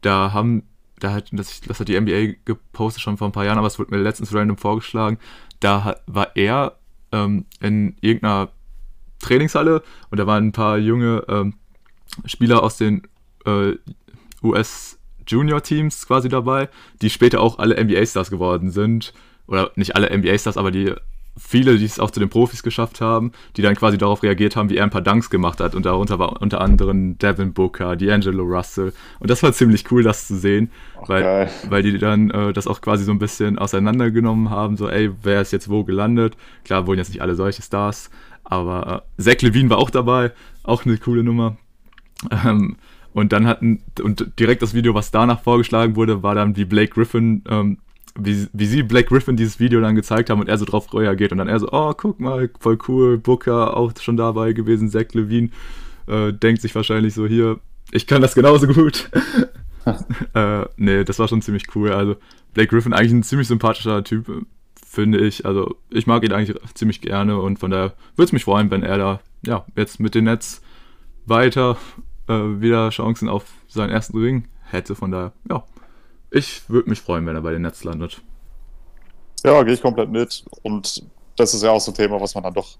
da 0.00 0.32
haben, 0.32 0.64
da 0.98 1.12
hat, 1.12 1.28
das, 1.32 1.60
das 1.60 1.80
hat 1.80 1.88
die 1.88 2.00
NBA 2.00 2.36
gepostet 2.44 3.02
schon 3.02 3.18
vor 3.18 3.28
ein 3.28 3.32
paar 3.32 3.44
Jahren, 3.44 3.58
aber 3.58 3.66
es 3.66 3.78
wurde 3.78 3.90
mir 3.90 4.02
letztens 4.02 4.34
random 4.34 4.56
vorgeschlagen. 4.56 5.18
Da 5.60 5.96
war 6.06 6.34
er 6.34 6.78
ähm, 7.12 7.46
in 7.60 7.96
irgendeiner 8.00 8.50
Trainingshalle 9.20 9.82
und 10.10 10.18
da 10.18 10.26
waren 10.26 10.48
ein 10.48 10.52
paar 10.52 10.78
junge 10.78 11.24
ähm, 11.28 11.54
Spieler 12.26 12.62
aus 12.62 12.76
den 12.76 13.02
äh, 13.46 13.72
US 14.42 14.98
Junior 15.26 15.62
Teams 15.62 16.06
quasi 16.06 16.28
dabei, 16.28 16.68
die 17.02 17.10
später 17.10 17.40
auch 17.40 17.58
alle 17.58 17.82
NBA 17.82 18.04
Stars 18.06 18.30
geworden 18.30 18.70
sind. 18.70 19.12
Oder 19.46 19.70
nicht 19.76 19.94
alle 19.94 20.16
NBA 20.16 20.38
Stars, 20.38 20.56
aber 20.56 20.70
die 20.70 20.94
viele, 21.36 21.76
die 21.76 21.84
es 21.84 21.98
auch 21.98 22.10
zu 22.10 22.20
den 22.20 22.28
Profis 22.28 22.62
geschafft 22.62 23.00
haben, 23.00 23.32
die 23.56 23.62
dann 23.62 23.74
quasi 23.74 23.98
darauf 23.98 24.22
reagiert 24.22 24.54
haben, 24.56 24.70
wie 24.70 24.76
er 24.76 24.84
ein 24.84 24.90
paar 24.90 25.00
Dunks 25.00 25.30
gemacht 25.30 25.60
hat. 25.60 25.74
Und 25.74 25.84
darunter 25.84 26.18
war 26.18 26.40
unter 26.40 26.60
anderem 26.60 27.18
Devin 27.18 27.52
Booker, 27.52 27.92
D'Angelo 27.92 28.42
Russell. 28.42 28.92
Und 29.18 29.30
das 29.30 29.42
war 29.42 29.52
ziemlich 29.52 29.90
cool, 29.90 30.02
das 30.02 30.28
zu 30.28 30.36
sehen, 30.36 30.70
Ach, 31.02 31.08
weil, 31.08 31.50
weil 31.68 31.82
die 31.82 31.98
dann 31.98 32.30
äh, 32.30 32.52
das 32.52 32.66
auch 32.66 32.80
quasi 32.80 33.04
so 33.04 33.12
ein 33.12 33.18
bisschen 33.18 33.58
auseinandergenommen 33.58 34.50
haben. 34.50 34.76
So, 34.76 34.88
ey, 34.88 35.10
wer 35.22 35.40
ist 35.40 35.52
jetzt 35.52 35.68
wo 35.68 35.84
gelandet? 35.84 36.36
Klar, 36.64 36.86
wurden 36.86 36.98
jetzt 36.98 37.08
nicht 37.08 37.22
alle 37.22 37.34
solche 37.34 37.62
Stars, 37.62 38.10
aber 38.44 39.04
äh, 39.18 39.22
Zach 39.22 39.42
Levine 39.42 39.70
war 39.70 39.78
auch 39.78 39.90
dabei, 39.90 40.32
auch 40.62 40.84
eine 40.84 40.98
coole 40.98 41.24
Nummer. 41.24 41.56
Ähm, 42.30 42.76
und 43.14 43.32
dann 43.32 43.46
hatten, 43.46 43.82
und 44.02 44.38
direkt 44.38 44.60
das 44.60 44.74
Video, 44.74 44.94
was 44.94 45.10
danach 45.10 45.40
vorgeschlagen 45.42 45.96
wurde, 45.96 46.22
war 46.22 46.34
dann, 46.34 46.56
wie 46.56 46.66
Blake 46.66 46.92
Griffin 46.92 47.42
ähm, 47.48 47.78
wie, 48.18 48.46
wie 48.52 48.66
sie 48.66 48.82
Black 48.82 49.08
Griffin 49.08 49.36
dieses 49.36 49.58
Video 49.58 49.80
dann 49.80 49.96
gezeigt 49.96 50.30
haben 50.30 50.40
und 50.40 50.48
er 50.48 50.58
so 50.58 50.64
drauf 50.64 50.92
reagiert 50.94 51.32
und 51.32 51.38
dann 51.38 51.48
er 51.48 51.58
so, 51.58 51.68
oh, 51.72 51.92
guck 51.94 52.20
mal, 52.20 52.48
voll 52.60 52.78
cool, 52.88 53.18
Booker 53.18 53.76
auch 53.76 53.92
schon 54.00 54.16
dabei 54.16 54.52
gewesen, 54.52 54.88
Zach 54.88 55.06
Levine 55.12 55.50
äh, 56.06 56.32
denkt 56.32 56.62
sich 56.62 56.74
wahrscheinlich 56.74 57.14
so, 57.14 57.26
hier, 57.26 57.58
ich 57.90 58.06
kann 58.06 58.22
das 58.22 58.34
genauso 58.34 58.66
gut. 58.68 59.10
äh, 60.34 60.64
nee, 60.76 61.04
das 61.04 61.18
war 61.18 61.28
schon 61.28 61.42
ziemlich 61.42 61.64
cool. 61.74 61.92
Also 61.92 62.16
Blake 62.54 62.68
Griffin 62.68 62.92
eigentlich 62.92 63.12
ein 63.12 63.22
ziemlich 63.22 63.48
sympathischer 63.48 64.04
Typ, 64.04 64.46
finde 64.86 65.18
ich. 65.18 65.44
Also 65.44 65.76
ich 65.90 66.06
mag 66.06 66.22
ihn 66.24 66.32
eigentlich 66.32 66.56
ziemlich 66.74 67.00
gerne 67.00 67.38
und 67.40 67.58
von 67.58 67.70
daher 67.70 67.94
würde 68.16 68.26
es 68.26 68.32
mich 68.32 68.44
freuen, 68.44 68.70
wenn 68.70 68.82
er 68.82 68.98
da, 68.98 69.20
ja, 69.44 69.66
jetzt 69.76 69.98
mit 69.98 70.14
den 70.14 70.24
Nets 70.24 70.62
weiter 71.26 71.76
äh, 72.28 72.60
wieder 72.60 72.90
Chancen 72.90 73.28
auf 73.28 73.44
seinen 73.68 73.90
ersten 73.90 74.18
Ring 74.18 74.48
hätte. 74.70 74.94
Von 74.94 75.10
daher, 75.10 75.32
ja, 75.48 75.64
ich 76.30 76.68
würde 76.68 76.90
mich 76.90 77.00
freuen, 77.00 77.26
wenn 77.26 77.36
er 77.36 77.42
bei 77.42 77.52
den 77.52 77.62
Nets 77.62 77.84
landet. 77.84 78.20
Ja, 79.44 79.62
gehe 79.62 79.74
ich 79.74 79.82
komplett 79.82 80.10
mit. 80.10 80.44
Und 80.62 81.04
das 81.36 81.54
ist 81.54 81.62
ja 81.62 81.70
auch 81.70 81.80
so 81.80 81.92
ein 81.92 81.94
Thema, 81.94 82.20
was 82.20 82.34
man 82.34 82.44
dann 82.44 82.54
doch 82.54 82.76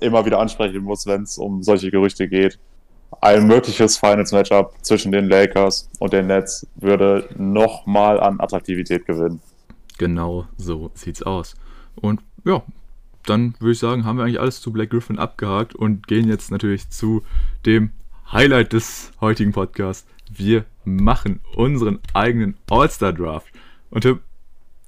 immer 0.00 0.24
wieder 0.24 0.38
ansprechen 0.38 0.82
muss, 0.82 1.06
wenn 1.06 1.22
es 1.22 1.38
um 1.38 1.62
solche 1.62 1.90
Gerüchte 1.90 2.28
geht. 2.28 2.58
Ein 3.20 3.46
mögliches 3.46 3.98
Finals-Matchup 3.98 4.74
zwischen 4.82 5.12
den 5.12 5.28
Lakers 5.28 5.90
und 5.98 6.12
den 6.12 6.28
Nets 6.28 6.66
würde 6.76 7.28
nochmal 7.36 8.20
an 8.20 8.40
Attraktivität 8.40 9.04
gewinnen. 9.04 9.40
Genau 9.98 10.46
so 10.56 10.90
sieht's 10.94 11.22
aus. 11.22 11.54
Und 11.96 12.20
ja, 12.44 12.62
dann 13.26 13.54
würde 13.58 13.72
ich 13.72 13.78
sagen, 13.78 14.04
haben 14.04 14.16
wir 14.16 14.24
eigentlich 14.24 14.40
alles 14.40 14.60
zu 14.60 14.72
Black 14.72 14.90
Griffin 14.90 15.18
abgehakt 15.18 15.74
und 15.74 16.06
gehen 16.06 16.28
jetzt 16.28 16.50
natürlich 16.50 16.88
zu 16.88 17.22
dem 17.66 17.90
Highlight 18.32 18.72
des 18.72 19.10
heutigen 19.20 19.50
Podcasts, 19.50 20.06
wir 20.30 20.64
machen 20.84 21.40
unseren 21.56 21.98
eigenen 22.14 22.56
All-Star-Draft. 22.70 23.48
Und 23.90 24.02
Tim, 24.02 24.20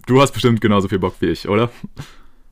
du 0.07 0.20
hast 0.20 0.30
bestimmt 0.30 0.61
genauso 0.61 0.86
viel 0.86 1.01
Bock 1.01 1.16
wie 1.18 1.30
ich, 1.30 1.49
oder? 1.49 1.68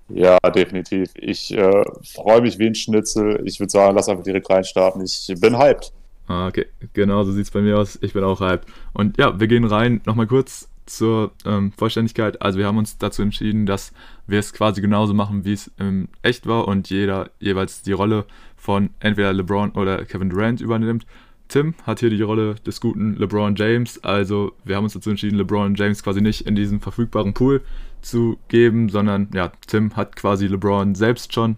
Ja, 0.09 0.37
definitiv. 0.41 1.11
Ich 1.15 1.57
äh, 1.57 1.85
freue 2.13 2.41
mich 2.41 2.59
wie 2.59 2.67
ein 2.67 2.75
Schnitzel. 2.75 3.41
Ich 3.45 3.61
würde 3.61 3.71
sagen, 3.71 3.95
lass 3.95 4.09
einfach 4.09 4.25
direkt 4.25 4.51
reinstarten. 4.51 5.05
Ich 5.05 5.33
bin 5.41 5.57
hyped. 5.57 5.93
Ah, 6.27 6.49
okay, 6.49 6.67
genau 6.93 7.23
so 7.23 7.31
sieht 7.31 7.45
es 7.45 7.51
bei 7.53 7.61
mir 7.61 7.79
aus. 7.79 7.97
Ich 8.03 8.13
bin 8.13 8.25
auch 8.25 8.41
hyped. 8.41 8.67
Und 8.93 9.17
ja, 9.17 9.39
wir 9.39 9.47
gehen 9.47 9.65
rein. 9.65 10.01
Nochmal 10.07 10.27
kurz 10.27 10.69
zur 10.87 11.31
ähm, 11.47 11.71
Vollständigkeit. 11.71 12.43
Also 12.43 12.59
wir 12.59 12.67
haben 12.67 12.79
uns 12.79 12.99
dazu 12.99 13.23
entschieden, 13.23 13.65
dass 13.65 13.93
wir 14.27 14.41
es 14.41 14.53
quasi 14.53 14.81
genauso 14.81 15.15
machen, 15.15 15.45
wie 15.45 15.53
es 15.53 15.71
ähm, 15.79 16.09
echt 16.23 16.49
war 16.49 16.67
und 16.67 16.91
jeder 16.91 17.31
jeweils 17.39 17.83
die 17.83 17.93
Rolle 17.93 18.27
von 18.61 18.91
entweder 19.01 19.33
LeBron 19.33 19.71
oder 19.71 20.05
Kevin 20.05 20.29
Durant 20.29 20.61
übernimmt. 20.61 21.07
Tim 21.49 21.75
hat 21.85 22.01
hier 22.01 22.11
die 22.11 22.23
Rolle 22.23 22.55
des 22.67 22.81
guten 22.81 23.17
LeBron 23.17 23.57
James. 23.57 24.05
Also 24.05 24.53
wir 24.65 24.77
haben 24.77 24.85
uns 24.85 24.93
dazu 24.93 25.11
entschieden, 25.11 25.37
LeBron 25.37 25.75
James 25.75 26.03
quasi 26.03 26.21
nicht 26.21 26.47
in 26.47 26.55
diesen 26.55 26.81
verfügbaren 26.81 27.35
Pool 27.35 27.63
zu 28.03 28.39
geben, 28.49 28.89
sondern 28.89 29.29
ja, 29.35 29.51
Tim 29.67 29.97
hat 29.97 30.15
quasi 30.15 30.47
LeBron 30.47 30.95
selbst 30.95 31.33
schon. 31.33 31.57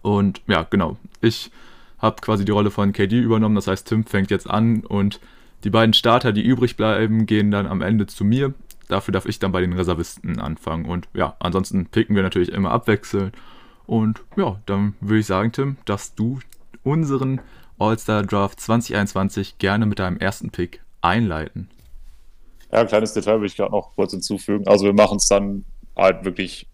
Und 0.00 0.40
ja, 0.48 0.66
genau. 0.68 0.96
Ich 1.20 1.50
habe 1.98 2.16
quasi 2.20 2.44
die 2.44 2.50
Rolle 2.50 2.70
von 2.70 2.92
KD 2.92 3.20
übernommen. 3.20 3.54
Das 3.54 3.68
heißt, 3.68 3.86
Tim 3.86 4.04
fängt 4.04 4.30
jetzt 4.30 4.50
an 4.50 4.80
und 4.80 5.20
die 5.64 5.70
beiden 5.70 5.92
Starter, 5.92 6.32
die 6.32 6.42
übrig 6.42 6.76
bleiben, 6.76 7.26
gehen 7.26 7.50
dann 7.50 7.66
am 7.66 7.82
Ende 7.82 8.06
zu 8.06 8.24
mir. 8.24 8.54
Dafür 8.88 9.12
darf 9.12 9.26
ich 9.26 9.38
dann 9.38 9.52
bei 9.52 9.60
den 9.60 9.74
Reservisten 9.74 10.40
anfangen. 10.40 10.86
Und 10.86 11.08
ja, 11.14 11.36
ansonsten 11.38 11.86
picken 11.86 12.16
wir 12.16 12.22
natürlich 12.22 12.50
immer 12.50 12.72
abwechseln. 12.72 13.32
Und 13.92 14.22
ja, 14.38 14.58
dann 14.64 14.94
würde 15.02 15.18
ich 15.18 15.26
sagen, 15.26 15.52
Tim, 15.52 15.76
dass 15.84 16.14
du 16.14 16.38
unseren 16.82 17.42
All-Star 17.78 18.22
Draft 18.22 18.58
2021 18.58 19.58
gerne 19.58 19.84
mit 19.84 19.98
deinem 19.98 20.16
ersten 20.16 20.48
Pick 20.48 20.80
einleiten. 21.02 21.68
Ja, 22.72 22.78
ein 22.78 22.86
kleines 22.86 23.12
Detail 23.12 23.34
würde 23.34 23.48
ich 23.48 23.56
gerade 23.56 23.72
noch 23.72 23.94
kurz 23.94 24.12
hinzufügen. 24.12 24.66
Also 24.66 24.86
wir 24.86 24.94
machen 24.94 25.18
es 25.18 25.28
dann 25.28 25.66
halt 25.94 26.24
wirklich 26.24 26.66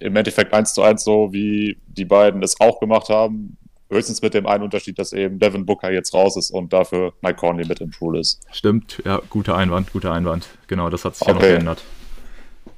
im 0.00 0.16
Endeffekt 0.16 0.52
eins 0.52 0.74
zu 0.74 0.82
eins 0.82 1.02
so, 1.02 1.32
wie 1.32 1.78
die 1.86 2.04
beiden 2.04 2.42
es 2.42 2.60
auch 2.60 2.78
gemacht 2.78 3.08
haben. 3.08 3.56
Höchstens 3.88 4.20
mit 4.20 4.34
dem 4.34 4.46
einen 4.46 4.64
Unterschied, 4.64 4.98
dass 4.98 5.14
eben 5.14 5.38
Devin 5.38 5.64
Booker 5.64 5.90
jetzt 5.90 6.12
raus 6.12 6.36
ist 6.36 6.50
und 6.50 6.74
dafür 6.74 7.14
Mike 7.22 7.36
Conley 7.36 7.66
mit 7.66 7.80
im 7.80 7.90
Pool 7.90 8.18
ist. 8.18 8.42
Stimmt, 8.52 9.00
ja, 9.06 9.22
guter 9.30 9.56
Einwand, 9.56 9.94
guter 9.94 10.12
Einwand. 10.12 10.46
Genau, 10.66 10.90
das 10.90 11.06
hat 11.06 11.16
sich 11.16 11.26
okay. 11.26 11.30
ja 11.30 11.34
noch 11.36 11.48
geändert. 11.48 11.84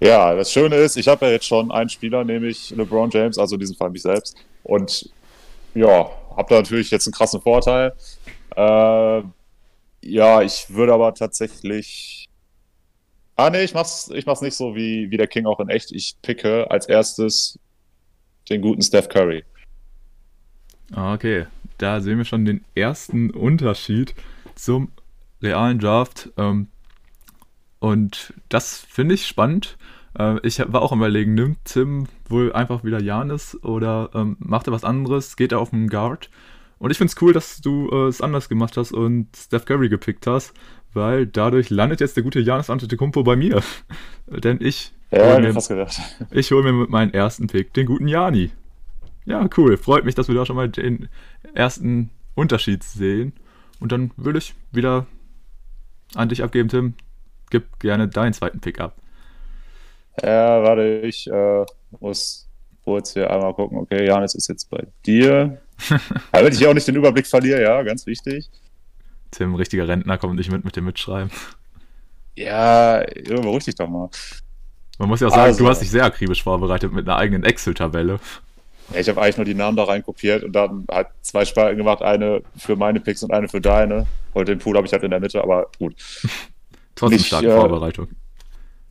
Ja, 0.00 0.34
das 0.34 0.52
Schöne 0.52 0.76
ist, 0.76 0.96
ich 0.96 1.08
habe 1.08 1.26
ja 1.26 1.32
jetzt 1.32 1.46
schon 1.46 1.70
einen 1.72 1.88
Spieler, 1.88 2.24
nämlich 2.24 2.70
LeBron 2.70 3.10
James, 3.10 3.38
also 3.38 3.56
in 3.56 3.60
diesem 3.60 3.76
Fall 3.76 3.90
mich 3.90 4.02
selbst. 4.02 4.36
Und 4.62 5.10
ja, 5.74 6.10
habe 6.36 6.48
da 6.48 6.56
natürlich 6.56 6.90
jetzt 6.90 7.06
einen 7.06 7.14
krassen 7.14 7.40
Vorteil. 7.40 7.94
Äh, 8.56 9.22
ja, 10.02 10.42
ich 10.42 10.66
würde 10.70 10.94
aber 10.94 11.14
tatsächlich. 11.14 12.28
Ah, 13.36 13.50
nee, 13.50 13.62
ich 13.62 13.74
mach's, 13.74 14.10
ich 14.12 14.26
mach's 14.26 14.40
nicht 14.40 14.56
so 14.56 14.74
wie, 14.74 15.10
wie 15.10 15.16
der 15.16 15.26
King 15.28 15.46
auch 15.46 15.60
in 15.60 15.68
echt. 15.68 15.92
Ich 15.92 16.16
picke 16.22 16.70
als 16.70 16.86
erstes 16.86 17.58
den 18.48 18.62
guten 18.62 18.82
Steph 18.82 19.08
Curry. 19.08 19.44
Ah, 20.92 21.14
okay, 21.14 21.46
da 21.76 22.00
sehen 22.00 22.18
wir 22.18 22.24
schon 22.24 22.44
den 22.44 22.64
ersten 22.74 23.30
Unterschied 23.30 24.14
zum 24.54 24.90
realen 25.42 25.78
Draft. 25.78 26.30
Ähm, 26.36 26.68
und 27.80 28.34
das 28.48 28.78
finde 28.78 29.14
ich 29.14 29.26
spannend. 29.26 29.76
Äh, 30.18 30.38
ich 30.46 30.58
war 30.58 30.82
auch 30.82 30.92
am 30.92 30.98
überlegen, 30.98 31.34
nimmt 31.34 31.58
Tim 31.64 32.06
wohl 32.28 32.52
einfach 32.52 32.84
wieder 32.84 33.00
Janis 33.00 33.58
oder 33.62 34.10
ähm, 34.14 34.36
macht 34.40 34.66
er 34.66 34.72
was 34.72 34.84
anderes? 34.84 35.36
Geht 35.36 35.52
er 35.52 35.60
auf 35.60 35.70
den 35.70 35.88
Guard? 35.88 36.30
Und 36.78 36.90
ich 36.90 36.98
finde 36.98 37.12
es 37.12 37.22
cool, 37.22 37.32
dass 37.32 37.60
du 37.60 37.88
äh, 37.90 38.08
es 38.08 38.20
anders 38.20 38.48
gemacht 38.48 38.76
hast 38.76 38.92
und 38.92 39.28
Steph 39.36 39.64
Curry 39.64 39.88
gepickt 39.88 40.26
hast, 40.26 40.54
weil 40.92 41.26
dadurch 41.26 41.70
landet 41.70 42.00
jetzt 42.00 42.16
der 42.16 42.22
gute 42.22 42.40
Janis 42.40 42.70
Antetokounmpo 42.70 43.22
bei 43.22 43.36
mir. 43.36 43.62
Denn 44.26 44.58
ich 44.60 44.92
ja, 45.10 45.34
hole 45.34 45.48
mir, 45.48 45.54
fast 45.54 45.68
gedacht. 45.68 46.00
ich 46.30 46.50
hol 46.50 46.62
mir 46.62 46.72
mit 46.72 46.90
meinem 46.90 47.12
ersten 47.12 47.46
Pick 47.46 47.72
den 47.74 47.86
guten 47.86 48.08
Jani. 48.08 48.50
Ja, 49.24 49.48
cool. 49.56 49.76
Freut 49.76 50.04
mich, 50.04 50.14
dass 50.14 50.28
wir 50.28 50.34
da 50.34 50.46
schon 50.46 50.56
mal 50.56 50.68
den 50.68 51.08
ersten 51.52 52.10
Unterschied 52.34 52.82
sehen. 52.82 53.32
Und 53.80 53.92
dann 53.92 54.12
würde 54.16 54.38
ich 54.38 54.54
wieder 54.72 55.06
an 56.14 56.28
dich 56.28 56.42
abgeben, 56.42 56.68
Tim. 56.68 56.94
Gib 57.50 57.78
gerne 57.78 58.08
deinen 58.08 58.32
zweiten 58.32 58.60
Pick 58.60 58.80
ab. 58.80 58.96
Ja, 60.22 60.62
warte, 60.62 61.00
ich 61.04 61.30
äh, 61.30 61.64
muss 62.00 62.48
kurz 62.84 63.12
hier 63.12 63.30
einmal 63.30 63.54
gucken. 63.54 63.78
Okay, 63.78 64.06
Janis 64.06 64.34
ist 64.34 64.48
jetzt 64.48 64.68
bei 64.70 64.86
dir. 65.06 65.60
Damit 66.32 66.54
ich 66.54 66.66
auch 66.66 66.74
nicht 66.74 66.88
den 66.88 66.96
Überblick 66.96 67.26
verliere, 67.26 67.62
ja, 67.62 67.82
ganz 67.82 68.06
wichtig. 68.06 68.48
Tim, 69.30 69.54
richtiger 69.54 69.86
Rentner, 69.86 70.18
kommt 70.18 70.36
nicht 70.36 70.50
mit 70.50 70.64
mit 70.64 70.74
dem 70.74 70.86
Mitschreiben. 70.86 71.30
Ja, 72.34 73.04
beruhig 73.26 73.64
dich 73.64 73.74
doch 73.74 73.88
mal. 73.88 74.08
Man 74.98 75.08
muss 75.08 75.20
ja 75.20 75.28
auch 75.28 75.32
sagen, 75.32 75.42
also, 75.42 75.64
du 75.64 75.70
hast 75.70 75.80
dich 75.80 75.90
sehr 75.90 76.04
akribisch 76.04 76.42
vorbereitet 76.42 76.92
mit 76.92 77.08
einer 77.08 77.16
eigenen 77.16 77.44
Excel-Tabelle. 77.44 78.18
Ja, 78.92 79.00
ich 79.00 79.08
habe 79.08 79.20
eigentlich 79.20 79.36
nur 79.36 79.44
die 79.44 79.54
Namen 79.54 79.76
da 79.76 79.84
rein 79.84 80.02
kopiert 80.02 80.42
und 80.42 80.52
dann 80.52 80.86
halt 80.90 81.08
zwei 81.20 81.44
Spalten 81.44 81.76
gemacht, 81.76 82.02
eine 82.02 82.42
für 82.56 82.74
meine 82.74 83.00
Picks 83.00 83.22
und 83.22 83.32
eine 83.32 83.48
für 83.48 83.60
deine. 83.60 84.06
Und 84.32 84.48
den 84.48 84.58
Pool 84.58 84.76
habe 84.76 84.86
ich 84.86 84.92
halt 84.92 85.02
in 85.02 85.10
der 85.10 85.20
Mitte, 85.20 85.42
aber 85.42 85.70
gut. 85.78 85.94
Trotzdem 86.98 87.20
starke 87.20 87.48
äh, 87.48 87.56
Vorbereitung. 87.56 88.08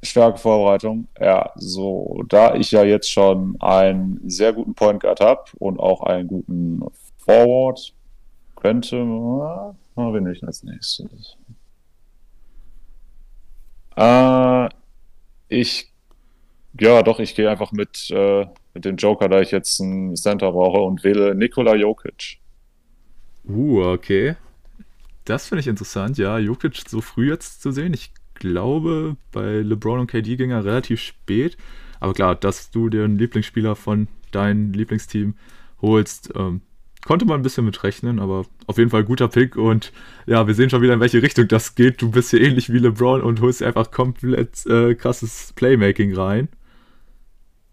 Starke 0.01 0.37
Vorbereitung. 0.37 1.07
Ja, 1.19 1.51
so, 1.55 2.23
da 2.29 2.55
ich 2.55 2.71
ja 2.71 2.83
jetzt 2.83 3.11
schon 3.11 3.55
einen 3.59 4.21
sehr 4.29 4.53
guten 4.53 4.73
Point 4.73 5.01
Guard 5.01 5.19
habe 5.19 5.43
und 5.59 5.79
auch 5.79 6.03
einen 6.03 6.27
guten 6.27 6.81
Forward, 7.17 7.93
könnte. 8.55 8.97
Ah, 8.97 9.73
wen 9.95 10.23
nehme 10.23 10.31
ich 10.31 10.43
als 10.43 10.63
nächstes? 10.63 11.37
Äh, 13.95 14.69
ich. 15.49 15.91
Ja, 16.79 17.01
doch, 17.01 17.19
ich 17.19 17.33
gehe 17.33 17.49
einfach 17.49 17.71
mit, 17.71 18.09
äh, 18.11 18.45
mit 18.75 18.85
dem 18.85 18.97
Joker, 18.97 19.27
da 19.29 19.41
ich 19.41 19.49
jetzt 19.49 19.81
einen 19.81 20.15
Center 20.15 20.51
brauche 20.51 20.79
und 20.79 21.03
wähle 21.03 21.33
Nikola 21.33 21.73
Jokic. 21.75 22.37
Uh, 23.49 23.81
okay. 23.81 24.35
Das 25.28 25.47
finde 25.47 25.59
ich 25.59 25.67
interessant, 25.67 26.17
ja, 26.17 26.39
Jokic 26.39 26.84
so 26.88 27.01
früh 27.01 27.30
jetzt 27.30 27.61
zu 27.61 27.71
sehen. 27.71 27.93
Ich 27.93 28.13
glaube, 28.36 29.17
bei 29.34 29.57
LeBron 29.57 29.99
und 29.99 30.07
KD 30.09 30.38
ging 30.38 30.51
er 30.51 30.63
relativ 30.63 31.01
spät. 31.01 31.57
Aber 31.99 32.13
klar, 32.13 32.34
dass 32.34 32.71
du 32.71 32.88
den 32.88 33.17
Lieblingsspieler 33.17 33.75
von 33.75 34.07
deinem 34.32 34.71
Lieblingsteam 34.71 35.36
holst, 35.82 36.32
ähm, 36.34 36.61
konnte 37.05 37.25
man 37.25 37.41
ein 37.41 37.43
bisschen 37.43 37.65
mit 37.65 37.84
rechnen, 37.84 38.19
aber 38.19 38.45
auf 38.67 38.78
jeden 38.78 38.89
Fall 38.89 39.03
guter 39.03 39.28
Pick 39.28 39.57
und 39.57 39.91
ja, 40.28 40.47
wir 40.47 40.53
sehen 40.53 40.69
schon 40.69 40.82
wieder, 40.82 40.93
in 40.93 41.01
welche 41.01 41.21
Richtung 41.21 41.49
das 41.49 41.75
geht. 41.75 42.01
Du 42.01 42.09
bist 42.09 42.30
hier 42.30 42.41
ähnlich 42.41 42.71
wie 42.71 42.80
LeBron 42.80 43.21
und 43.21 43.41
holst 43.41 43.61
einfach 43.61 43.91
komplett 43.91 44.65
äh, 44.65 44.95
krasses 44.95 45.51
Playmaking 45.57 46.15
rein. 46.15 46.47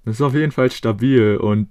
Das 0.04 0.16
ist 0.16 0.22
auf 0.22 0.34
jeden 0.34 0.52
Fall 0.52 0.72
stabil 0.72 1.36
und 1.36 1.68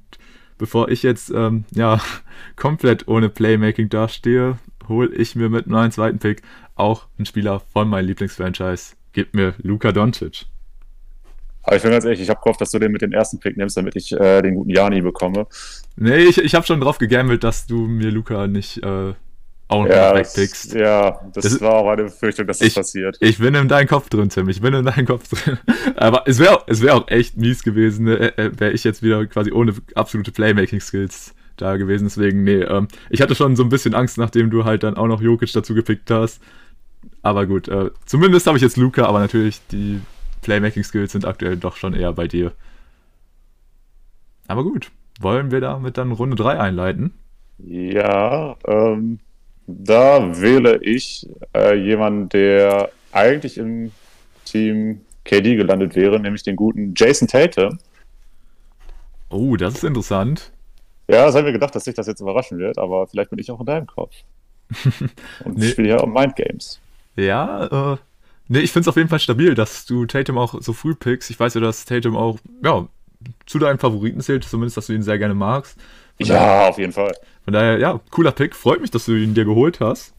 bevor 0.58 0.88
ich 0.88 1.04
jetzt 1.04 1.30
ähm, 1.30 1.66
ja 1.72 2.02
komplett 2.56 3.10
ohne 3.10 3.28
Playmaking 3.28 3.90
dastehe, 3.90 4.60
hole 4.88 5.14
ich 5.14 5.36
mir 5.36 5.50
mit 5.50 5.68
meinem 5.68 5.92
zweiten 5.92 6.20
Pick 6.20 6.42
auch 6.76 7.08
einen 7.18 7.26
Spieler 7.26 7.62
von 7.72 7.88
meinem 7.88 8.08
Lieblingsfranchise. 8.08 8.96
Gib 9.14 9.34
mir 9.34 9.54
Luka 9.62 9.92
Doncic. 9.92 10.46
Aber 11.64 11.78
ich 11.78 11.82
bin 11.82 11.92
ganz 11.92 12.04
ehrlich, 12.04 12.20
ich 12.20 12.30
habe 12.30 12.42
gehofft, 12.44 12.60
dass 12.60 12.72
du 12.72 12.80
den 12.80 12.92
mit 12.92 13.02
dem 13.02 13.14
ersten 13.14 13.40
Pick 13.40 13.56
nimmst, 13.56 13.78
damit 13.78 13.96
ich 13.96 14.12
äh, 14.12 14.42
den 14.42 14.56
guten 14.56 14.70
Jani 14.70 15.02
bekomme. 15.02 15.48
Nee, 15.96 16.18
ich, 16.18 16.38
ich 16.38 16.56
habe 16.56 16.66
schon 16.66 16.82
drauf 16.82 16.98
gegambelt, 16.98 17.44
dass 17.44 17.68
du 17.68 17.88
mir 17.88 18.12
Luca 18.12 18.48
nicht 18.48 18.84
äh, 18.84 19.14
auch 19.70 19.86
noch 19.86 19.90
ja, 19.90 20.14
wegpickst. 20.14 20.74
Ja, 20.74 21.22
das, 21.34 21.46
das, 21.46 21.62
war 21.62 21.76
auch 21.76 21.90
eine 21.90 22.04
Befürchtung, 22.04 22.48
dass 22.48 22.60
das 22.60 22.68
ich, 22.68 22.76
passiert. 22.76 23.18
Ich 23.22 23.38
bin 23.38 23.56
in 23.56 23.70
deinem 23.70 23.88
Kopf 23.88 24.10
drin, 24.10 24.28
Tim. 24.28 24.50
Ich 24.50 24.62
bin 24.62 24.74
in 24.74 24.86
deinem 24.86 25.06
Kopf 25.06 25.30
drin. 25.30 25.58
Aber 25.96 26.24
es 26.26 26.40
wäre 26.40 26.64
es 26.68 26.82
wär 26.82 26.96
auch 26.96 27.08
echt 27.08 27.38
mies 27.38 27.64
gewesen, 27.64 28.08
äh, 28.08 28.34
äh 28.36 28.52
wäre 28.60 28.72
ich 28.72 28.84
jetzt 28.84 29.02
wieder 29.02 29.26
quasi 29.26 29.52
ohne 29.52 29.74
absolute 29.96 30.32
Playmaking-Skills 30.32 31.34
da 31.58 31.78
gewesen. 31.78 32.06
Deswegen, 32.06 32.44
nee, 32.44 32.62
ähm, 32.62 32.88
ich 33.10 33.22
hatte 33.22 33.36
schon 33.36 33.56
so 33.56 33.64
ein 33.64 33.70
bisschen 33.70 33.94
Angst, 33.94 34.18
nachdem 34.18 34.50
du 34.50 34.66
halt 34.66 34.84
dann 34.84 34.98
auch 34.98 35.08
noch 35.08 35.22
Jokic 35.22 35.52
dazu 35.54 35.74
gepickt 35.74 36.10
hast. 36.12 36.42
Aber 37.22 37.46
gut, 37.46 37.68
äh, 37.68 37.92
zumindest 38.06 38.48
habe 38.48 38.58
ich 38.58 38.64
jetzt 38.64 38.78
Luca, 38.78 39.06
aber 39.06 39.20
natürlich 39.20 39.60
die 39.72 40.00
Playmaking-Skills 40.42 41.12
sind 41.12 41.26
aktuell 41.26 41.58
doch 41.58 41.76
schon 41.76 41.94
eher 41.94 42.14
bei 42.14 42.28
dir. 42.28 42.54
Aber 44.48 44.64
gut, 44.64 44.92
wollen 45.20 45.52
wir 45.52 45.62
damit 45.62 45.98
dann 45.98 46.12
Runde 46.12 46.36
3 46.36 46.60
einleiten? 46.60 47.14
Ja, 47.58 48.56
ähm, 48.68 49.20
da 49.68 50.42
wähle 50.42 50.84
ich 50.84 51.28
äh, 51.56 51.76
jemanden, 51.76 52.30
der 52.30 52.90
eigentlich 53.12 53.58
im 53.58 53.92
Team 54.46 55.02
KD 55.24 55.56
gelandet 55.56 55.96
wäre, 55.96 56.20
nämlich 56.20 56.44
den 56.44 56.56
guten 56.56 56.94
Jason 56.96 57.28
Tatum. 57.28 57.80
Oh, 59.30 59.56
das 59.56 59.76
ist 59.76 59.84
interessant. 59.84 60.52
Ja, 61.08 61.26
das 61.26 61.36
haben 61.36 61.46
wir 61.46 61.52
gedacht, 61.52 61.76
dass 61.76 61.84
sich 61.84 61.96
das 61.96 62.08
jetzt 62.08 62.22
überraschen 62.22 62.58
wird, 62.60 62.78
aber 62.78 63.08
vielleicht 63.08 63.30
bin 63.30 63.40
ich 63.40 63.52
auch 63.52 63.60
in 63.60 63.66
deinem 63.66 63.88
Kopf. 63.88 64.16
Und 65.44 65.58
nee. 65.58 65.66
ich 65.66 65.72
spiele 65.72 65.90
ja 65.90 66.00
auch 66.00 66.08
Mind 66.08 66.36
Games. 66.36 66.80
Ja, 67.16 67.94
äh, 67.94 67.98
nee, 68.48 68.60
ich 68.60 68.72
finde 68.72 68.84
es 68.84 68.88
auf 68.88 68.96
jeden 68.96 69.10
Fall 69.10 69.20
stabil, 69.20 69.54
dass 69.54 69.86
du 69.86 70.06
Tatum 70.06 70.38
auch 70.38 70.62
so 70.62 70.74
früh 70.74 70.96
pickst. 70.96 71.30
Ich 71.30 71.40
weiß 71.40 71.54
ja, 71.56 71.62
dass 71.62 71.86
Tatum 71.86 72.16
auch, 72.16 72.40
ja, 72.64 72.88
zu 73.46 73.60
deinen 73.60 73.80
Favoriten 73.80 74.22
zählt, 74.22 74.44
zumindest, 74.44 74.78
dass 74.78 74.88
du 74.88 74.94
ihn 74.94 75.04
sehr 75.04 75.18
gerne 75.18 75.34
magst. 75.34 75.78
Von 76.18 76.28
ja, 76.28 76.34
daher, 76.36 76.70
auf 76.70 76.78
jeden 76.78 76.94
Fall. 76.94 77.14
Von 77.44 77.54
daher, 77.54 77.80
ja, 77.80 78.00
cooler 78.12 78.32
Pick. 78.32 78.56
Freut 78.56 78.82
mich, 78.82 78.92
dass 78.92 79.06
du 79.06 79.14
ihn 79.14 79.34
dir 79.34 79.46
geholt 79.46 79.80
hast. 79.80 80.14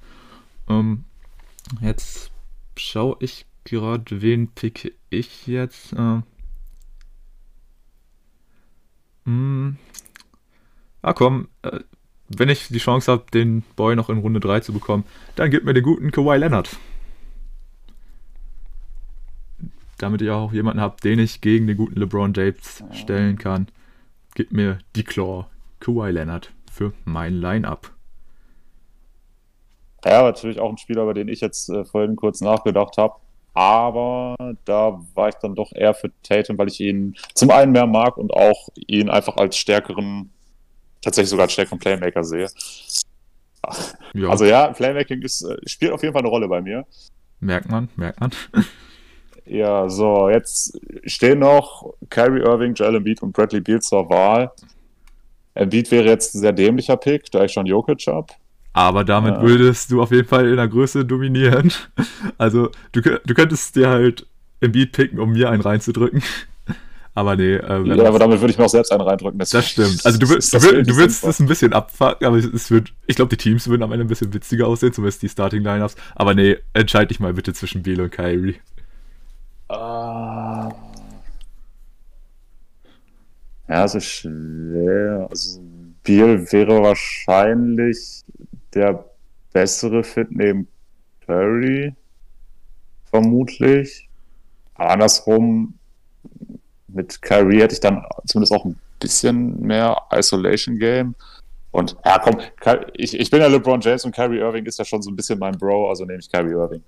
Ähm, 0.69 1.05
jetzt 1.81 2.31
schaue 2.77 3.17
ich 3.21 3.47
gerade, 3.65 4.23
wen 4.23 4.49
picke 4.49 4.93
ich 5.11 5.47
jetzt. 5.47 5.93
Äh, 5.93 5.97
mh, 5.97 6.23
hm. 9.25 9.79
Ah, 11.05 11.13
komm, 11.13 11.49
äh, 11.63 11.81
wenn 12.29 12.49
ich 12.49 12.69
die 12.69 12.79
Chance 12.79 13.13
habe, 13.13 13.25
den 13.33 13.63
Boy 13.77 13.95
noch 13.95 14.09
in 14.09 14.19
Runde 14.19 14.41
3 14.41 14.61
zu 14.61 14.73
bekommen, 14.73 15.05
dann 15.37 15.51
gib 15.51 15.65
mir 15.65 15.75
den 15.75 15.83
guten 15.83 16.11
Kawhi 16.11 16.39
Leonard. 16.39 16.77
Damit 19.99 20.23
ich 20.23 20.31
auch 20.31 20.53
jemanden 20.53 20.81
habe, 20.81 20.97
den 21.03 21.19
ich 21.19 21.41
gegen 21.41 21.67
den 21.67 21.77
guten 21.77 22.01
LeBron 22.01 22.33
James 22.35 22.83
stellen 22.93 23.39
kann. 23.39 23.69
Gib 24.35 24.51
mir 24.51 24.79
die 24.97 25.05
Claw 25.05 25.47
Kawhi 25.81 26.11
Leonard 26.11 26.51
für 26.73 26.93
mein 27.05 27.35
Line-Up. 27.35 27.93
Ja, 30.05 30.23
natürlich 30.23 30.59
auch 30.59 30.71
ein 30.71 30.79
Spieler, 30.79 31.03
über 31.03 31.15
den 31.15 31.29
ich 31.29 31.41
jetzt 31.41 31.69
äh, 31.69 31.85
vorhin 31.85 32.17
kurz 32.17 32.41
nachgedacht 32.41 32.97
habe. 32.99 33.15
Aber 33.55 34.35
da 34.65 35.01
war 35.15 35.29
ich 35.29 35.37
dann 35.37 35.55
doch 35.55 35.71
eher 35.73 35.95
für 35.95 36.11
Tatum, 36.23 36.59
weil 36.59 36.69
ich 36.69 36.81
ihn 36.81 37.15
zum 37.35 37.51
einen 37.51 37.71
mehr 37.71 37.87
mag 37.87 38.17
und 38.17 38.35
auch 38.35 38.69
ihn 38.75 39.09
einfach 39.09 39.37
als 39.37 39.57
stärkeren 39.57 40.31
tatsächlich 41.05 41.31
sogar 41.31 41.45
einen 41.45 41.51
stärkeren 41.51 41.79
Playmaker 41.79 42.25
sehe. 42.25 42.49
Ja. 44.15 44.29
Also 44.29 44.45
ja, 44.45 44.69
Playmaking 44.69 45.23
ist, 45.23 45.43
äh, 45.43 45.57
spielt 45.67 45.93
auf 45.93 46.03
jeden 46.03 46.13
Fall 46.13 46.23
eine 46.23 46.29
Rolle 46.29 46.49
bei 46.49 46.61
mir. 46.61 46.85
Merkt 47.41 47.71
man, 47.71 47.89
merkt 47.97 48.21
man. 48.21 48.31
ja, 49.47 49.89
so, 49.89 50.29
jetzt 50.29 50.79
stehen 51.05 51.41
noch 51.41 51.95
Kyrie 52.11 52.43
Irving, 52.43 52.75
Joel 52.75 52.97
Embiid 52.97 53.23
und 53.23 53.33
Bradley 53.33 53.61
Beal 53.61 53.81
zur 53.81 54.09
Wahl. 54.09 54.51
Embiid 55.55 55.91
wäre 55.91 56.07
jetzt 56.07 56.35
ein 56.35 56.41
sehr 56.41 56.53
dämlicher 56.53 56.97
Pick, 56.97 57.31
da 57.31 57.45
ich 57.45 57.53
schon 57.53 57.67
Jokic 57.67 58.07
habe. 58.07 58.33
Aber 58.73 59.05
damit 59.05 59.37
ja. 59.37 59.43
würdest 59.43 59.91
du 59.93 60.03
auf 60.03 60.11
jeden 60.11 60.27
Fall 60.27 60.49
in 60.49 60.57
der 60.57 60.69
Größe 60.69 61.05
dominieren. 61.05 61.73
Also, 62.37 62.71
du, 62.93 63.01
du 63.01 63.35
könntest 63.35 63.77
dir 63.77 63.89
halt 63.89 64.27
Embiid 64.61 64.93
picken, 64.93 65.21
um 65.21 65.33
mir 65.33 65.51
einen 65.51 65.63
reinzudrücken. 65.63 66.23
Aber 67.15 67.37
nee. 67.37 67.55
Äh, 67.55 67.85
ja, 67.85 68.05
aber 68.07 68.19
damit 68.19 68.41
würde 68.41 68.53
ich 68.53 68.59
mir 68.59 68.65
auch 68.65 68.69
selbst 68.69 68.91
einen 68.91 69.03
reindrücken. 69.03 69.39
Das, 69.39 69.51
das 69.51 69.69
stimmt. 69.69 70.05
Also 70.05 70.19
du, 70.19 70.27
du, 70.27 70.35
du, 70.35 70.83
du 70.83 70.97
würdest 70.97 71.23
das 71.23 71.39
ein 71.39 71.47
bisschen 71.47 71.73
abfucken, 71.73 72.27
aber 72.27 72.37
es 72.39 72.71
wird, 72.71 72.93
ich 73.07 73.15
glaube, 73.15 73.29
die 73.29 73.37
Teams 73.37 73.69
würden 73.69 73.85
am 73.85 73.93
Ende 73.93 74.05
ein 74.05 74.09
bisschen 74.09 74.35
witziger 74.35 74.67
aussehen, 74.67 74.93
zumindest 74.93 75.23
die 75.23 75.29
Starting 75.29 75.63
Lineups. 75.63 75.95
Aber 76.17 76.35
nee, 76.35 76.57
entscheide 76.73 77.07
dich 77.07 77.21
mal 77.21 77.33
bitte 77.33 77.55
zwischen 77.55 77.83
Biel 77.83 78.01
und 78.01 78.11
Kyrie. 78.11 78.57
Uh, 79.71 80.71
ja, 83.69 83.85
es 83.85 83.95
ist 83.95 84.07
schwer. 84.07 85.29
Also 85.31 85.61
Biel 86.03 86.47
wäre 86.51 86.83
wahrscheinlich 86.83 88.25
der 88.75 89.05
bessere 89.53 90.03
Fit 90.03 90.33
neben 90.33 90.67
Curry. 91.27 91.95
Vermutlich. 93.11 94.09
andersrum 94.75 95.75
mit 96.95 97.21
Kyrie 97.23 97.61
hätte 97.61 97.75
ich 97.75 97.81
dann 97.81 98.05
zumindest 98.27 98.53
auch 98.53 98.65
ein 98.65 98.79
bisschen 99.01 99.61
mehr 99.61 99.97
Isolation 100.13 100.79
Game. 100.79 101.15
Und 101.71 101.97
ja, 102.05 102.19
komm, 102.19 102.39
ich, 102.95 103.19
ich 103.19 103.31
bin 103.31 103.41
ja 103.41 103.49
LeBron 103.49 103.81
James 103.81 104.05
und 104.05 104.15
Kyrie 104.15 104.39
Irving 104.39 104.65
ist 104.65 104.79
ja 104.79 104.85
schon 104.85 105.03
so 105.03 105.11
ein 105.11 105.17
bisschen 105.17 105.39
mein 105.39 105.59
Bro, 105.59 105.89
also 105.89 106.05
nehme 106.05 106.21
ich 106.21 106.31
Kyrie 106.31 106.53
Irving. 106.53 106.83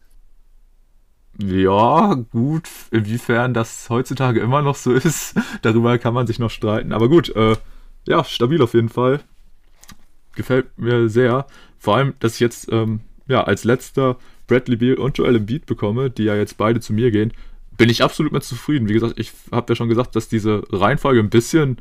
Ja, 1.39 2.15
gut, 2.31 2.69
inwiefern 2.91 3.53
das 3.53 3.91
heutzutage 3.91 4.41
immer 4.41 4.63
noch 4.63 4.77
so 4.77 4.93
ist, 4.93 5.35
darüber 5.63 5.99
kann 5.99 6.15
man 6.15 6.27
sich 6.27 6.39
noch 6.39 6.51
streiten. 6.51 6.93
Aber 6.93 7.09
gut, 7.09 7.35
äh, 7.35 7.57
ja, 8.07 8.25
stabil 8.25 8.63
auf 8.63 8.75
jeden 8.75 8.89
Fall. 8.89 9.21
Gefällt 10.35 10.79
mir 10.79 11.09
sehr. 11.09 11.47
Vor 11.79 11.97
allem, 11.97 12.15
dass 12.21 12.35
ich 12.35 12.41
jetzt 12.41 12.73
ähm, 12.73 13.01
ja, 13.27 13.43
als 13.43 13.65
letzter 13.65 14.17
Bradley 14.47 14.77
Beal 14.77 14.95
und 14.95 15.19
Joel 15.19 15.37
Embiid 15.37 15.67
bekomme, 15.67 16.11
die 16.11 16.25
ja 16.25 16.37
jetzt 16.37 16.57
beide 16.57 16.81
zu 16.81 16.93
mir 16.93 17.11
gehen 17.11 17.33
bin 17.77 17.89
ich 17.89 18.03
absolut 18.03 18.33
mit 18.33 18.45
zufrieden. 18.45 18.89
Wie 18.89 18.95
gesagt, 18.95 19.19
ich 19.19 19.33
habe 19.53 19.73
ja 19.73 19.77
schon 19.77 19.89
gesagt, 19.89 20.17
dass 20.17 20.29
diese 20.29 20.63
Reihenfolge 20.71 21.21
ein 21.21 21.31
bisschen 21.31 21.79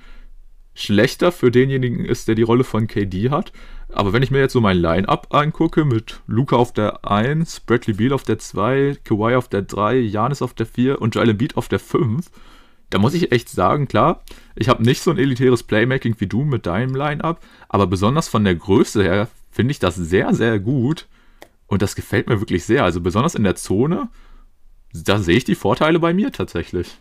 schlechter 0.74 1.32
für 1.32 1.52
denjenigen 1.52 2.04
ist, 2.04 2.28
der 2.28 2.36
die 2.36 2.44
Rolle 2.44 2.64
von 2.64 2.88
KD 2.88 3.30
hat. 3.30 3.54
Aber 3.90 4.12
wenn 4.12 4.24
ich 4.24 4.32
mir 4.32 4.40
jetzt 4.40 4.54
so 4.54 4.62
mein 4.62 4.78
Line-Up 4.78 5.34
angucke, 5.34 5.86
mit 5.86 6.22
Luca 6.28 6.58
auf 6.58 6.74
der 6.74 7.10
1, 7.10 7.62
Bradley 7.62 7.94
Beal 7.94 8.12
auf 8.12 8.24
der 8.24 8.40
2, 8.40 8.98
Kawhi 9.04 9.36
auf 9.36 9.48
der 9.48 9.62
3, 9.62 9.98
Janis 10.00 10.42
auf 10.42 10.54
der 10.54 10.66
4 10.66 11.02
und 11.02 11.16
Joel 11.16 11.30
Embiid 11.30 11.56
auf 11.56 11.70
der 11.70 11.80
5, 11.80 12.30
da 12.90 13.00
muss 13.00 13.14
ich 13.14 13.32
echt 13.32 13.50
sagen, 13.50 13.88
klar, 13.88 14.24
ich 14.56 14.68
habe 14.70 14.84
nicht 14.84 15.02
so 15.02 15.12
ein 15.12 15.18
elitäres 15.18 15.64
Playmaking 15.64 16.16
wie 16.20 16.28
du 16.28 16.44
mit 16.44 16.66
deinem 16.66 16.94
Line-Up, 16.94 17.42
aber 17.70 17.88
besonders 17.88 18.28
von 18.28 18.44
der 18.44 18.56
Größe 18.56 19.02
her 19.02 19.30
finde 19.52 19.72
ich 19.72 19.80
das 19.80 19.96
sehr, 19.96 20.34
sehr 20.34 20.60
gut. 20.60 21.08
Und 21.68 21.82
das 21.82 21.96
gefällt 21.96 22.28
mir 22.28 22.40
wirklich 22.42 22.66
sehr. 22.66 22.84
Also 22.84 23.02
besonders 23.02 23.34
in 23.34 23.44
der 23.44 23.56
Zone 23.56 24.10
da 25.04 25.20
sehe 25.20 25.38
ich 25.38 25.44
die 25.44 25.56
Vorteile 25.56 26.00
bei 26.00 26.14
mir 26.14 26.32
tatsächlich. 26.32 26.98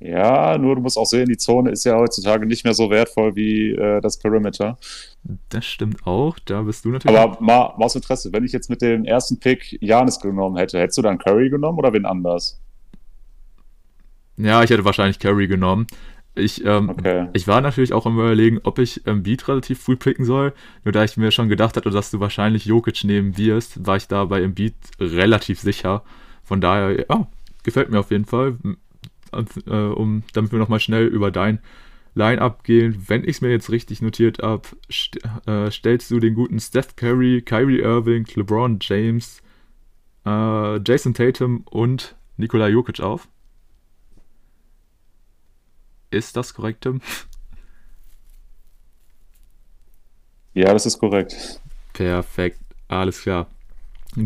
Ja, 0.00 0.58
nur 0.58 0.74
du 0.74 0.82
musst 0.82 0.98
auch 0.98 1.06
sehen, 1.06 1.28
die 1.28 1.36
Zone 1.36 1.70
ist 1.70 1.84
ja 1.84 1.96
heutzutage 1.96 2.46
nicht 2.46 2.64
mehr 2.64 2.74
so 2.74 2.90
wertvoll 2.90 3.36
wie 3.36 3.70
äh, 3.70 4.00
das 4.00 4.18
Perimeter. 4.18 4.76
Das 5.48 5.64
stimmt 5.64 6.06
auch, 6.06 6.38
da 6.44 6.62
bist 6.62 6.84
du 6.84 6.90
natürlich. 6.90 7.16
Aber 7.16 7.40
mal, 7.40 7.74
mal 7.78 7.84
aus 7.84 7.94
Interesse, 7.94 8.32
wenn 8.32 8.44
ich 8.44 8.52
jetzt 8.52 8.68
mit 8.68 8.82
dem 8.82 9.04
ersten 9.04 9.38
Pick 9.38 9.78
Janis 9.80 10.20
genommen 10.20 10.56
hätte, 10.56 10.78
hättest 10.78 10.98
du 10.98 11.02
dann 11.02 11.18
Curry 11.18 11.48
genommen 11.48 11.78
oder 11.78 11.92
wen 11.92 12.04
anders? 12.04 12.60
Ja, 14.36 14.62
ich 14.62 14.70
hätte 14.70 14.84
wahrscheinlich 14.84 15.20
Curry 15.20 15.46
genommen. 15.46 15.86
Ich, 16.34 16.64
ähm, 16.64 16.90
okay. 16.90 17.28
ich 17.32 17.46
war 17.46 17.60
natürlich 17.60 17.92
auch 17.92 18.06
am 18.06 18.18
überlegen, 18.18 18.58
ob 18.64 18.80
ich 18.80 19.06
ähm, 19.06 19.22
Beat 19.22 19.46
relativ 19.46 19.80
früh 19.80 19.96
picken 19.96 20.24
soll. 20.24 20.52
Nur 20.84 20.90
da 20.90 21.04
ich 21.04 21.16
mir 21.16 21.30
schon 21.30 21.48
gedacht 21.48 21.76
hatte, 21.76 21.90
dass 21.90 22.10
du 22.10 22.18
wahrscheinlich 22.18 22.64
Jokic 22.64 23.04
nehmen 23.04 23.38
wirst, 23.38 23.86
war 23.86 23.96
ich 23.96 24.08
da 24.08 24.24
bei 24.24 24.42
Embiid 24.42 24.74
relativ 24.98 25.60
sicher. 25.60 26.02
Von 26.44 26.60
daher, 26.60 27.06
ja, 27.08 27.26
gefällt 27.62 27.90
mir 27.90 28.00
auf 28.00 28.10
jeden 28.10 28.26
Fall. 28.26 28.58
Äh, 29.66 29.72
um, 29.72 30.22
damit 30.32 30.52
wir 30.52 30.58
nochmal 30.58 30.80
schnell 30.80 31.06
über 31.06 31.30
dein 31.30 31.58
Line-Up 32.14 32.62
gehen. 32.62 33.04
Wenn 33.08 33.24
ich 33.24 33.30
es 33.30 33.40
mir 33.40 33.50
jetzt 33.50 33.70
richtig 33.70 34.00
notiert 34.00 34.42
habe, 34.42 34.68
st 34.90 35.18
äh, 35.46 35.70
stellst 35.70 36.10
du 36.10 36.20
den 36.20 36.34
guten 36.34 36.60
Steph 36.60 36.94
Curry, 36.94 37.42
Kyrie 37.42 37.80
Irving, 37.80 38.26
LeBron 38.34 38.78
James, 38.80 39.42
äh, 40.24 40.78
Jason 40.78 41.14
Tatum 41.14 41.62
und 41.64 42.14
Nikola 42.36 42.68
Jokic 42.68 43.00
auf. 43.00 43.28
Ist 46.10 46.36
das 46.36 46.54
korrekt, 46.54 46.82
Tim? 46.82 47.00
Ja, 50.52 50.72
das 50.72 50.86
ist 50.86 51.00
korrekt. 51.00 51.60
Perfekt, 51.92 52.60
alles 52.86 53.22
klar. 53.22 53.48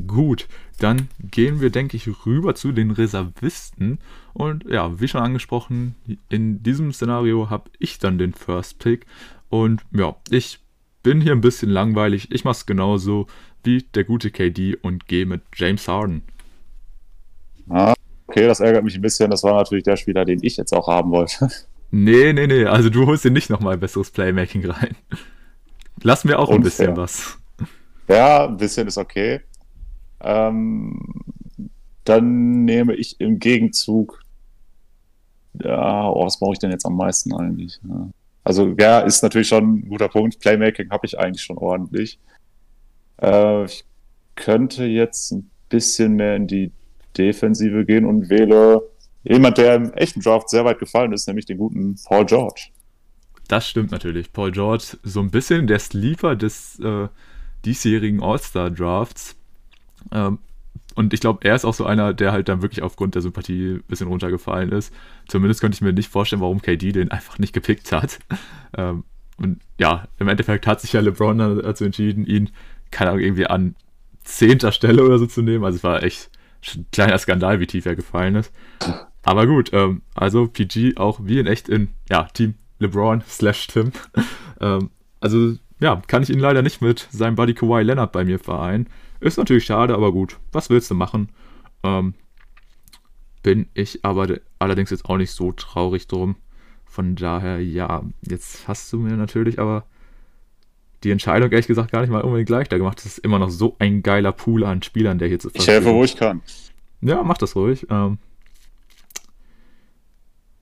Gut, 0.06 0.48
dann 0.78 1.08
gehen 1.30 1.60
wir, 1.60 1.70
denke 1.70 1.96
ich, 1.96 2.08
rüber 2.26 2.54
zu 2.54 2.72
den 2.72 2.90
Reservisten. 2.90 3.98
Und 4.34 4.64
ja, 4.68 5.00
wie 5.00 5.08
schon 5.08 5.22
angesprochen, 5.22 5.94
in 6.28 6.62
diesem 6.62 6.92
Szenario 6.92 7.48
habe 7.48 7.70
ich 7.78 7.98
dann 7.98 8.18
den 8.18 8.34
First 8.34 8.78
Pick. 8.78 9.06
Und 9.48 9.82
ja, 9.92 10.14
ich 10.30 10.60
bin 11.02 11.20
hier 11.20 11.32
ein 11.32 11.40
bisschen 11.40 11.70
langweilig. 11.70 12.30
Ich 12.32 12.44
mache 12.44 12.56
es 12.56 12.66
genauso 12.66 13.26
wie 13.64 13.82
der 13.94 14.04
gute 14.04 14.30
KD 14.30 14.76
und 14.76 15.06
gehe 15.08 15.26
mit 15.26 15.42
James 15.54 15.88
Harden. 15.88 16.22
Ah, 17.70 17.94
okay, 18.26 18.46
das 18.46 18.60
ärgert 18.60 18.84
mich 18.84 18.94
ein 18.96 19.02
bisschen. 19.02 19.30
Das 19.30 19.42
war 19.42 19.54
natürlich 19.54 19.84
der 19.84 19.96
Spieler, 19.96 20.24
den 20.24 20.40
ich 20.42 20.56
jetzt 20.56 20.72
auch 20.72 20.88
haben 20.88 21.10
wollte. 21.10 21.48
Nee, 21.90 22.34
nee, 22.34 22.46
nee. 22.46 22.66
Also 22.66 22.90
du 22.90 23.06
holst 23.06 23.24
dir 23.24 23.30
nicht 23.30 23.48
nochmal 23.48 23.78
besseres 23.78 24.10
Playmaking 24.10 24.66
rein. 24.66 24.94
Lass 26.02 26.24
mir 26.24 26.38
auch 26.38 26.50
Unfair. 26.50 26.58
ein 26.58 26.62
bisschen 26.62 26.96
was. 26.98 27.38
Ja, 28.08 28.46
ein 28.46 28.58
bisschen 28.58 28.88
ist 28.88 28.98
okay. 28.98 29.40
Ähm, 30.20 30.98
dann 32.04 32.64
nehme 32.64 32.94
ich 32.94 33.20
im 33.20 33.38
Gegenzug. 33.38 34.22
Ja, 35.62 36.08
oh, 36.08 36.24
was 36.24 36.38
brauche 36.38 36.52
ich 36.52 36.58
denn 36.58 36.70
jetzt 36.70 36.86
am 36.86 36.96
meisten 36.96 37.34
eigentlich? 37.34 37.80
Ja. 37.88 38.08
Also, 38.44 38.74
ja, 38.78 39.00
ist 39.00 39.22
natürlich 39.22 39.48
schon 39.48 39.80
ein 39.80 39.88
guter 39.88 40.08
Punkt. 40.08 40.38
Playmaking 40.40 40.90
habe 40.90 41.06
ich 41.06 41.18
eigentlich 41.18 41.42
schon 41.42 41.58
ordentlich. 41.58 42.18
Äh, 43.20 43.64
ich 43.64 43.84
könnte 44.36 44.84
jetzt 44.84 45.32
ein 45.32 45.50
bisschen 45.68 46.14
mehr 46.14 46.36
in 46.36 46.46
die 46.46 46.72
Defensive 47.16 47.84
gehen 47.84 48.04
und 48.06 48.30
wähle 48.30 48.82
jemand, 49.24 49.58
der 49.58 49.74
im 49.74 49.92
echten 49.94 50.20
Draft 50.20 50.48
sehr 50.48 50.64
weit 50.64 50.78
gefallen 50.78 51.12
ist, 51.12 51.26
nämlich 51.26 51.46
den 51.46 51.58
guten 51.58 51.96
Paul 52.04 52.24
George. 52.24 52.68
Das 53.48 53.66
stimmt 53.66 53.90
natürlich. 53.90 54.32
Paul 54.32 54.52
George, 54.52 54.96
so 55.02 55.20
ein 55.20 55.30
bisschen 55.30 55.66
der 55.66 55.78
Sleeper 55.78 56.36
des 56.36 56.78
äh, 56.80 57.08
diesjährigen 57.64 58.22
All-Star-Drafts. 58.22 59.36
Ähm, 60.12 60.38
und 60.94 61.14
ich 61.14 61.20
glaube, 61.20 61.46
er 61.46 61.54
ist 61.54 61.64
auch 61.64 61.74
so 61.74 61.86
einer, 61.86 62.12
der 62.12 62.32
halt 62.32 62.48
dann 62.48 62.60
wirklich 62.60 62.82
aufgrund 62.82 63.14
der 63.14 63.22
Sympathie 63.22 63.74
ein 63.74 63.84
bisschen 63.86 64.08
runtergefallen 64.08 64.72
ist. 64.72 64.92
Zumindest 65.28 65.60
könnte 65.60 65.76
ich 65.76 65.80
mir 65.80 65.92
nicht 65.92 66.10
vorstellen, 66.10 66.42
warum 66.42 66.60
KD 66.60 66.92
den 66.92 67.12
einfach 67.12 67.38
nicht 67.38 67.52
gepickt 67.52 67.92
hat. 67.92 68.18
Ähm, 68.76 69.04
und 69.38 69.60
ja, 69.80 70.08
im 70.18 70.28
Endeffekt 70.28 70.66
hat 70.66 70.82
sich 70.82 70.92
ja 70.92 71.00
LeBron 71.00 71.38
dazu 71.38 71.86
entschieden, 71.86 72.26
ihn, 72.26 72.50
keine 72.90 73.12
Ahnung, 73.12 73.22
irgendwie 73.22 73.46
an 73.46 73.76
zehnter 74.22 74.72
Stelle 74.72 75.02
oder 75.02 75.18
so 75.18 75.26
zu 75.26 75.40
nehmen. 75.40 75.64
Also 75.64 75.76
es 75.76 75.84
war 75.84 76.02
echt 76.02 76.30
ein 76.76 76.86
kleiner 76.92 77.16
Skandal, 77.16 77.58
wie 77.58 77.66
tief 77.66 77.86
er 77.86 77.96
gefallen 77.96 78.34
ist. 78.34 78.52
Aber 79.22 79.46
gut, 79.46 79.72
ähm, 79.72 80.02
also 80.14 80.46
PG 80.46 80.96
auch 80.96 81.20
wie 81.22 81.38
in 81.38 81.46
echt 81.46 81.68
in, 81.68 81.88
ja, 82.10 82.24
Team 82.24 82.54
LeBron 82.78 83.22
slash 83.28 83.68
Tim. 83.68 83.92
ähm, 84.60 84.90
also 85.20 85.54
ja, 85.80 86.02
kann 86.06 86.22
ich 86.22 86.30
ihn 86.30 86.40
leider 86.40 86.62
nicht 86.62 86.82
mit 86.82 87.08
seinem 87.10 87.36
Buddy 87.36 87.54
Kawhi 87.54 87.82
Leonard 87.82 88.12
bei 88.12 88.24
mir 88.24 88.38
vereinen. 88.38 88.88
Ist 89.20 89.38
natürlich 89.38 89.64
schade, 89.64 89.94
aber 89.94 90.12
gut. 90.12 90.38
Was 90.52 90.70
willst 90.70 90.90
du 90.90 90.94
machen? 90.94 91.30
Ähm, 91.82 92.14
bin 93.42 93.68
ich 93.74 94.04
aber 94.04 94.38
allerdings 94.58 94.90
jetzt 94.90 95.04
auch 95.06 95.16
nicht 95.16 95.32
so 95.32 95.52
traurig 95.52 96.06
drum. 96.06 96.36
Von 96.84 97.16
daher, 97.16 97.62
ja, 97.62 98.02
jetzt 98.22 98.66
hast 98.68 98.92
du 98.92 98.98
mir 98.98 99.16
natürlich 99.16 99.58
aber 99.58 99.84
die 101.04 101.10
Entscheidung 101.10 101.50
ehrlich 101.50 101.66
gesagt 101.66 101.92
gar 101.92 102.00
nicht 102.00 102.10
mal 102.10 102.22
unbedingt 102.22 102.48
leichter 102.48 102.78
gemacht. 102.78 102.98
Es 102.98 103.06
ist 103.06 103.18
immer 103.18 103.38
noch 103.38 103.50
so 103.50 103.76
ein 103.78 104.02
geiler 104.02 104.32
Pool 104.32 104.64
an 104.64 104.82
Spielern, 104.82 105.18
der 105.18 105.28
hier 105.28 105.38
zu 105.38 105.50
Ich 105.52 105.66
helfe, 105.68 105.92
wo 105.92 106.02
ich 106.02 106.16
kann. 106.16 106.42
Ja, 107.00 107.22
mach 107.22 107.38
das 107.38 107.54
ruhig. 107.54 107.86
Ähm, 107.90 108.18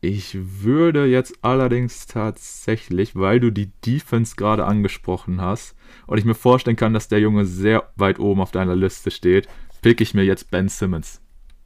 ich 0.06 0.36
würde 0.62 1.06
jetzt 1.06 1.38
allerdings 1.42 2.06
tatsächlich, 2.06 3.16
weil 3.16 3.40
du 3.40 3.50
die 3.50 3.72
Defense 3.84 4.36
gerade 4.36 4.64
angesprochen 4.64 5.40
hast 5.40 5.74
und 6.06 6.18
ich 6.18 6.24
mir 6.24 6.34
vorstellen 6.34 6.76
kann, 6.76 6.94
dass 6.94 7.08
der 7.08 7.18
Junge 7.18 7.44
sehr 7.44 7.90
weit 7.96 8.20
oben 8.20 8.40
auf 8.40 8.52
deiner 8.52 8.76
Liste 8.76 9.10
steht, 9.10 9.48
pick 9.82 10.00
ich 10.00 10.14
mir 10.14 10.22
jetzt 10.22 10.50
Ben 10.50 10.68
Simmons. 10.68 11.20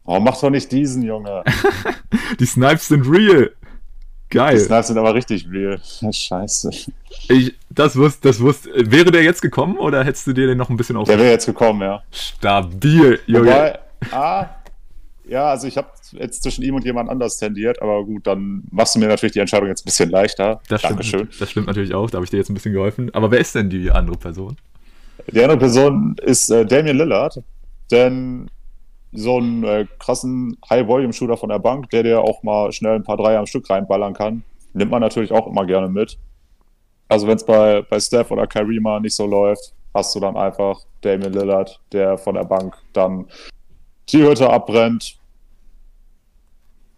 Oh, 0.04 0.18
mach 0.18 0.40
doch 0.40 0.48
nicht 0.48 0.72
diesen, 0.72 1.02
Junge. 1.02 1.44
die 2.40 2.46
Snipes 2.46 2.88
sind 2.88 3.06
real. 3.06 3.52
Geil. 4.30 4.54
Die 4.54 4.60
Snipes 4.60 4.86
sind 4.86 4.96
aber 4.98 5.14
richtig 5.14 5.46
real. 5.50 5.78
Scheiße. 6.10 6.70
Ich, 7.28 7.54
das 7.68 7.96
wusste, 7.96 8.28
das 8.28 8.40
wusste. 8.40 8.70
Wäre 8.90 9.10
der 9.10 9.22
jetzt 9.22 9.42
gekommen 9.42 9.76
oder 9.76 10.02
hättest 10.02 10.26
du 10.26 10.32
dir 10.32 10.46
den 10.46 10.56
noch 10.56 10.70
ein 10.70 10.76
bisschen 10.78 10.96
auf? 10.96 11.06
Der 11.08 11.18
wäre 11.18 11.30
jetzt 11.30 11.46
gekommen, 11.46 11.82
ja. 11.82 12.02
Stabil, 12.10 13.20
Junge. 13.26 13.50
Wobei, 13.50 13.78
ah, 14.12 14.48
ja, 15.30 15.48
also 15.48 15.68
ich 15.68 15.76
habe 15.76 15.88
jetzt 16.12 16.42
zwischen 16.42 16.64
ihm 16.64 16.74
und 16.74 16.84
jemand 16.84 17.08
anders 17.08 17.38
tendiert, 17.38 17.80
aber 17.80 18.04
gut, 18.04 18.26
dann 18.26 18.64
machst 18.72 18.96
du 18.96 18.98
mir 18.98 19.06
natürlich 19.06 19.32
die 19.32 19.38
Entscheidung 19.38 19.68
jetzt 19.68 19.82
ein 19.82 19.84
bisschen 19.84 20.10
leichter. 20.10 20.60
Das 20.68 20.82
Dankeschön. 20.82 21.20
Stimmt, 21.20 21.40
das 21.40 21.50
stimmt 21.50 21.66
natürlich 21.68 21.94
auch, 21.94 22.10
da 22.10 22.16
habe 22.16 22.24
ich 22.24 22.30
dir 22.30 22.38
jetzt 22.38 22.50
ein 22.50 22.54
bisschen 22.54 22.72
geholfen. 22.72 23.14
Aber 23.14 23.30
wer 23.30 23.38
ist 23.38 23.54
denn 23.54 23.70
die 23.70 23.92
andere 23.92 24.16
Person? 24.16 24.56
Die 25.28 25.40
andere 25.40 25.58
Person 25.58 26.16
ist 26.22 26.50
äh, 26.50 26.66
Damian 26.66 26.96
Lillard, 26.96 27.40
denn 27.92 28.50
so 29.12 29.36
einen 29.36 29.62
äh, 29.62 29.86
krassen 30.00 30.56
High-Volume-Shooter 30.68 31.36
von 31.36 31.50
der 31.50 31.60
Bank, 31.60 31.90
der 31.90 32.02
dir 32.02 32.20
auch 32.20 32.42
mal 32.42 32.72
schnell 32.72 32.96
ein 32.96 33.04
paar 33.04 33.16
Dreier 33.16 33.38
am 33.38 33.46
Stück 33.46 33.70
reinballern 33.70 34.14
kann, 34.14 34.42
nimmt 34.72 34.90
man 34.90 35.00
natürlich 35.00 35.30
auch 35.30 35.46
immer 35.46 35.64
gerne 35.64 35.88
mit. 35.88 36.18
Also 37.08 37.28
wenn 37.28 37.36
es 37.36 37.46
bei, 37.46 37.82
bei 37.82 38.00
Steph 38.00 38.32
oder 38.32 38.48
Kyrie 38.48 38.80
mal 38.80 39.00
nicht 39.00 39.14
so 39.14 39.26
läuft, 39.26 39.74
hast 39.94 40.12
du 40.14 40.20
dann 40.20 40.36
einfach 40.36 40.80
Damian 41.02 41.32
Lillard, 41.32 41.80
der 41.92 42.18
von 42.18 42.34
der 42.34 42.44
Bank 42.44 42.76
dann 42.92 43.26
die 44.08 44.24
Hütte 44.24 44.50
abbrennt, 44.50 45.19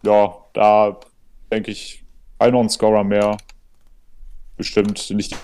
ja, 0.03 0.35
da 0.53 0.99
denke 1.51 1.71
ich, 1.71 2.03
ein 2.39 2.51
Non-Scorer 2.51 3.03
mehr. 3.03 3.37
Bestimmt 4.57 5.09
nicht. 5.11 5.35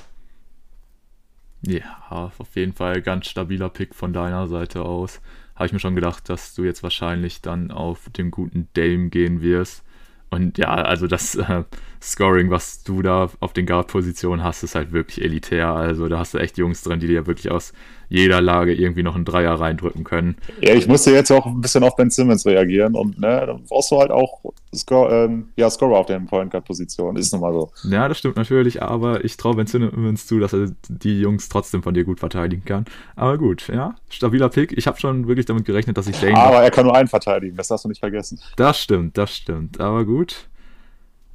Ja, 1.62 2.32
auf 2.38 2.56
jeden 2.56 2.74
Fall 2.74 3.02
ganz 3.02 3.28
stabiler 3.28 3.70
Pick 3.70 3.94
von 3.94 4.14
deiner 4.14 4.48
Seite 4.48 4.84
aus. 4.84 5.22
Habe 5.56 5.66
ich 5.66 5.74
mir 5.74 5.80
schon 5.80 5.96
gedacht, 5.96 6.30
dass 6.30 6.54
du 6.56 6.64
jetzt 6.64 6.84
wahrscheinlich 6.84 7.42
dann 7.42 7.72
auf 7.72 8.10
den 8.10 8.32
guten 8.32 8.70
Dame 8.74 9.10
gehen 9.10 9.42
wirst. 9.42 9.84
Und 10.30 10.58
ja, 10.58 10.70
also 10.70 11.08
das 11.08 11.36
äh, 11.36 11.64
Scoring, 12.02 12.50
was 12.50 12.84
du 12.84 13.02
da 13.02 13.30
auf 13.40 13.54
den 13.54 13.66
Guard-Positionen 13.66 14.44
hast, 14.44 14.64
ist 14.64 14.76
halt 14.76 14.92
wirklich 14.92 15.24
elitär. 15.24 15.70
Also 15.70 16.08
da 16.08 16.20
hast 16.20 16.34
du 16.34 16.38
echt 16.38 16.58
Jungs 16.58 16.82
drin, 16.84 17.00
die 17.00 17.08
dir 17.08 17.28
wirklich 17.28 17.52
aus 17.52 17.74
jeder 18.10 18.42
Lage 18.42 18.74
irgendwie 18.74 19.04
noch 19.04 19.16
einen 19.16 19.26
Dreier 19.26 19.54
reindrücken 19.54 20.04
können. 20.04 20.36
Ja, 20.62 20.74
ich 20.74 20.88
musste 20.88 21.12
jetzt 21.12 21.32
auch 21.32 21.46
ein 21.46 21.62
bisschen 21.62 21.84
auf 21.84 21.96
Ben 21.96 22.10
Simmons 22.10 22.46
reagieren 22.46 22.96
und 22.96 23.20
ne, 23.20 23.46
dann 23.46 23.64
brauchst 23.66 23.92
du 23.92 24.00
halt 24.00 24.12
auch 24.12 24.42
Score, 24.76 25.26
ähm, 25.26 25.50
ja, 25.56 25.70
Scorer 25.70 26.00
auf 26.00 26.08
den 26.08 26.26
Point 26.26 26.52
Guard 26.52 26.66
Position. 26.66 27.16
Ist 27.16 27.32
nun 27.32 27.42
mal 27.42 27.54
so. 27.54 27.72
Ja, 27.90 28.08
das 28.08 28.18
stimmt 28.18 28.36
natürlich, 28.36 28.82
aber 28.82 29.24
ich 29.24 29.38
traue 29.38 29.56
Ben 29.56 29.68
Simmons 29.68 30.28
zu, 30.28 30.40
dass 30.40 30.54
er 30.54 30.72
die 30.90 31.22
Jungs 31.22 31.50
trotzdem 31.50 31.84
von 31.84 31.94
dir 31.94 32.04
gut 32.04 32.20
verteidigen 32.20 32.66
kann. 32.66 32.86
Aber 33.16 33.38
gut, 33.38 33.68
ja, 33.68 33.96
stabiler 34.10 34.50
Pick. 34.50 34.78
Ich 34.78 34.88
habe 34.88 35.00
schon 35.00 35.28
wirklich 35.28 35.46
damit 35.46 35.66
gerechnet, 35.66 35.98
dass 35.98 36.08
ich 36.08 36.20
Dane. 36.20 36.36
Aber 36.36 36.64
er 36.64 36.72
kann 36.72 36.86
nur 36.86 36.96
einen 36.96 37.08
verteidigen, 37.08 37.56
das 37.56 37.68
darfst 37.68 37.86
du 37.86 37.90
nicht 37.90 38.00
vergessen. 38.00 38.40
Das 38.58 38.80
stimmt, 38.80 39.18
das 39.18 39.36
stimmt. 39.36 39.80
Aber 39.80 40.06
gut. 40.06 40.48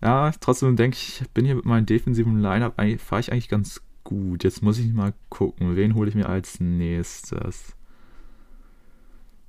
Ja, 0.02 0.32
trotzdem 0.38 0.76
denke 0.76 0.98
ich, 1.00 1.22
bin 1.32 1.46
hier 1.46 1.54
mit 1.54 1.64
meinem 1.64 1.86
defensiven 1.86 2.38
Lineup 2.40 2.74
fahre 2.98 3.20
ich 3.20 3.32
eigentlich 3.32 3.48
ganz 3.48 3.80
gut. 4.04 4.44
Jetzt 4.44 4.62
muss 4.62 4.78
ich 4.78 4.92
mal 4.92 5.14
gucken, 5.30 5.76
wen 5.76 5.94
hole 5.94 6.08
ich 6.08 6.14
mir 6.14 6.28
als 6.28 6.60
nächstes. 6.60 7.74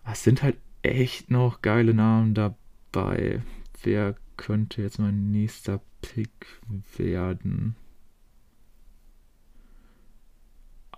Es 0.06 0.24
sind 0.24 0.44
halt 0.44 0.58
echt 0.82 1.32
noch 1.32 1.62
geile 1.62 1.94
Namen 1.94 2.34
dabei. 2.34 3.42
Wer 3.84 4.16
könnte 4.38 4.82
jetzt 4.82 5.00
mein 5.00 5.32
nächster 5.32 5.82
Pick 6.02 6.60
werden? 6.98 7.76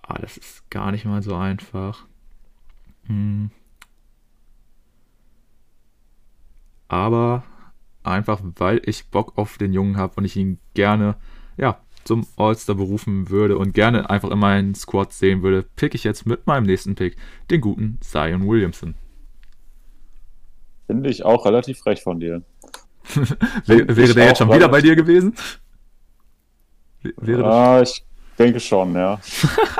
Ah, 0.01 0.19
das 0.19 0.37
ist 0.37 0.69
gar 0.69 0.91
nicht 0.91 1.05
mal 1.05 1.21
so 1.21 1.35
einfach. 1.35 2.05
Hm. 3.07 3.51
Aber 6.87 7.43
einfach, 8.03 8.41
weil 8.55 8.81
ich 8.85 9.09
Bock 9.09 9.37
auf 9.37 9.57
den 9.57 9.73
Jungen 9.73 9.97
habe 9.97 10.15
und 10.15 10.25
ich 10.25 10.37
ihn 10.37 10.59
gerne, 10.73 11.17
ja, 11.57 11.81
zum 12.07 12.25
All-Star 12.37 12.75
berufen 12.75 13.29
würde 13.29 13.57
und 13.57 13.73
gerne 13.73 14.09
einfach 14.09 14.31
in 14.31 14.39
meinen 14.39 14.75
Squad 14.75 15.13
sehen 15.13 15.43
würde, 15.43 15.65
pick 15.75 15.93
ich 15.93 16.03
jetzt 16.03 16.25
mit 16.25 16.47
meinem 16.47 16.65
nächsten 16.65 16.95
Pick 16.95 17.17
den 17.51 17.61
guten 17.61 17.99
Zion 18.01 18.47
Williamson. 18.47 18.95
Finde 20.87 21.09
ich 21.09 21.25
auch 21.25 21.45
relativ 21.45 21.79
frech 21.79 22.01
von 22.01 22.19
dir. 22.19 22.41
wäre 23.65 24.13
der 24.13 24.27
jetzt 24.27 24.37
schon 24.37 24.51
wieder 24.51 24.69
bei 24.69 24.81
dir 24.81 24.95
gewesen? 24.95 25.35
Wäre 27.17 27.45
ah, 27.45 27.81
ich 27.81 28.03
denke 28.39 28.59
schon, 28.59 28.93
ja. 28.95 29.19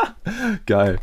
Geil. 0.66 1.00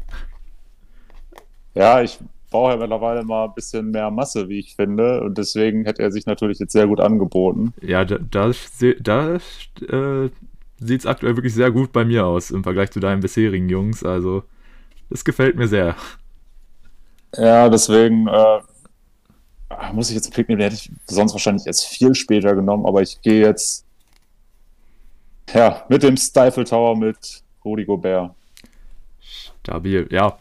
Ja, 1.74 2.02
ich 2.02 2.18
brauche 2.50 2.72
ja 2.72 2.76
mittlerweile 2.76 3.24
mal 3.24 3.46
ein 3.46 3.54
bisschen 3.54 3.90
mehr 3.90 4.10
Masse, 4.10 4.48
wie 4.48 4.58
ich 4.58 4.76
finde. 4.76 5.22
Und 5.22 5.38
deswegen 5.38 5.84
hätte 5.86 6.02
er 6.02 6.12
sich 6.12 6.26
natürlich 6.26 6.58
jetzt 6.58 6.72
sehr 6.72 6.86
gut 6.86 7.00
angeboten. 7.00 7.72
Ja, 7.80 8.04
da, 8.04 8.18
da, 8.18 8.52
da 9.00 9.34
äh, 9.34 10.30
sieht 10.86 11.00
es 11.00 11.06
aktuell 11.06 11.36
wirklich 11.36 11.54
sehr 11.54 11.70
gut 11.70 11.92
bei 11.92 12.04
mir 12.04 12.26
aus 12.26 12.50
im 12.50 12.62
Vergleich 12.62 12.90
zu 12.90 13.00
deinen 13.00 13.20
bisherigen 13.20 13.68
Jungs. 13.68 14.02
Also, 14.04 14.44
das 15.10 15.24
gefällt 15.24 15.56
mir 15.56 15.68
sehr. 15.68 15.96
Ja, 17.36 17.68
deswegen 17.68 18.28
äh, 18.28 18.60
muss 19.92 20.08
ich 20.08 20.14
jetzt 20.14 20.26
einen 20.26 20.34
Pick 20.34 20.48
nehmen, 20.48 20.60
den 20.60 20.70
hätte 20.70 20.76
ich 20.76 20.90
sonst 21.06 21.32
wahrscheinlich 21.32 21.66
erst 21.66 21.86
viel 21.86 22.14
später 22.14 22.54
genommen, 22.54 22.86
aber 22.86 23.02
ich 23.02 23.20
gehe 23.22 23.40
jetzt 23.40 23.84
ja, 25.52 25.84
mit 25.88 26.02
dem 26.02 26.16
Stifle 26.16 26.64
Tower 26.64 26.96
mit 26.96 27.42
Rudi 27.64 27.84
Gobert. 27.84 28.34
Stabil, 29.20 30.06
ja. 30.10 30.38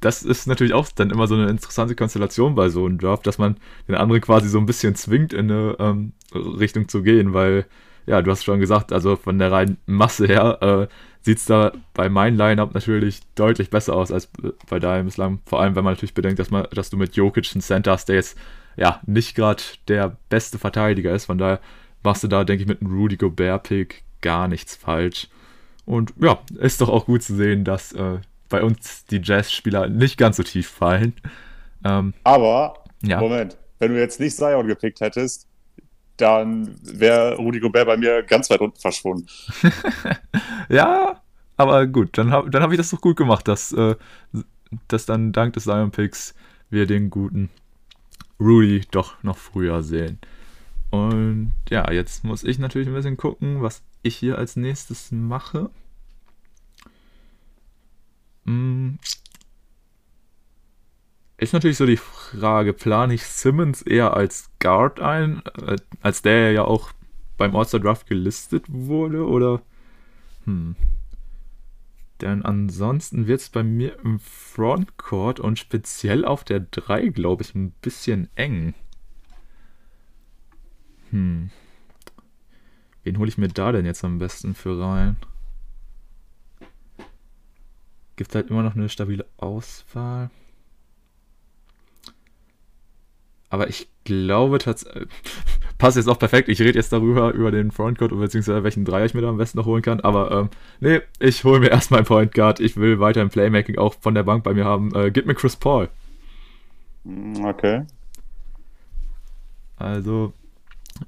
Das 0.00 0.22
ist 0.22 0.46
natürlich 0.46 0.74
auch 0.74 0.88
dann 0.94 1.10
immer 1.10 1.26
so 1.26 1.34
eine 1.34 1.48
interessante 1.48 1.94
Konstellation 1.94 2.54
bei 2.54 2.68
so 2.68 2.84
einem 2.84 2.98
Draft, 2.98 3.26
dass 3.26 3.38
man 3.38 3.56
den 3.88 3.94
anderen 3.94 4.20
quasi 4.20 4.48
so 4.48 4.58
ein 4.58 4.66
bisschen 4.66 4.94
zwingt, 4.94 5.32
in 5.32 5.50
eine 5.50 5.76
ähm, 5.78 6.12
Richtung 6.34 6.88
zu 6.88 7.02
gehen, 7.02 7.32
weil, 7.32 7.66
ja, 8.06 8.22
du 8.22 8.30
hast 8.30 8.44
schon 8.44 8.60
gesagt, 8.60 8.92
also 8.92 9.16
von 9.16 9.38
der 9.38 9.52
reinen 9.52 9.78
Masse 9.86 10.26
her 10.26 10.58
äh, 10.62 10.86
sieht 11.20 11.38
es 11.38 11.44
da 11.44 11.72
bei 11.92 12.08
meinem 12.08 12.36
Lineup 12.36 12.72
natürlich 12.72 13.20
deutlich 13.34 13.68
besser 13.68 13.94
aus 13.94 14.12
als 14.12 14.28
bei 14.68 14.78
deinem 14.78 15.06
bislang. 15.06 15.40
Vor 15.44 15.60
allem, 15.60 15.74
wenn 15.74 15.84
man 15.84 15.94
natürlich 15.94 16.14
bedenkt, 16.14 16.38
dass, 16.38 16.50
man, 16.50 16.66
dass 16.72 16.90
du 16.90 16.96
mit 16.96 17.16
Jokic 17.16 17.50
einen 17.52 17.62
Center 17.62 17.92
hast, 17.92 18.08
der 18.08 18.16
jetzt 18.16 18.38
ja 18.76 19.00
nicht 19.06 19.34
gerade 19.34 19.62
der 19.88 20.16
beste 20.28 20.58
Verteidiger 20.58 21.12
ist. 21.12 21.24
Von 21.26 21.38
daher 21.38 21.60
machst 22.04 22.22
du 22.22 22.28
da, 22.28 22.44
denke 22.44 22.62
ich, 22.62 22.68
mit 22.68 22.80
einem 22.80 22.96
Rudy 22.96 23.16
Gobert-Pick 23.16 24.04
gar 24.20 24.46
nichts 24.46 24.76
falsch. 24.76 25.28
Und 25.84 26.14
ja, 26.20 26.38
ist 26.58 26.80
doch 26.80 26.88
auch 26.88 27.06
gut 27.06 27.22
zu 27.22 27.34
sehen, 27.34 27.64
dass 27.64 27.92
äh, 27.92 28.18
bei 28.48 28.62
uns 28.62 29.04
die 29.06 29.20
Jazz-Spieler 29.22 29.88
nicht 29.88 30.16
ganz 30.18 30.36
so 30.36 30.42
tief 30.44 30.68
fallen. 30.68 31.14
Ähm, 31.84 32.14
Aber, 32.22 32.84
ja. 33.02 33.20
Moment, 33.20 33.56
wenn 33.78 33.92
du 33.92 33.98
jetzt 33.98 34.20
nicht 34.20 34.36
Zion 34.36 34.68
gepickt 34.68 35.00
hättest, 35.00 35.45
dann 36.16 36.76
wäre 36.82 37.36
Rudi 37.36 37.60
Gobert 37.60 37.86
bei 37.86 37.96
mir 37.96 38.22
ganz 38.22 38.50
weit 38.50 38.60
unten 38.60 38.80
verschwunden. 38.80 39.26
ja, 40.68 41.20
aber 41.56 41.86
gut, 41.86 42.18
dann 42.18 42.30
habe 42.30 42.50
dann 42.50 42.62
hab 42.62 42.70
ich 42.72 42.78
das 42.78 42.90
doch 42.90 43.00
gut 43.00 43.16
gemacht, 43.16 43.48
dass, 43.48 43.72
äh, 43.72 43.96
dass 44.88 45.06
dann 45.06 45.32
dank 45.32 45.54
des 45.54 45.64
Zion-Picks 45.64 46.34
wir 46.70 46.86
den 46.86 47.10
guten 47.10 47.50
Rudy 48.40 48.82
doch 48.90 49.22
noch 49.22 49.38
früher 49.38 49.82
sehen. 49.82 50.18
Und 50.90 51.52
ja, 51.70 51.90
jetzt 51.90 52.24
muss 52.24 52.44
ich 52.44 52.58
natürlich 52.58 52.88
ein 52.88 52.94
bisschen 52.94 53.16
gucken, 53.16 53.62
was 53.62 53.82
ich 54.02 54.16
hier 54.16 54.38
als 54.38 54.56
nächstes 54.56 55.10
mache. 55.12 55.70
Hm. 58.44 58.98
Ist 61.38 61.52
natürlich 61.52 61.76
so 61.76 61.86
die 61.86 61.98
Frage, 61.98 62.72
plane 62.72 63.14
ich 63.14 63.24
Simmons 63.24 63.82
eher 63.82 64.14
als 64.14 64.50
Guard 64.58 65.00
ein, 65.00 65.42
äh, 65.66 65.76
als 66.00 66.22
der 66.22 66.52
ja 66.52 66.64
auch 66.64 66.92
beim 67.36 67.54
All-Star 67.54 67.80
Draft 67.80 68.06
gelistet 68.06 68.64
wurde, 68.68 69.26
oder? 69.26 69.60
Hm. 70.44 70.76
Denn 72.22 72.42
ansonsten 72.42 73.26
wird 73.26 73.40
es 73.40 73.50
bei 73.50 73.62
mir 73.62 73.98
im 74.02 74.18
Frontcourt 74.18 75.38
und 75.38 75.58
speziell 75.58 76.24
auf 76.24 76.44
der 76.44 76.60
3, 76.60 77.08
glaube 77.08 77.42
ich, 77.42 77.54
ein 77.54 77.72
bisschen 77.82 78.30
eng. 78.36 78.72
Hm. 81.10 81.50
Wen 83.04 83.18
hole 83.18 83.28
ich 83.28 83.36
mir 83.36 83.48
da 83.48 83.72
denn 83.72 83.84
jetzt 83.84 84.02
am 84.02 84.18
besten 84.18 84.54
für 84.54 84.80
rein? 84.80 85.16
Gibt 88.16 88.34
halt 88.34 88.48
immer 88.48 88.62
noch 88.62 88.74
eine 88.74 88.88
stabile 88.88 89.26
Auswahl. 89.36 90.30
Aber 93.56 93.70
ich 93.70 93.88
glaube 94.04 94.58
tatsächlich. 94.58 95.08
Passt 95.78 95.96
jetzt 95.96 96.08
auch 96.08 96.18
perfekt. 96.18 96.50
Ich 96.50 96.60
rede 96.60 96.78
jetzt 96.78 96.92
darüber, 96.92 97.32
über 97.32 97.50
den 97.50 97.70
Frontcourt, 97.70 98.10
beziehungsweise 98.10 98.62
welchen 98.64 98.84
Dreier 98.84 99.06
ich 99.06 99.14
mir 99.14 99.22
da 99.22 99.30
am 99.30 99.38
besten 99.38 99.56
noch 99.56 99.64
holen 99.64 99.80
kann. 99.80 100.00
Aber 100.00 100.30
ähm, 100.30 100.50
nee, 100.80 101.00
ich 101.20 101.42
hole 101.42 101.60
mir 101.60 101.68
erstmal 101.70 102.00
einen 102.00 102.06
Point 102.06 102.34
Guard. 102.34 102.60
Ich 102.60 102.76
will 102.76 103.00
weiter 103.00 103.22
im 103.22 103.30
Playmaking 103.30 103.78
auch 103.78 103.94
von 103.94 104.14
der 104.14 104.24
Bank 104.24 104.44
bei 104.44 104.52
mir 104.52 104.66
haben. 104.66 104.94
Äh, 104.94 105.10
gib 105.10 105.24
mir 105.24 105.34
Chris 105.34 105.56
Paul. 105.56 105.88
Okay. 107.42 107.84
Also, 109.78 110.34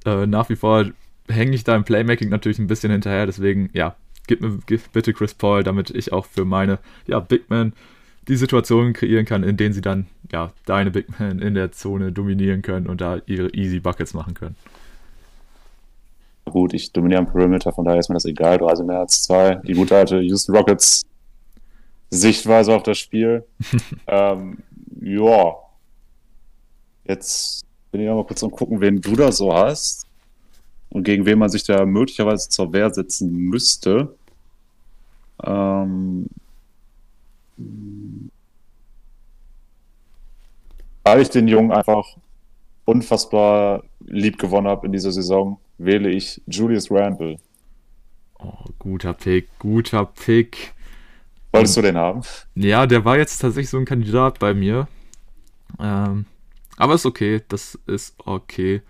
äh, 0.07 0.27
nach 0.27 0.49
wie 0.49 0.57
vor 0.57 0.87
hänge 1.29 1.55
ich 1.55 1.65
da 1.65 1.77
im 1.77 1.85
Playmaking 1.85 2.31
natürlich 2.31 2.59
ein 2.59 2.67
bisschen 2.67 2.91
hinterher, 2.91 3.27
deswegen, 3.27 3.69
ja, 3.75 3.95
gib 4.27 4.41
mir 4.41 4.59
gib 4.67 4.91
bitte 4.93 5.13
Chris 5.13 5.35
Paul, 5.35 5.65
damit 5.65 5.91
ich 5.91 6.15
auch 6.15 6.25
für 6.25 6.47
meine, 6.47 6.79
ja, 7.07 7.21
Big 7.21 7.51
Men 7.51 7.75
die 8.29 8.37
Situationen 8.37 8.93
kreieren 8.93 9.25
kann, 9.25 9.43
in 9.43 9.57
denen 9.57 9.73
sie 9.73 9.81
dann, 9.81 10.07
ja, 10.31 10.53
deine 10.67 10.91
Big 10.91 11.19
Men 11.19 11.39
in 11.41 11.55
der 11.55 11.73
Zone 11.73 12.13
dominieren 12.13 12.63
können 12.63 12.87
und 12.87 13.01
da 13.01 13.21
ihre 13.27 13.49
Easy 13.55 13.81
Buckets 13.81 14.15
machen 14.15 14.35
können. 14.35 14.57
Gut, 16.45 16.75
ich 16.75 16.93
dominiere 16.93 17.21
am 17.21 17.31
Perimeter, 17.31 17.73
von 17.73 17.85
daher 17.85 17.99
ist 17.99 18.09
mir 18.09 18.15
das 18.15 18.25
egal, 18.25 18.59
du 18.59 18.69
hast 18.69 18.83
mehr 18.83 19.01
als 19.01 19.23
zwei. 19.23 19.57
Die 19.67 19.75
gute 19.75 19.97
alte 19.97 20.21
Houston 20.21 20.55
Rockets 20.55 21.05
Sichtweise 22.11 22.75
auf 22.75 22.83
das 22.83 22.99
Spiel. 22.99 23.45
ähm, 24.07 24.59
ja. 25.01 25.55
Jetzt 27.05 27.65
bin 27.91 28.01
ich 28.03 28.09
mal 28.09 28.25
kurz 28.25 28.43
am 28.43 28.51
gucken, 28.51 28.81
wen 28.81 29.01
du 29.01 29.15
da 29.17 29.33
so 29.33 29.55
hast 29.55 30.07
und 30.91 31.05
gegen 31.05 31.27
wen 31.27 31.39
man 31.39 31.49
sich 31.49 31.65
da 31.65 31.85
möglicherweise 31.85 32.49
zur 32.49 32.73
Wehr 32.73 32.93
setzen 32.93 33.31
müsste. 33.31 34.15
Ähm, 35.43 36.27
weil 41.05 41.23
ich 41.23 41.31
den 41.31 41.49
Jungen 41.49 41.73
einfach 41.73 42.05
unfassbar 42.85 43.85
lieb 44.01 44.39
gewonnen 44.39 44.69
habe 44.69 44.87
in 44.87 44.93
dieser 44.93 45.13
Saison, 45.13 45.59
wähle 45.79 46.11
ich 46.11 46.43
Julius 46.47 46.91
Randle. 46.91 47.39
Oh, 48.39 48.65
guter 48.79 49.15
Pick, 49.15 49.49
guter 49.59 50.05
Pick. 50.05 50.75
Wolltest 51.53 51.77
du 51.77 51.83
den 51.83 51.97
haben? 51.97 52.23
Ja, 52.55 52.87
der 52.87 53.05
war 53.05 53.17
jetzt 53.17 53.39
tatsächlich 53.39 53.71
so 53.71 53.79
ein 53.79 53.85
Kandidat 53.85 54.39
bei 54.39 54.55
mir. 54.55 54.87
Ähm, 55.81 56.27
aber 56.77 56.95
ist 56.95 57.07
okay, 57.07 57.43
das 57.49 57.79
ist 57.87 58.15
okay 58.25 58.83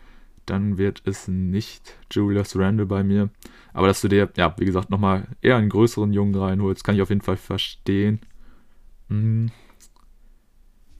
dann 0.48 0.78
wird 0.78 1.02
es 1.04 1.28
nicht 1.28 1.96
Julius 2.10 2.56
Randle 2.56 2.86
bei 2.86 3.02
mir. 3.02 3.30
Aber 3.72 3.86
dass 3.86 4.00
du 4.00 4.08
dir, 4.08 4.28
ja, 4.36 4.54
wie 4.58 4.64
gesagt, 4.64 4.90
nochmal 4.90 5.28
eher 5.42 5.56
einen 5.56 5.68
größeren 5.68 6.12
Jungen 6.12 6.34
reinholst, 6.34 6.84
kann 6.84 6.94
ich 6.94 7.02
auf 7.02 7.10
jeden 7.10 7.20
Fall 7.20 7.36
verstehen. 7.36 8.20
Mhm. 9.08 9.50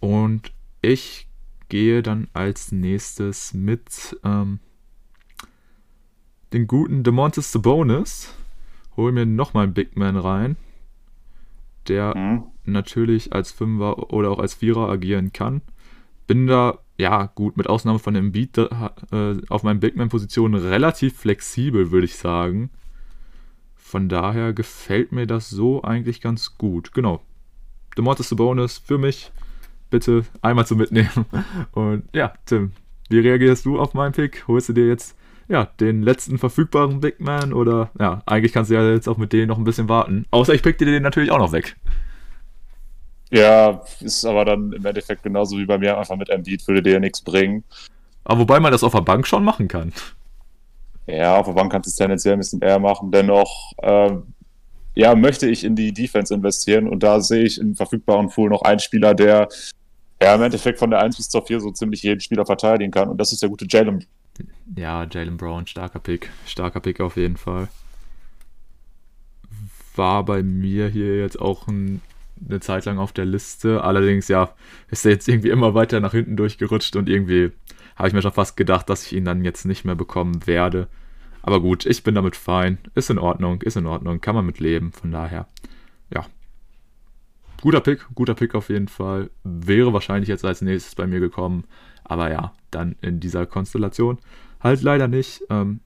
Und 0.01 0.53
ich 0.81 1.29
gehe 1.69 2.03
dann 2.03 2.29
als 2.33 2.73
nächstes 2.73 3.53
mit 3.53 4.19
ähm, 4.25 4.61
den 6.53 6.67
guten 6.67 7.03
DeMontis 7.03 7.53
Sabonis. 7.53 8.35
Hol 8.97 9.13
mir 9.13 9.27
nochmal 9.27 9.65
einen 9.65 9.75
Big 9.75 9.97
Man 9.97 10.17
rein, 10.17 10.57
der 11.87 12.17
mhm. 12.17 12.45
natürlich 12.65 13.33
als 13.33 13.53
Fünfer 13.53 14.13
oder 14.13 14.31
auch 14.31 14.39
als 14.39 14.55
Vierer 14.55 14.89
agieren 14.89 15.33
kann. 15.33 15.63
Bin 16.27 16.47
da 16.47 16.79
ja, 16.99 17.27
gut, 17.27 17.57
mit 17.57 17.69
Ausnahme 17.69 18.01
von 18.01 18.15
dem 18.15 18.33
Beat 18.33 18.59
äh, 18.59 19.37
auf 19.49 19.63
meinen 19.63 19.79
Bigman-Positionen 19.79 20.61
relativ 20.61 21.17
flexibel, 21.17 21.93
würde 21.93 22.07
ich 22.07 22.17
sagen. 22.17 22.71
Von 23.77 24.09
daher 24.09 24.53
gefällt 24.53 25.13
mir 25.13 25.27
das 25.29 25.49
so 25.49 25.83
eigentlich 25.83 26.21
ganz 26.21 26.59
gut. 26.59 26.93
Genau. 26.93 27.23
The 27.99 28.03
Mortis 28.03 28.33
Bonus 28.33 28.79
für 28.79 28.97
mich. 28.97 29.33
Bitte 29.91 30.25
einmal 30.41 30.65
zu 30.67 30.77
mitnehmen. 30.77 31.27
Und 31.73 32.05
ja, 32.13 32.33
Tim, 32.47 32.71
wie 33.09 33.19
reagierst 33.19 33.67
du 33.67 33.81
auf 33.81 33.93
meinen 33.93 34.13
Pick? 34.13 34.47
Holst 34.47 34.69
du 34.69 34.73
dir 34.73 34.87
jetzt 34.87 35.17
ja, 35.49 35.65
den 35.81 36.03
letzten 36.03 36.39
verfügbaren 36.39 37.01
Big 37.01 37.19
Man 37.19 37.53
oder 37.53 37.91
ja, 37.99 38.23
eigentlich 38.25 38.53
kannst 38.53 38.71
du 38.71 38.77
ja 38.77 38.89
jetzt 38.89 39.09
auch 39.09 39.17
mit 39.17 39.33
denen 39.33 39.49
noch 39.49 39.59
ein 39.59 39.65
bisschen 39.65 39.89
warten. 39.89 40.27
Außer 40.31 40.55
ich 40.55 40.63
pick 40.63 40.79
dir 40.79 40.85
den 40.85 41.03
natürlich 41.03 41.33
auch 41.33 41.39
noch 41.39 41.51
weg. 41.51 41.75
Ja, 43.31 43.83
ist 43.99 44.25
aber 44.25 44.45
dann 44.45 44.73
im 44.73 44.87
Endeffekt 44.87 45.25
genauso 45.25 45.59
wie 45.59 45.67
bei 45.67 45.79
mir 45.79 45.99
einfach 45.99 46.17
mit 46.17 46.29
Embiid, 46.29 46.69
würde 46.69 46.85
dir 46.85 46.93
ja 46.93 47.01
nichts 47.01 47.21
bringen. 47.21 47.65
Aber 48.23 48.39
wobei 48.43 48.61
man 48.61 48.71
das 48.71 48.85
auf 48.85 48.93
der 48.93 49.01
Bank 49.01 49.27
schon 49.27 49.43
machen 49.43 49.67
kann. 49.67 49.93
Ja, 51.09 51.37
auf 51.37 51.47
der 51.47 51.55
Bank 51.55 51.73
kannst 51.73 51.89
du 51.89 51.91
es 51.91 51.97
tendenziell 51.97 52.35
ein 52.35 52.39
bisschen 52.39 52.61
eher 52.61 52.79
machen. 52.79 53.11
Dennoch, 53.11 53.73
ähm, 53.83 54.35
ja, 54.99 55.15
möchte 55.15 55.49
ich 55.49 55.63
in 55.63 55.77
die 55.77 55.93
Defense 55.93 56.35
investieren 56.35 56.89
und 56.89 57.05
da 57.05 57.21
sehe 57.21 57.45
ich 57.45 57.61
im 57.61 57.77
verfügbaren 57.77 58.31
Pool 58.31 58.51
noch 58.51 58.63
einen 58.63 58.81
Spieler, 58.81 59.15
der 59.15 59.49
ja 60.21 60.35
im 60.35 60.43
Endeffekt 60.43 60.81
von 60.81 60.91
der 60.91 61.01
1 61.01 61.17
bis 61.17 61.29
zur 61.29 61.47
4 61.47 61.61
so 61.61 61.71
ziemlich 61.71 62.03
jeden 62.03 62.21
Spieler 62.21 62.45
verteidigen 62.45 62.91
kann 62.91 63.09
und 63.09 63.17
das 63.17 63.33
ist 63.33 63.41
der 63.41 63.49
gute 63.49 63.65
Jalen. 63.69 64.05
Ja, 64.75 65.07
Jalen 65.09 65.37
Brown, 65.37 65.69
starker 65.69 66.01
Pick. 66.01 66.31
Starker 66.47 66.81
Pick 66.81 67.01
auf 67.01 67.17
jeden 67.17 67.37
Fall. 67.37 67.69
War 69.95 70.25
bei 70.25 70.43
mir 70.43 70.89
hier 70.89 71.19
jetzt 71.19 71.41
auch 71.41 71.69
ein 71.69 72.01
eine 72.49 72.61
Zeit 72.61 72.85
lang 72.85 72.99
auf 72.99 73.13
der 73.13 73.25
Liste. 73.25 73.83
Allerdings, 73.83 74.29
ja, 74.29 74.51
ist 74.91 75.05
er 75.05 75.13
jetzt 75.13 75.29
irgendwie 75.29 75.51
immer 75.51 75.75
weiter 75.75 75.99
nach 75.99 76.13
hinten 76.13 76.37
durchgerutscht 76.37 76.95
und 76.95 77.09
irgendwie 77.09 77.51
habe 77.97 78.09
ich 78.09 78.15
mir 78.15 78.23
schon 78.23 78.33
fast 78.33 78.57
gedacht, 78.57 78.89
dass 78.89 79.05
ich 79.07 79.15
ihn 79.15 79.25
dann 79.25 79.45
jetzt 79.45 79.65
nicht 79.65 79.85
mehr 79.85 79.97
bekommen 79.97 80.47
werde. 80.47 80.87
Aber 81.49 81.63
gut, 81.63 81.87
ich 81.87 82.03
bin 82.03 82.15
damit 82.15 82.37
fein. 82.37 82.77
Ist 82.95 83.09
in 83.09 83.17
Ordnung, 83.19 83.63
ist 83.63 83.79
in 83.79 83.87
Ordnung, 83.87 84.21
kann 84.21 84.35
man 84.35 84.45
mit 84.45 84.61
leben. 84.61 84.93
Von 84.93 85.13
daher, 85.13 85.47
ja. 86.13 86.27
Guter 87.63 87.81
Pick, 87.81 88.05
guter 88.15 88.35
Pick 88.35 88.55
auf 88.55 88.69
jeden 88.69 88.89
Fall. 88.89 89.31
Wäre 89.45 89.95
wahrscheinlich 89.95 90.29
jetzt 90.29 90.45
als 90.45 90.61
nächstes 90.61 90.95
bei 90.95 91.07
mir 91.07 91.21
gekommen. 91.21 91.65
Aber 92.05 92.31
ja, 92.31 92.53
dann 92.71 92.97
in 93.01 93.19
dieser 93.19 93.47
Konstellation 93.47 94.19
halt 94.61 94.83
leider 94.83 95.09
nicht. 95.09 95.41
Ähm, 95.49 95.81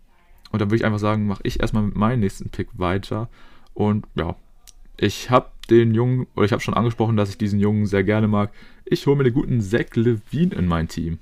und 0.50 0.60
dann 0.60 0.68
würde 0.68 0.78
ich 0.78 0.84
einfach 0.84 0.98
sagen, 0.98 1.28
mache 1.28 1.44
ich 1.44 1.60
erstmal 1.60 1.84
mit 1.84 1.94
meinem 1.94 2.18
nächsten 2.18 2.50
Pick 2.50 2.76
weiter. 2.76 3.28
Und 3.72 4.04
ja, 4.16 4.34
ich 4.96 5.30
habe 5.30 5.46
den 5.70 5.94
Jungen, 5.94 6.26
oder 6.34 6.44
ich 6.44 6.50
habe 6.50 6.60
schon 6.60 6.74
angesprochen, 6.74 7.16
dass 7.16 7.30
ich 7.30 7.38
diesen 7.38 7.60
Jungen 7.60 7.86
sehr 7.86 8.02
gerne 8.02 8.26
mag. 8.26 8.50
Ich 8.84 9.06
hole 9.06 9.14
mir 9.14 9.22
den 9.22 9.34
guten 9.34 9.60
Zach 9.60 9.94
Levine 9.94 10.56
in 10.56 10.66
mein 10.66 10.88
Team. 10.88 11.20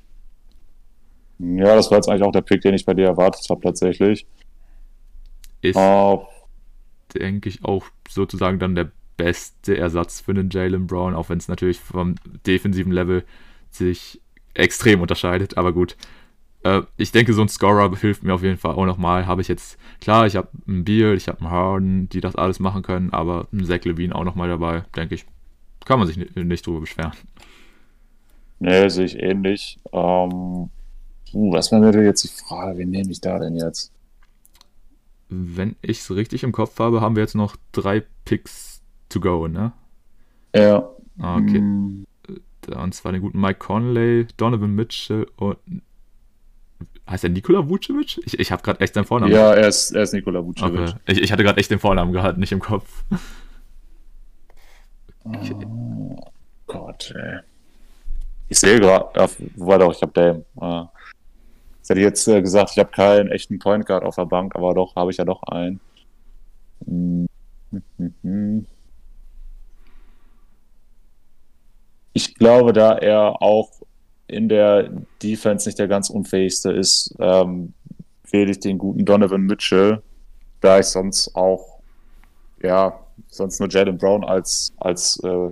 Ja, 1.42 1.74
das 1.74 1.90
war 1.90 1.98
jetzt 1.98 2.08
eigentlich 2.08 2.22
auch 2.22 2.32
der 2.32 2.42
Pick, 2.42 2.60
den 2.60 2.74
ich 2.74 2.84
bei 2.84 2.92
dir 2.92 3.06
erwartet 3.06 3.46
habe, 3.48 3.62
tatsächlich. 3.62 4.26
Ist, 5.62 5.76
uh, 5.76 6.22
denke 7.14 7.48
ich, 7.48 7.64
auch 7.64 7.86
sozusagen 8.08 8.58
dann 8.58 8.74
der 8.74 8.90
beste 9.16 9.76
Ersatz 9.76 10.20
für 10.20 10.34
den 10.34 10.50
Jalen 10.50 10.86
Brown, 10.86 11.14
auch 11.14 11.30
wenn 11.30 11.38
es 11.38 11.48
natürlich 11.48 11.80
vom 11.80 12.16
defensiven 12.46 12.92
Level 12.92 13.24
sich 13.70 14.20
extrem 14.52 15.00
unterscheidet. 15.00 15.56
Aber 15.56 15.72
gut, 15.72 15.96
äh, 16.62 16.82
ich 16.98 17.12
denke, 17.12 17.32
so 17.32 17.42
ein 17.42 17.48
Scorer 17.48 17.94
hilft 17.96 18.22
mir 18.22 18.34
auf 18.34 18.42
jeden 18.42 18.58
Fall 18.58 18.74
auch 18.74 18.86
nochmal. 18.86 19.26
Habe 19.26 19.40
ich 19.40 19.48
jetzt, 19.48 19.78
klar, 20.00 20.26
ich 20.26 20.36
habe 20.36 20.48
einen 20.66 20.84
Beal, 20.84 21.14
ich 21.14 21.28
habe 21.28 21.40
einen 21.40 21.50
Harden, 21.50 22.08
die 22.10 22.20
das 22.20 22.36
alles 22.36 22.60
machen 22.60 22.82
können, 22.82 23.12
aber 23.12 23.48
ein 23.52 23.64
Zach 23.64 23.84
Levine 23.84 24.14
auch 24.14 24.24
nochmal 24.24 24.48
dabei, 24.48 24.84
denke 24.94 25.14
ich, 25.14 25.24
kann 25.86 25.98
man 25.98 26.06
sich 26.06 26.18
nicht, 26.18 26.36
nicht 26.36 26.66
drüber 26.66 26.80
beschweren. 26.80 27.12
Nee, 28.58 28.88
sehe 28.88 29.06
ich 29.06 29.18
ähnlich. 29.18 29.78
Ähm, 29.92 30.68
uh, 31.34 31.52
was 31.52 31.72
wäre 31.72 32.04
jetzt 32.04 32.24
die 32.24 32.28
Frage, 32.28 32.78
wen 32.78 32.90
nehme 32.90 33.10
ich 33.10 33.20
da 33.20 33.38
denn 33.38 33.56
jetzt? 33.56 33.92
Wenn 35.28 35.76
ich 35.82 36.00
es 36.00 36.10
richtig 36.10 36.42
im 36.42 36.52
Kopf 36.52 36.78
habe, 36.78 37.00
haben 37.00 37.16
wir 37.16 37.22
jetzt 37.22 37.36
noch 37.36 37.56
drei 37.72 38.02
Picks 38.24 38.82
to 39.08 39.20
go, 39.20 39.46
ne? 39.46 39.72
Ja. 40.54 40.88
Ah, 41.18 41.36
okay. 41.36 41.60
Mm. 41.60 42.06
Und 42.74 42.94
zwar 42.94 43.12
den 43.12 43.20
guten 43.20 43.40
Mike 43.40 43.58
Conley, 43.58 44.26
Donovan 44.36 44.74
Mitchell 44.74 45.26
und 45.36 45.58
Heißt 47.10 47.24
er 47.24 47.30
Nikola 47.30 47.68
Vucevic? 47.68 48.20
Ich, 48.24 48.38
ich 48.38 48.52
habe 48.52 48.62
gerade 48.62 48.80
echt 48.80 48.94
den 48.94 49.04
Vornamen. 49.04 49.32
Ja, 49.32 49.52
er 49.52 49.66
ist, 49.66 49.90
er 49.90 50.02
ist 50.02 50.12
Nikola 50.12 50.44
Vucevic. 50.44 50.80
Okay. 50.80 50.94
Ich, 51.06 51.20
ich 51.22 51.32
hatte 51.32 51.42
gerade 51.42 51.58
echt 51.58 51.70
den 51.70 51.80
Vornamen 51.80 52.12
gehabt, 52.12 52.38
nicht 52.38 52.52
im 52.52 52.60
Kopf. 52.60 53.02
Okay. 55.24 55.56
Oh 55.66 56.16
Gott, 56.66 57.12
ey. 57.16 57.40
Ich 58.48 58.60
sehe 58.60 58.78
gerade, 58.78 59.28
wobei 59.56 59.78
doch, 59.78 59.92
ich 59.92 60.00
habe 60.02 60.12
Dame. 60.12 60.44
Ah. 60.56 60.88
Ich 61.82 61.90
hätte 61.90 62.00
jetzt 62.00 62.28
äh, 62.28 62.40
gesagt, 62.40 62.70
ich 62.72 62.78
habe 62.78 62.90
keinen 62.90 63.30
echten 63.30 63.58
Point 63.58 63.86
Guard 63.86 64.04
auf 64.04 64.16
der 64.16 64.26
Bank, 64.26 64.54
aber 64.54 64.74
doch, 64.74 64.94
habe 64.96 65.10
ich 65.10 65.16
ja 65.16 65.24
doch 65.24 65.42
einen. 65.44 65.80
Ich 72.12 72.34
glaube, 72.34 72.72
da 72.72 72.96
er 72.98 73.42
auch 73.42 73.70
in 74.26 74.48
der 74.48 74.90
Defense 75.22 75.68
nicht 75.68 75.78
der 75.78 75.88
ganz 75.88 76.10
unfähigste 76.10 76.70
ist, 76.70 77.14
ähm, 77.18 77.74
wähle 78.30 78.52
ich 78.52 78.60
den 78.60 78.78
guten 78.78 79.04
Donovan 79.04 79.42
Mitchell, 79.42 80.02
da 80.60 80.78
ich 80.78 80.86
sonst 80.86 81.34
auch, 81.34 81.80
ja, 82.62 82.98
sonst 83.28 83.58
nur 83.58 83.68
Jalen 83.68 83.98
Brown 83.98 84.24
als, 84.24 84.72
als 84.78 85.20
äh, 85.24 85.50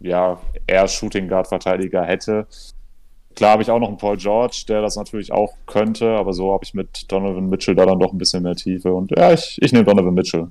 ja, 0.00 0.38
eher 0.66 0.88
Shooting 0.88 1.28
Guard 1.28 1.48
Verteidiger 1.48 2.04
hätte. 2.04 2.46
Klar 3.34 3.52
habe 3.52 3.62
ich 3.62 3.70
auch 3.70 3.80
noch 3.80 3.88
einen 3.88 3.98
Paul 3.98 4.16
George, 4.16 4.64
der 4.68 4.80
das 4.80 4.96
natürlich 4.96 5.32
auch 5.32 5.54
könnte, 5.66 6.10
aber 6.10 6.32
so 6.32 6.52
habe 6.52 6.64
ich 6.64 6.74
mit 6.74 7.10
Donovan 7.10 7.48
Mitchell 7.48 7.74
da 7.74 7.84
dann 7.86 7.98
doch 7.98 8.12
ein 8.12 8.18
bisschen 8.18 8.42
mehr 8.42 8.54
Tiefe. 8.54 8.92
Und 8.92 9.10
ja, 9.16 9.32
ich, 9.32 9.58
ich 9.60 9.72
nehme 9.72 9.84
Donovan 9.84 10.14
Mitchell. 10.14 10.48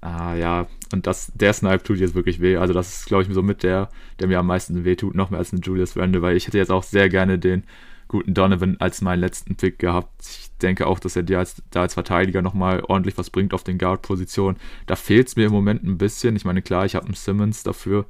Ah 0.00 0.34
ja, 0.34 0.66
und 0.92 1.06
das, 1.06 1.30
der 1.34 1.52
Snipe 1.52 1.82
tut 1.82 1.98
jetzt 1.98 2.14
wirklich 2.14 2.40
weh. 2.40 2.56
Also 2.56 2.72
das 2.72 3.00
ist, 3.00 3.06
glaube 3.06 3.24
ich, 3.24 3.34
so 3.34 3.42
mit 3.42 3.62
der, 3.62 3.90
der 4.18 4.28
mir 4.28 4.38
am 4.38 4.46
meisten 4.46 4.84
weh 4.84 4.96
tut, 4.96 5.14
noch 5.14 5.30
mehr 5.30 5.38
als 5.38 5.52
ein 5.52 5.60
Julius 5.60 5.96
Randle, 5.96 6.22
weil 6.22 6.36
ich 6.36 6.46
hätte 6.46 6.58
jetzt 6.58 6.70
auch 6.70 6.82
sehr 6.82 7.08
gerne 7.08 7.38
den 7.38 7.64
guten 8.08 8.34
Donovan 8.34 8.76
als 8.80 9.02
meinen 9.02 9.20
letzten 9.20 9.56
Pick 9.56 9.78
gehabt. 9.78 10.10
Ich 10.22 10.50
denke 10.62 10.86
auch, 10.86 10.98
dass 10.98 11.16
er 11.16 11.22
dir 11.22 11.38
als, 11.38 11.62
da 11.70 11.82
als 11.82 11.94
Verteidiger 11.94 12.42
nochmal 12.42 12.82
ordentlich 12.88 13.16
was 13.18 13.30
bringt 13.30 13.54
auf 13.54 13.62
den 13.62 13.78
Guard-Positionen. 13.78 14.58
Da 14.86 14.96
fehlt 14.96 15.28
es 15.28 15.36
mir 15.36 15.46
im 15.46 15.52
Moment 15.52 15.84
ein 15.84 15.98
bisschen. 15.98 16.34
Ich 16.34 16.44
meine, 16.44 16.62
klar, 16.62 16.86
ich 16.86 16.96
habe 16.96 17.06
einen 17.06 17.14
Simmons 17.14 17.62
dafür, 17.62 18.06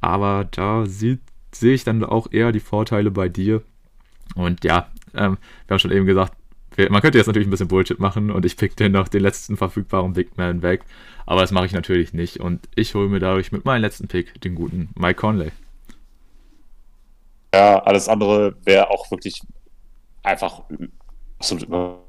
aber 0.00 0.46
da 0.50 0.86
sehe 1.52 1.74
ich 1.74 1.84
dann 1.84 2.04
auch 2.04 2.32
eher 2.32 2.52
die 2.52 2.60
Vorteile 2.60 3.10
bei 3.10 3.28
dir. 3.28 3.62
Und 4.34 4.64
ja, 4.64 4.88
ähm, 5.14 5.38
wir 5.66 5.74
haben 5.74 5.78
schon 5.78 5.92
eben 5.92 6.06
gesagt, 6.06 6.34
man 6.88 7.02
könnte 7.02 7.18
jetzt 7.18 7.26
natürlich 7.26 7.48
ein 7.48 7.50
bisschen 7.50 7.68
Bullshit 7.68 7.98
machen 7.98 8.30
und 8.30 8.44
ich 8.46 8.56
pick 8.56 8.76
den 8.76 8.92
noch 8.92 9.08
den 9.08 9.22
letzten 9.22 9.56
verfügbaren 9.56 10.12
Big 10.12 10.36
Man 10.38 10.62
weg. 10.62 10.82
Aber 11.26 11.40
das 11.42 11.50
mache 11.50 11.66
ich 11.66 11.72
natürlich 11.72 12.12
nicht. 12.12 12.38
Und 12.40 12.68
ich 12.74 12.94
hole 12.94 13.08
mir 13.08 13.18
dadurch 13.18 13.52
mit 13.52 13.64
meinem 13.64 13.82
letzten 13.82 14.08
Pick 14.08 14.40
den 14.40 14.54
guten 14.54 14.90
Mike 14.96 15.20
Conley. 15.20 15.50
Ja, 17.54 17.82
alles 17.82 18.08
andere 18.08 18.56
wäre 18.64 18.90
auch 18.90 19.10
wirklich 19.10 19.42
einfach 20.22 20.62
absolut 21.38 21.64
über. 21.64 22.04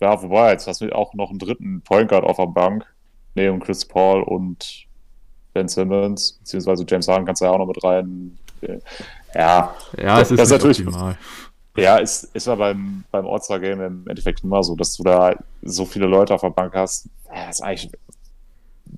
Ja, 0.00 0.20
wobei, 0.20 0.52
jetzt 0.52 0.66
hast 0.66 0.80
du 0.82 0.94
auch 0.94 1.14
noch 1.14 1.30
einen 1.30 1.38
dritten 1.38 1.80
Point 1.82 2.10
Guard 2.10 2.24
auf 2.24 2.36
der 2.36 2.46
Bank. 2.46 2.91
Neben 3.34 3.60
Chris 3.60 3.84
Paul 3.84 4.22
und 4.22 4.86
Ben 5.54 5.68
Simmons, 5.68 6.38
beziehungsweise 6.40 6.84
James 6.88 7.08
Harden 7.08 7.26
kannst 7.26 7.40
du 7.40 7.46
ja 7.46 7.52
auch 7.52 7.58
noch 7.58 7.66
mit 7.66 7.82
rein. 7.82 8.38
Ja, 9.34 9.74
ja 9.98 10.20
es 10.20 10.30
ist 10.30 10.38
das 10.38 10.48
ist 10.48 10.52
natürlich 10.52 10.86
optimal. 10.86 11.16
Ja, 11.76 11.96
ist, 11.96 12.24
ist 12.34 12.46
ja 12.46 12.54
beim, 12.54 13.04
beim 13.10 13.26
All-Star-Game 13.26 13.80
im 13.80 14.04
Endeffekt 14.06 14.44
immer 14.44 14.62
so, 14.62 14.76
dass 14.76 14.94
du 14.96 15.02
da 15.04 15.34
so 15.62 15.86
viele 15.86 16.06
Leute 16.06 16.34
auf 16.34 16.42
der 16.42 16.50
Bank 16.50 16.74
hast, 16.74 17.08
was 17.28 17.62
eigentlich 17.62 17.90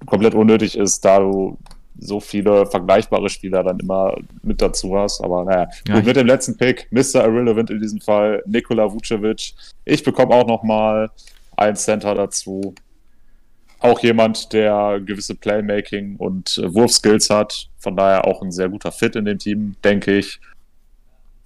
komplett 0.07 0.35
unnötig 0.35 0.76
ist, 0.76 1.05
da 1.05 1.20
du 1.20 1.57
so 1.99 2.18
viele 2.18 2.66
vergleichbare 2.66 3.28
Spieler 3.28 3.62
dann 3.62 3.78
immer 3.78 4.16
mit 4.43 4.61
dazu 4.61 4.97
hast. 4.97 5.22
Aber 5.22 5.45
naja, 5.45 5.68
ja, 5.87 6.01
mit 6.01 6.16
dem 6.16 6.26
letzten 6.26 6.57
Pick, 6.57 6.89
Mr. 6.91 7.24
Irrelevant 7.24 7.70
in 7.70 7.80
diesem 7.80 8.01
Fall, 8.01 8.43
Nikola 8.47 8.93
Vucevic. 8.93 9.55
Ich 9.85 10.03
bekomme 10.03 10.35
auch 10.35 10.47
nochmal 10.47 11.11
einen 11.57 11.76
Center 11.76 12.14
dazu. 12.14 12.74
Auch 13.85 14.01
jemand, 14.01 14.55
der 14.55 14.99
gewisse 15.05 15.35
Playmaking 15.35 16.16
und 16.16 16.59
Wurfskills 16.64 17.28
hat. 17.28 17.68
Von 17.78 17.97
daher 17.97 18.26
auch 18.26 18.41
ein 18.41 18.51
sehr 18.51 18.70
guter 18.70 18.91
Fit 18.91 19.14
in 19.14 19.26
dem 19.26 19.39
Team, 19.39 19.76
denke 19.85 20.16
ich. 20.16 20.41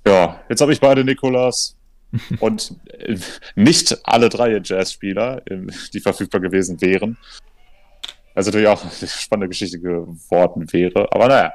Ja, 0.06 0.40
jetzt 0.48 0.60
habe 0.60 0.72
ich 0.72 0.78
beide 0.78 1.02
Nikolas 1.02 1.76
und 2.38 2.76
äh, 2.96 3.18
nicht 3.56 3.98
alle 4.04 4.28
drei 4.28 4.56
Jazzspieler, 4.62 5.42
ähm, 5.50 5.68
die 5.92 5.98
verfügbar 5.98 6.40
gewesen 6.40 6.80
wären. 6.80 7.18
Also 8.36 8.50
natürlich 8.50 8.68
auch 8.68 8.84
eine 8.84 9.08
spannende 9.08 9.48
Geschichte 9.48 9.80
geworden 9.80 10.72
wäre. 10.72 11.08
Aber 11.10 11.26
naja. 11.26 11.52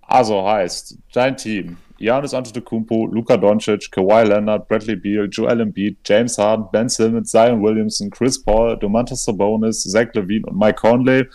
Also 0.00 0.42
heißt, 0.42 0.96
dein 1.12 1.36
Team, 1.36 1.76
Janis 2.02 2.34
Antetokounmpo, 2.34 3.12
Luka 3.12 3.36
Doncic, 3.36 3.90
Kawhi 3.90 4.26
Leonard, 4.28 4.66
Bradley 4.66 4.96
Beal, 4.96 5.28
Joel 5.28 5.60
Embiid, 5.60 5.96
James 6.04 6.36
Harden, 6.36 6.66
Ben 6.72 6.88
Simmons, 6.88 7.30
Zion 7.30 7.62
Williamson, 7.62 8.10
Chris 8.10 8.42
Paul, 8.42 8.76
Domantas 8.76 9.24
Sabonis, 9.24 9.84
Zach 9.84 10.12
Levine 10.14 10.44
und 10.46 10.58
Mike 10.58 10.80
Conley 10.80 11.28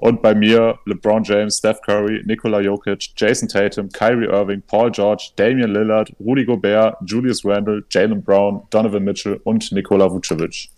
und 0.00 0.22
bei 0.22 0.34
mir 0.34 0.78
LeBron 0.86 1.22
James, 1.24 1.58
Steph 1.58 1.80
Curry, 1.82 2.22
Nikola 2.24 2.60
Jokic, 2.60 3.12
Jason 3.16 3.48
Tatum, 3.48 3.88
Kyrie 3.90 4.26
Irving, 4.26 4.62
Paul 4.66 4.90
George, 4.90 5.32
Damian 5.36 5.72
Lillard, 5.72 6.10
Rudy 6.20 6.44
Gobert, 6.44 6.96
Julius 7.04 7.44
Randle, 7.44 7.82
Jalen 7.90 8.22
Brown, 8.22 8.66
Donovan 8.70 9.04
Mitchell 9.04 9.40
und 9.44 9.70
Nikola 9.72 10.10
Vucevic. 10.10 10.70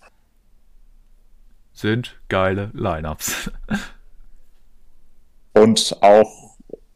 Sind 1.71 2.17
geile 2.27 2.69
Lineups. 2.73 3.49
und 5.53 5.97
auch 6.01 6.42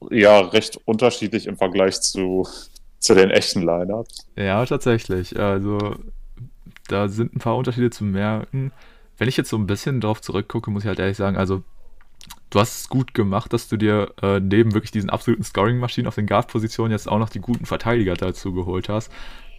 ja 0.09 0.39
recht 0.39 0.79
unterschiedlich 0.85 1.47
im 1.47 1.57
Vergleich 1.57 2.01
zu, 2.01 2.47
zu 2.99 3.15
den 3.15 3.29
echten 3.29 3.61
Lineups. 3.61 4.27
Ja, 4.35 4.65
tatsächlich. 4.65 5.39
Also 5.39 5.95
da 6.87 7.07
sind 7.07 7.35
ein 7.35 7.39
paar 7.39 7.57
Unterschiede 7.57 7.89
zu 7.89 8.03
merken. 8.03 8.71
Wenn 9.17 9.27
ich 9.27 9.37
jetzt 9.37 9.49
so 9.49 9.57
ein 9.57 9.67
bisschen 9.67 10.01
drauf 10.01 10.21
zurückgucke, 10.21 10.71
muss 10.71 10.83
ich 10.83 10.87
halt 10.87 10.99
ehrlich 10.99 11.17
sagen, 11.17 11.37
also 11.37 11.63
du 12.49 12.59
hast 12.59 12.81
es 12.81 12.89
gut 12.89 13.13
gemacht, 13.13 13.51
dass 13.51 13.67
du 13.67 13.77
dir 13.77 14.13
äh, 14.21 14.39
neben 14.39 14.73
wirklich 14.73 14.91
diesen 14.91 15.09
absoluten 15.09 15.43
Scoring-Maschinen 15.43 16.07
auf 16.07 16.15
den 16.15 16.27
Guard-Positionen 16.27 16.91
jetzt 16.91 17.09
auch 17.09 17.19
noch 17.19 17.29
die 17.29 17.39
guten 17.39 17.65
Verteidiger 17.65 18.13
dazu 18.15 18.53
geholt 18.53 18.89
hast. 18.89 19.11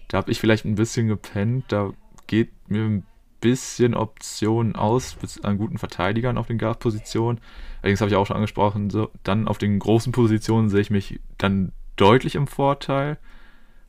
Da 0.09 0.19
habe 0.19 0.31
ich 0.31 0.41
vielleicht 0.41 0.65
ein 0.65 0.77
bisschen 0.77 1.09
gepennt. 1.09 1.67
Da 1.69 1.93
geht 2.27 2.51
mir 2.69 2.85
ein 2.85 3.07
bisschen 3.41 3.95
Optionen 3.95 4.77
aus 4.77 5.17
an 5.43 5.59
guten 5.59 5.79
Verteidigern 5.79 6.39
auf 6.39 6.47
den 6.47 6.59
Guard-Positionen. 6.59 7.41
Allerdings 7.83 8.01
habe 8.01 8.11
ich 8.11 8.17
auch 8.17 8.27
schon 8.27 8.37
angesprochen, 8.37 8.91
so, 8.91 9.11
dann 9.23 9.49
auf 9.49 9.59
den 9.59 9.79
großen 9.79 10.13
Positionen 10.13 10.69
sehe 10.69 10.81
ich 10.81 10.91
mich 10.91 11.21
dann 11.37 11.73
deutlich 11.97 12.35
im 12.35 12.47
Vorteil. 12.47 13.19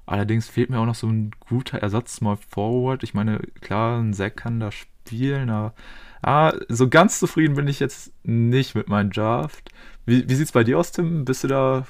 Allerdings 0.06 0.48
fehlt 0.48 0.70
mir 0.70 0.80
auch 0.80 0.86
noch 0.86 0.96
so 0.96 1.08
ein 1.08 1.32
guter 1.40 1.80
Ersatz 1.80 2.22
mal 2.22 2.38
Forward. 2.50 3.04
Ich 3.04 3.14
meine, 3.14 3.40
klar, 3.62 4.00
ein 4.00 4.14
Zack 4.14 4.38
kann 4.38 4.60
da 4.60 4.72
spielen 4.72 5.50
aber 5.50 5.74
ah, 6.22 6.54
so 6.68 6.90
ganz 6.90 7.20
zufrieden 7.20 7.56
bin 7.56 7.68
ich 7.68 7.80
jetzt 7.80 8.12
nicht 8.24 8.76
mit 8.76 8.90
meinem 8.90 9.12
Draft. 9.12 9.70
Wie, 10.06 10.28
wie 10.28 10.36
sieht 10.36 10.48
es 10.48 10.52
bei 10.52 10.64
dir 10.64 10.80
aus, 10.80 10.92
Tim? 10.92 11.26
Bist 11.26 11.44
du 11.44 11.48
da 11.48 11.86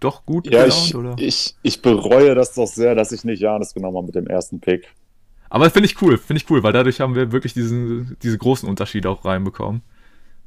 doch 0.00 0.26
gut 0.26 0.46
ja, 0.46 0.64
gelaunt, 0.64 0.84
ich, 0.84 0.94
oder? 0.94 1.14
Ich, 1.18 1.54
ich 1.62 1.82
bereue 1.82 2.34
das 2.34 2.54
doch 2.54 2.66
sehr, 2.66 2.94
dass 2.94 3.12
ich 3.12 3.24
nicht 3.24 3.40
Janis 3.40 3.74
genommen 3.74 3.96
habe 3.96 4.06
mit 4.06 4.14
dem 4.14 4.26
ersten 4.26 4.60
Pick. 4.60 4.92
Aber 5.52 5.68
finde 5.68 5.86
ich 5.86 6.00
cool, 6.00 6.16
finde 6.16 6.40
ich 6.42 6.48
cool, 6.48 6.62
weil 6.62 6.72
dadurch 6.72 7.02
haben 7.02 7.14
wir 7.14 7.30
wirklich 7.30 7.52
diesen, 7.52 8.16
diese 8.22 8.38
großen 8.38 8.66
Unterschiede 8.66 9.10
auch 9.10 9.26
reinbekommen. 9.26 9.82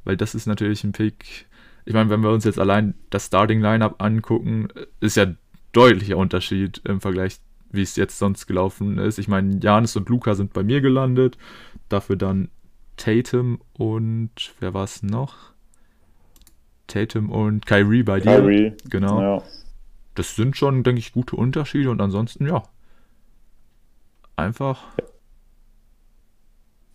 Weil 0.02 0.16
das 0.16 0.34
ist 0.34 0.46
natürlich 0.46 0.82
ein 0.82 0.90
Pick. 0.90 1.46
Ich 1.84 1.94
meine, 1.94 2.10
wenn 2.10 2.24
wir 2.24 2.30
uns 2.30 2.42
jetzt 2.42 2.58
allein 2.58 2.94
das 3.10 3.26
Starting 3.26 3.60
Lineup 3.60 4.02
angucken, 4.02 4.66
ist 4.98 5.16
ja 5.16 5.26
deutlicher 5.70 6.16
Unterschied 6.16 6.80
im 6.84 7.00
Vergleich, 7.00 7.38
wie 7.70 7.82
es 7.82 7.94
jetzt 7.94 8.18
sonst 8.18 8.48
gelaufen 8.48 8.98
ist. 8.98 9.20
Ich 9.20 9.28
meine, 9.28 9.60
Janis 9.62 9.94
und 9.94 10.08
Luca 10.08 10.34
sind 10.34 10.52
bei 10.52 10.64
mir 10.64 10.80
gelandet. 10.80 11.38
Dafür 11.88 12.16
dann 12.16 12.48
Tatum 12.96 13.60
und 13.74 14.54
wer 14.58 14.74
war 14.74 14.82
es 14.82 15.04
noch? 15.04 15.52
Tatum 16.88 17.30
und 17.30 17.64
Kyrie 17.64 18.02
bei 18.02 18.18
dir. 18.18 18.40
Kyrie. 18.40 18.72
Genau. 18.90 19.22
Ja. 19.22 19.42
Das 20.16 20.34
sind 20.34 20.56
schon, 20.56 20.82
denke 20.82 20.98
ich, 20.98 21.12
gute 21.12 21.36
Unterschiede 21.36 21.90
und 21.90 22.00
ansonsten, 22.00 22.48
ja, 22.48 22.64
einfach. 24.36 24.82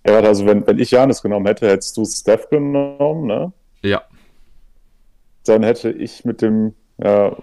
Ja, 0.06 0.20
also 0.20 0.46
wenn, 0.46 0.66
wenn 0.66 0.80
ich 0.80 0.92
Janis 0.92 1.22
genommen 1.22 1.46
hätte, 1.46 1.68
hättest 1.68 1.96
du 1.98 2.06
Steph 2.06 2.50
genommen, 2.50 3.28
ne? 3.28 3.54
Ja. 3.84 4.04
Dann 5.46 5.64
hätte 5.64 5.92
ich 5.92 6.26
mit 6.26 6.42
dem, 6.42 6.74
ja, 6.98 7.36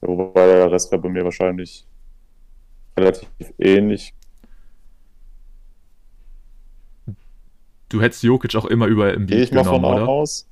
wobei 0.00 0.46
der 0.46 0.70
Rest 0.70 0.90
wäre 0.90 1.02
bei 1.02 1.08
mir 1.08 1.24
wahrscheinlich 1.24 1.86
relativ 2.96 3.28
ähnlich. 3.58 4.14
Du 7.88 8.02
hättest 8.02 8.22
Jokic 8.24 8.56
auch 8.56 8.64
immer 8.64 8.86
über 8.86 9.12
Embiid 9.12 9.38
ich 9.38 9.50
genommen, 9.50 9.82
mal 9.82 9.90
von 9.90 10.02
oder? 10.02 10.08
Aus. 10.08 10.48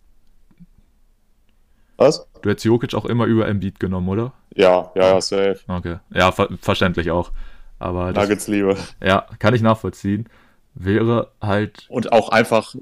Was? 1.96 2.26
Du 2.42 2.50
hättest 2.50 2.64
Jokic 2.64 2.94
auch 2.94 3.04
immer 3.04 3.26
über 3.26 3.46
Embiid 3.46 3.78
genommen, 3.78 4.08
oder? 4.08 4.32
Ja, 4.54 4.90
ja, 4.94 5.14
ja, 5.14 5.20
safe. 5.20 5.58
Okay. 5.66 5.96
Ja, 6.12 6.32
ver 6.32 6.48
verständlich 6.60 7.10
auch. 7.10 7.30
Aber 7.78 8.12
das, 8.12 8.24
Nuggets 8.24 8.48
Liebe. 8.48 8.76
Ja, 9.02 9.26
kann 9.38 9.54
ich 9.54 9.62
nachvollziehen. 9.62 10.28
Wäre 10.74 11.30
halt. 11.40 11.86
Und 11.88 12.12
auch 12.12 12.30
einfach 12.30 12.74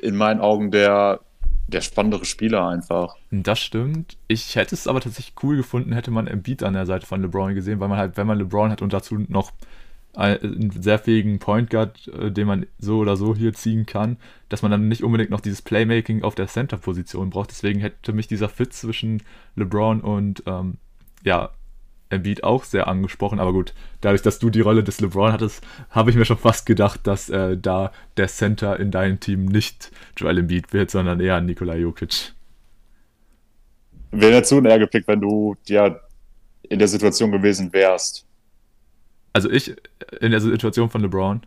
in 0.00 0.16
meinen 0.16 0.40
Augen 0.40 0.70
der, 0.70 1.20
der 1.68 1.80
spannendere 1.80 2.24
Spieler 2.24 2.66
einfach. 2.66 3.16
Das 3.30 3.60
stimmt. 3.60 4.16
Ich 4.28 4.56
hätte 4.56 4.74
es 4.74 4.86
aber 4.86 5.00
tatsächlich 5.00 5.34
cool 5.42 5.56
gefunden, 5.56 5.92
hätte 5.92 6.10
man 6.10 6.26
Embiid 6.26 6.62
an 6.62 6.74
der 6.74 6.86
Seite 6.86 7.06
von 7.06 7.22
LeBron 7.22 7.54
gesehen, 7.54 7.80
weil 7.80 7.88
man 7.88 7.98
halt, 7.98 8.16
wenn 8.16 8.26
man 8.26 8.38
LeBron 8.38 8.70
hat 8.70 8.82
und 8.82 8.92
dazu 8.92 9.18
noch 9.28 9.52
einen 10.14 10.70
sehr 10.70 10.98
fähigen 10.98 11.38
Point 11.38 11.70
Guard, 11.70 12.08
äh, 12.08 12.30
den 12.30 12.46
man 12.46 12.66
so 12.78 12.98
oder 12.98 13.16
so 13.16 13.34
hier 13.34 13.54
ziehen 13.54 13.86
kann, 13.86 14.18
dass 14.48 14.62
man 14.62 14.70
dann 14.70 14.88
nicht 14.88 15.02
unbedingt 15.02 15.30
noch 15.30 15.40
dieses 15.40 15.62
Playmaking 15.62 16.22
auf 16.22 16.34
der 16.34 16.48
Center-Position 16.48 17.30
braucht. 17.30 17.50
Deswegen 17.50 17.80
hätte 17.80 18.12
mich 18.12 18.26
dieser 18.26 18.48
Fit 18.48 18.72
zwischen 18.74 19.22
LeBron 19.56 20.00
und 20.00 20.42
ähm, 20.46 20.76
ja, 21.24 21.50
Embiid 22.10 22.44
auch 22.44 22.64
sehr 22.64 22.88
angesprochen, 22.88 23.40
aber 23.40 23.52
gut, 23.52 23.72
dadurch, 24.02 24.22
dass 24.22 24.38
du 24.38 24.50
die 24.50 24.60
Rolle 24.60 24.84
des 24.84 25.00
LeBron 25.00 25.32
hattest, 25.32 25.64
habe 25.88 26.10
ich 26.10 26.16
mir 26.16 26.26
schon 26.26 26.36
fast 26.36 26.66
gedacht, 26.66 27.00
dass 27.04 27.30
äh, 27.30 27.56
da 27.56 27.90
der 28.18 28.28
Center 28.28 28.78
in 28.78 28.90
deinem 28.90 29.18
Team 29.18 29.46
nicht 29.46 29.90
Joel 30.16 30.38
Embiid 30.38 30.74
wird, 30.74 30.90
sondern 30.90 31.20
eher 31.20 31.40
Nikola 31.40 31.74
Jokic. 31.74 32.34
Wäre 34.10 34.32
dazu 34.32 34.60
näher 34.60 34.78
gepickt, 34.78 35.08
wenn 35.08 35.22
du 35.22 35.56
ja 35.66 35.98
in 36.68 36.78
der 36.78 36.88
Situation 36.88 37.32
gewesen 37.32 37.72
wärst. 37.72 38.26
Also 39.32 39.50
ich 39.50 39.74
in 40.20 40.30
der 40.30 40.40
Situation 40.40 40.90
von 40.90 41.00
LeBron. 41.00 41.42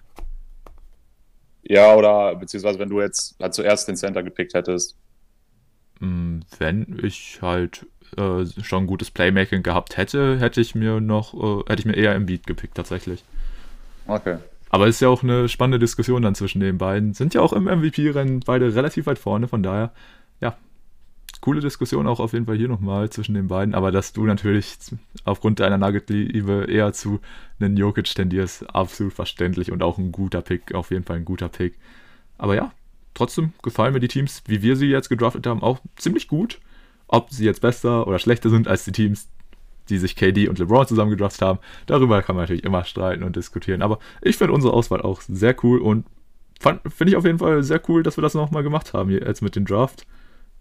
Ja, 1.64 1.96
oder 1.96 2.36
beziehungsweise 2.36 2.80
wenn 2.80 2.90
du 2.90 3.02
jetzt 3.02 3.36
halt 3.42 3.54
zuerst 3.54 3.88
den 3.88 3.96
Center 3.96 4.24
gepickt 4.24 4.54
hättest. 4.54 4.98
Mm, 6.00 6.40
wenn 6.60 7.00
ich 7.02 7.40
halt 7.42 7.86
äh, 8.18 8.46
schon 8.62 8.88
gutes 8.88 9.12
Playmaking 9.12 9.64
gehabt 9.64 9.98
hätte, 9.98 10.40
hätte 10.40 10.62
ich 10.62 10.76
mir 10.76 11.00
noch, 11.00 11.34
äh, 11.34 11.64
hätte 11.70 11.80
ich 11.80 11.86
mir 11.86 11.96
eher 11.96 12.16
im 12.16 12.26
Beat 12.26 12.46
gepickt 12.46 12.76
tatsächlich. 12.76 13.24
Okay. 14.08 14.38
Aber 14.70 14.88
es 14.88 14.96
ist 14.96 15.02
ja 15.02 15.10
auch 15.10 15.24
eine 15.24 15.48
spannende 15.50 15.80
Diskussion 15.80 16.22
dann 16.22 16.36
zwischen 16.36 16.60
den 16.60 16.78
beiden. 16.78 17.14
Sind 17.14 17.34
ja 17.34 17.42
auch 17.42 17.54
im 17.54 17.64
MVP-Rennen 17.64 18.42
beide 18.42 18.76
relativ 18.76 19.06
weit 19.06 19.20
vorne, 19.20 19.48
von 19.48 19.64
daher, 19.64 19.92
ja, 20.42 20.58
coole 21.42 21.62
Diskussion 21.62 22.08
auch 22.08 22.20
auf 22.20 22.34
jeden 22.34 22.46
Fall 22.46 22.58
hier 22.58 22.68
nochmal 22.68 23.10
zwischen 23.10 23.34
den 23.34 23.48
beiden. 23.48 23.74
Aber 23.74 23.92
dass 23.92 24.14
du 24.14 24.26
natürlich 24.26 24.78
aufgrund 25.24 25.60
deiner 25.60 25.78
Nugget-Liebe 25.78 26.66
eher 26.70 26.94
zu 26.94 27.20
einem 27.60 27.78
Jokic 27.78 28.06
tendierst, 28.06 28.70
absolut 28.74 29.14
verständlich 29.14 29.72
und 29.72 29.84
auch 29.84 29.98
ein 29.98 30.12
guter 30.12 30.42
Pick, 30.42 30.74
auf 30.74 30.92
jeden 30.92 31.04
Fall 31.04 31.18
ein 31.18 31.26
guter 31.26 31.50
Pick. 31.50 31.78
Aber 32.38 32.56
ja, 32.56 32.72
trotzdem 33.14 33.54
gefallen 33.64 33.94
mir 33.94 34.00
die 34.00 34.08
Teams, 34.08 34.44
wie 34.48 34.62
wir 34.62 34.76
sie 34.76 34.88
jetzt 34.88 35.10
gedraftet 35.10 35.48
haben, 35.48 35.64
auch 35.64 35.80
ziemlich 35.96 36.28
gut. 36.28 36.60
Ob 37.08 37.32
sie 37.32 37.46
jetzt 37.46 37.62
besser 37.62 38.08
oder 38.08 38.20
schlechter 38.20 38.50
sind 38.50 38.68
als 38.68 38.84
die 38.84 38.92
Teams, 38.92 39.30
die 39.90 40.00
sich 40.00 40.16
KD 40.16 40.50
und 40.50 40.58
LeBron 40.58 40.88
zusammen 40.88 41.12
gedraftet 41.12 41.42
haben, 41.42 41.60
darüber 41.86 42.22
kann 42.22 42.36
man 42.36 42.44
natürlich 42.44 42.64
immer 42.64 42.84
streiten 42.84 43.24
und 43.24 43.36
diskutieren. 43.36 43.82
Aber 43.82 44.00
ich 44.22 44.38
finde 44.38 44.54
unsere 44.54 44.74
Auswahl 44.74 45.02
auch 45.02 45.22
sehr 45.22 45.56
cool 45.64 45.80
und 45.80 46.06
finde 46.60 47.12
ich 47.12 47.16
auf 47.16 47.26
jeden 47.26 47.40
Fall 47.40 47.62
sehr 47.64 47.82
cool, 47.88 48.02
dass 48.02 48.18
wir 48.18 48.22
das 48.22 48.34
nochmal 48.34 48.64
gemacht 48.64 48.94
haben 48.94 49.12
jetzt 49.12 49.42
mit 49.42 49.56
dem 49.56 49.66
Draft. 49.66 50.08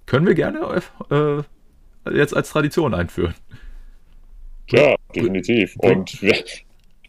Können 0.07 0.27
wir 0.27 0.35
gerne 0.35 0.83
äh, 1.11 1.43
jetzt 2.13 2.37
als 2.37 2.51
Tradition 2.51 2.95
einführen. 2.95 3.35
Ja, 4.71 4.95
definitiv. 5.15 5.75
Und 5.77 6.21
wir, 6.23 6.45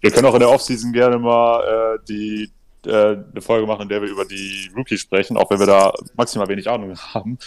wir 0.02 0.12
können 0.12 0.26
auch 0.26 0.34
in 0.34 0.40
der 0.40 0.50
Offseason 0.50 0.94
gerne 0.94 1.18
mal 1.18 1.96
äh, 1.96 2.06
die 2.08 2.50
äh, 2.86 3.18
eine 3.32 3.42
Folge 3.42 3.68
machen, 3.68 3.84
in 3.84 3.90
der 3.90 4.02
wir 4.02 4.10
über 4.10 4.26
die 4.26 4.70
Rookies 4.76 5.02
sprechen, 5.02 5.38
auch 5.38 5.50
wenn 5.50 5.60
wir 5.60 5.66
da 5.66 5.94
maximal 6.16 6.48
wenig 6.48 6.70
Ahnung 6.70 6.98
haben. 6.98 7.38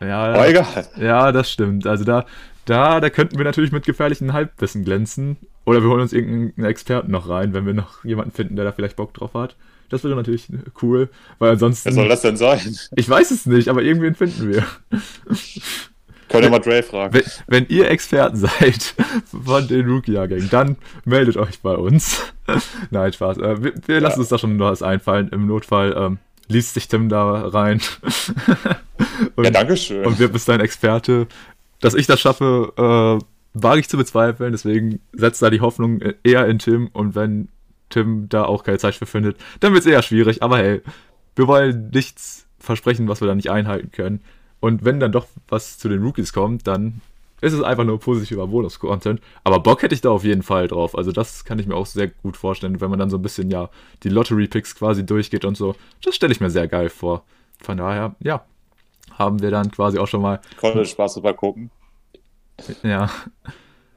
Ja, 0.00 0.24
Aber 0.24 0.48
egal. 0.48 0.88
Ja, 0.96 1.32
das 1.32 1.50
stimmt. 1.50 1.86
Also 1.86 2.04
da, 2.04 2.26
da, 2.64 3.00
da 3.00 3.10
könnten 3.10 3.38
wir 3.38 3.44
natürlich 3.44 3.72
mit 3.72 3.84
gefährlichen 3.84 4.32
Halbwissen 4.32 4.84
glänzen. 4.84 5.36
Oder 5.64 5.82
wir 5.82 5.90
holen 5.90 6.00
uns 6.00 6.12
irgendeinen 6.12 6.68
Experten 6.68 7.12
noch 7.12 7.28
rein, 7.28 7.54
wenn 7.54 7.66
wir 7.66 7.74
noch 7.74 8.04
jemanden 8.04 8.32
finden, 8.32 8.56
der 8.56 8.64
da 8.64 8.72
vielleicht 8.72 8.96
Bock 8.96 9.14
drauf 9.14 9.34
hat. 9.34 9.56
Das 9.92 10.04
wäre 10.04 10.16
natürlich 10.16 10.48
cool, 10.80 11.10
weil 11.38 11.50
ansonsten. 11.50 11.90
Wer 11.90 11.92
soll 11.92 12.08
das 12.08 12.22
denn 12.22 12.38
sein? 12.38 12.78
Ich 12.96 13.06
weiß 13.06 13.30
es 13.30 13.44
nicht, 13.44 13.68
aber 13.68 13.82
irgendwen 13.82 14.14
finden 14.14 14.48
wir. 14.48 14.64
Können 16.30 16.44
wir 16.44 16.50
mal 16.50 16.60
Dre 16.60 16.82
fragen. 16.82 17.12
Wenn, 17.12 17.24
wenn, 17.46 17.66
ihr 17.68 17.90
Experten 17.90 18.36
seid 18.38 18.94
von 19.44 19.68
den 19.68 19.86
Rookie-Jahrgängen, 19.86 20.48
dann 20.48 20.76
meldet 21.04 21.36
euch 21.36 21.60
bei 21.60 21.74
uns. 21.74 22.32
Nein, 22.90 23.12
Spaß. 23.12 23.36
Äh, 23.36 23.62
wir, 23.62 23.74
wir 23.84 24.00
lassen 24.00 24.20
uns 24.20 24.30
da 24.30 24.38
schon 24.38 24.56
noch 24.56 24.70
was 24.70 24.82
einfallen. 24.82 25.28
Im 25.28 25.46
Notfall 25.46 25.94
ähm, 25.94 26.18
liest 26.48 26.72
sich 26.72 26.88
Tim 26.88 27.10
da 27.10 27.48
rein. 27.48 27.82
und, 29.36 29.44
ja, 29.44 29.50
danke 29.50 29.76
schön. 29.76 30.06
Und 30.06 30.18
wird 30.18 30.32
bis 30.32 30.46
dein 30.46 30.60
Experte. 30.60 31.26
Dass 31.80 31.92
ich 31.92 32.06
das 32.06 32.18
schaffe, 32.18 32.72
äh, 32.78 33.60
wage 33.60 33.80
ich 33.80 33.90
zu 33.90 33.98
bezweifeln. 33.98 34.52
Deswegen 34.52 35.00
setzt 35.12 35.42
da 35.42 35.50
die 35.50 35.60
Hoffnung 35.60 36.00
eher 36.24 36.46
in 36.46 36.58
Tim. 36.58 36.88
Und 36.94 37.14
wenn 37.14 37.48
Tim 37.92 38.28
da 38.28 38.44
auch 38.44 38.64
keine 38.64 38.78
Zeit 38.78 38.94
für 38.94 39.06
findet, 39.06 39.36
dann 39.60 39.72
wird 39.72 39.84
es 39.84 39.90
eher 39.90 40.02
schwierig. 40.02 40.42
Aber 40.42 40.58
hey, 40.58 40.82
wir 41.36 41.46
wollen 41.46 41.90
nichts 41.92 42.46
versprechen, 42.58 43.08
was 43.08 43.20
wir 43.20 43.28
da 43.28 43.34
nicht 43.34 43.50
einhalten 43.50 43.90
können. 43.90 44.22
Und 44.60 44.84
wenn 44.84 45.00
dann 45.00 45.12
doch 45.12 45.26
was 45.48 45.78
zu 45.78 45.88
den 45.88 46.02
Rookies 46.02 46.32
kommt, 46.32 46.66
dann 46.66 47.00
ist 47.40 47.52
es 47.52 47.62
einfach 47.62 47.84
nur 47.84 47.98
positiver 47.98 48.46
Bonus-Content. 48.46 49.20
Aber 49.42 49.58
Bock 49.58 49.82
hätte 49.82 49.94
ich 49.94 50.00
da 50.00 50.10
auf 50.10 50.22
jeden 50.22 50.44
Fall 50.44 50.68
drauf. 50.68 50.96
Also 50.96 51.10
das 51.10 51.44
kann 51.44 51.58
ich 51.58 51.66
mir 51.66 51.74
auch 51.74 51.86
sehr 51.86 52.06
gut 52.06 52.36
vorstellen, 52.36 52.80
wenn 52.80 52.88
man 52.88 53.00
dann 53.00 53.10
so 53.10 53.18
ein 53.18 53.22
bisschen, 53.22 53.50
ja, 53.50 53.68
die 54.04 54.08
Lottery-Picks 54.08 54.76
quasi 54.76 55.04
durchgeht 55.04 55.44
und 55.44 55.56
so. 55.56 55.74
Das 56.04 56.14
stelle 56.14 56.32
ich 56.32 56.40
mir 56.40 56.50
sehr 56.50 56.68
geil 56.68 56.88
vor. 56.88 57.24
Von 57.60 57.78
daher, 57.78 58.14
ja, 58.20 58.44
haben 59.18 59.42
wir 59.42 59.50
dann 59.50 59.72
quasi 59.72 59.98
auch 59.98 60.06
schon 60.06 60.22
mal... 60.22 60.40
Konnte 60.56 60.84
Spaß 60.84 61.14
dabei 61.14 61.32
gucken. 61.32 61.72
Ja. 62.84 63.10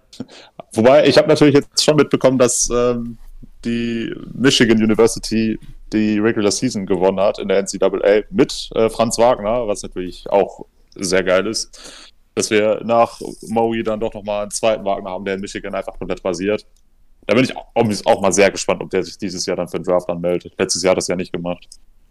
Wobei, 0.73 1.05
ich 1.07 1.17
habe 1.17 1.27
natürlich 1.27 1.53
jetzt 1.53 1.83
schon 1.83 1.97
mitbekommen, 1.97 2.39
dass 2.39 2.69
ähm, 2.71 3.19
die 3.65 4.13
Michigan 4.33 4.81
University 4.81 5.59
die 5.93 6.19
Regular 6.19 6.51
Season 6.51 6.85
gewonnen 6.85 7.19
hat 7.19 7.39
in 7.39 7.47
der 7.47 7.61
NCAA 7.61 8.23
mit 8.29 8.69
äh, 8.75 8.89
Franz 8.89 9.17
Wagner, 9.17 9.67
was 9.67 9.83
natürlich 9.83 10.29
auch 10.29 10.65
sehr 10.95 11.23
geil 11.23 11.47
ist. 11.47 12.11
Dass 12.33 12.49
wir 12.49 12.81
nach 12.83 13.21
Maui 13.47 13.83
dann 13.83 13.99
doch 13.99 14.13
nochmal 14.13 14.43
einen 14.43 14.51
zweiten 14.51 14.83
Wagner 14.83 15.11
haben, 15.11 15.25
der 15.25 15.35
in 15.35 15.41
Michigan 15.41 15.73
einfach 15.73 15.97
komplett 15.97 16.21
basiert. 16.21 16.65
Da 17.27 17.33
bin 17.33 17.43
ich 17.43 17.55
auch, 17.55 17.71
auch 18.05 18.21
mal 18.21 18.33
sehr 18.33 18.51
gespannt, 18.51 18.81
ob 18.81 18.89
der 18.89 19.03
sich 19.03 19.17
dieses 19.17 19.45
Jahr 19.45 19.57
dann 19.57 19.67
für 19.67 19.79
den 19.79 19.85
Draft 19.85 20.09
anmeldet. 20.09 20.53
Letztes 20.57 20.83
Jahr 20.83 20.91
hat 20.91 20.97
das 20.97 21.07
ja 21.07 21.15
nicht 21.15 21.31
gemacht. 21.31 21.67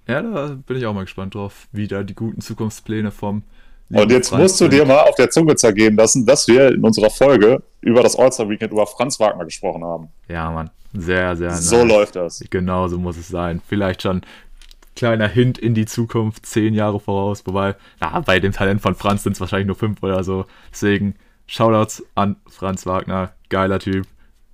Ja, 0.09 0.23
da 0.23 0.59
bin 0.67 0.77
ich 0.77 0.87
auch 0.87 0.95
mal 0.95 1.05
gespannt 1.05 1.35
drauf, 1.35 1.69
wie 1.73 1.89
da 1.89 2.03
die 2.03 2.15
guten 2.15 2.41
Zukunftspläne 2.41 3.11
vom 3.11 3.43
und 3.91 4.11
jetzt 4.11 4.33
musst 4.33 4.61
du 4.61 4.69
dir 4.69 4.85
mal 4.85 5.01
auf 5.01 5.15
der 5.15 5.31
Zunge 5.31 5.55
zergeben 5.57 5.97
lassen, 5.97 6.25
dass 6.27 6.49
wir 6.49 6.69
in 6.69 6.83
unserer 6.85 7.11
Folge 7.11 7.63
über 7.81 8.03
das 8.03 8.17
All-Star-Weekend 8.17 8.73
über 8.73 8.87
Franz 8.87 9.21
Wagner 9.21 9.45
gesprochen 9.45 9.85
haben. 9.85 10.09
Ja, 10.29 10.51
Mann. 10.51 10.71
Sehr, 10.95 11.37
sehr 11.37 11.51
So 11.53 11.79
nice. 11.85 11.89
läuft 11.89 12.17
das. 12.17 12.45
Genau, 12.51 12.89
so 12.89 12.99
muss 12.99 13.17
es 13.17 13.29
sein. 13.29 13.61
Vielleicht 13.67 14.03
schon 14.03 14.23
kleiner 14.97 15.27
Hint 15.29 15.59
in 15.59 15.75
die 15.75 15.87
Zukunft, 15.87 16.47
zehn 16.47 16.73
Jahre 16.73 17.01
voraus. 17.01 17.45
Wobei, 17.47 17.75
ja, 18.01 18.21
bei 18.21 18.39
dem 18.41 18.53
Talent 18.53 18.81
von 18.81 18.95
Franz 18.95 19.25
sind 19.25 19.33
es 19.33 19.41
wahrscheinlich 19.41 19.67
nur 19.67 19.77
fünf 19.77 20.03
oder 20.03 20.23
so. 20.23 20.47
Deswegen, 20.71 21.17
Shoutouts 21.47 22.05
an 22.15 22.37
Franz 22.49 22.87
Wagner. 22.87 23.33
Geiler 23.51 23.81
Typ. 23.81 24.07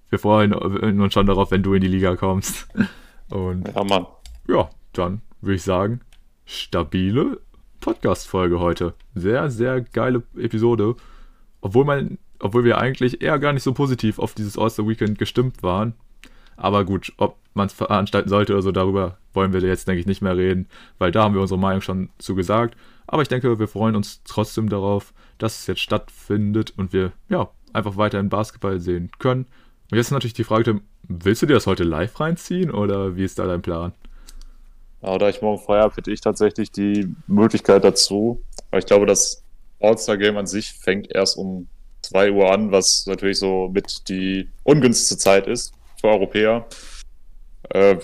Wir 0.08 0.18
freuen 0.18 0.52
uns 0.54 1.12
schon 1.14 1.26
darauf, 1.26 1.50
wenn 1.50 1.62
du 1.62 1.74
in 1.74 1.82
die 1.82 1.88
Liga 1.88 2.16
kommst. 2.16 2.66
Und 3.30 3.68
ja, 3.74 3.84
Mann. 3.84 4.06
ja, 4.48 4.68
dann 4.92 5.20
würde 5.40 5.54
ich 5.56 5.62
sagen, 5.62 6.00
stabile 6.46 7.38
Podcast-Folge 7.80 8.60
heute. 8.60 8.94
Sehr, 9.14 9.50
sehr 9.50 9.80
geile 9.80 10.22
Episode. 10.36 10.96
Obwohl, 11.60 11.84
man, 11.84 12.18
obwohl 12.38 12.64
wir 12.64 12.78
eigentlich 12.78 13.22
eher 13.22 13.38
gar 13.38 13.52
nicht 13.52 13.62
so 13.62 13.72
positiv 13.72 14.18
auf 14.18 14.34
dieses 14.34 14.58
All-Star-Weekend 14.58 15.18
gestimmt 15.18 15.62
waren. 15.62 15.94
Aber 16.56 16.84
gut, 16.84 17.12
ob 17.16 17.36
man 17.54 17.66
es 17.66 17.72
veranstalten 17.72 18.28
sollte 18.28 18.52
oder 18.52 18.62
so, 18.62 18.72
darüber 18.72 19.16
wollen 19.32 19.52
wir 19.52 19.60
jetzt, 19.60 19.88
denke 19.88 20.00
ich, 20.00 20.06
nicht 20.06 20.22
mehr 20.22 20.36
reden, 20.36 20.68
weil 20.98 21.10
da 21.10 21.24
haben 21.24 21.34
wir 21.34 21.40
unsere 21.40 21.58
Meinung 21.58 21.80
schon 21.80 22.10
zu 22.18 22.34
gesagt. 22.34 22.76
Aber 23.06 23.22
ich 23.22 23.28
denke, 23.28 23.58
wir 23.58 23.68
freuen 23.68 23.96
uns 23.96 24.22
trotzdem 24.24 24.68
darauf, 24.68 25.12
dass 25.38 25.60
es 25.60 25.66
jetzt 25.66 25.80
stattfindet 25.80 26.74
und 26.76 26.92
wir 26.92 27.12
ja 27.28 27.50
einfach 27.72 27.96
weiter 27.96 28.20
in 28.20 28.28
Basketball 28.28 28.78
sehen 28.78 29.10
können. 29.18 29.46
Und 29.90 29.96
jetzt 29.96 30.06
ist 30.06 30.12
natürlich 30.12 30.34
die 30.34 30.44
Frage, 30.44 30.80
willst 31.08 31.42
du 31.42 31.46
dir 31.46 31.54
das 31.54 31.66
heute 31.66 31.84
live 31.84 32.20
reinziehen 32.20 32.70
oder 32.70 33.16
wie 33.16 33.24
ist 33.24 33.38
da 33.38 33.46
dein 33.46 33.62
Plan? 33.62 33.92
Ja, 35.02 35.16
da 35.16 35.28
ich 35.28 35.40
morgen 35.40 35.62
frei 35.62 35.80
habe, 35.80 35.94
hätte 35.96 36.10
ich 36.10 36.20
tatsächlich 36.20 36.70
die 36.70 37.14
Möglichkeit 37.26 37.84
dazu. 37.84 38.42
Weil 38.70 38.80
ich 38.80 38.86
glaube, 38.86 39.06
das 39.06 39.42
All-Star-Game 39.80 40.36
an 40.36 40.46
sich 40.46 40.72
fängt 40.72 41.10
erst 41.10 41.36
um 41.36 41.68
2 42.02 42.32
Uhr 42.32 42.52
an, 42.52 42.70
was 42.70 43.06
natürlich 43.06 43.38
so 43.38 43.70
mit 43.72 44.08
die 44.08 44.48
ungünstigste 44.64 45.16
Zeit 45.18 45.46
ist 45.46 45.72
für 46.00 46.08
Europäer. 46.08 46.66
Äh, 47.70 47.96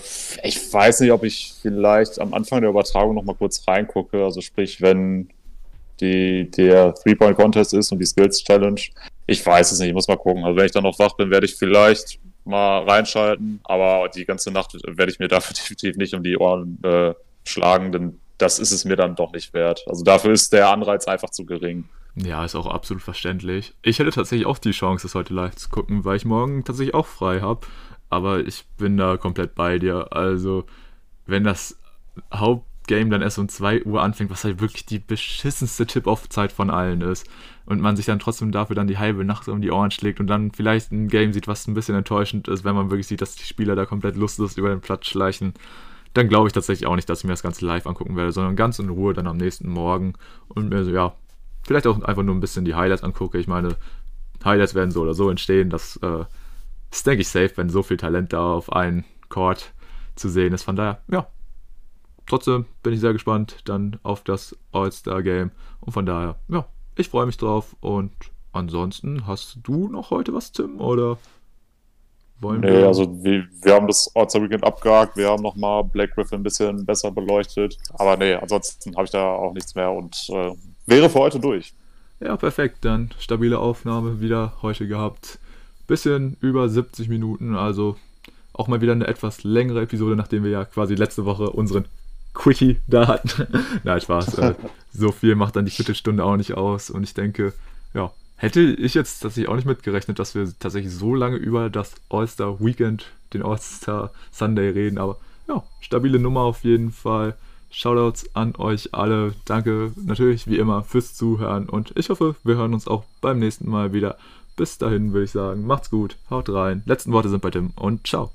ich 0.43 0.73
weiß 0.73 1.01
nicht, 1.01 1.11
ob 1.11 1.23
ich 1.23 1.53
vielleicht 1.61 2.19
am 2.19 2.33
Anfang 2.33 2.61
der 2.61 2.69
Übertragung 2.69 3.15
noch 3.15 3.23
mal 3.23 3.35
kurz 3.35 3.67
reingucke. 3.67 4.23
Also 4.23 4.41
sprich, 4.41 4.81
wenn 4.81 5.29
die, 5.99 6.49
der 6.51 6.93
Three-Point-Contest 6.93 7.73
ist 7.73 7.91
und 7.91 7.99
die 7.99 8.05
Skills-Challenge. 8.05 8.81
Ich 9.25 9.45
weiß 9.45 9.71
es 9.71 9.79
nicht, 9.79 9.89
ich 9.89 9.93
muss 9.93 10.07
mal 10.07 10.17
gucken. 10.17 10.43
Also 10.43 10.57
wenn 10.57 10.65
ich 10.65 10.71
dann 10.71 10.83
noch 10.83 10.99
wach 10.99 11.15
bin, 11.15 11.31
werde 11.31 11.45
ich 11.45 11.55
vielleicht 11.55 12.19
mal 12.47 12.83
reinschalten, 12.83 13.59
aber 13.63 14.09
die 14.09 14.25
ganze 14.25 14.51
Nacht 14.51 14.73
werde 14.85 15.11
ich 15.11 15.19
mir 15.19 15.27
dafür 15.27 15.53
definitiv 15.57 15.97
nicht 15.97 16.13
um 16.13 16.23
die 16.23 16.37
Ohren 16.37 16.79
äh, 16.83 17.13
schlagen, 17.43 17.91
denn 17.91 18.19
das 18.37 18.59
ist 18.59 18.71
es 18.71 18.85
mir 18.85 18.95
dann 18.95 19.15
doch 19.15 19.31
nicht 19.31 19.53
wert. 19.53 19.83
Also 19.87 20.03
dafür 20.03 20.31
ist 20.31 20.53
der 20.53 20.69
Anreiz 20.69 21.07
einfach 21.07 21.29
zu 21.29 21.45
gering. 21.45 21.85
Ja, 22.15 22.43
ist 22.43 22.55
auch 22.55 22.65
absolut 22.65 23.03
verständlich. 23.03 23.75
Ich 23.83 23.99
hätte 23.99 24.11
tatsächlich 24.11 24.47
auch 24.47 24.57
die 24.57 24.71
Chance, 24.71 25.03
das 25.03 25.15
heute 25.15 25.33
live 25.33 25.55
zu 25.55 25.69
gucken, 25.69 26.03
weil 26.03 26.17
ich 26.17 26.25
morgen 26.25 26.63
tatsächlich 26.63 26.95
auch 26.95 27.05
frei 27.05 27.41
habe. 27.41 27.67
Aber 28.09 28.39
ich 28.39 28.65
bin 28.77 28.97
da 28.97 29.17
komplett 29.17 29.53
bei 29.53 29.77
dir. 29.77 30.07
Also, 30.11 30.65
wenn 31.25 31.43
das 31.43 31.77
Hauptgame 32.33 33.09
dann 33.09 33.21
erst 33.21 33.37
um 33.37 33.49
2 33.49 33.83
Uhr 33.83 34.01
anfängt, 34.01 34.31
was 34.31 34.43
halt 34.43 34.61
wirklich 34.61 34.85
die 34.85 34.99
beschissenste 34.99 35.85
Tip-Off-Zeit 35.85 36.51
von 36.51 36.71
allen 36.71 37.01
ist, 37.01 37.27
und 37.67 37.81
man 37.81 37.97
sich 37.97 38.05
dann 38.05 38.17
trotzdem 38.17 38.51
dafür 38.51 38.75
dann 38.75 38.87
die 38.87 38.97
halbe 38.97 39.25
Nacht 39.25 39.47
um 39.49 39.61
die 39.61 39.71
Ohren 39.71 39.91
schlägt 39.91 40.19
und 40.19 40.27
dann 40.27 40.51
vielleicht 40.51 40.91
ein 40.91 41.09
Game 41.09 41.33
sieht, 41.33 41.47
was 41.47 41.67
ein 41.67 41.73
bisschen 41.73 41.95
enttäuschend 41.95 42.47
ist, 42.47 42.63
wenn 42.63 42.75
man 42.75 42.89
wirklich 42.89 43.07
sieht, 43.07 43.21
dass 43.21 43.35
die 43.35 43.43
Spieler 43.43 43.75
da 43.75 43.85
komplett 43.85 44.15
lustlos 44.15 44.57
über 44.57 44.69
den 44.69 44.79
Platz 44.79 45.05
schleichen, 45.07 45.53
dann 46.13 46.29
glaube 46.29 46.47
ich 46.47 46.53
tatsächlich 46.53 46.87
auch 46.87 46.95
nicht, 46.95 47.09
dass 47.09 47.19
ich 47.19 47.25
mir 47.25 47.33
das 47.33 47.43
Ganze 47.43 47.65
live 47.65 47.85
angucken 47.85 48.15
werde, 48.15 48.31
sondern 48.31 48.55
ganz 48.55 48.79
in 48.79 48.89
Ruhe 48.89 49.13
dann 49.13 49.27
am 49.27 49.37
nächsten 49.37 49.69
Morgen 49.69 50.13
und 50.47 50.69
mir 50.69 50.85
so, 50.85 50.91
ja, 50.91 51.13
vielleicht 51.63 51.85
auch 51.87 52.01
einfach 52.01 52.23
nur 52.23 52.33
ein 52.33 52.39
bisschen 52.39 52.63
die 52.63 52.75
Highlights 52.75 53.03
angucke. 53.03 53.37
Ich 53.37 53.47
meine, 53.47 53.75
Highlights 54.43 54.73
werden 54.73 54.91
so 54.91 55.01
oder 55.01 55.13
so 55.13 55.29
entstehen. 55.29 55.69
Das 55.69 55.97
äh, 55.97 56.23
ist, 56.89 57.05
denke 57.05 57.21
ich, 57.21 57.27
safe, 57.27 57.51
wenn 57.57 57.69
so 57.69 57.83
viel 57.83 57.97
Talent 57.97 58.31
da 58.31 58.53
auf 58.53 58.71
einen 58.71 59.03
Court 59.27 59.73
zu 60.15 60.29
sehen 60.29 60.53
ist. 60.53 60.63
Von 60.63 60.77
daher, 60.77 61.01
ja. 61.09 61.27
Trotzdem 62.25 62.65
bin 62.83 62.93
ich 62.93 62.99
sehr 62.99 63.13
gespannt 63.13 63.57
dann 63.65 63.99
auf 64.03 64.23
das 64.23 64.57
All-Star-Game. 64.71 65.51
Und 65.79 65.91
von 65.91 66.05
daher, 66.05 66.37
ja, 66.49 66.65
ich 66.97 67.09
freue 67.09 67.25
mich 67.25 67.37
drauf. 67.37 67.75
Und 67.79 68.11
ansonsten, 68.51 69.27
hast 69.27 69.59
du 69.63 69.87
noch 69.87 70.11
heute 70.11 70.33
was, 70.33 70.51
Tim? 70.51 70.79
Oder 70.79 71.17
wollen 72.39 72.61
nee, 72.61 72.71
wir? 72.71 72.87
also 72.87 73.23
wir, 73.23 73.47
wir 73.61 73.73
haben 73.73 73.87
das 73.87 74.11
All-Star 74.15 74.43
Weekend 74.43 74.63
abgehakt. 74.63 75.17
Wir 75.17 75.29
haben 75.29 75.41
nochmal 75.41 75.83
Black 75.83 76.13
Griffin 76.13 76.39
ein 76.39 76.43
bisschen 76.43 76.85
besser 76.85 77.11
beleuchtet. 77.11 77.77
Aber 77.93 78.17
nee, 78.17 78.33
ansonsten 78.33 78.95
habe 78.95 79.05
ich 79.05 79.11
da 79.11 79.33
auch 79.33 79.53
nichts 79.53 79.75
mehr 79.75 79.91
und 79.91 80.29
äh, 80.29 80.51
wäre 80.85 81.09
für 81.09 81.19
heute 81.19 81.39
durch. 81.39 81.73
Ja, 82.19 82.35
perfekt. 82.37 82.85
Dann 82.85 83.11
stabile 83.19 83.59
Aufnahme 83.59 84.21
wieder 84.21 84.53
heute 84.61 84.87
gehabt. 84.87 85.39
Bisschen 85.87 86.37
über 86.41 86.67
70 86.67 87.07
Minuten, 87.09 87.55
also 87.55 87.95
auch 88.53 88.67
mal 88.67 88.81
wieder 88.81 88.91
eine 88.91 89.07
etwas 89.07 89.43
längere 89.43 89.81
Episode, 89.83 90.15
nachdem 90.15 90.43
wir 90.43 90.51
ja 90.51 90.65
quasi 90.65 90.95
letzte 90.95 91.25
Woche 91.25 91.51
unseren 91.51 91.85
Quickie 92.37 92.77
da 92.87 93.07
hatten. 93.07 93.47
Nein, 93.83 93.99
Spaß. 93.99 94.37
Äh, 94.37 94.55
so 94.93 95.11
viel 95.11 95.35
macht 95.35 95.55
dann 95.55 95.65
die 95.65 95.71
Viertelstunde 95.71 96.23
auch 96.23 96.37
nicht 96.37 96.53
aus. 96.53 96.89
Und 96.89 97.03
ich 97.03 97.13
denke, 97.13 97.53
ja, 97.93 98.11
hätte 98.35 98.61
ich 98.61 98.93
jetzt 98.93 99.19
tatsächlich 99.19 99.49
auch 99.49 99.55
nicht 99.55 99.65
mitgerechnet, 99.65 100.19
dass 100.19 100.35
wir 100.35 100.47
tatsächlich 100.59 100.93
so 100.93 101.15
lange 101.15 101.37
über 101.37 101.69
das 101.69 101.95
All-Star 102.09 102.59
Weekend, 102.59 103.07
den 103.33 103.43
All-Star 103.43 104.11
Sunday 104.31 104.69
reden. 104.69 104.99
Aber 104.99 105.17
ja, 105.47 105.63
stabile 105.81 106.19
Nummer 106.19 106.41
auf 106.41 106.63
jeden 106.63 106.91
Fall. 106.91 107.35
Shoutouts 107.69 108.35
an 108.35 108.55
euch 108.55 108.93
alle. 108.93 109.33
Danke 109.45 109.91
natürlich 109.95 110.47
wie 110.47 110.57
immer 110.57 110.83
fürs 110.83 111.15
Zuhören 111.15 111.67
und 111.67 111.91
ich 111.97 112.09
hoffe, 112.09 112.35
wir 112.43 112.55
hören 112.55 112.73
uns 112.73 112.87
auch 112.87 113.03
beim 113.19 113.39
nächsten 113.39 113.69
Mal 113.69 113.91
wieder. 113.91 114.17
Bis 114.55 114.77
dahin 114.77 115.11
würde 115.11 115.25
ich 115.25 115.31
sagen, 115.31 115.67
macht's 115.67 115.89
gut, 115.89 116.17
haut 116.29 116.49
rein. 116.49 116.81
Letzten 116.85 117.11
Worte 117.11 117.29
sind 117.29 117.41
bei 117.41 117.51
Tim 117.51 117.71
und 117.75 118.07
ciao. 118.07 118.31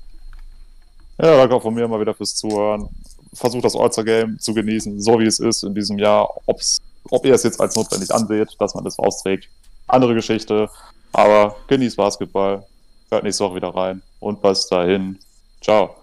Ja, 1.17 1.35
danke 1.37 1.55
auch 1.55 1.61
von 1.63 1.73
mir 1.73 1.87
mal 1.87 1.99
wieder 1.99 2.13
fürs 2.13 2.35
Zuhören. 2.35 2.89
Versucht 3.33 3.65
das 3.65 3.75
All-Star-Game 3.75 4.39
zu 4.39 4.53
genießen, 4.53 5.01
so 5.01 5.19
wie 5.19 5.25
es 5.25 5.39
ist 5.39 5.63
in 5.63 5.73
diesem 5.73 5.97
Jahr. 5.99 6.29
Ob's, 6.45 6.81
ob 7.09 7.25
ihr 7.25 7.33
es 7.33 7.43
jetzt 7.43 7.59
als 7.59 7.75
notwendig 7.75 8.13
anseht, 8.13 8.55
dass 8.59 8.75
man 8.75 8.83
das 8.83 8.99
austrägt, 8.99 9.49
andere 9.87 10.13
Geschichte. 10.13 10.69
Aber 11.11 11.55
genießt 11.67 11.97
Basketball, 11.97 12.65
hört 13.09 13.23
nächste 13.23 13.45
Woche 13.45 13.55
wieder 13.55 13.69
rein 13.69 14.01
und 14.19 14.41
bis 14.41 14.67
dahin. 14.67 15.19
Ciao. 15.61 16.02